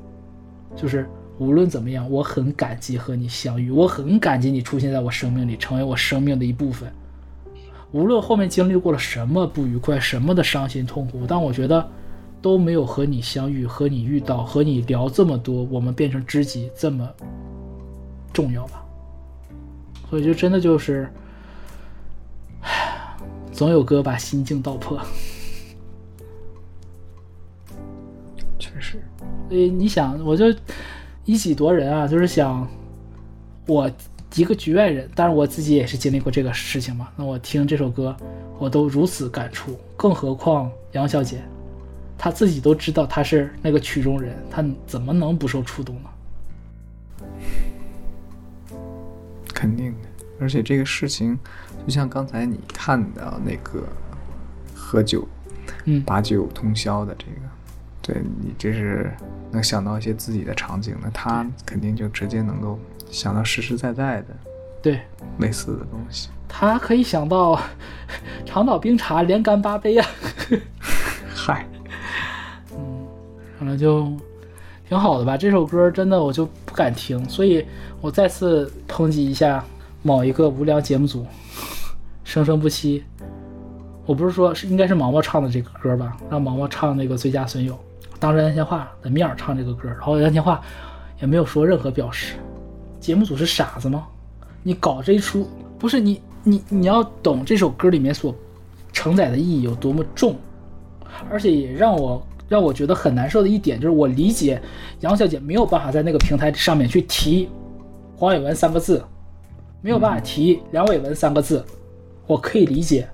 [0.76, 1.06] 就是。
[1.38, 6.92] 无论怎么样，我很感激和你相遇，我很感激你出现在我生命里，成为我生命的一部分。
[7.92, 11.88] 无论后面经历过了什么不愉快，什么的伤心痛苦，但我觉得
[12.40, 17.08] 都没有和你相遇、和你遇到、和你聊这么多，我们变成知己这么
[18.32, 18.84] 重要吧。
[20.10, 21.08] 所以就真的就是，
[22.62, 23.16] 唉，
[23.52, 25.00] 总有歌把心境道破。
[28.58, 29.02] 确实，
[29.48, 30.46] 所以你想，我就。
[31.24, 32.66] 以己夺人啊，就是想
[33.68, 33.88] 我
[34.34, 37.08] 一个局外人，当然我自己也是经历过这个事情嘛。
[37.16, 38.16] 那我听这首歌，
[38.58, 41.42] 我都如此感触，更何况杨小姐，
[42.16, 46.08] 她自己都知道她是那个曲中人，她怎么能不受触动呢？
[49.52, 50.08] 肯定的，
[50.40, 51.38] 而且这个事情，
[51.86, 53.86] 就像刚才你看到那个
[54.74, 55.28] 喝酒，
[55.84, 57.32] 嗯，把酒通宵的这个。
[58.04, 59.12] 对你这是
[59.52, 62.76] 能想到一些自己的场景，那他肯定就直接能够
[63.12, 64.28] 想到实实在在的，
[64.82, 64.98] 对
[65.38, 66.30] 类似的东西。
[66.48, 67.60] 他可以想到
[68.44, 70.06] 长岛冰茶连干八杯啊！
[71.36, 71.66] 嗨，
[72.72, 73.06] 嗯，
[73.58, 74.10] 反正就
[74.88, 75.36] 挺好的吧。
[75.36, 77.64] 这首歌真的我就不敢听，所以
[78.00, 79.62] 我再次抨击一下
[80.02, 81.26] 某一个无良节目组，
[82.24, 83.04] 生生不息。
[84.06, 86.16] 我不是说是应该是毛毛唱的这个歌吧？
[86.30, 87.78] 让毛毛唱那个最佳损友。
[88.18, 90.58] 当着杨千嬅的面唱这个歌，然后杨千嬅
[91.20, 92.34] 也没有说任何表示。
[93.02, 94.06] 节目组是傻子吗？
[94.62, 98.32] 你搞这一出，不是你你你要懂这首歌里面所
[98.92, 100.36] 承载的意义有多么重，
[101.28, 104.62] 而且也让我让我觉得很难受的一点就是，我理解
[105.00, 107.48] 杨小姐没有办法在那个平台上面去提
[108.16, 109.04] 黄伟文三个字，
[109.80, 111.64] 没有办法提梁伟文三个字，
[112.28, 113.08] 我可以理解，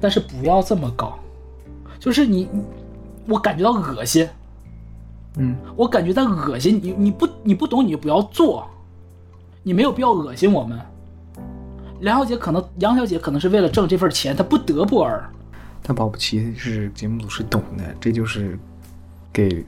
[0.00, 1.18] 但是不要这么搞，
[1.98, 2.48] 就是你。
[3.30, 4.26] 我感觉到恶心，
[5.36, 6.80] 嗯，我感觉到恶心。
[6.82, 8.66] 你你不你不懂，你就不要做，
[9.68, 10.80] 你没有必要恶心我们。
[12.00, 15.22] 梁小姐可能，杨小姐可能是为了挣这份钱，她不得不而。
[15.82, 18.58] 但保不齐是节目组是懂的，这就是
[19.30, 19.62] 给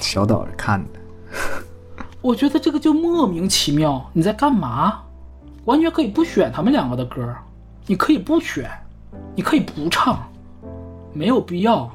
[0.00, 1.00] 小岛看的，
[2.22, 5.02] 我觉得这个就莫名其妙，你在干嘛？
[5.66, 7.30] 完全可以不选他们两个的歌，
[7.86, 8.70] 你可以不选，
[9.36, 10.26] 你可以不唱，
[11.12, 11.90] 没有必要，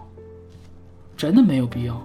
[1.17, 1.99] 真的没有必要。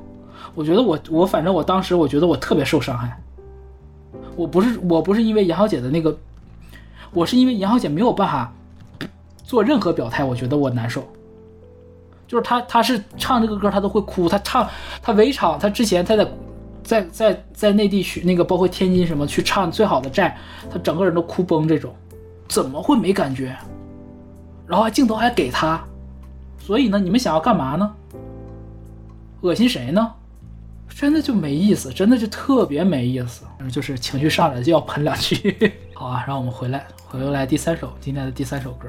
[0.54, 3.14] 我觉得我我反正我当时我觉得我特别受伤害，
[4.36, 6.16] 我不是我不是因为杨小姐的那个，
[7.12, 8.52] 我是因为杨小姐没有办法
[9.44, 11.06] 做任何表态，我觉得我难受。
[12.27, 14.69] 就是她她是唱这个歌她都会哭，她唱
[15.02, 16.28] 她围场，她之前她在
[16.82, 20.36] 在在在内地去那个包括天津什么去唱最好的债，
[20.70, 21.94] 她整个人都哭崩这种，
[22.48, 23.56] 怎么会没感觉？
[24.66, 25.85] 然后镜头还给她，
[26.59, 27.94] 所以呢，你们想要干嘛呢？
[29.43, 30.11] 恶心谁呢？
[30.89, 35.73] 真的就没意思，真的就特别没意思，就是情绪上来就要喷两句。
[35.93, 38.89] 好啊，让我们回来，回来第三首，今天的第三首歌，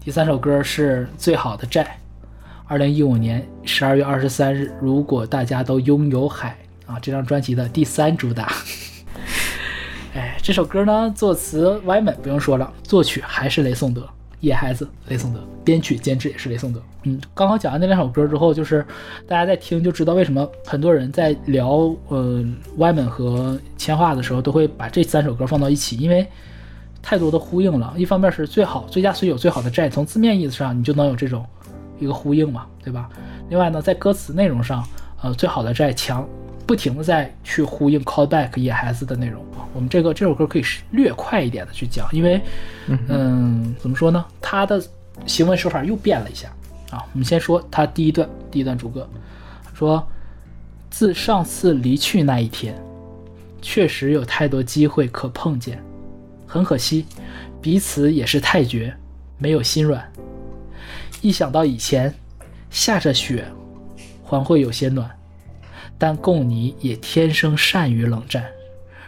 [0.00, 1.84] 第三首歌是《最好的债》，
[2.66, 6.56] 二零一五年十二月二十三日，如果大家都拥有海
[6.86, 8.52] 啊，这张专辑的第三主打。
[10.14, 14.08] 哎，这首歌呢，作词歪门不用说了，作曲还是雷颂德。
[14.40, 16.80] 野孩子，雷颂德编曲监制也是雷颂德。
[17.04, 18.84] 嗯，刚刚讲完那两首歌之后，就是
[19.26, 22.44] 大家在听就知道为什么很多人在聊呃
[22.76, 26.26] Wyman 和千画的时候，都会把这三首歌放到一起，因为
[27.02, 27.94] 太多的呼应了。
[27.96, 31.44] 一方面是最好最佳损友最好的债，从字面意思上你就能有这种
[31.98, 33.08] 一个呼应嘛，对吧？
[33.48, 34.84] 另外呢，在歌词内容上，
[35.22, 36.28] 呃，最好的债强。
[36.68, 39.42] 不停的在去呼应 callback 野孩子的内容
[39.72, 42.38] 我们这个这首歌可以略快一点的去讲，因为，
[43.08, 44.22] 嗯，怎么说呢？
[44.38, 44.82] 他的
[45.24, 46.48] 行文手法又变了一下
[46.90, 47.02] 啊。
[47.14, 49.08] 我们先说他第一段，第一段主歌，
[49.72, 50.06] 说
[50.90, 52.74] 自上次离去那一天，
[53.62, 55.82] 确实有太多机会可碰见，
[56.46, 57.06] 很可惜，
[57.62, 58.94] 彼此也是太绝，
[59.38, 60.06] 没有心软。
[61.22, 62.14] 一想到以前
[62.68, 63.46] 下着雪，
[64.22, 65.10] 还会有些暖。
[65.98, 68.44] 但贡尼也天生善于冷战，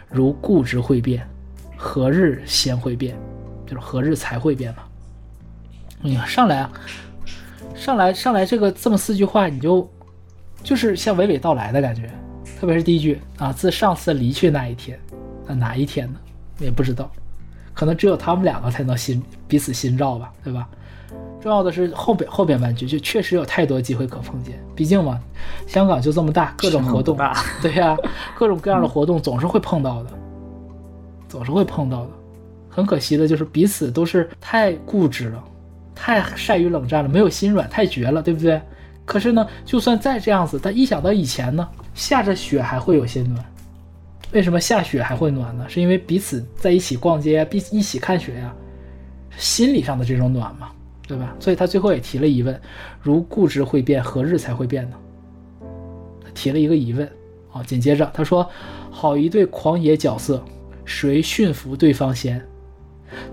[0.09, 1.25] 如固执会变，
[1.77, 3.17] 何日先会变？
[3.65, 4.83] 就是何日才会变嘛？
[6.01, 6.71] 你看上来啊，
[7.73, 9.89] 上来上来这个这么四句话，你就
[10.61, 12.11] 就是像娓娓道来的感觉，
[12.59, 14.99] 特别是第一句啊，自上次离去那一天，
[15.47, 16.19] 那哪一天呢？
[16.59, 17.09] 也不知道，
[17.73, 20.67] 可能只有他们两个才能心彼此心照吧，对吧？
[21.41, 24.61] 重要的是后边后边半句，就确实有太多机会可碰见。
[24.75, 25.19] 毕竟嘛，
[25.65, 27.17] 香港就这么大，各种活动，
[27.61, 27.97] 对呀，
[28.37, 30.11] 各种各样的活动总是会碰到的，
[31.27, 32.09] 总是会碰到的。
[32.69, 35.43] 很可惜的就是彼此都是太固执了，
[35.95, 38.61] 太善于冷战了，没有心软，太绝了，对不对？
[39.03, 43.43] 可是呢，就算再这样子，但一想到以前呢，下着雪还会有些暖。
[44.31, 45.65] 为什么下雪还会暖呢？
[45.67, 48.53] 是因为彼此在一起逛街呀，一一起看雪呀，
[49.35, 50.69] 心理上的这种暖嘛。
[51.11, 51.35] 对吧？
[51.41, 52.57] 所以他最后也提了疑问：
[53.01, 54.95] 如固执会变，何日才会变呢？
[56.23, 57.05] 他提了一个疑问
[57.51, 57.61] 啊。
[57.63, 58.49] 紧接着他说
[58.89, 60.41] ：“好一对狂野角色，
[60.85, 62.41] 谁驯服对方先？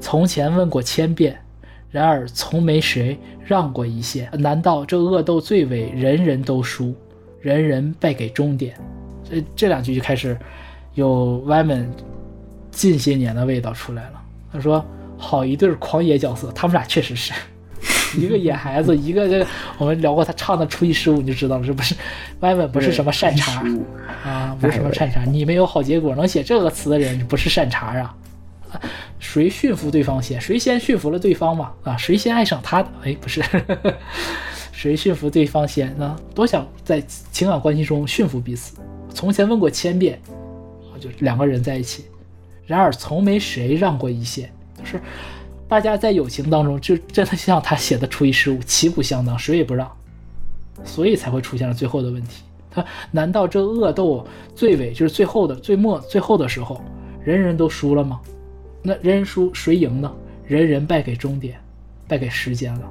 [0.01, 1.41] 从前问过千遍，
[1.89, 4.29] 然而从没谁让过一线。
[4.33, 6.93] 难道这恶斗最尾，人人都输，
[7.41, 8.77] 人人败给终点？”
[9.23, 10.37] 这这两句就开始
[10.95, 11.87] 有 Wyman
[12.73, 14.21] 近些年的味道出来了。
[14.53, 14.85] 他说
[15.17, 17.33] ：“好一对狂野角色，他们俩确实是。”
[18.17, 21.95] 一个野孩子，一个这个我们聊过他唱的初一十五，你就知道了，是不是
[22.41, 23.63] 歪歪不是什么善茬
[24.25, 25.25] 啊，不是什么善茬。
[25.25, 28.15] 你没有好结果，能写这个词的人不是善茬啊？
[29.19, 30.41] 谁驯服对方先？
[30.41, 31.73] 谁先驯服了对方嘛？
[31.83, 32.89] 啊，谁先爱上他的？
[33.03, 33.43] 哎，不是，
[34.73, 36.17] 谁驯服对方先呢？
[36.35, 37.03] 多想在
[37.33, 38.77] 情感关系中驯服彼此。
[39.13, 40.21] 从前问过千遍，
[41.01, 42.05] 就两个人在一起，
[42.67, 45.01] 然而从没谁让过一线，就是。
[45.69, 49.91] 大家在友情当中，就真的像他写的“初一十五”， 旗鼓相当，谁也不让，
[50.83, 52.43] 所以才会出现了最后的问题。
[52.71, 56.83] 他难道这恶斗最尾就是最后的最末最后的时候，
[57.23, 58.19] 人人都输了吗？
[58.83, 60.11] 那人人输谁赢呢？
[60.47, 61.61] 人人败给终点，
[62.07, 62.91] 败给时间了，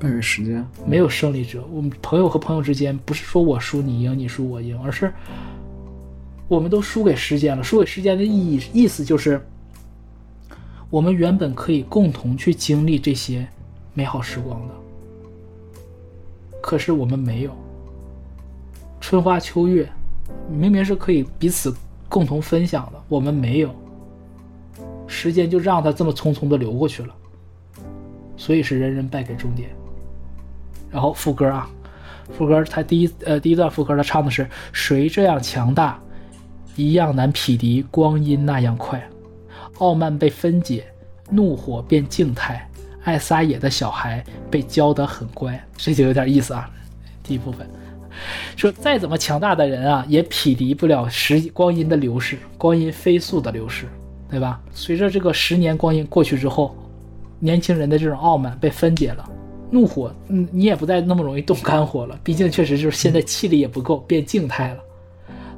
[0.00, 1.64] 败给时间，没有胜利者。
[1.72, 5.12] 我们朋友和朋友之间，不是说我输你赢，你输我赢，而是
[6.48, 7.62] 我们都输给时间了。
[7.62, 9.40] 输给时间的意义意思就是。
[10.90, 13.46] 我们原本可以共同去经历这些
[13.92, 14.74] 美好时光的，
[16.62, 17.50] 可是我们没有。
[19.00, 19.86] 春花秋月，
[20.50, 21.74] 明明是可以彼此
[22.08, 23.74] 共同分享的，我们没有。
[25.06, 27.14] 时间就让它这么匆匆的流过去了，
[28.36, 29.68] 所以是人人败给终点。
[30.90, 31.68] 然后副歌啊，
[32.32, 36.00] 副歌他第一呃第一段副歌他唱的是谁这样强大，
[36.76, 39.06] 一样难匹敌光阴那样快。
[39.78, 40.84] 傲慢被分解，
[41.30, 42.68] 怒火变静态，
[43.04, 46.70] 爱撒野的小孩被教得很乖，这就有点意思啊。
[47.22, 47.68] 第一部分，
[48.56, 53.86] 说再怎么强大的人啊，也匹敌不了时光阴的流逝，光阴飞速的流逝，
[54.30, 54.60] 对吧？
[54.72, 56.74] 随着这个十年光阴过去之后，
[57.38, 59.30] 年轻人的这种傲慢被分解了，
[59.70, 62.18] 怒火，嗯，你也不再那么容易动肝火了。
[62.24, 64.80] 毕竟确实就是现在气力也不够，变静态了。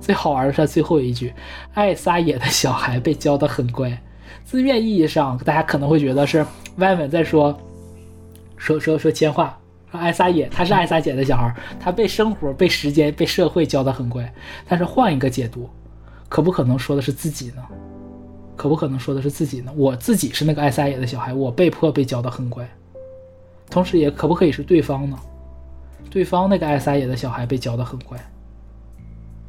[0.01, 1.32] 最好玩的是最后一句，
[1.74, 3.97] 爱撒野的小孩被教得很乖。
[4.51, 6.44] 字面意义上，大家可能会觉得是
[6.78, 7.56] 歪文在说，
[8.56, 9.56] 说说说奸话。
[9.93, 14.28] 爱撒野，他是爱撒野的小孩，他被生活、被时间、被社会教得很乖。
[14.66, 15.70] 但是换一个解读，
[16.28, 17.62] 可不可能说的是自己呢？
[18.56, 19.72] 可不可能说的是自己呢？
[19.77, 22.68] 我自己是那个爱撒野的小孩，我被迫被教得很乖。
[23.70, 25.16] 同时，也可不可以是对方呢？
[26.10, 28.18] 对方那个爱撒野的小孩被教得很乖，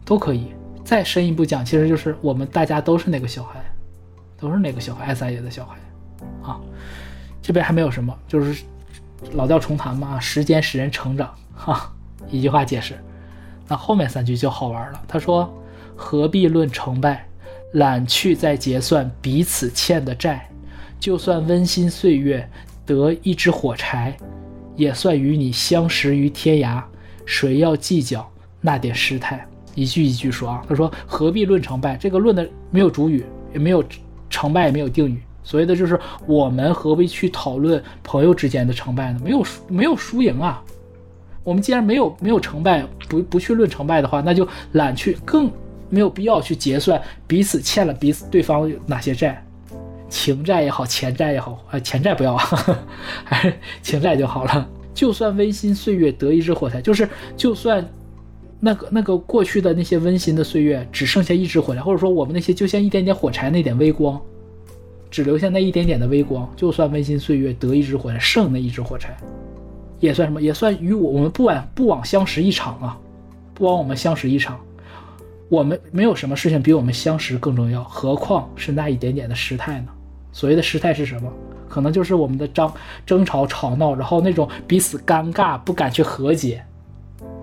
[0.05, 0.51] 都可以。
[0.83, 3.63] 再深一步讲，其实就是我们大家都是那个小孩，
[4.41, 5.77] 都是那个小孩爱撒野的小孩
[6.41, 6.59] 啊。
[7.41, 8.63] 这边还没有什么，就是。
[9.33, 11.93] 老调重弹嘛，时间使人成长，哈，
[12.31, 12.99] 一句话解释。
[13.67, 14.99] 那后面三句就好玩了。
[15.07, 15.47] 他说
[15.95, 17.23] ：“何必论成败，
[17.73, 20.49] 懒去再结算彼此欠的债。
[20.99, 22.49] 就算温馨岁月
[22.83, 24.17] 得一支火柴，
[24.75, 26.81] 也算与你相识于天涯。
[27.23, 28.27] 谁要计较
[28.59, 30.65] 那点失态？”一句一句说啊。
[30.67, 31.95] 他说：“何必论成败？
[31.95, 33.23] 这个论的没有主语，
[33.53, 33.83] 也没有
[34.31, 39.19] 成败，也没有定语。”所谓的就是我们何必去讨论朋友之间的成败呢？
[39.23, 40.63] 没有输没有输赢啊！
[41.43, 45.51] 我们既然没有没有成败，不不去论成败的话，那就懒去更
[45.89, 49.43] 没有必要去结算彼此欠了彼此对方哪些债，
[50.07, 52.37] 情债也好，钱债也好，啊，钱债不要，
[53.25, 54.69] 还是情债就好了。
[54.93, 57.83] 就算温馨岁月得一支火柴，就是就算
[58.61, 64.21] 那个那个过去的那些温馨的岁月只剩下一支火柴，或者说我们那些就像一点点火柴那点微光。
[65.09, 69.13] 只留下那一点点的微光，就算温馨岁月得一支火柴，剩那一支火柴，
[69.99, 70.41] 也算什么？
[70.41, 72.97] 也算与我我们不枉不枉相识一场啊！
[73.53, 74.57] 不枉我们相识一场，
[75.49, 79.87] 我们没有什么事情比我们相识更重要，何况是那一点点的失态呢？
[80.31, 81.29] 所谓的失态是什么？
[81.67, 82.71] 可能就是我们的争
[83.05, 86.63] 争吵吵闹，然后那种彼此尴尬不敢去和解，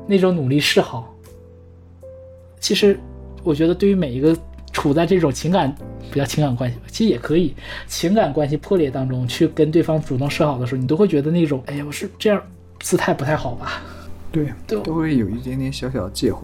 [0.09, 1.15] 那种努力示好。
[2.59, 2.99] 其实，
[3.45, 4.37] 我觉得对于每一个。
[4.71, 5.75] 处在这种情感
[6.13, 7.53] 比较情感关系吧，其实也可以
[7.89, 12.41] 情感关系破裂当中去跟对方主动示好的时候，你都会觉得那种，哎呀，我是这样
[12.79, 13.83] 姿态不太好吧？
[14.31, 16.43] 对，都都会有一点点小小的介怀，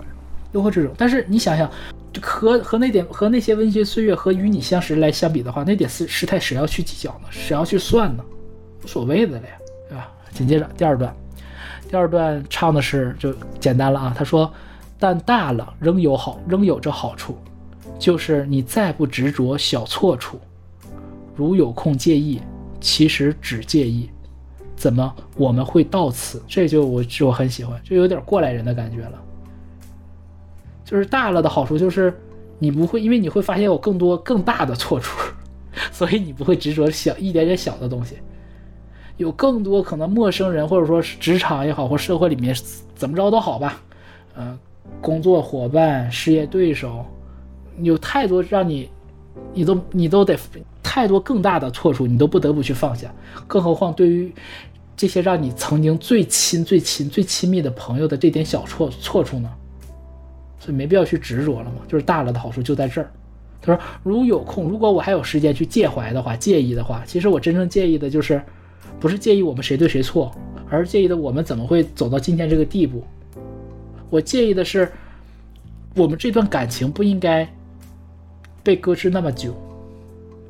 [0.50, 0.92] 都会这种。
[0.98, 1.70] 但是你想想，
[2.20, 7.28] 和和那点和那些温馨岁月和与你相识来相比的话，那点事事态谁要去计较呢？
[7.30, 8.24] 谁要去算呢？
[8.82, 9.54] 无所谓的了呀，
[9.88, 10.10] 对吧？
[10.32, 11.14] 紧接着第二段，
[11.88, 14.52] 第二段唱的是就简单了啊，他说，
[14.98, 17.36] 但大了仍有好，仍有着好处。
[17.98, 20.40] 就是你再不执着小错处，
[21.36, 22.40] 如有空介意，
[22.80, 24.10] 其实只介意，
[24.74, 26.42] 怎么我们会到此？
[26.48, 29.22] 这就我就我很喜欢，就有点过来人的感觉了。
[30.84, 32.12] 就是大了的好处就是
[32.58, 35.32] 你不会，因为你会发现有更多更大的错处，
[35.92, 38.16] 所以你不会执着小一点点小的东西。
[39.16, 42.54] 有更多可能陌生人或者说是职场也好，或社会里面
[42.94, 43.80] 怎么着都好吧，
[44.36, 44.58] 嗯，
[45.00, 47.04] 工作伙伴、事业对手。
[47.80, 48.88] 有太多让你，
[49.52, 50.38] 你都你都得
[50.82, 53.12] 太多更大的错处，你都不得不去放下。
[53.46, 54.32] 更何况对于
[54.96, 59.50] 这些让你曾经最亲、最亲、最亲密的朋友的这点小错错处呢？
[60.60, 61.82] 所以没必要去执着了嘛。
[61.88, 63.10] 就是大了的好处就在这儿。
[63.60, 68.40] 他说：“如有空，如果我还有时间去介怀的话、介意的话，其实我真正介意的就是，
[69.00, 70.34] 不是介意我们谁对谁错，
[70.70, 73.04] 而是介意的我们怎么会走到今天这个地步。
[74.10, 74.90] 我介意的是，
[75.94, 77.48] 我们这段感情不应该。”
[78.64, 79.54] 被搁置那么久，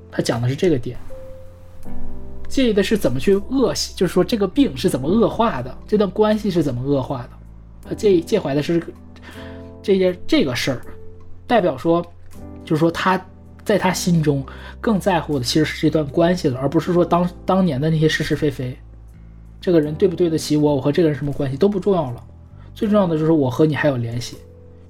[0.09, 0.97] 他讲的是这个点，
[2.47, 7.31] 介意的是怎么去恶，就是说这个病是怎么恶化的，这段关系是怎么恶化的。
[7.89, 8.81] 他介意介怀的是
[9.83, 10.81] 这件这个事儿，
[11.45, 12.01] 代表说，
[12.65, 13.21] 就是说他
[13.65, 14.45] 在他心中
[14.81, 18.77] 更在乎的其实是这段关系了，而不是说当当年的那些是是非非。
[19.61, 22.23] 这个人对不对得起我，我和这个人什么关系都不重要了，
[22.75, 24.37] 最重要的就是我和你还有联系。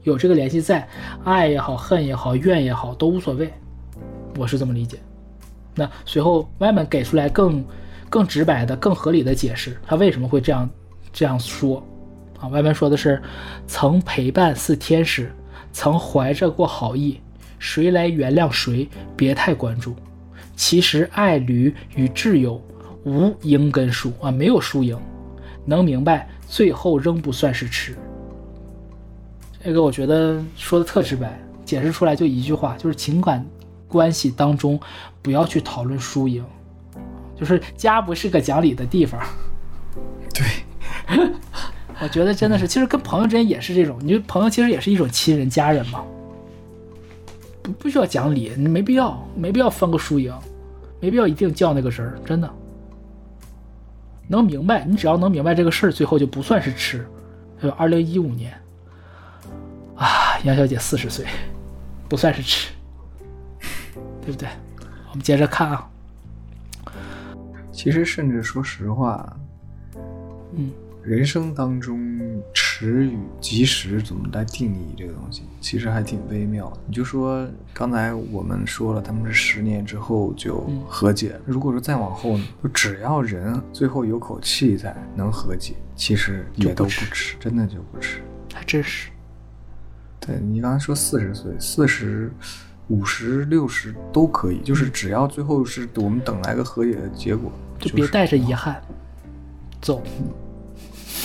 [0.02, 0.86] 有这个联系在，
[1.24, 3.50] 爱也好，恨也好，怨也好，都无所谓，
[4.36, 4.98] 我是这么理解。
[5.74, 7.64] 那随后外面给出来更
[8.10, 10.68] 更直白的、更合理的解释，他为什么会这样
[11.12, 11.82] 这样说
[12.38, 12.48] 啊？
[12.48, 13.22] 外面说的是
[13.66, 15.32] 曾陪伴似天使，
[15.72, 17.18] 曾怀着过好意，
[17.64, 18.86] 谁来原谅谁？
[19.16, 19.96] 别太关注。
[20.54, 22.62] 其实爱侣与挚友
[23.04, 24.98] 无赢跟输啊，没有输赢，
[25.64, 27.96] 能明白，最后仍不算是吃。
[29.62, 33.42] 这个我觉得说的特直白，解释出来就一句话，就是情感
[33.88, 34.78] 关系当中
[35.22, 36.44] 不要去讨论输赢，
[37.34, 39.18] 就是家不是个讲理的地方。
[40.34, 40.46] 对，
[41.98, 46.04] 我觉得真的是，其实跟朋友之间也是这种，你就朋友其实也是一种亲人家人嘛，
[47.64, 50.38] 不不需要讲理，你没必要，没必要分个输赢，
[51.00, 52.54] 没必要一定较那个人儿，真的。
[54.28, 57.06] 能明白，你只要能明白这个事儿，最后就不算是吃。
[57.58, 58.52] 还有二零一五年，
[59.96, 61.24] 啊，杨小姐四十岁，
[62.06, 62.70] 不算是吃，
[64.20, 64.46] 对不对？
[65.10, 65.88] 我们接着看啊，
[67.72, 69.34] 其实，甚至说实话，
[70.52, 70.70] 嗯，
[71.04, 76.78] 人生当中迟与及时怎么来定义这个东西，其实还挺微妙的。
[76.86, 81.38] 你就说刚才我们说了，他们是十年之后就嗯和解。
[81.44, 88.20] 如果说再往后呢，就只要人最后有口气在能和解，其实也都不迟真的就不迟。
[88.54, 89.10] 还真是。
[90.18, 92.32] 对你刚才说四十岁、四十、
[92.88, 98.82] 五十、六十都可以，就是只要最后是我们等来个和解的结果，就别带着遗憾
[99.82, 100.02] 走，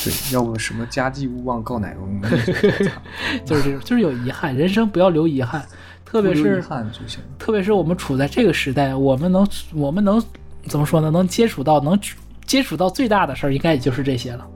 [0.04, 2.22] 对， 要不什么家祭勿忘告乃翁，
[3.46, 5.66] 就是这种，就是有遗憾，人生不要留遗憾，
[6.06, 7.20] 特别是遗憾就行。
[7.38, 10.22] 特别是我们处在这个时代，我们能我们能
[10.68, 11.10] 怎么说呢？
[11.12, 12.00] 能接触到能
[12.46, 14.48] 接触到最大的事儿，应该也就是这些了。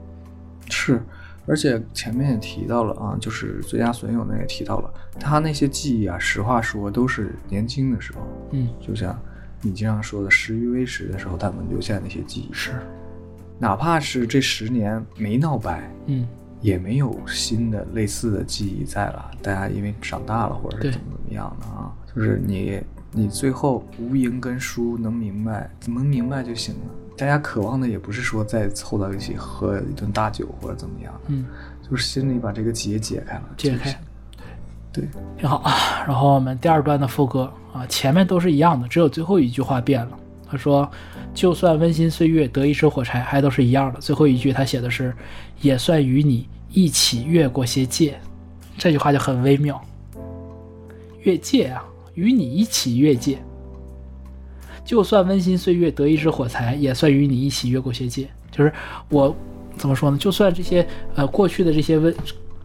[0.70, 1.02] 是，
[1.46, 4.90] 而且前面也提到了啊，就是最佳损友呢也提到了，
[5.20, 8.20] 他那些记忆啊，实话说都是年轻的时候，
[8.52, 9.18] 嗯，就像
[9.60, 12.72] 你经常说的时余微时的时候，他们留下那些记忆，是，
[13.58, 16.26] 哪怕是这十年没闹掰，嗯，
[16.60, 22.82] 也没有新的类似的记忆在了，大家因为长大了或者是怎么怎么样的啊，就是你
[23.12, 26.80] 你最后无赢跟输能明白，能明白就行了。
[27.16, 31.46] 大家渴望的也不是说再凑到一起喝一顿大酒或者怎么样的，嗯，
[31.88, 33.98] 就是心里把这个结解开了，解开就行。
[34.92, 35.08] 对，
[35.38, 36.04] 挺好啊。
[36.06, 40.18] 然后我们第二段的副歌啊，前面都是一样的，只有最后一句话变了。
[40.46, 40.88] 他说
[41.34, 45.14] ：“就算温馨岁月得一支火柴，还都是一样的。”最后一句他写的是
[45.60, 48.18] ：“也算与你一起越过些界。”
[48.78, 49.80] 这句话就很微妙。
[51.22, 51.84] 越界啊，
[52.14, 53.38] 与你一起越界。
[54.84, 58.28] 就算温馨岁月得一支火柴，也算与你一起越过些界。
[58.50, 58.72] 就是
[59.08, 59.34] 我
[59.76, 60.18] 怎么说呢？
[60.18, 62.14] 就算这些呃过去的这些温，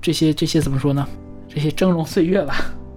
[0.01, 1.07] 这些这些怎么说呢？
[1.47, 2.55] 这些峥嵘岁月吧，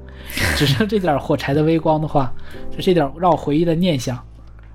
[0.56, 2.30] 只剩这点火柴的微光的话，
[2.70, 4.22] 就这点让我回忆的念想，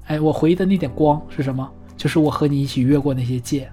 [0.08, 1.70] 哎，我回忆的那点光是什么？
[1.96, 3.70] 就是我和你一起越过那些界。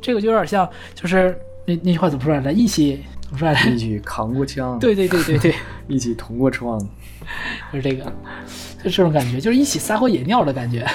[0.00, 1.36] 这个就有点像，就是
[1.66, 2.52] 那那句话怎么说来着？
[2.52, 3.70] 一起怎么说来着？
[3.70, 5.54] 一起扛过枪，对对对对对，
[5.88, 6.78] 一起同过窗，
[7.72, 8.04] 就是这个，
[8.84, 10.86] 就这种感觉，就是一起撒过野尿的感觉，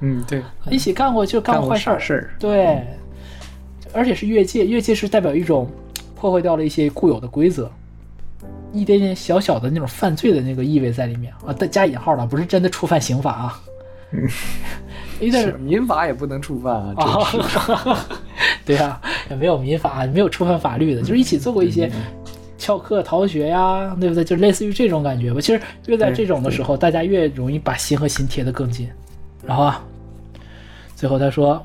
[0.00, 2.82] 嗯，对， 一起干过就干过坏事儿，事儿，对，
[3.92, 5.70] 而且是越界，越界是代表一种
[6.16, 7.70] 破坏掉了一些固有的规则，
[8.72, 13.60] 一点点小小的那种犯罪的那个意味在里面啊，带加引号的，不是真的触犯刑法啊，
[15.20, 17.58] 有点是民法也不能触犯啊，啊真是，
[18.64, 21.90] 对啊，也没有民法，没有触犯法律的，就是一起做过一些
[22.58, 24.22] 翘课逃学呀，对不对？
[24.22, 25.40] 就类似于这种感觉吧。
[25.40, 28.88] 其实越在这种的时候，大家越容易把心和心贴得更近。
[29.44, 29.82] 然后啊，
[30.94, 31.64] 最后他说：“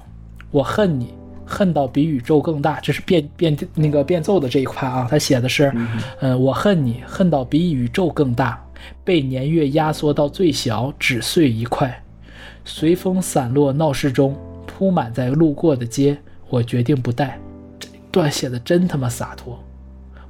[0.52, 1.14] 我恨你，
[1.46, 5.72] 恨到比宇宙更大。”这是变变那个变奏的这一块啊，他写的是
[6.20, 8.62] ：“嗯，我恨你，恨到比宇宙更大，
[9.04, 12.02] 被年月压缩到最小，只碎一块。”
[12.66, 14.36] 随风散落闹市中，
[14.66, 16.18] 铺满在路过的街。
[16.50, 17.40] 我决定不带。
[17.80, 19.60] 这段写的真他妈洒脱。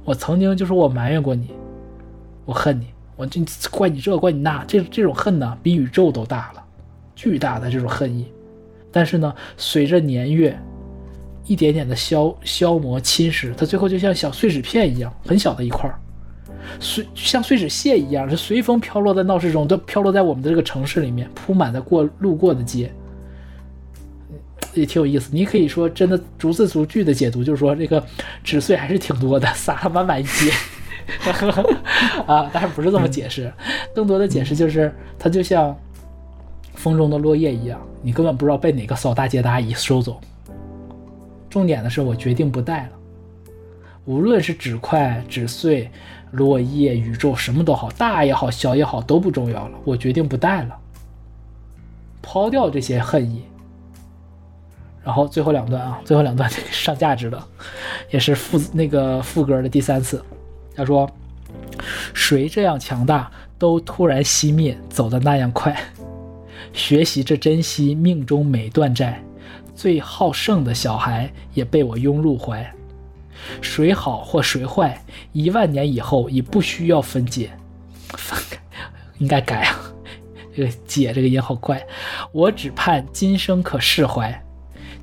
[0.04, 1.50] 我曾经就是我埋怨过你，
[2.44, 2.86] 我恨你，
[3.16, 3.40] 我这
[3.70, 6.62] 怪你这怪你那，这这种恨呢，比宇宙都大了，
[7.14, 8.26] 巨大的这种恨意。
[8.92, 10.58] 但是呢，随着年月
[11.46, 15.98] 一点点的消消磨侵蚀，它最后就像小碎纸片一样，很小的一块儿，
[16.80, 22.92] 随像碎纸屑一样，是随风飘落在闹市中，都飘落在我们的这个城市里面，铺满在过路过的街。
[24.74, 28.04] 也挺有意思，你可以说真的逐字逐句的解读，就是说这个
[28.44, 30.52] 纸碎还是挺多的，撒了满满一街。
[32.26, 33.50] 啊，当然不是这么解释，
[33.94, 35.74] 更多的解释就是它就像
[36.74, 40.20] 风中的落叶一样，你根本不知道被哪个扫大街的阿姨收走。
[41.56, 42.90] 重点的是，我决定不带了，
[44.04, 45.90] 无论是纸块、纸碎、
[46.32, 50.78] 落叶、宇宙，什么都好，大也好，小也好，都不重要了，我决定不带了，
[52.20, 53.42] 抛掉这些恨意。
[55.02, 57.48] 然后最后两段啊，最后两段上价值了，
[58.10, 60.22] 也是副那个副歌的第三次。
[60.74, 61.10] 他说
[62.12, 65.74] ：“谁这样强大，都突然熄灭，走得那样快。
[66.74, 69.22] 学习着珍惜命中每段债，
[69.76, 72.68] 最好胜的小孩也被我拥入怀。
[73.60, 75.00] 谁好或谁坏，
[75.32, 77.50] 一万年以后已不需要分解。
[78.16, 78.36] 分
[79.18, 79.76] 应该改啊，
[80.56, 81.86] 这个解这个音好怪。
[82.32, 84.42] 我只盼今生可释怀。”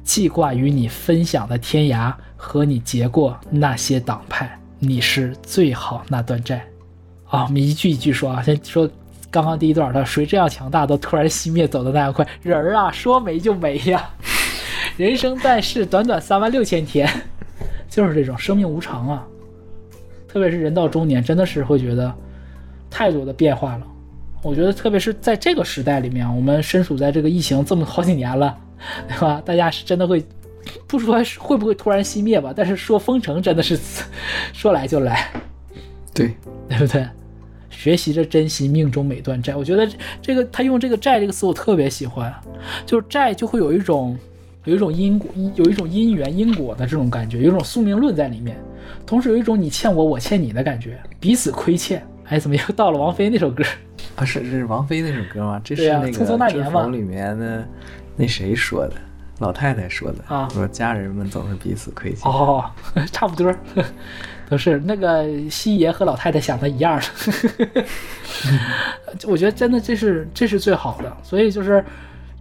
[0.04, 6.62] 记挂与你分享的天涯和你结过那些党派，你是最好那段债。
[7.30, 8.90] 啊，我们一句一句说啊，先说
[9.32, 14.10] 刚刚第一段，他谁这样强大，都突然熄灭，走的那样快，人儿啊，说没就没呀。
[14.96, 17.10] 人生在世，短短三万六千天，
[17.90, 19.28] 就是这种生命无常啊。
[20.28, 22.14] 特别是人到中年，真的是会觉得
[22.90, 23.88] 太多的变化了。
[24.44, 28.58] 我觉得，特别是在这个时代里面，我们身处在这个疫情这么好几年了，
[29.08, 29.42] 对吧？
[29.44, 30.24] 大家是真的会，
[30.86, 33.80] 不说会不会突然熄灭吧，但是说封城真的是
[34.54, 35.32] 说来就来，
[36.14, 36.36] 对
[36.70, 37.08] 对不对？
[37.70, 39.90] 学习着珍惜命中每段债，我觉得
[40.22, 42.34] 这个他用这个债这个词我特别喜欢，
[42.86, 44.18] 就是债就会有一种
[44.66, 48.58] 有一种因果，有一种因缘因果的这种感觉，有一种宿命论在里面，
[49.06, 52.06] 同时有一种你欠我我欠你的感觉，彼此亏欠。
[52.26, 53.64] 哎，怎么又到了王菲那首歌？
[54.16, 55.62] 不， 是这是王菲那首歌吗？
[55.64, 57.68] 这是那个《匆匆那年》嘛里面的
[58.16, 58.96] 那谁说的？
[59.40, 62.32] 老太太说的啊说家人们总是彼此亏欠。
[62.32, 62.64] 哦，
[63.12, 63.54] 差不多，
[64.48, 67.84] 都是那个西爷和老太太想的一样的。
[69.26, 71.84] 我觉得真的这是这是最好的，所以就是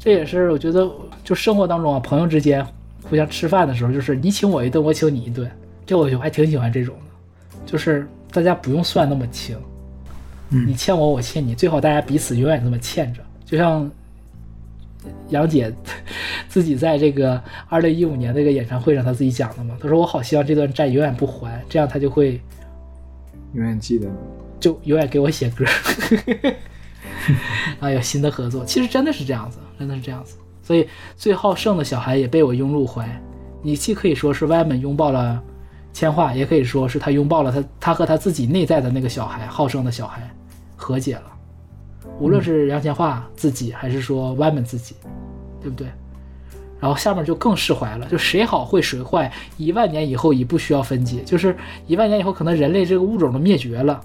[0.05, 0.91] 这也是我觉得
[1.23, 2.67] 就生活当中啊，朋友之间
[3.09, 5.49] 互相吃饭的时候，就是你请我一顿，我请你一顿，
[5.87, 9.57] 这我就还挺喜欢这种的，就是大家不用算那么清。
[10.51, 13.23] 嗯你欠我，我欠你，最好大家彼此永远这么欠着。
[13.45, 13.89] 就像
[15.29, 15.73] 杨姐
[16.49, 22.41] 自己在这个二零一五年那个演唱会上，她自己讲的嘛，她说我好希望这段债永远不还，这样她就会
[23.55, 24.15] 永远记得你。
[24.59, 25.65] 就永远给我写歌，
[27.81, 28.65] 啊，有新的合作。
[28.65, 30.37] 其实真的是这样子，真的是这样子。
[30.63, 33.09] 所以最好胜的小孩也被我拥入怀。
[33.63, 35.43] 你既可以说是 Y 们拥抱了
[35.93, 40.29] 千画，也可以说是他拥抱了他他和他自己内在的那个小孩，好胜的小孩
[40.77, 41.25] 和解了。
[42.19, 44.97] 无论是杨千嬅自己，还是说 Y 们自己，
[45.61, 45.87] 对不对？
[46.81, 54.01] 然后下面就更释怀了，就谁好会谁坏，一万年以后已不需要分解，就是一万年以后可能人类这个物种都灭绝了，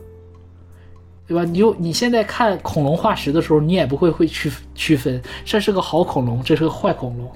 [1.28, 1.44] 对吧？
[1.44, 7.30] 你就你现在看恐龙化石的时候，你也不会会区区分这是个好恐龙，这是个坏恐龙，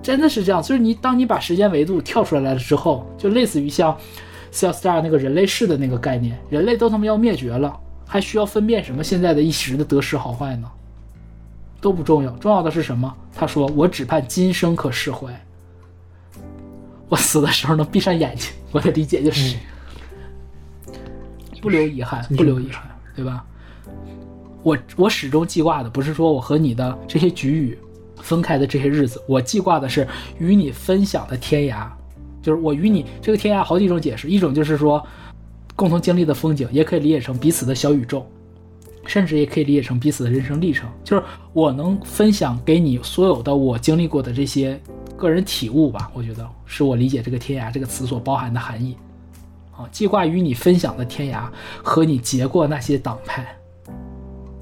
[0.00, 0.62] 真的是这样。
[0.62, 3.92] 就是你当你把时间维度跳出来了之后，就类似于像
[4.52, 7.76] 《Cellstar》那个人类世的那个概念，人类都他妈要灭绝了，
[8.06, 10.70] 还需要分辨什么现在的一时的得失好坏呢？
[11.80, 13.12] 都不重要，重要的是什么？
[13.34, 15.28] 他说：“我只盼今生可释怀，
[17.10, 19.56] 我死的时候能闭上眼睛。”我的理解就是。
[21.64, 22.82] 不留遗憾，不留遗憾，
[23.16, 23.42] 对吧？
[24.62, 27.78] 我我始终记挂的不是说我和你的这些局域
[28.20, 30.06] 分开的这些日子，我记挂的是
[30.38, 31.88] 与你分享的天涯，
[32.42, 35.02] 就是我与你这个天涯好几种解释，一种就是说
[35.74, 38.26] 共同经历的风景，也可以理解成彼此的小宇宙，
[39.06, 41.22] 甚至也可以理解成彼此的人生历程，就是
[41.54, 44.78] 我能分享给你所有的我经历过的这些
[45.16, 48.94] 个人体悟吧，我觉得是我理解这个天涯这个词所包含的含义。
[49.76, 51.48] 啊，记挂与你分享的天涯
[51.82, 53.44] 和你结过那些党派，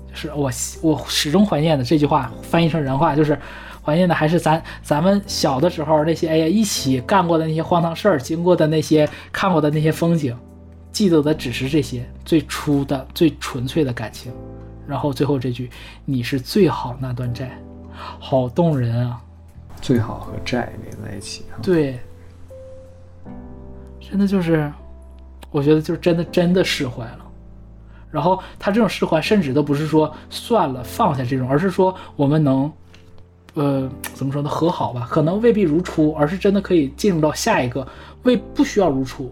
[0.08, 3.38] 就是我我始终怀念的这句话，翻译成人话就是
[3.84, 10.34] 怀念的还是咱咱们小的时候那些哎呀一起干过的那些荒唐事儿，经过的那些看过的那些风景，
[10.90, 14.32] 记得的只是这些最初的最纯粹的感情。
[14.86, 15.70] 然后最后这句
[16.04, 17.50] 你是最好那段债，
[18.18, 19.20] 好动人啊！
[19.80, 21.60] 最好和债连在一起啊。
[21.62, 21.98] 对，
[24.00, 24.72] 真的就是。
[25.52, 27.18] 我觉得就是真的真的释怀了，
[28.10, 32.72] 然后他这种释怀甚至都不是说算了放下这种，而是说我们能，
[33.54, 35.06] 呃，怎么说呢，和好吧？
[35.10, 37.86] 可能未必如初，而是真的可以进入到下一个，
[38.22, 39.30] 未不需要如初，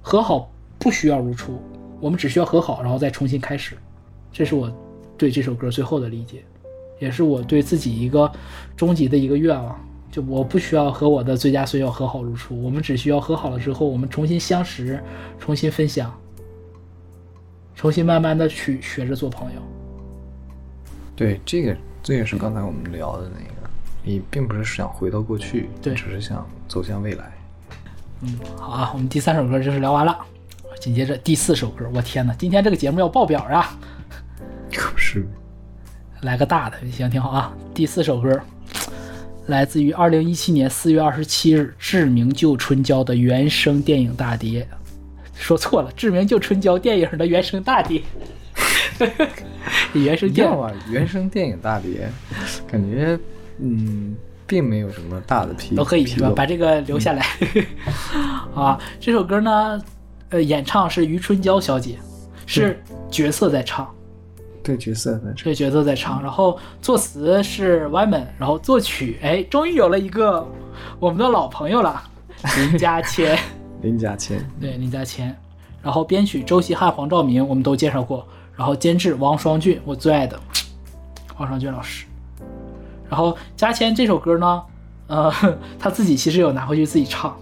[0.00, 1.60] 和好不需要如初，
[2.00, 3.76] 我们只需要和好，然后再重新开始。
[4.32, 4.72] 这是我
[5.18, 6.44] 对这首歌最后的理解，
[6.98, 8.30] 也是我对自己一个
[8.76, 9.85] 终极的一个愿望。
[10.16, 14.98] 就我不需要和我的最佳损友和好如初，我们只需要和好了之后，我们重新相识，
[15.38, 16.10] 重新分享，
[17.74, 19.60] 重新慢慢的去学着做朋友。
[21.14, 23.68] 对，这个这也是刚才我们聊的那个，
[24.02, 27.30] 你并不是想回到过去，对只是想走向未来。
[28.22, 30.18] 嗯，好啊，我们第三首歌就是聊完了，
[30.80, 33.76] 紧接着第四首歌，我天哪，今天这个节目要爆表啊！
[34.72, 35.28] 可不是，
[36.22, 37.54] 来个大的，行，挺好啊。
[37.74, 38.40] 第四首歌
[39.46, 44.66] 来自于二零一七年四月二十七日《志明救春娇》的原声电影大碟，
[45.34, 48.02] 说错了，《志明救春娇》电影的原声大碟，
[49.92, 52.10] 原声电影啊，原声电影大碟，
[52.66, 53.16] 感觉
[53.60, 54.16] 嗯，
[54.48, 56.32] 并没有什么大的纰都可以是吧？
[56.34, 57.24] 把这个留下来。
[58.52, 59.80] 啊，这首歌呢，
[60.30, 61.96] 呃，演唱是余春娇小姐，
[62.46, 63.88] 是角色在唱。
[64.66, 70.44] 对角色的这这个角色在唱，然后作词是 Wyman，然后作曲，哎，终于有了一个
[70.98, 72.02] 我们的老朋友了，
[72.56, 73.38] 林家谦，
[73.80, 75.32] 林家谦，对林家谦，
[75.80, 78.26] 然后编曲周希汉、黄兆明，我们都介绍过，
[78.56, 80.36] 然后监制王双俊，我最爱的
[81.38, 82.04] 王双俊老师。
[83.08, 84.62] 然后家谦这首歌呢，
[85.06, 85.32] 呃，
[85.78, 87.36] 他自己其实有拿回去自己唱，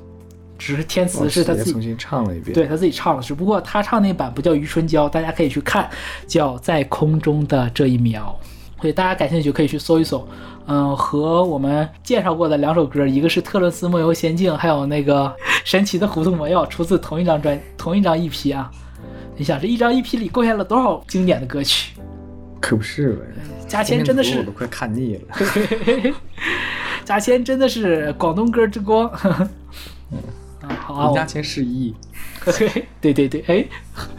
[0.64, 2.54] 只是填词是他自己重新唱了一遍。
[2.54, 5.88] 对他自己唱了，只不过他唱那版不叫余春娇，大家可以去看，
[6.26, 8.34] 叫在空中的这一秒。
[8.80, 10.26] 所以大家感兴趣可以去搜一搜。
[10.66, 15.30] 嗯，和我们介绍过的两首歌，一个是特伦斯梦游仙境，还有那个
[15.64, 18.70] 神奇的糊涂魔药，出自同一张专同一张 EP 啊。
[19.36, 21.92] 你想这一张 EP 里贡献了多少经典的歌曲？
[22.60, 23.20] 可不是呗。
[23.68, 26.14] 家谦真的是我都快看腻了。
[27.04, 29.10] 家谦真的是广东歌之光。
[30.12, 30.18] 嗯，
[30.68, 31.06] 好啊。
[31.06, 31.94] 林家谦是一。
[33.00, 33.64] 对对对，哎，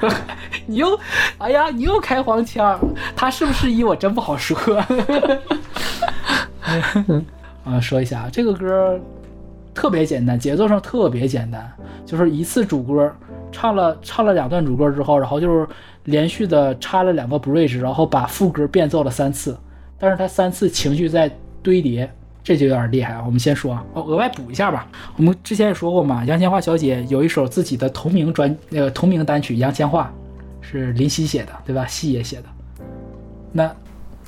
[0.66, 1.00] 你又，
[1.38, 2.80] 哎呀，你又开黄腔，
[3.16, 4.58] 他是不是一我真不好说。
[7.64, 9.00] 啊，说一下这个歌
[9.76, 11.72] 特别简单，节奏上特别简单，
[12.04, 13.16] 就是一次主歌
[13.52, 15.68] 唱了唱了两段主歌之后，然后就是
[16.06, 19.56] 连续的插了两个 bridge，然后把副歌变奏了三次，
[20.00, 21.32] 但是他三次情绪在
[21.62, 22.12] 堆叠。
[22.46, 23.24] 这就有点厉害啊！
[23.26, 24.88] 我们先说啊，哦，额外补一下吧。
[25.18, 30.04] 我们之前也说过嘛，杨千嬅小姐有一首自己的同名专，那个同名单曲《杨千嬅》，
[30.62, 31.88] 是林夕写的，对吧？
[31.88, 32.44] 夕爷写的。
[33.52, 33.76] 那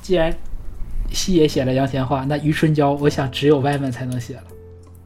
[0.02, 0.34] 既然
[1.12, 4.42] 夕爷写了杨千嬅，那余春娇，我想只有外面才能写了。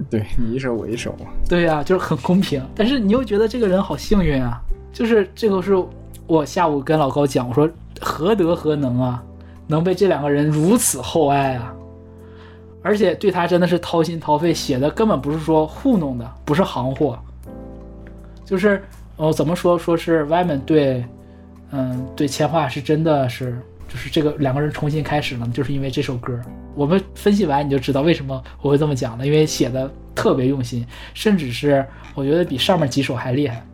[0.09, 1.15] 对你一首我一首
[1.47, 2.65] 对呀，就是很公平。
[2.75, 4.59] 但是你又觉得这个人好幸运啊！
[4.91, 5.77] 就是这个是
[6.27, 7.69] 我下午跟老高讲，我说
[8.01, 9.23] 何德何能啊，
[9.67, 11.75] 能被这两个人如此厚爱啊！
[12.83, 17.19] 而且对他真的是掏心掏肺写的，根本不是说糊弄的，不是行货，
[18.45, 18.83] 就是
[19.17, 19.79] 哦，怎么说？
[19.79, 21.05] 说是 Wyman 对，
[21.71, 23.57] 嗯，对千画是真的是，
[23.89, 26.39] 就是这个两个人重新开始了，就是因为这首歌。
[26.75, 30.85] 我们分析完你就知道为什么我会这么讲了，因为写的特别用心，
[31.15, 33.65] 甚至是我觉得比上面几首还厉害。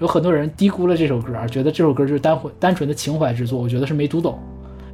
[0.00, 4.38] 有很多人低估了这首歌，觉得这首歌就是单纯单纯的情怀之作，我觉得是没读懂，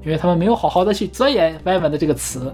[0.04, 2.52] 因为他们没有好好的去钻研 Wyman 的这个词。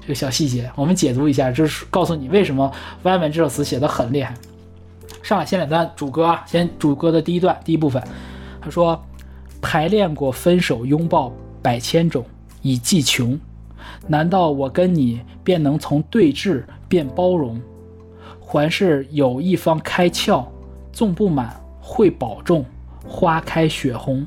[0.00, 2.70] 这个小细节，我们解读一下，就是告诉你为什么
[3.02, 4.34] 《外文》这首词写的很厉害。
[5.22, 8.02] 上来先两段主歌啊，先主歌的第一段第一部分，
[8.60, 9.00] 他说
[9.60, 12.24] ：“排练过分手拥抱百千种，
[12.62, 13.38] 已计穷。
[14.06, 17.60] 难道我跟你便能从对峙变包容？
[18.40, 20.46] 还是有一方开窍，
[20.92, 22.64] 纵不满会保重，
[23.06, 24.26] 花开雪红。”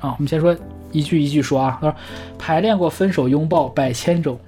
[0.00, 0.56] 啊，我们先说
[0.92, 1.96] 一句一句说啊，他说
[2.38, 4.38] ：“排练过分手拥抱百千种。”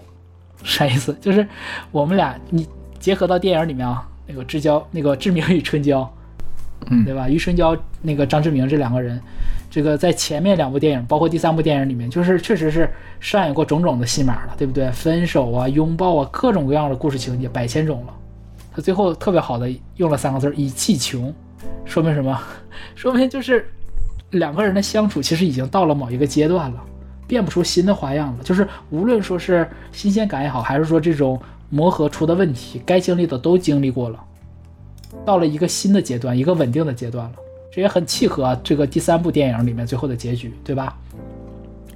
[0.64, 1.16] 啥意思？
[1.20, 1.46] 就是
[1.92, 2.66] 我们俩，你
[2.98, 6.10] 结合到电影里面啊，那个志交，那个志明与春娇，
[6.90, 7.28] 嗯，对吧？
[7.28, 9.20] 余春娇，那个张志明这两个人，
[9.70, 14.90] 这个在前面两部电影，包括第三部电影里面，就是确实是上演过种种的戏码了，对不对？
[14.90, 18.14] 分手啊，拥抱啊，各种各样的故事情节，百千种了。
[18.74, 21.32] 他最后特别好的用了三个字“以气穷”，
[21.84, 22.36] 说明什么？
[22.96, 23.68] 说明就是
[24.30, 26.84] 两个人的相处其实已经到了某一个阶段了。
[27.26, 31.38] 变不出新的花样了，就是无论说是新鲜感也好，还是说这种
[31.68, 34.18] 磨合出的问题，该经历的都经历过了，
[35.26, 37.32] 到了一个新的阶段，一个稳定的阶段了，
[37.70, 40.96] 这也很契合这个第三部电影里面最后的结局，对吧？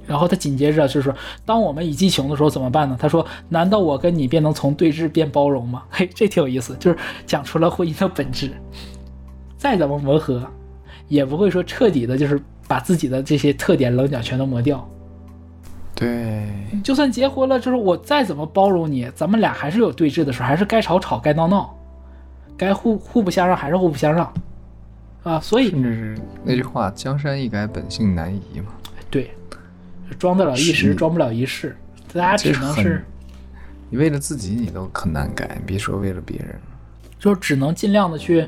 [0.05, 1.15] 然后他紧接着就是说，
[1.47, 2.95] 当我们已经穷的时候怎么办呢？
[2.99, 8.51] 他说：“难道我跟你便能从对峙变包容吗？”嘿，这挺有意思，就是讲出了婚姻的本质。
[9.57, 10.45] 再怎么磨合，
[11.13, 14.89] 也不会说彻底的，就是把自己的这些特点棱角全都磨掉。
[15.93, 16.47] 对，
[16.83, 21.77] 就算结婚了，就是我再怎么包容你，咱们俩还是有对峙的时候，还是该吵吵，该闹闹，
[22.57, 24.33] 该互互不相让还是互不相让，
[25.21, 28.73] 啊，所以甚至是那句话“江山易改，本性难移”嘛。
[29.11, 29.29] 对，
[30.17, 31.77] 装得了一时，装不了一世，
[32.11, 33.05] 大家只能是，
[33.91, 36.47] 你为了自己你都很难改，别说为了别人。
[36.49, 36.61] 了，
[37.19, 38.47] 就只能尽量的去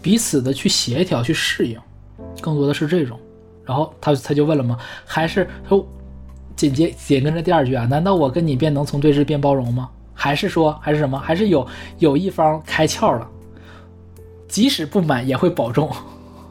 [0.00, 1.78] 彼此的去协调、去适应，
[2.40, 3.18] 更多的是这种。
[3.64, 5.86] 然后他他就问了嘛，还是说？
[6.56, 9.90] 紧接紧跟着第二句啊，难道我跟你便能从对峙变包容吗？
[10.14, 11.18] 还是说还是什么？
[11.18, 11.66] 还是有
[11.98, 13.28] 有一方开窍了，
[14.46, 15.90] 即使不满也会保重。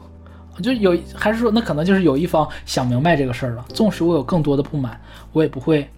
[0.62, 5.00] 就有还是说那可能就是有一方想明白这个事儿了，纵使我有更多的不满，
[5.32, 5.88] 我也不会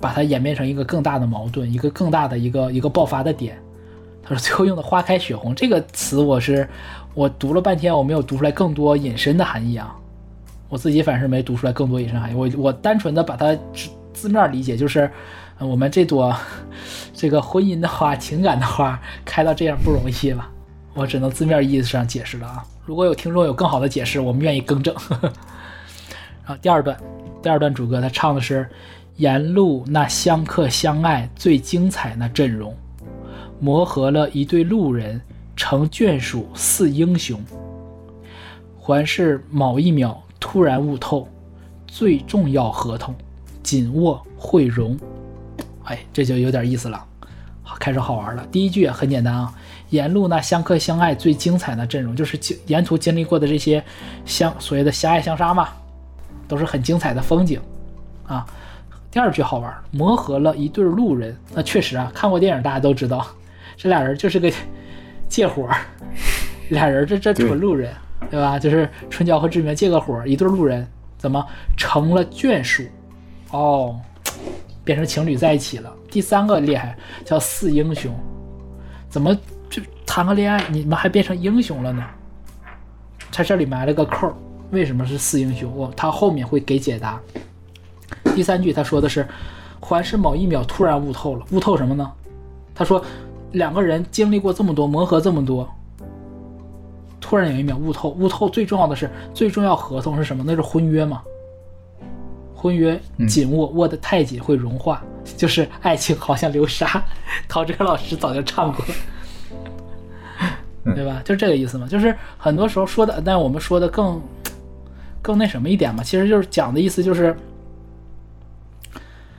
[0.00, 3.58] 把它演变成一个更大的矛盾，一个更大的一个一个爆发的点。
[4.28, 6.68] 他说最后用的“花开血红”这个词，我是
[7.14, 9.94] 我读了半天，我没有读出来更多隐身的含义啊。
[10.68, 15.08] 我自己反正没读出来更多隐身含义，我我单纯的把它字字面理解就是，
[15.60, 16.36] 我们这朵
[17.14, 20.50] 这个婚姻的花、情感的花开到这样不容易吧？
[20.92, 22.64] 我只能字面意思上解释了啊。
[22.84, 24.92] 如果有听众有更好的解释，我们愿意更正。
[25.08, 25.20] 然
[26.46, 26.96] 后第二段，
[27.40, 28.68] 第二段主歌他唱的是
[29.16, 32.74] 沿路那相克相爱最精彩那阵容，
[33.58, 35.20] 磨合了一对路人，
[35.56, 37.40] 成眷属似英雄。
[38.78, 41.28] 还是某一秒突然悟透，
[41.86, 43.14] 最重要合同，
[43.62, 44.96] 紧握会融。
[45.84, 47.04] 哎，这就有点意思了，
[47.80, 48.46] 开始好玩了。
[48.52, 49.52] 第一句也很简单啊，
[49.90, 53.82] 沿路那相克相爱最精彩的阵容，就是经沿途经历过的这些
[54.24, 55.68] 相所谓的相爱相杀嘛，
[56.46, 57.60] 都是很精彩的风景
[58.26, 58.46] 啊。
[59.10, 63.26] 第二句好玩，磨合了一对路人，那确实啊，看过电影大家都知道，
[63.76, 64.50] 这俩人就是个
[65.28, 65.76] 借火儿，
[66.70, 67.92] 俩人这这纯路人，
[68.30, 68.58] 对吧？
[68.58, 70.86] 就是春娇和志明借个火儿，一对路人
[71.18, 71.44] 怎么
[71.76, 72.84] 成了眷属？
[73.50, 74.00] 哦，
[74.84, 75.92] 变成情侣在一起了。
[76.10, 78.14] 第三个厉害，叫四英雄，
[79.08, 79.34] 怎么
[79.68, 82.04] 就谈个恋爱，你们还变成英雄了呢？
[83.30, 84.32] 在这里埋了个扣，
[84.70, 85.70] 为什么是四英雄？
[85.76, 87.20] 我他后面会给解答。
[88.34, 89.26] 第三句他说的是，
[89.80, 92.10] 环是某一秒突然悟透了，悟透什么呢？
[92.74, 93.02] 他说
[93.56, 95.68] 两个人经历过这么多磨合这么多，
[97.20, 100.44] 突然有一秒悟透，悟透最重要的是最重要合同是什么？
[100.46, 101.22] 那是婚约嘛。
[102.54, 105.02] 婚约紧握，握得太紧会融化，
[105.36, 107.02] 就是爱情好像流沙。
[107.48, 108.84] 陶喆老师早就唱过，
[110.94, 111.22] 对吧？
[111.24, 111.86] 就这个意思嘛。
[111.86, 114.20] 就是很多时候说的，但我们说的更
[115.22, 117.34] 更那什么一点嘛，其实就是讲的意思就是。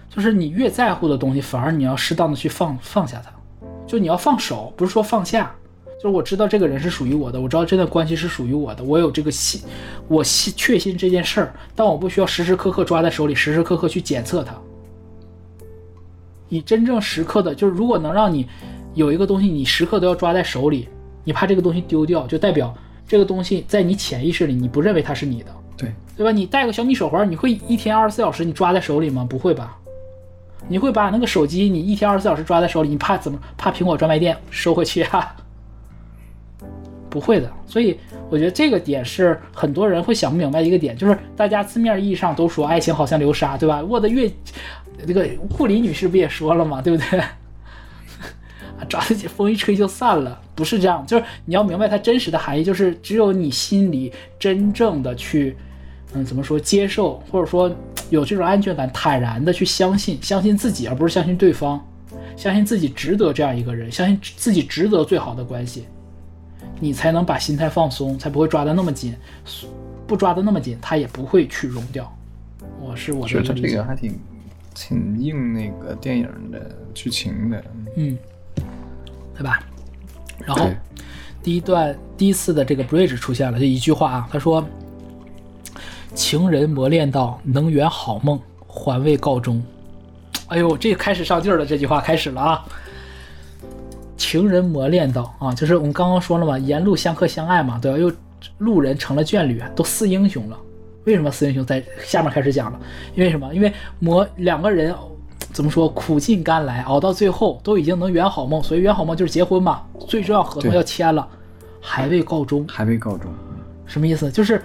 [0.10, 3.32] 就是你越在乎的东西，反而你要适当的去放放下它，
[3.88, 5.52] 就你要放手，不是说放下。
[6.00, 9.60] 就是我知道这个人是属于我的，我知道这段关系是属于我的，我有这个信，
[10.08, 14.54] 我信确信这件事儿，但我不需要时时刻刻抓在手里，时时刻刻去检测它。
[16.50, 18.48] 你真正时刻的，就是如果能让你
[18.94, 20.88] 有一个东西，你时刻都要抓在手里，
[21.24, 22.72] 你怕这个东西丢掉，就代表
[23.08, 26.32] 这个东西在你潜意识里，你不认为它是你的，对对吧？
[26.32, 29.26] 你戴个小米手环，你会一天二十四小时你抓在手里吗？
[29.28, 29.76] 不会吧？
[30.68, 35.36] 你会把那个手机你一天二十四小时抓在手里，你怕怎么怕苹果专卖店收回去啊？
[37.10, 37.98] 不会的，所以
[38.30, 43.82] 我觉得这个点是很多人会想不明白一个点，就是大家字面意义上都说爱情好像流沙，对吧？
[43.84, 44.30] 握得越，
[45.08, 46.82] 这个库里女士不也说了吗？
[46.82, 47.22] 对不对？
[48.88, 55.58] 抓得紧，风一吹就散了，不是这样，就是你要明白它真实的含义，就是只有你心里真正的去，
[56.14, 57.74] 嗯，怎么说接受，或者说。
[58.10, 61.86] 有这种安全感，坦然的去相信，相信自己，而不是相信对方，
[62.38, 65.86] 相信自己值得这样一个人，相信自己值得最好的关系，
[66.80, 69.14] 你才能把心态放松，才不会抓得那么紧，
[70.08, 72.10] 不抓得那么紧，他也不会去融掉。
[72.80, 74.18] 我是我觉得这个还挺
[74.74, 77.62] 挺应那个电影的剧情的，
[77.98, 78.18] 嗯，
[79.36, 79.62] 对吧？
[80.46, 80.66] 然后
[81.44, 84.66] 第一段第一次的这个 bridge 出现了，就一句话啊，他说。
[86.18, 89.62] 情人磨练到能圆好梦，还未告终。
[90.48, 92.66] 哎呦，这开始上劲儿了，这句话开始了啊！
[94.18, 97.98] 情人磨练到啊，就是我们刚刚说了嘛，沿路相克相爱嘛，对吧？
[98.00, 98.12] 又
[98.58, 100.58] 路人成了眷侣，都似英雄了。
[101.04, 101.64] 为什么似英雄？
[101.64, 102.80] 在下面开始讲了，
[103.14, 103.54] 因为什么？
[103.54, 104.96] 因为磨两个人
[105.54, 111.28] 怎么说，苦尽甘来，熬到最后都已经能圆好梦，所以圆好梦就是结婚嘛，最重要合同要签了，
[111.80, 113.32] 还未告终，还未告终，
[113.86, 114.32] 什么意思？
[114.32, 114.60] 就是。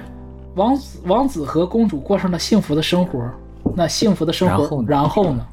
[0.54, 3.26] 王子王子和公主过上了幸福的生活，
[3.74, 5.46] 那幸福的生活，然后呢？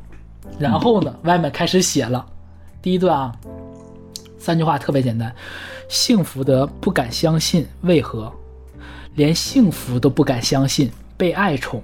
[0.58, 1.16] 然后呢？
[1.24, 2.26] 外面开始写了，
[2.82, 3.34] 第一段啊，
[4.38, 5.34] 三句话特别简单：
[5.88, 8.32] 幸福的不敢相信，为何？
[9.16, 11.82] 连幸福都不敢相信，被爱宠，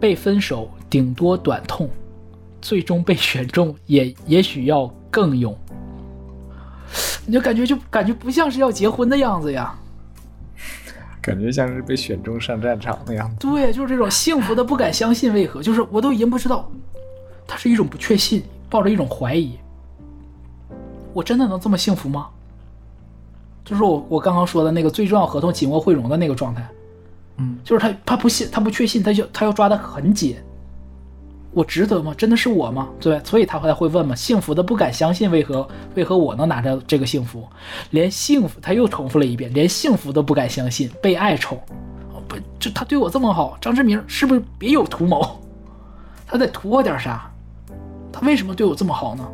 [0.00, 1.90] 被分手顶多短痛，
[2.62, 5.54] 最终被选中也也许要更勇。
[7.26, 9.74] 你就感觉就感觉不像是要结婚的样子呀。
[11.24, 13.34] 感觉像是被选中上战场那样。
[13.40, 15.62] 对，就是这种幸福的不敢相信，为何？
[15.62, 16.70] 就是我都已经不知道，
[17.46, 19.58] 它是一种不确信，抱着一种怀疑。
[21.14, 22.28] 我真的能这么幸福吗？
[23.64, 26.68] 就是我我刚刚说的那个最重要合同紧握汇融的那个状态。
[27.38, 30.36] 嗯，就是他他不信，他不确信，他就他要抓的很紧。
[31.54, 32.12] 我值得吗？
[32.18, 32.88] 真的是我吗？
[33.00, 34.14] 对，所以他才会问嘛。
[34.14, 35.66] 幸福的不敢相信，为何？
[35.94, 37.46] 为何我能拿着这个幸福？
[37.90, 41.58] 连幸福，他又重复了一遍，连幸福都不敢相信，被爱宠，
[42.26, 45.40] 不，就他对我这么好，张志明是不是别有图谋？
[46.26, 47.30] 他得图我点啥？
[48.12, 49.24] 他为什么对我这么好呢？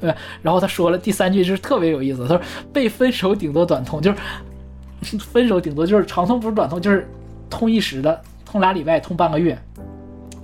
[0.00, 2.26] 对然后他说了第三句，就是特别有意思。
[2.26, 2.42] 他说
[2.74, 7.08] ：“被分手顶多短痛，就是 分手顶多就是长痛不是短痛，就是
[7.48, 9.56] 痛一时的，痛俩礼拜，痛半个月。”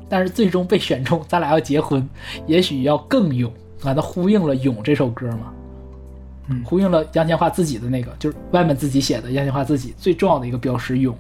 [0.08, 2.08] 但是最终被选中，咱俩要结婚，
[2.46, 3.92] 也许要更勇啊！
[3.92, 5.52] 他呼应了《勇》这首歌嘛，
[6.48, 11.14] 嗯，呼应了杨千嬅自己的那个，就是外面自己写的杨千嬅自己最重要的一个标识“勇”。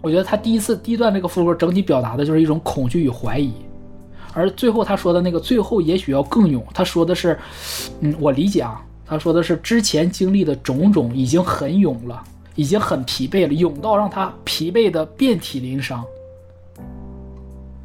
[0.00, 3.52] 我觉得他第一次第一段这个副歌整体表达的就是一种恐惧与怀疑，
[4.32, 7.38] 而最后他说的那个最后也许要更勇，他说的是，
[8.00, 12.20] 嗯，我理解啊，他说的是之前经历的种种已经很勇了，
[12.56, 16.04] 已经很疲惫了，勇到让他疲惫的遍体鳞伤，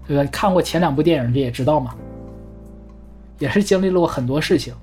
[0.07, 0.29] 对吧？
[0.31, 1.93] 看过前两部电影的也知道嘛，
[3.39, 4.73] 也是经历了过很多事情，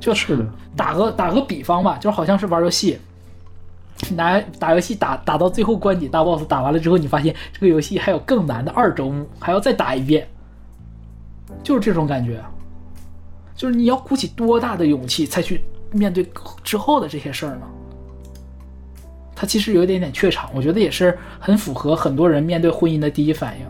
[0.00, 2.98] 就是的，打个打个比方吧，就好像是玩游戏，
[4.12, 10.26] 拿打游戏打打到最后关底大 boss 打完了之后，你发现这个游戏还有更难的二周目，还要再打一遍，
[11.62, 12.42] 就是这种感觉，
[13.54, 15.62] 就是你要鼓起多大的勇气才去
[15.92, 16.26] 面对
[16.62, 17.66] 之后的这些事儿呢？
[19.36, 23.66] 他其实有一点点怯场，我觉得也是很符合很多人面对婚姻的第一反应。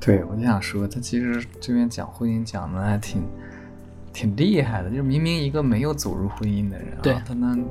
[0.00, 3.22] 对，我就想说，他其实这边讲婚姻讲的还挺
[4.12, 7.64] 挺厉害的，就是明明一个没有走入婚姻的人、啊，对他能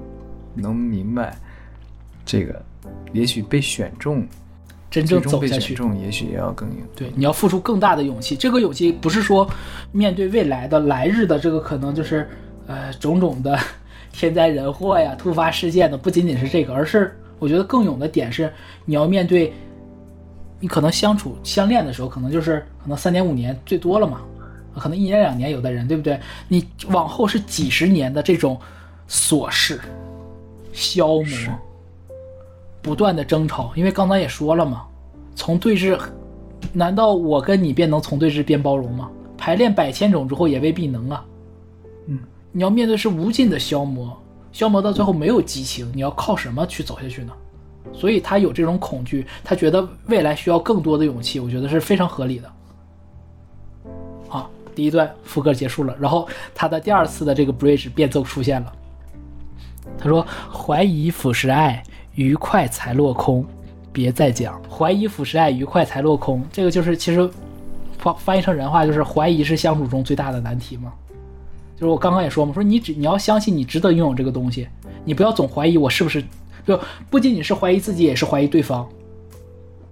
[0.53, 1.35] 能明白
[2.23, 2.61] 这个，
[3.11, 4.27] 也许被选中，
[4.91, 6.85] 真正走下去，选中，也许也要更有。
[6.95, 8.35] 对，你要付出更大的勇气。
[8.35, 9.49] 这个勇气不是说
[9.91, 12.29] 面对未来的来日的这个可能就是
[12.67, 13.57] 呃种种的
[14.13, 18.51] 天灾人祸呀、突发事件的，不仅仅是这个，而是我觉得更勇的点是
[18.85, 19.51] 你要面对
[20.59, 24.21] 你可能相处相恋的时候，可能就是可能三年五年最多了嘛，
[24.75, 26.19] 可能一年两年有的人对不对？
[26.47, 28.59] 你往后是几十年的这种
[29.07, 29.79] 琐事
[30.73, 31.25] 消磨。
[32.81, 34.85] 不断的争吵，因为刚才也说了嘛，
[35.35, 35.99] 从对峙，
[36.71, 39.11] 难道我跟你便能从对峙变包容吗？
[39.37, 41.25] 排练百千种之后也未必能啊。
[42.05, 42.17] 嗯，
[42.53, 44.17] 你要面对是无尽的消磨，
[44.53, 47.33] 消磨到最后没有激情，你要靠什么去走下去呢？
[47.93, 52.51] 所以他有这种恐惧，他觉得未来需要更多的勇气，我觉得是非常合理的。
[54.27, 58.73] 好，第一段副歌结束了，然后他的第二次的这个 bridge 变奏出现了。
[59.97, 63.43] 他说：“怀疑腐蚀爱，愉快才落空，
[63.91, 64.61] 别再讲。
[64.69, 66.45] 怀疑腐蚀爱，愉快才落空。
[66.51, 67.29] 这个就是其实
[67.97, 70.93] 翻翻译成人话就是怀疑是相处中最大的难题嘛。
[71.75, 74.67] 就是我刚刚也说嘛，说你只你要相信你值得拥有这个东西，
[75.03, 76.23] 你不要总怀疑我是不是，
[76.69, 78.87] 就不仅仅是怀疑自己，也是怀疑对方。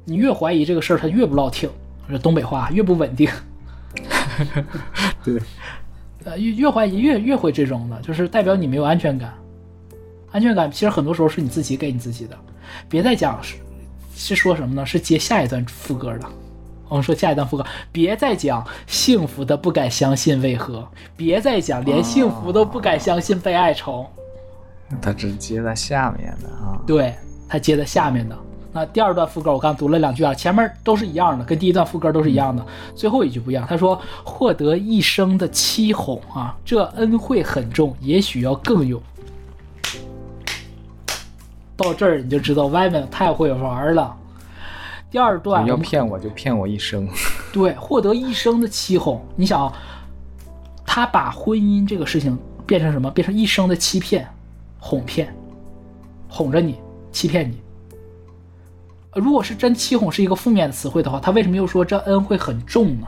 [0.06, 1.68] 你越怀疑这个事儿，他越不落听，
[2.08, 3.28] 这东北话越不稳定。
[5.24, 5.42] 对，
[6.24, 9.34] 呃，越越怀疑越越会这种的，就是代表你没有安全感。
[10.32, 12.38] 安全感其实很多时候是你自己给你自己的。
[12.88, 13.56] 别再讲是
[14.16, 14.86] 是说什么呢？
[14.86, 16.28] 是接下一段副歌的。
[16.90, 24.06] 我们说下一段副歌，别再讲幸福的不敢相信为何，别再讲连幸福都不敢相信被爱宠。
[25.02, 26.80] 他只接在下面的啊。
[26.86, 27.14] 对
[27.48, 28.38] 他接在下面的。
[28.74, 33.66] 那第二段副歌我刚读了两句啊，前面都是一样的，跟第一段副歌都是一样的，最后一句不一样。
[33.68, 39.02] 他说：“获得一生的凄哄啊，这恩惠很重，也许要更勇。”
[41.76, 44.16] 到这儿你就知道外面太会玩了。
[45.10, 47.08] 第二段你要骗我就骗我一生。
[47.54, 49.24] 对，获得一生的欺哄。
[49.36, 49.74] 你想啊，
[50.86, 53.10] 他把婚姻这个事情变成什么？
[53.10, 54.28] 变成一生的欺骗、
[54.88, 55.36] 哄骗，
[56.30, 56.78] 哄着你，
[57.12, 57.58] 欺骗你。
[59.14, 63.08] 如果是真欺哄是一个负面词汇的话，他为什么又说这恩惠很重呢？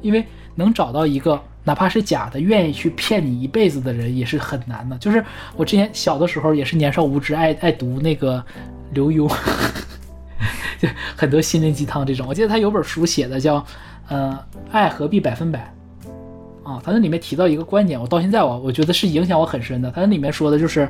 [0.00, 4.96] 因为能找到一个哪怕是假的，愿意去骗你一辈子的人也是很难的。
[4.96, 5.22] 就是
[5.54, 8.42] 我之前小的时候也是年少无知，爱爱读那个
[8.92, 9.28] 刘墉，
[10.80, 12.26] 就很多心灵鸡汤这种。
[12.26, 13.62] 我记得他有本书写的叫，
[14.08, 15.74] 呃，爱何必百分百。
[16.68, 19.90] 啊，他那里面提到一个观点，我到现在我我觉得是影响我很深的。
[19.90, 20.86] 他那里面说的就是，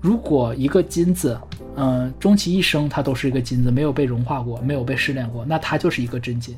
[0.00, 1.38] 如果一个金子，
[1.76, 6.56] 嗯、终其一生它都是一个金子，没有被融化过，没有被试炼过，那它就是一个真金。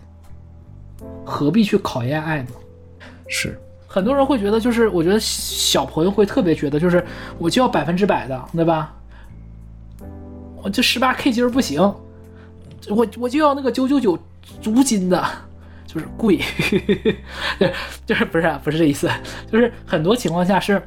[1.25, 2.51] 何必去考验爱呢？
[3.27, 7.05] 是，很多人会觉得，就是我觉得小朋友会特别觉得，就是
[7.37, 8.95] 我就要百分之百的，对吧？
[10.63, 11.81] 我这十八 K 金儿不行，
[12.89, 14.17] 我我就要那个九九九
[14.63, 15.25] 足金的，
[15.95, 16.41] 就是贵，
[17.59, 17.73] 对，
[18.05, 19.09] 就是不是啊不是这意思，
[19.51, 20.83] 就是很多情况下是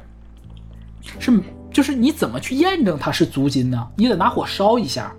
[1.18, 1.32] 是
[1.72, 3.88] 就是你怎么去验证它是足金呢？
[3.96, 5.14] 你得拿火烧一下，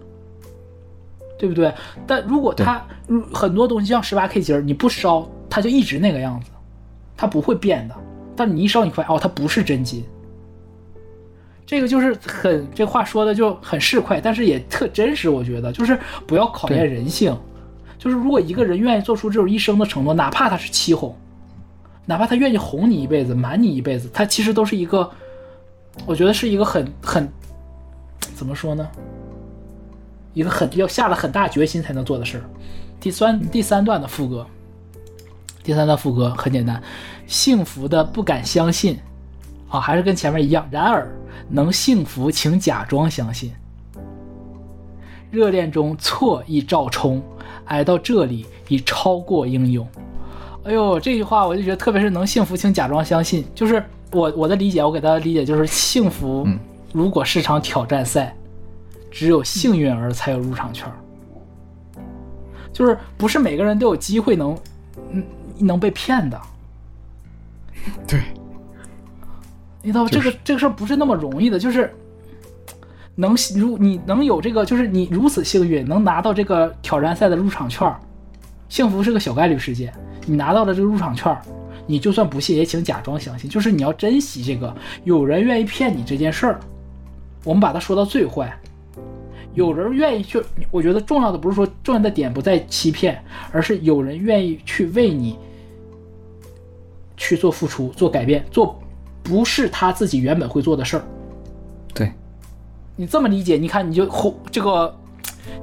[1.40, 1.74] 对不对？
[2.06, 2.86] 但如果它
[3.34, 6.52] 很多东西像十八 K 金儿，你不烧它就一直那个样子，
[7.18, 7.96] 它不会变的。
[8.36, 10.06] 但你一烧你发现哦，它不是真金。
[11.66, 15.30] 这个就是很这话说的就很市侩，但是也特真实。
[15.30, 17.36] 我觉得就是不要考验人性，
[18.00, 21.16] 就是如果一个人愿意做出这种一生的承诺，哪怕他是欺哄，
[22.06, 25.12] 哪怕他愿意哄你一辈子、瞒你一辈子，他其实都是一个，
[26.06, 27.30] 我觉得是一个很很
[28.34, 28.90] 怎么说呢？
[30.34, 32.44] 一个很要下了很大决心才能做的事儿。
[33.02, 34.48] 第三第三段的副歌，
[35.62, 36.82] 第三段副歌很简单，
[37.28, 38.98] 幸福的不敢相信，
[39.68, 40.66] 啊，还是跟前面一样。
[40.72, 41.12] 然而
[41.50, 43.52] 能幸福，请假装相信。
[45.32, 47.22] 热恋中错亦照冲，
[47.66, 49.88] 爱到这里已超过英勇。
[50.64, 53.46] 哎呦，这句话我就觉得，特别是能幸福，请假装相信。
[53.56, 56.60] 就是我我的理解，我给大家理解就是，幸福嗯
[56.92, 58.36] 如果是场挑战赛，
[59.12, 60.94] 只有幸运儿才有入场券儿。
[62.74, 64.58] 就是不是每个人都有机会能，
[65.12, 65.24] 嗯，
[65.58, 66.40] 能被骗的。
[68.08, 68.22] 对，
[69.82, 70.10] 你知道吗？
[70.12, 71.96] 这个这个事儿不是那么容易的，就是
[73.20, 77.94] 能如你能有这个，就是你如此幸运能拿到这个挑战赛的入场券，
[78.70, 79.94] 幸福是个小概率事件。
[80.26, 81.38] 你拿到了这个入场券，
[81.86, 84.74] 你就算不信也请假装相信，就是你要珍惜这个
[85.04, 86.62] 有人愿意骗你这件事儿。
[87.44, 88.58] 我们把它说到最坏，
[89.54, 90.42] 有人愿意去，
[90.72, 95.38] 我觉得重要的不是说重要的点不在欺骗，而是有人愿意去为你
[97.18, 98.80] 去做付出、做改变、做
[99.22, 101.04] 不是他自己原本会做的事儿。
[103.00, 104.94] 对，你这么理解，你看你就哄这个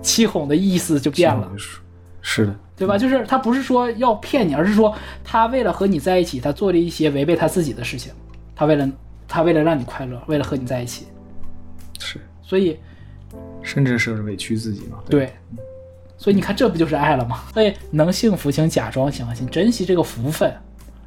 [0.00, 1.80] 欺哄的意思就变了，是
[2.22, 2.96] 是的，对吧？
[2.96, 8.12] 就是他不是说要骗你，而是说他为了和你在一起，他做了一些违背他自己的事情，
[8.54, 8.90] 他为了
[9.28, 11.06] 他为了让你快乐，为了和你在一起，
[11.98, 12.78] 是，所以
[13.62, 14.96] 甚至是委屈自己嘛。
[14.96, 15.32] 吧对，
[16.16, 17.42] 所以你看这不就是爱了吗？
[17.52, 20.52] 所以能幸福，请假装相信，珍惜这个福分。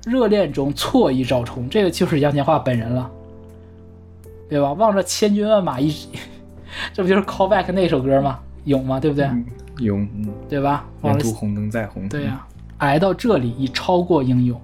[0.05, 3.11] 热恋中错意照冲，这个就是杨千嬅本人了，
[4.49, 4.73] 对吧？
[4.73, 5.93] 望着千军万马一，
[6.91, 8.39] 这不就是 callback 那首歌吗？
[8.65, 8.99] 勇吗？
[8.99, 9.25] 对不对？
[9.25, 9.45] 嗯
[9.77, 10.85] 有，嗯，对吧？
[11.01, 12.09] 望着沿途红灯再红。
[12.09, 12.45] 对呀、
[12.79, 14.59] 挨到这里已超过英勇，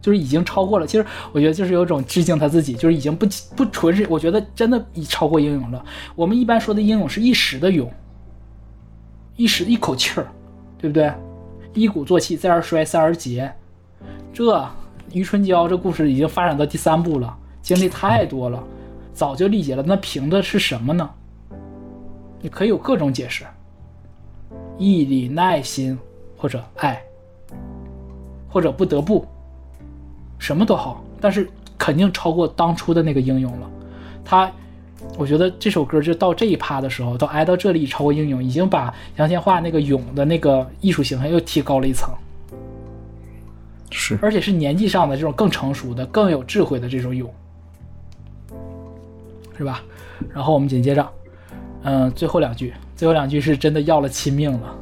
[0.00, 0.86] 就是已经超过了。
[0.86, 5.82] 其实我觉得就是有种致敬他自己，就是已经不不纯是，我觉得真的已超过英勇了。
[6.14, 7.90] 我们一般说的英勇是一时的勇，
[9.36, 10.26] 一时一口气儿，
[10.76, 11.10] 对不对？
[11.72, 13.50] 一鼓作气，再而衰，三而竭。
[14.32, 14.68] 这
[15.12, 18.62] 余春娇这故事已经发展到第三部了，经历太多了，
[19.14, 19.82] 早就理解了。
[19.82, 21.10] 那凭的是什么呢？
[22.42, 23.42] 你可以有各种解释。
[24.76, 25.98] 毅力、耐心，
[26.36, 27.02] 或者爱，
[28.50, 29.24] 或者不得不，
[30.38, 33.70] 什么都好，但是肯定超过当初的那个英勇了。
[34.22, 34.52] 他，
[35.16, 42.12] 我觉得这首歌就到这一趴的时候，到挨到这里超过英勇，已经把杨千嬅那个勇的那个艺术形象又提高了一层，
[43.90, 47.32] 是，而且是年纪上的这种更成熟的、更有智慧的这种勇，
[49.56, 49.82] 是吧？
[50.32, 51.08] 然后我们紧接着，
[51.82, 54.74] 嗯，最后两句，最后两句是真的要了亲命了。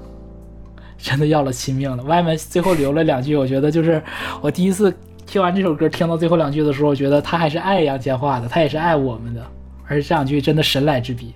[0.98, 2.02] 真的要了亲命了。
[2.04, 4.00] 外面最后留了两句，我觉得就是
[4.40, 9.44] 我第一次听完这首歌，听到最后两句的时候，我觉得他还是爱杨千嬅的，他也是爱我们的，
[9.88, 11.34] 而且这两句真的神来之笔，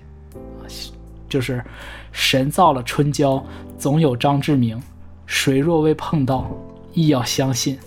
[1.27, 1.61] 就是
[2.13, 3.45] 神造了春娇，
[3.77, 4.81] 总有张志明，
[5.25, 6.49] 谁若未碰到，
[6.93, 7.77] 亦要相信。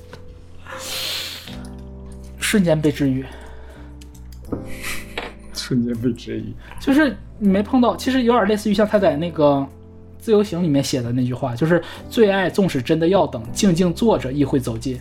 [2.38, 3.24] 瞬间被治愈，
[5.64, 6.54] 瞬间被质疑。
[6.80, 9.66] 就是你没碰到，其实有点类似于像他在那个。
[10.22, 15.00] 自由行里面写的那句话，就是最爱纵使真的要等，静静坐着亦会走近。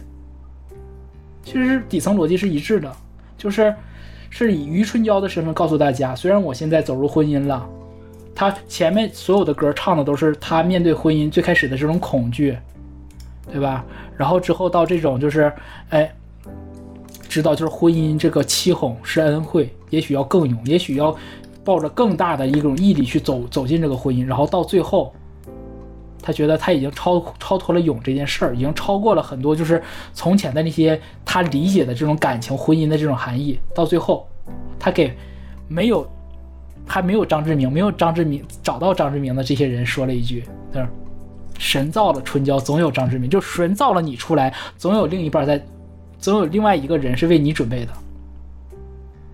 [1.44, 2.90] 其实底层逻辑是一致的，
[3.38, 3.76] 就是
[4.30, 7.68] 是以余春娇的身份告诉大家，虽然我现在走入婚姻了，
[8.34, 12.58] 他前面所有的歌唱的都是他面对婚姻最开始的这种恐惧，
[13.52, 13.84] 对吧？
[14.16, 15.52] 然后之后到这种就是，
[15.90, 16.10] 哎，
[17.28, 21.16] 知道就是婚姻这个欺哄是恩惠，也许要更勇，也许要。
[21.61, 25.14] 抱着更大的一种毅力去走走进这个婚姻，然后到最后，
[26.19, 33.59] 他觉得他已经超超脱了勇这件事儿，已经超过了很多就是从前的那些他理解的这种感情、婚姻的这种含义。
[33.76, 34.27] 到最后，
[34.80, 35.16] 他给
[35.68, 36.09] 没有
[36.88, 40.88] 还没有张志明、没有张志明找到张志明的这些人说了一句：“是
[41.59, 45.64] 神造了春娇，总有张志明，就神造了你出来，总有另一半在，
[46.18, 47.92] 总有另外一个人是为你准备的。”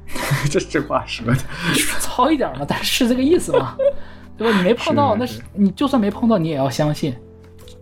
[0.50, 1.38] 这这话说的
[2.00, 3.76] 糙一点嘛，但是是这个意思嘛，
[4.38, 4.58] 对吧？
[4.58, 7.16] 你没碰到，那是你就算没碰到，你也要相信，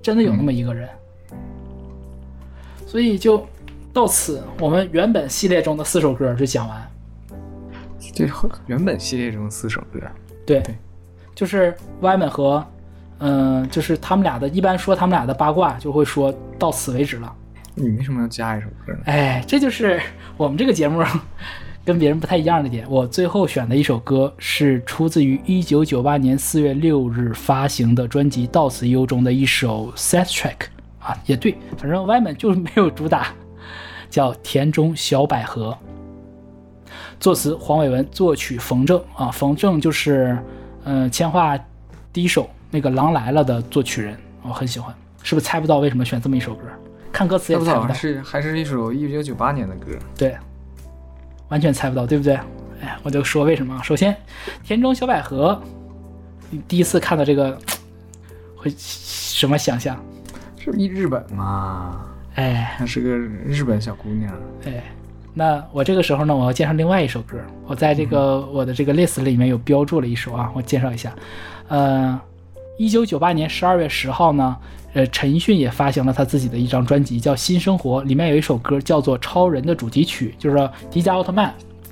[0.02, 0.90] 真的有那么一个人。
[1.32, 1.38] 嗯、
[2.88, 3.45] 所以就
[3.92, 6.90] 到此，我们原本系列中的四首歌就讲完。
[8.14, 8.27] 这
[8.68, 10.00] 原本系列中四首歌，
[10.45, 10.76] 对，对
[11.34, 12.64] 就是歪门和
[13.19, 17.34] 嗯、呃，就是他们俩的，一般说他们俩的八卦，就会说到此为止了。
[17.76, 19.00] 你为什么要加一首歌呢？
[19.06, 20.00] 哎，这就是
[20.38, 21.03] 我们这个节目。
[21.86, 30.68] 跟别人不太一样的点，我最后选的一首歌是出自于一九九八年四月六日发行的专辑《到此一游》中的一首 set track
[31.00, 33.28] 啊，也对，反正外面就是没有主打，
[34.10, 35.78] 叫《田中小百合》，
[37.20, 40.38] 作词黄伟文，作曲冯正啊，冯正就是
[40.86, 41.60] 嗯、呃、千画
[42.14, 46.64] 第一首那个《狼来了》的作曲人，我很喜欢，是不是猜不到为什么选这么一首歌？
[47.12, 50.34] 看歌词也猜不到，是还是一首一九九八年的歌，对。
[51.54, 52.34] 完全猜不到，对不对？
[52.82, 53.80] 哎，我就说为什么。
[53.84, 54.18] 首先，
[54.64, 55.62] 田中小百合
[56.50, 57.56] 你第一次看到这个
[58.58, 59.96] 会什么想象？
[60.58, 62.08] 是不是日本嘛？
[62.34, 64.34] 哎她是个日本小姑娘。
[64.66, 64.84] 哎，
[65.36, 71.14] 那我这个时候呢，我要介绍另外一首歌，我在这个我的这个 list 里面有标注了一首啊，我介绍一下。
[71.68, 72.20] 呃，
[72.77, 74.58] 一九九八年十二月十号呢，
[74.93, 80.58] 呃，陈奕迅也发行了他自己的一张专辑，叫《新生活》，里面有一首歌叫做《超人的主题曲》，就是
[80.90, 81.50] 《迪迦奥特曼》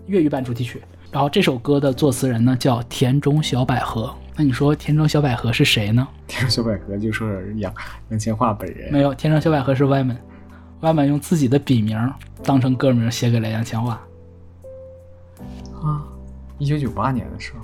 [0.08, 0.82] 粤语版主题曲。
[1.11, 4.14] 然后这首歌的作词人呢叫田中小百合。
[4.35, 6.08] 那你说田中小百合是谁呢？
[6.26, 7.72] 田中小百合就是杨
[8.10, 8.92] 杨千嬅本人。
[8.92, 12.11] 没有，田中小百合是 Yman，Yman 用自己的笔名
[12.43, 13.90] 当成歌名写给了杨千嬅。
[15.84, 16.01] 啊，
[16.58, 17.60] 一九九八年的时候，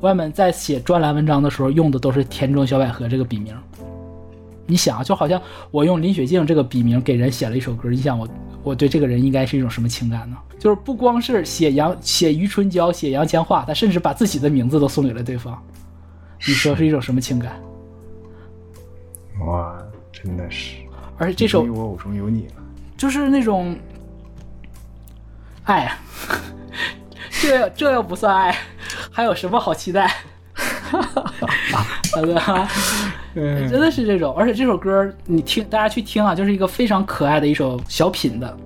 [0.00, 3.54] 对，Yman 在写专栏文章的时候用的都是田中小百合这个笔名。
[4.66, 8.28] 你想啊，就好像我用林雪静这个笔名给人写了一首歌，你想我
[8.62, 10.36] 我对这个人应该是一种什么情感呢？
[10.58, 15.60] 就是不光是写杨写余春娇写杨千嬅，他甚至把自己的名字都送给了对方。
[16.46, 17.60] 你说是一种什么情感？
[19.46, 19.76] 哇，
[20.12, 20.76] 真的是。
[21.18, 22.54] 而且这首我偶中有你了。
[22.96, 23.76] 就是那种
[25.64, 25.90] 爱，
[27.42, 28.56] 这这又不算爱，
[29.10, 30.10] 还有什么好期待？
[32.14, 32.68] 对吧？
[33.34, 38.56] 嗯真的是这种，而且这首歌你听，大家去听啊，就是一个非常可爱的一首小品的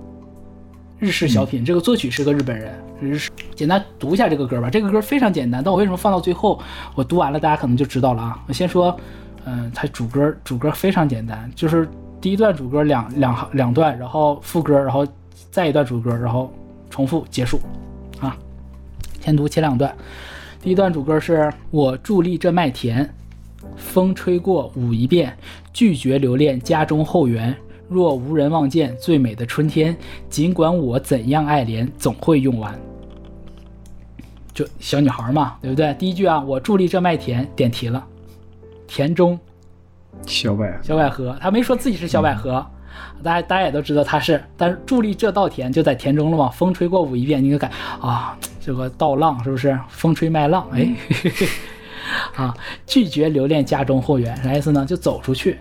[0.99, 1.63] 日式小品。
[1.63, 3.29] 这个作曲是个日本人，日式。
[3.53, 6.59] 简单读一下这个歌吧，这个歌非常简单，但我为什么放到最后？
[6.95, 8.39] 我读完了，大家可能就知道了啊。
[8.47, 8.97] 我先说，
[9.45, 11.87] 嗯，它主歌主歌非常简单，就是
[12.19, 15.07] 第一段主歌两两行两段，然后副歌，然后
[15.51, 16.51] 再一段主歌，然后
[16.89, 17.61] 重复结束
[18.19, 18.35] 啊。
[19.21, 19.95] 先读前两段，
[20.65, 23.07] 第一段主歌是我伫立这麦田，
[23.75, 25.37] 风吹过舞一遍，
[25.71, 27.55] 拒绝留恋家中后园。
[27.87, 29.95] 若无人望见最美的春天，
[30.27, 32.73] 尽管我怎样爱怜，总会用完。
[34.55, 35.93] 就小女孩嘛，对不对？
[35.99, 38.03] 第一句啊，我伫立这麦田，点题了，
[38.87, 39.39] 田中
[40.25, 42.65] 小百合，小百合，他没说自己是小百合，
[43.23, 49.77] 大家大家也都知道他是，但是伫立这稻田就在田中了嘛，风吹过舞一遍，你就感啊，这个稻浪是不是？
[49.89, 50.87] 风吹麦浪，哎，
[52.35, 54.85] 啊，拒绝留恋家中后园，啥意思呢？
[54.85, 55.57] 就走出去，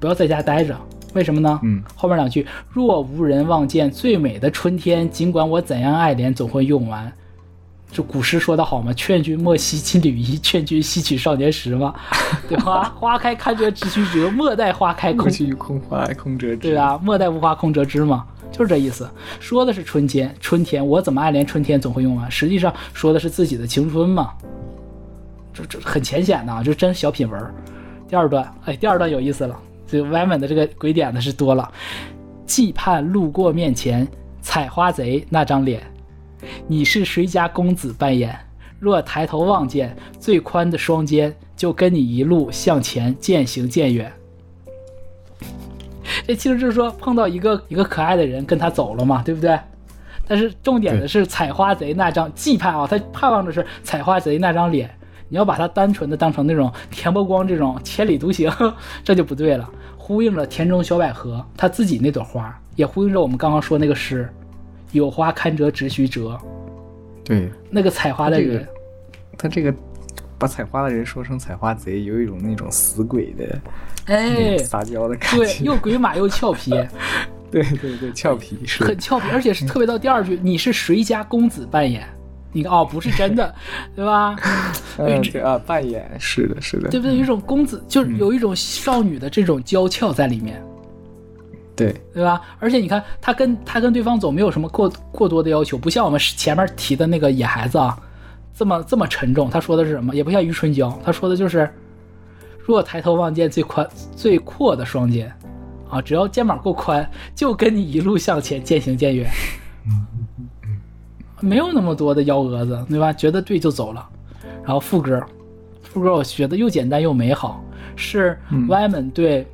[0.00, 0.76] 不要在家待着。
[1.12, 1.60] 为什么呢？
[1.62, 7.12] 嗯，后面两句，若无人望见最美的春天，尽管我怎样爱怜，总会用完。
[7.94, 11.94] 这古诗说得好嘛，“劝君莫惜金缕衣，劝君惜取少年时”嘛，
[12.48, 12.92] 对吧？
[12.96, 16.56] 花开堪折直须折，莫待花开空空气空花空折枝。
[16.56, 19.08] 对啊，莫待无花空折枝嘛，就是这意思。
[19.38, 24.32] 说的是春天，春天我怎么爱怜春天总会用完，实际上说的是自己的青春嘛。
[25.52, 27.54] 这这很浅显的啊，就真小品文儿。
[28.08, 29.56] 第二段，哎，第二段有意思了，
[29.86, 31.70] 这个 Yman 的这个鬼点子是多了。
[32.44, 34.04] 既盼路过面前，
[34.40, 35.80] 采花贼那张脸，
[36.66, 38.38] 你是谁家公子扮演？
[38.80, 44.12] 若抬头望见最宽的双肩，就跟你一路向前渐行渐远。
[46.26, 49.58] 这其实就是说碰到一个一个可爱的人跟他走了嘛，对不对？
[50.26, 54.90] 但是重点的是采花贼那张既盼啊，他盼望的是采花贼那张脸。
[55.28, 58.50] 你要把他单纯的当成那种田伯光这种千里独行，
[59.02, 59.68] 这就不对了。
[59.96, 64.30] 呼应了田中小百合他自己那朵花，也呼应着我们刚刚说那个诗
[64.94, 66.38] ：“有花堪折直须折。
[67.24, 68.68] 对”那个采花的这个人，
[69.36, 69.74] 他这个
[70.38, 73.60] 把采花的人说成采花贼，有一种那种死鬼的
[74.06, 75.38] 那哎，撒娇的感觉。
[75.38, 76.70] 对，又鬼马又俏皮，
[77.50, 78.84] 对对对，俏皮是。
[78.84, 82.06] 很俏皮，而且是特别到第二句，你是谁家公子扮演？
[82.52, 83.52] 你哦，不是真的，
[83.96, 84.36] 对吧？
[84.98, 87.16] 嗯，对啊，扮演是的，是的，对不对？
[87.16, 90.62] 有一种公子，就是有一种少女的这种娇俏在里面，
[91.76, 92.40] 对对吧？
[92.58, 97.98] 而且你看，他跟他跟对方走没有什么过过多的要求，不像我们前面提的那个野孩子啊，
[98.54, 99.50] 这么这么沉重。
[99.50, 100.14] 他说的是什么？
[100.14, 101.68] 也不像余春娇，他说的就是，
[102.64, 105.32] 若抬头望见最宽最阔的双肩，
[105.90, 109.28] 啊，只要肩膀够宽，就跟你一路向前渐行渐远。
[111.40, 113.12] 没有那么多的幺蛾子，对吧？
[113.12, 114.08] 觉得对就走了。
[114.62, 115.22] 然后副歌，
[115.82, 117.62] 副歌我觉得又简单又美好，
[117.96, 119.46] 是 Yman 对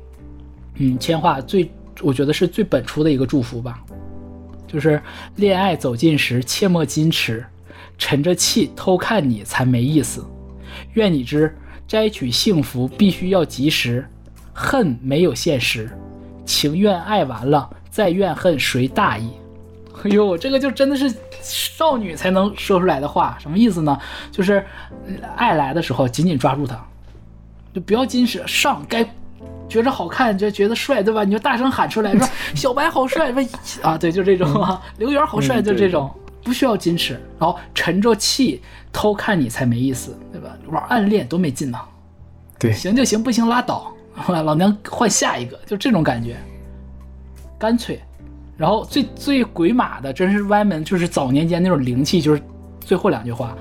[0.75, 1.69] 嗯千画最
[1.99, 3.79] 我觉得是最本初的一个祝福吧，
[4.67, 5.01] 就是
[5.35, 7.45] 恋爱走近时切莫矜持，
[7.97, 10.25] 沉着气偷看你才没意思。
[10.93, 11.55] 愿你知
[11.87, 14.07] 摘取幸福必须要及时，
[14.53, 15.89] 恨没有现实，
[16.45, 19.29] 情愿爱完了再怨恨谁大意。
[20.03, 23.99] 哎呦，这个就真的是少女才能说出来的话，什么意思呢？
[24.31, 24.65] 就是
[25.35, 26.83] 爱来的时候紧紧抓住它，
[27.73, 29.03] 就不要矜持，上该
[29.71, 31.23] 觉着好看就觉得帅，对吧？
[31.23, 33.43] 你就大声喊出来说 小白好帅，说
[33.81, 36.11] 啊，对，就这种啊， 刘源好帅，就这种，
[36.43, 40.55] 不需要矜持，然后沉着气偷看你才没意思，对吧？
[40.67, 41.79] 玩暗恋多没劲呐！
[42.59, 43.93] 对，行就行，不行拉倒，
[44.27, 46.35] 老娘换下一个，就这种感觉，
[47.57, 47.99] 干脆。
[48.57, 52.41] 然后最最鬼马的，真是歪门，就是早年间那种灵气，就是
[52.79, 53.57] 最后两句话，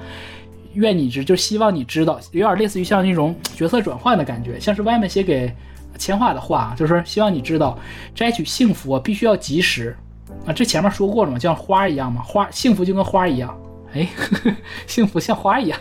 [0.74, 5.50] 愿你知，就希望你知道，有点类似于像那种角色转换的感觉，像是歪门写给
[6.00, 7.78] 千画的话，就是希望你知道，
[8.14, 9.94] 摘取幸福啊，必须要及时
[10.46, 10.52] 啊。
[10.52, 13.54] 这前面说过了嘛，就像花一样嘛，花幸福就跟花一样，
[13.92, 14.08] 哎，
[14.88, 15.78] 幸福像花一样，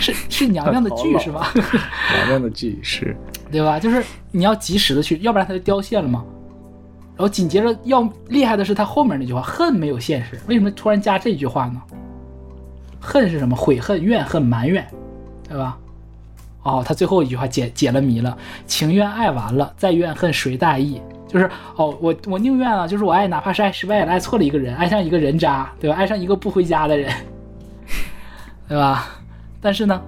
[0.00, 1.52] 是是娘娘的句是吧？
[1.54, 3.16] 娘娘的句是，
[3.50, 3.78] 对吧？
[3.78, 6.24] 就是你要及时的去，要不然它就凋谢了嘛。
[7.14, 11.80] 然后紧接着要厉害的是他后面那句话，恨没有现实，为什么突然加这句话呢？
[13.00, 13.54] 恨是什么？
[13.56, 14.86] 悔恨、怨恨、埋怨，
[15.48, 15.78] 对吧？
[16.62, 21.00] 哦，他最后一句话解解了谜了，情愿爱完了，再怨恨谁大意？
[21.28, 25.96] 就是哦，我我宁愿啊，就是我爱，哪怕是爱失败了，爱错了一个人，爱上一个人渣，对吧？
[25.96, 27.12] 爱上一个不回家的人，
[28.68, 29.08] 对吧？
[29.60, 30.00] 但是呢，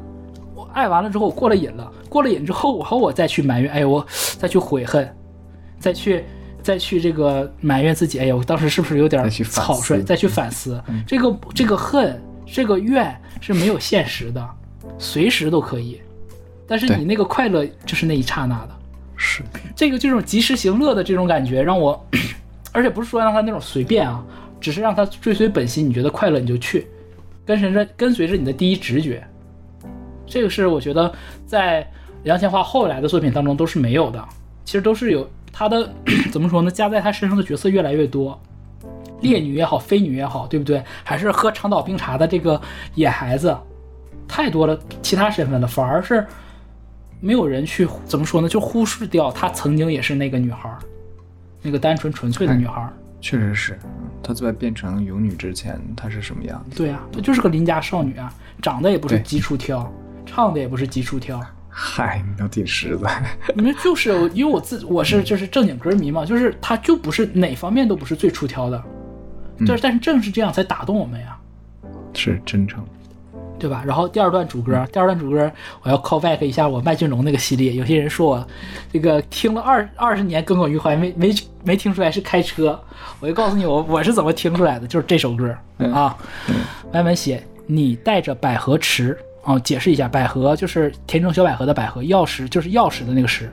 [0.55, 4.07] 我爱完了之后，我过了瘾了，过了瘾之后，我后我再去埋怨，哎，我
[4.39, 5.09] 再去悔恨，
[5.79, 6.25] 再去。
[6.65, 10.01] 再去这个埋怨自己，哎呀，我当时是不是有点草率？
[10.01, 14.49] 再去反思，这个这个恨，这个怨是没有现实的，
[14.97, 16.01] 随时都可以。
[16.67, 18.71] 但是你那个快乐就是那一刹那的，
[19.17, 19.43] 是
[19.77, 22.07] 这个这种及时行乐的这种感觉，让我，
[22.73, 24.25] 而且不是说让他那种随便啊，
[24.61, 25.89] 只是让他追随本心。
[25.89, 26.87] 你觉得快乐你就去，
[27.45, 29.23] 跟随着跟随着你的第一直觉，
[30.27, 31.13] 这个是我觉得
[31.47, 31.87] 在
[32.25, 34.25] 杨千嬅后来的作品当中都是没有的，
[34.65, 35.29] 其实都是有。
[35.57, 35.89] 他的
[36.33, 36.69] 怎么说呢？
[36.69, 38.37] 加在他身上的角色越来越多，
[39.21, 40.83] 烈女也好，飞女也好，对不对？
[41.05, 42.61] 还是喝长岛冰茶的这个
[42.97, 43.57] 野孩子，
[44.27, 46.27] 太多了，其他身份了，反而是
[47.25, 48.47] 没有人去怎么说呢？
[48.47, 50.71] 就忽视掉她曾经也是那个女孩，
[51.63, 52.87] 那个单纯纯粹的女孩。
[53.19, 53.79] 确实是，
[54.23, 56.77] 她在变成勇女之前，她是什么样子？
[56.77, 58.31] 对啊，她就是个邻家少女啊，
[58.61, 59.91] 长得也不是极出挑，
[60.27, 61.41] 唱的也不是极出挑。
[61.71, 63.25] 嗨，你都挺实在。
[63.57, 68.85] 你们就是因为我自我是就是正经歌迷嘛，就是她就不是哪方面都不是最出挑的，
[69.61, 71.39] 就是但是正是这样才打动我们呀。
[72.13, 72.85] 是真诚，
[73.65, 73.83] 对吧？
[73.87, 75.51] 然后第二段主歌，第二段主歌
[75.83, 77.73] 我要 call back 一下我麦浚龙那个系列。
[77.73, 78.47] 有些人说我
[78.93, 82.79] 这个听了二二十年耿耿于怀，没没没听出来是开车。
[83.21, 85.57] 我就告诉你，我我是怎么听出来的，就是这首歌
[85.95, 86.15] 啊。
[86.93, 89.17] 慢慢写，你带着百合池。
[89.45, 93.49] 哦，解释一下，百合就是田中小百合的百合，钥匙就是钥匙的那个匙，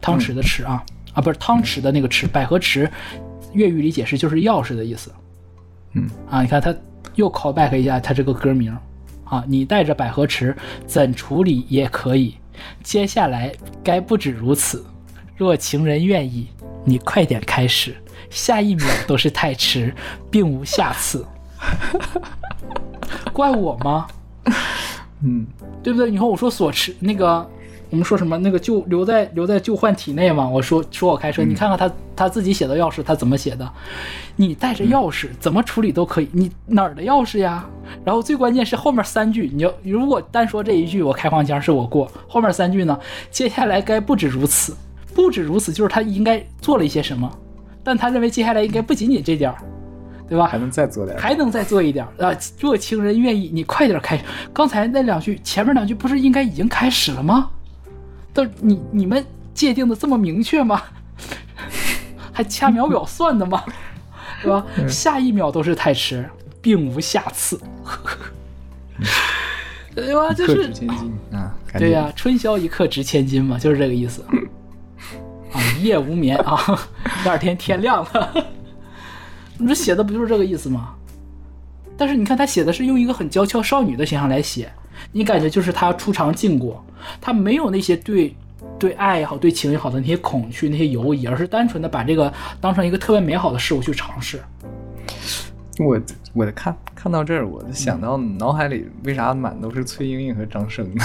[0.00, 0.80] 汤匙的匙啊
[1.14, 2.88] 啊，不是汤匙的那个匙，百合池，
[3.52, 5.12] 粤语里解释就是钥匙的意思。
[5.94, 6.72] 嗯啊，你看他
[7.16, 8.72] 又 call back 一下他这个歌名
[9.32, 10.54] 啊，你带着百合池
[10.86, 12.36] 怎处理也可以，
[12.82, 13.50] 接下来
[13.82, 14.84] 该不止如此，
[15.34, 16.48] 若情人愿意，
[16.84, 17.96] 你快点开始，
[18.28, 19.94] 下一秒都是太迟，
[20.30, 21.26] 并无下次。
[23.32, 24.06] 怪我吗？
[25.22, 25.46] 嗯，
[25.82, 26.10] 对不对？
[26.10, 27.50] 你看我说所持那个，
[27.92, 30.48] 我们说什么那个就留在留在旧患体内嘛？
[30.48, 33.70] 我说说我开车，你看看他他自己写的钥匙，他怎么写的？
[34.34, 37.66] 你带着钥匙怎么处理都可以，你哪儿的钥匙呀？
[38.02, 42.98] 然后最关键是后面三句，你要如果单说这一句，我开黄腔是我过，后面三句呢？
[43.30, 44.74] 接下来该不止如此，
[45.14, 47.30] 不止如此，就是他应该做了一些什么，
[47.84, 49.58] 但他认为接下来应该不仅仅这点儿。
[50.28, 50.46] 对吧？
[50.46, 52.34] 还能再做点，还能再做一点啊！
[52.58, 54.18] 若情人愿意，你快点开。
[54.50, 57.50] 刚才那两句，前面两句不是应该已经开始了吗？
[58.32, 60.82] 都你你们界定的这么明确吗？
[62.32, 63.62] 还掐秒表算的吗？
[64.42, 64.64] 对吧？
[64.88, 66.28] 下一秒都是太迟，
[66.60, 67.60] 并无下次。
[69.94, 70.32] 对吧？
[70.32, 70.72] 就是
[71.32, 71.54] 啊！
[71.74, 74.24] 对呀，春宵一刻值千金嘛，就是这个意思。
[75.52, 76.58] 啊，一夜无眠啊，
[77.22, 78.46] 第二天天亮了。
[79.58, 80.94] 你这写的不就是这个意思吗？
[81.96, 84.72] 但是你看他写的是用一个很娇俏少女的形象来写，
[85.12, 86.84] 你感觉就是他出尝禁果，
[87.20, 88.34] 他没有那些对
[88.78, 94.40] 对爱也好、对情也好的那些恐惧、那些犹疑，而是单纯的把这个当成一个特别美好的事物去尝试。
[95.78, 96.00] 我
[96.34, 101.04] 我看看到这儿，我就想到脑海里为啥满都是崔莺莺和张生呢？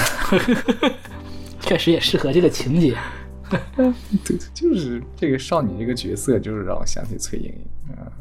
[1.61, 2.95] 确实也适合这个情节。
[4.25, 8.11] 对，就是这个少女这个角色，就是让我想起崔莺莺啊。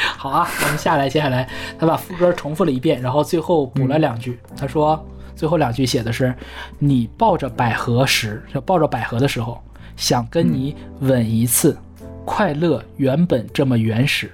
[0.16, 1.48] 好啊，我们下来，接下来
[1.78, 4.38] 他把副歌重复了一遍，然后最后补了两句。
[4.56, 5.04] 他说
[5.34, 6.34] 最后两句写的是
[6.78, 9.62] ：“你抱着百合时，就抱着百合的时候，
[9.96, 11.76] 想跟你吻一次，
[12.24, 14.30] 快乐原本这么原始。”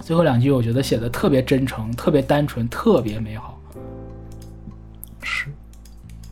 [0.00, 3.58] 最后两句我觉得写的特别真诚，特别单纯，特别美好。
[5.22, 5.46] 是，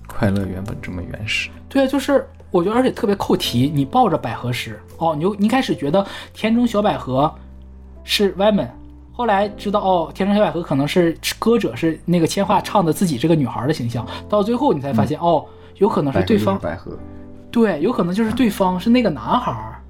[0.07, 1.51] 快乐原本这么原始。
[1.69, 2.27] 对啊，就是。
[2.51, 3.73] 我觉得，而且特别扣题。
[3.75, 7.35] 你抱着百合时，哦，你就你开始觉得田中小百合
[8.05, 8.69] 是们，
[9.13, 15.45] 后来知道哦，天山小百合可能是歌者是那个千桦唱的自己这个女孩的形象，到最后你才发现、哦，
[15.79, 16.99] 有可能是对方，百合，
[17.51, 19.83] 对，有可能就是对方是那个男孩儿。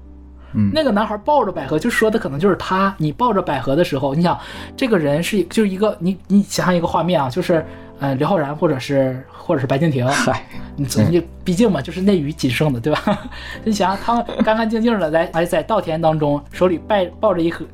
[0.53, 0.69] 嗯。
[0.73, 2.93] 那个男孩抱着百合，就说的可能就是他。
[2.97, 4.37] 你抱着百合的时候，你想，
[4.77, 7.65] 这个人是就是一个你你想象一个画面啊，就是
[7.99, 13.19] 呃刘昊然或者是或者是白敬亭，嗨，你你毕竟嘛，就是内娱仅剩的，对吧？
[13.63, 17.65] 你想想他们干干净净的来哎在稻田当中，手里抱抱着一盒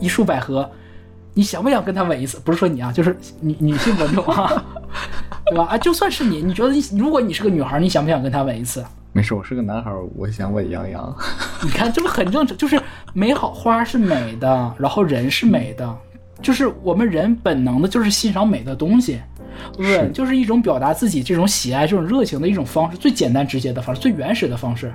[0.00, 0.70] 一束百合，
[1.34, 2.38] 你想不想跟他吻一次？
[2.40, 4.64] 不是说你啊，就是女女性观众啊，
[5.50, 5.66] 对吧？
[5.70, 8.84] 啊，就算是你，你觉得你如果你是个女孩，你想不想跟他吻一次？
[9.12, 11.16] 没事，我是个男孩，我想吻杨洋。
[11.64, 12.56] 你看，这不很正常？
[12.56, 12.80] 就是
[13.14, 15.96] 美好花是美的，然后人是美的，
[16.42, 19.20] 就是我们人本能的就是欣赏美的东西，
[19.78, 24.94] 吻就是一种表达自己这种喜爱、这种热情的一种方式，最简单直接的方式，最原始的方式，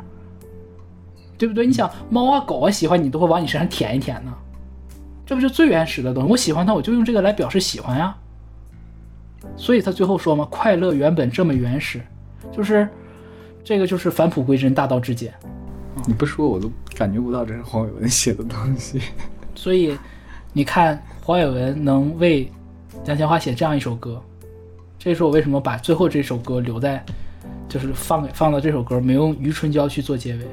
[1.38, 1.66] 对不对？
[1.66, 4.32] 你想，猫啊狗啊喜欢你，都会往你身上舔一舔呢，
[5.26, 6.30] 这不就最原始的东西？
[6.32, 8.16] 我喜欢它，我就用这个来表示喜欢呀。
[9.56, 12.02] 所以他最后说嘛，快乐原本这么原始，
[12.52, 12.88] 就是
[13.64, 15.34] 这个就是返璞归真，大道至简。
[16.08, 19.02] 你不说我都感觉不到这是黄伟文写的东西。
[19.54, 19.98] 所以
[20.52, 22.52] 你看黄伟文能为
[23.06, 24.22] 杨千嬅写这样一首歌，
[24.98, 27.04] 这也是我为什么把最后这首歌留在，
[27.70, 30.46] 就是放给放到这首歌，没用余春娇去做结尾。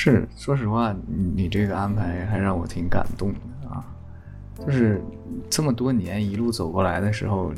[0.00, 3.84] 是，说实话，你你这个安排还让我挺感动的啊。
[4.64, 5.02] 就是
[5.50, 7.52] 这么多年一路走过来的时候，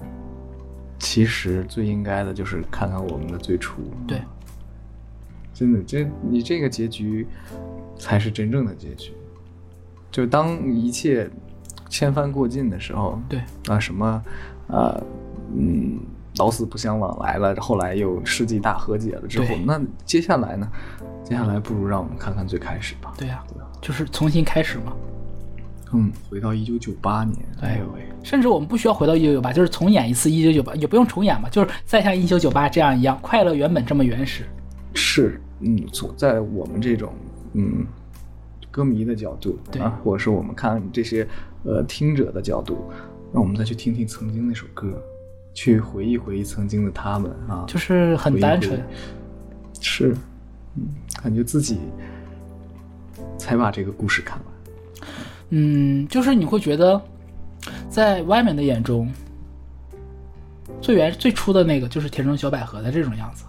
[0.98, 3.82] 其实最应该的就是看看我们的最初。
[4.08, 4.22] 对，
[5.52, 7.26] 真的，这你这个结局
[7.98, 9.12] 才是真正的结局。
[10.10, 11.28] 就当一切
[11.90, 14.06] 千帆过尽的时候，对啊，什么，
[14.66, 14.98] 啊，
[15.54, 16.00] 嗯，
[16.40, 20.66] 老死不相往来了，后来又世纪大和解了之后，那接下来呢？
[21.22, 23.12] 接下来不如让我们看看最开始吧。
[23.18, 23.44] 对呀？
[23.82, 24.94] 就是重新开始嘛。
[25.92, 34.44] 嗯，回到一九九八年，哎呦喂，甚至我们不需要回到一九九八，就是重演一次一九九八，也不用重演嘛，就是再像一九九八这样一样，快乐原本这么原始。
[34.94, 37.12] 是，嗯，从在我们这种
[37.52, 37.84] 嗯
[38.70, 41.28] 歌迷的角度对啊，或者是我们看这些
[41.64, 42.90] 呃听者的角度，
[43.30, 44.88] 让我们再去听听曾经那首歌，
[45.52, 48.82] 去回忆回忆曾经的他们啊，就是很回忆回忆单纯，
[49.80, 50.16] 是，
[50.76, 50.86] 嗯，
[51.22, 51.78] 感觉自己
[53.36, 55.10] 才把这个故事看完。
[55.50, 57.00] 嗯，就是你会觉得，
[57.88, 59.12] 在外面的眼中，
[60.80, 63.44] 最原最初的那个就是田中小百合的这种样子，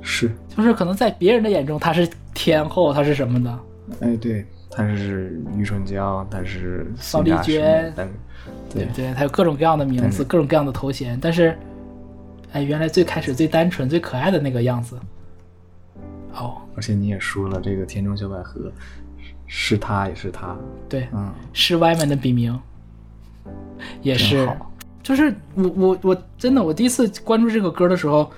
[0.00, 3.58] 是，就是可能在别人的眼中她是天后，她是什么的，
[4.00, 4.46] 哎，对，
[4.78, 8.08] 他是余春娇，他是扫丽辛大师娟但
[8.70, 9.12] 对对不对？
[9.12, 11.58] 他有各种各样的名字，各种各样的头衔，但是，
[12.52, 14.96] 哎，原来最开始最单纯、最可爱的那个样子，
[16.32, 18.70] 哦，而且你也说了，这个田中小百合
[19.18, 20.56] 是是他也是他，
[20.88, 22.56] 对，嗯，是歪门的笔名，
[24.02, 24.48] 也是，
[25.02, 28.30] 就是我我我真的我第一次关注这个歌的时候，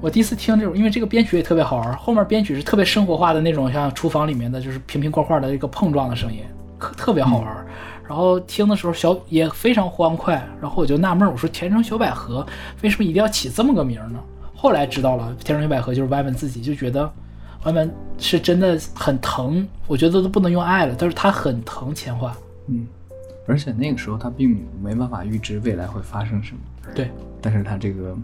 [0.00, 6.42] 我第一次听这种，因为这个编曲也特别好玩，后面编曲是特别生活化的那种，像厨房里面的就是瓶瓶罐罐的一个碰撞的声音，
[6.78, 7.66] 特特别好玩。
[8.06, 12.46] 然后听的时候小也非常欢快，然后我就纳闷儿，我说田中小百合
[12.80, 14.18] 为什么一定要起这么个名儿呢？
[14.54, 17.12] 后来知道了，田中小百合就是歪门自己，就觉得
[17.64, 22.34] 歪门是真的很疼，我觉得都不能用爱了，但是他很疼钱花。
[22.68, 22.86] 嗯，
[23.46, 26.60] 而且那个时候他并没办法预知未来会发生什么，
[26.94, 27.10] 对
[27.42, 28.16] 但是他这个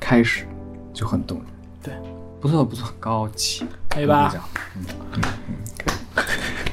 [0.00, 0.46] 开始
[0.92, 1.46] 就很动人，
[1.82, 1.94] 对，
[2.40, 4.32] 不错不错，高级，可以吧？
[4.76, 5.22] 嗯嗯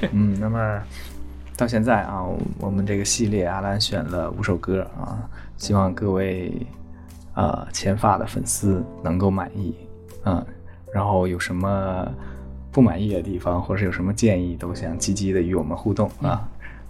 [0.01, 0.81] 嗯，嗯，那么
[1.57, 6.51] 到现在啊，我我们这个系列阿兰选了五首歌啊，希望各位
[7.33, 9.75] 呃前发的粉丝能够满意，
[10.25, 10.45] 嗯，
[10.93, 12.07] 然后有什么
[12.71, 16.47] 不满意的地方，或者是有什么建议，都想积极的与我们互动啊。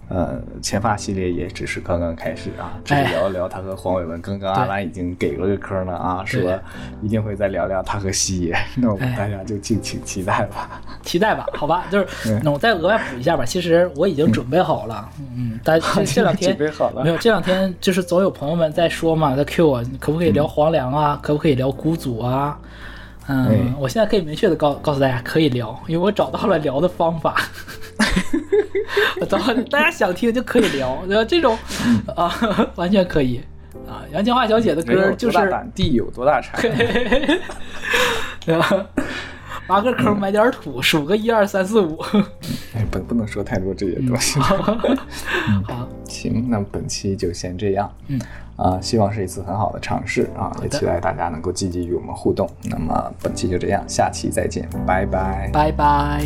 [0.08, 4.22] 呃，前发系列也只是刚刚开始啊，只是哎聊一聊他和黄伟文。
[4.22, 6.40] 刚刚阿兰已经给了个坑了啊，说
[7.02, 10.80] 一定会再聊聊他和西野，那我们哎大家就敬请期待吧。
[11.02, 13.44] 期待吧，好吧，就是嗯那我再额外补一下吧。
[13.44, 17.18] 其实我已经准备好了，嗯，但 这这两天准备好了没有？
[17.18, 21.18] 这两天就是总有朋友们在说嘛，在 Q 我，可不可以聊黄粱啊？
[21.20, 22.56] 可不可以聊孤祖啊？
[23.28, 27.36] 嗯，哎我现在可以明确的告告诉大家，可以聊，因为我找到了聊的方法。
[29.20, 31.56] 我找到大家想听就可以聊，然后这种
[32.14, 32.32] 啊，
[32.76, 33.40] 完全可以
[33.86, 34.04] 啊。
[34.12, 36.60] 杨千嬅小姐的歌就是多大胆，地有多大产。
[38.44, 38.86] 对吧？
[39.68, 41.98] 挖个坑埋点土，数个一二三四五。
[42.74, 44.38] 哎，不不能说太多这些东西。
[45.64, 47.90] 好，行，那本期就先这样。
[48.08, 48.20] 嗯，
[48.56, 52.48] 啊，希望是一次很好的尝试啊，也期待大家能够积极与我们互动。
[52.64, 55.50] 那么本期就这样，下期再见，拜拜。
[55.52, 56.24] 拜拜。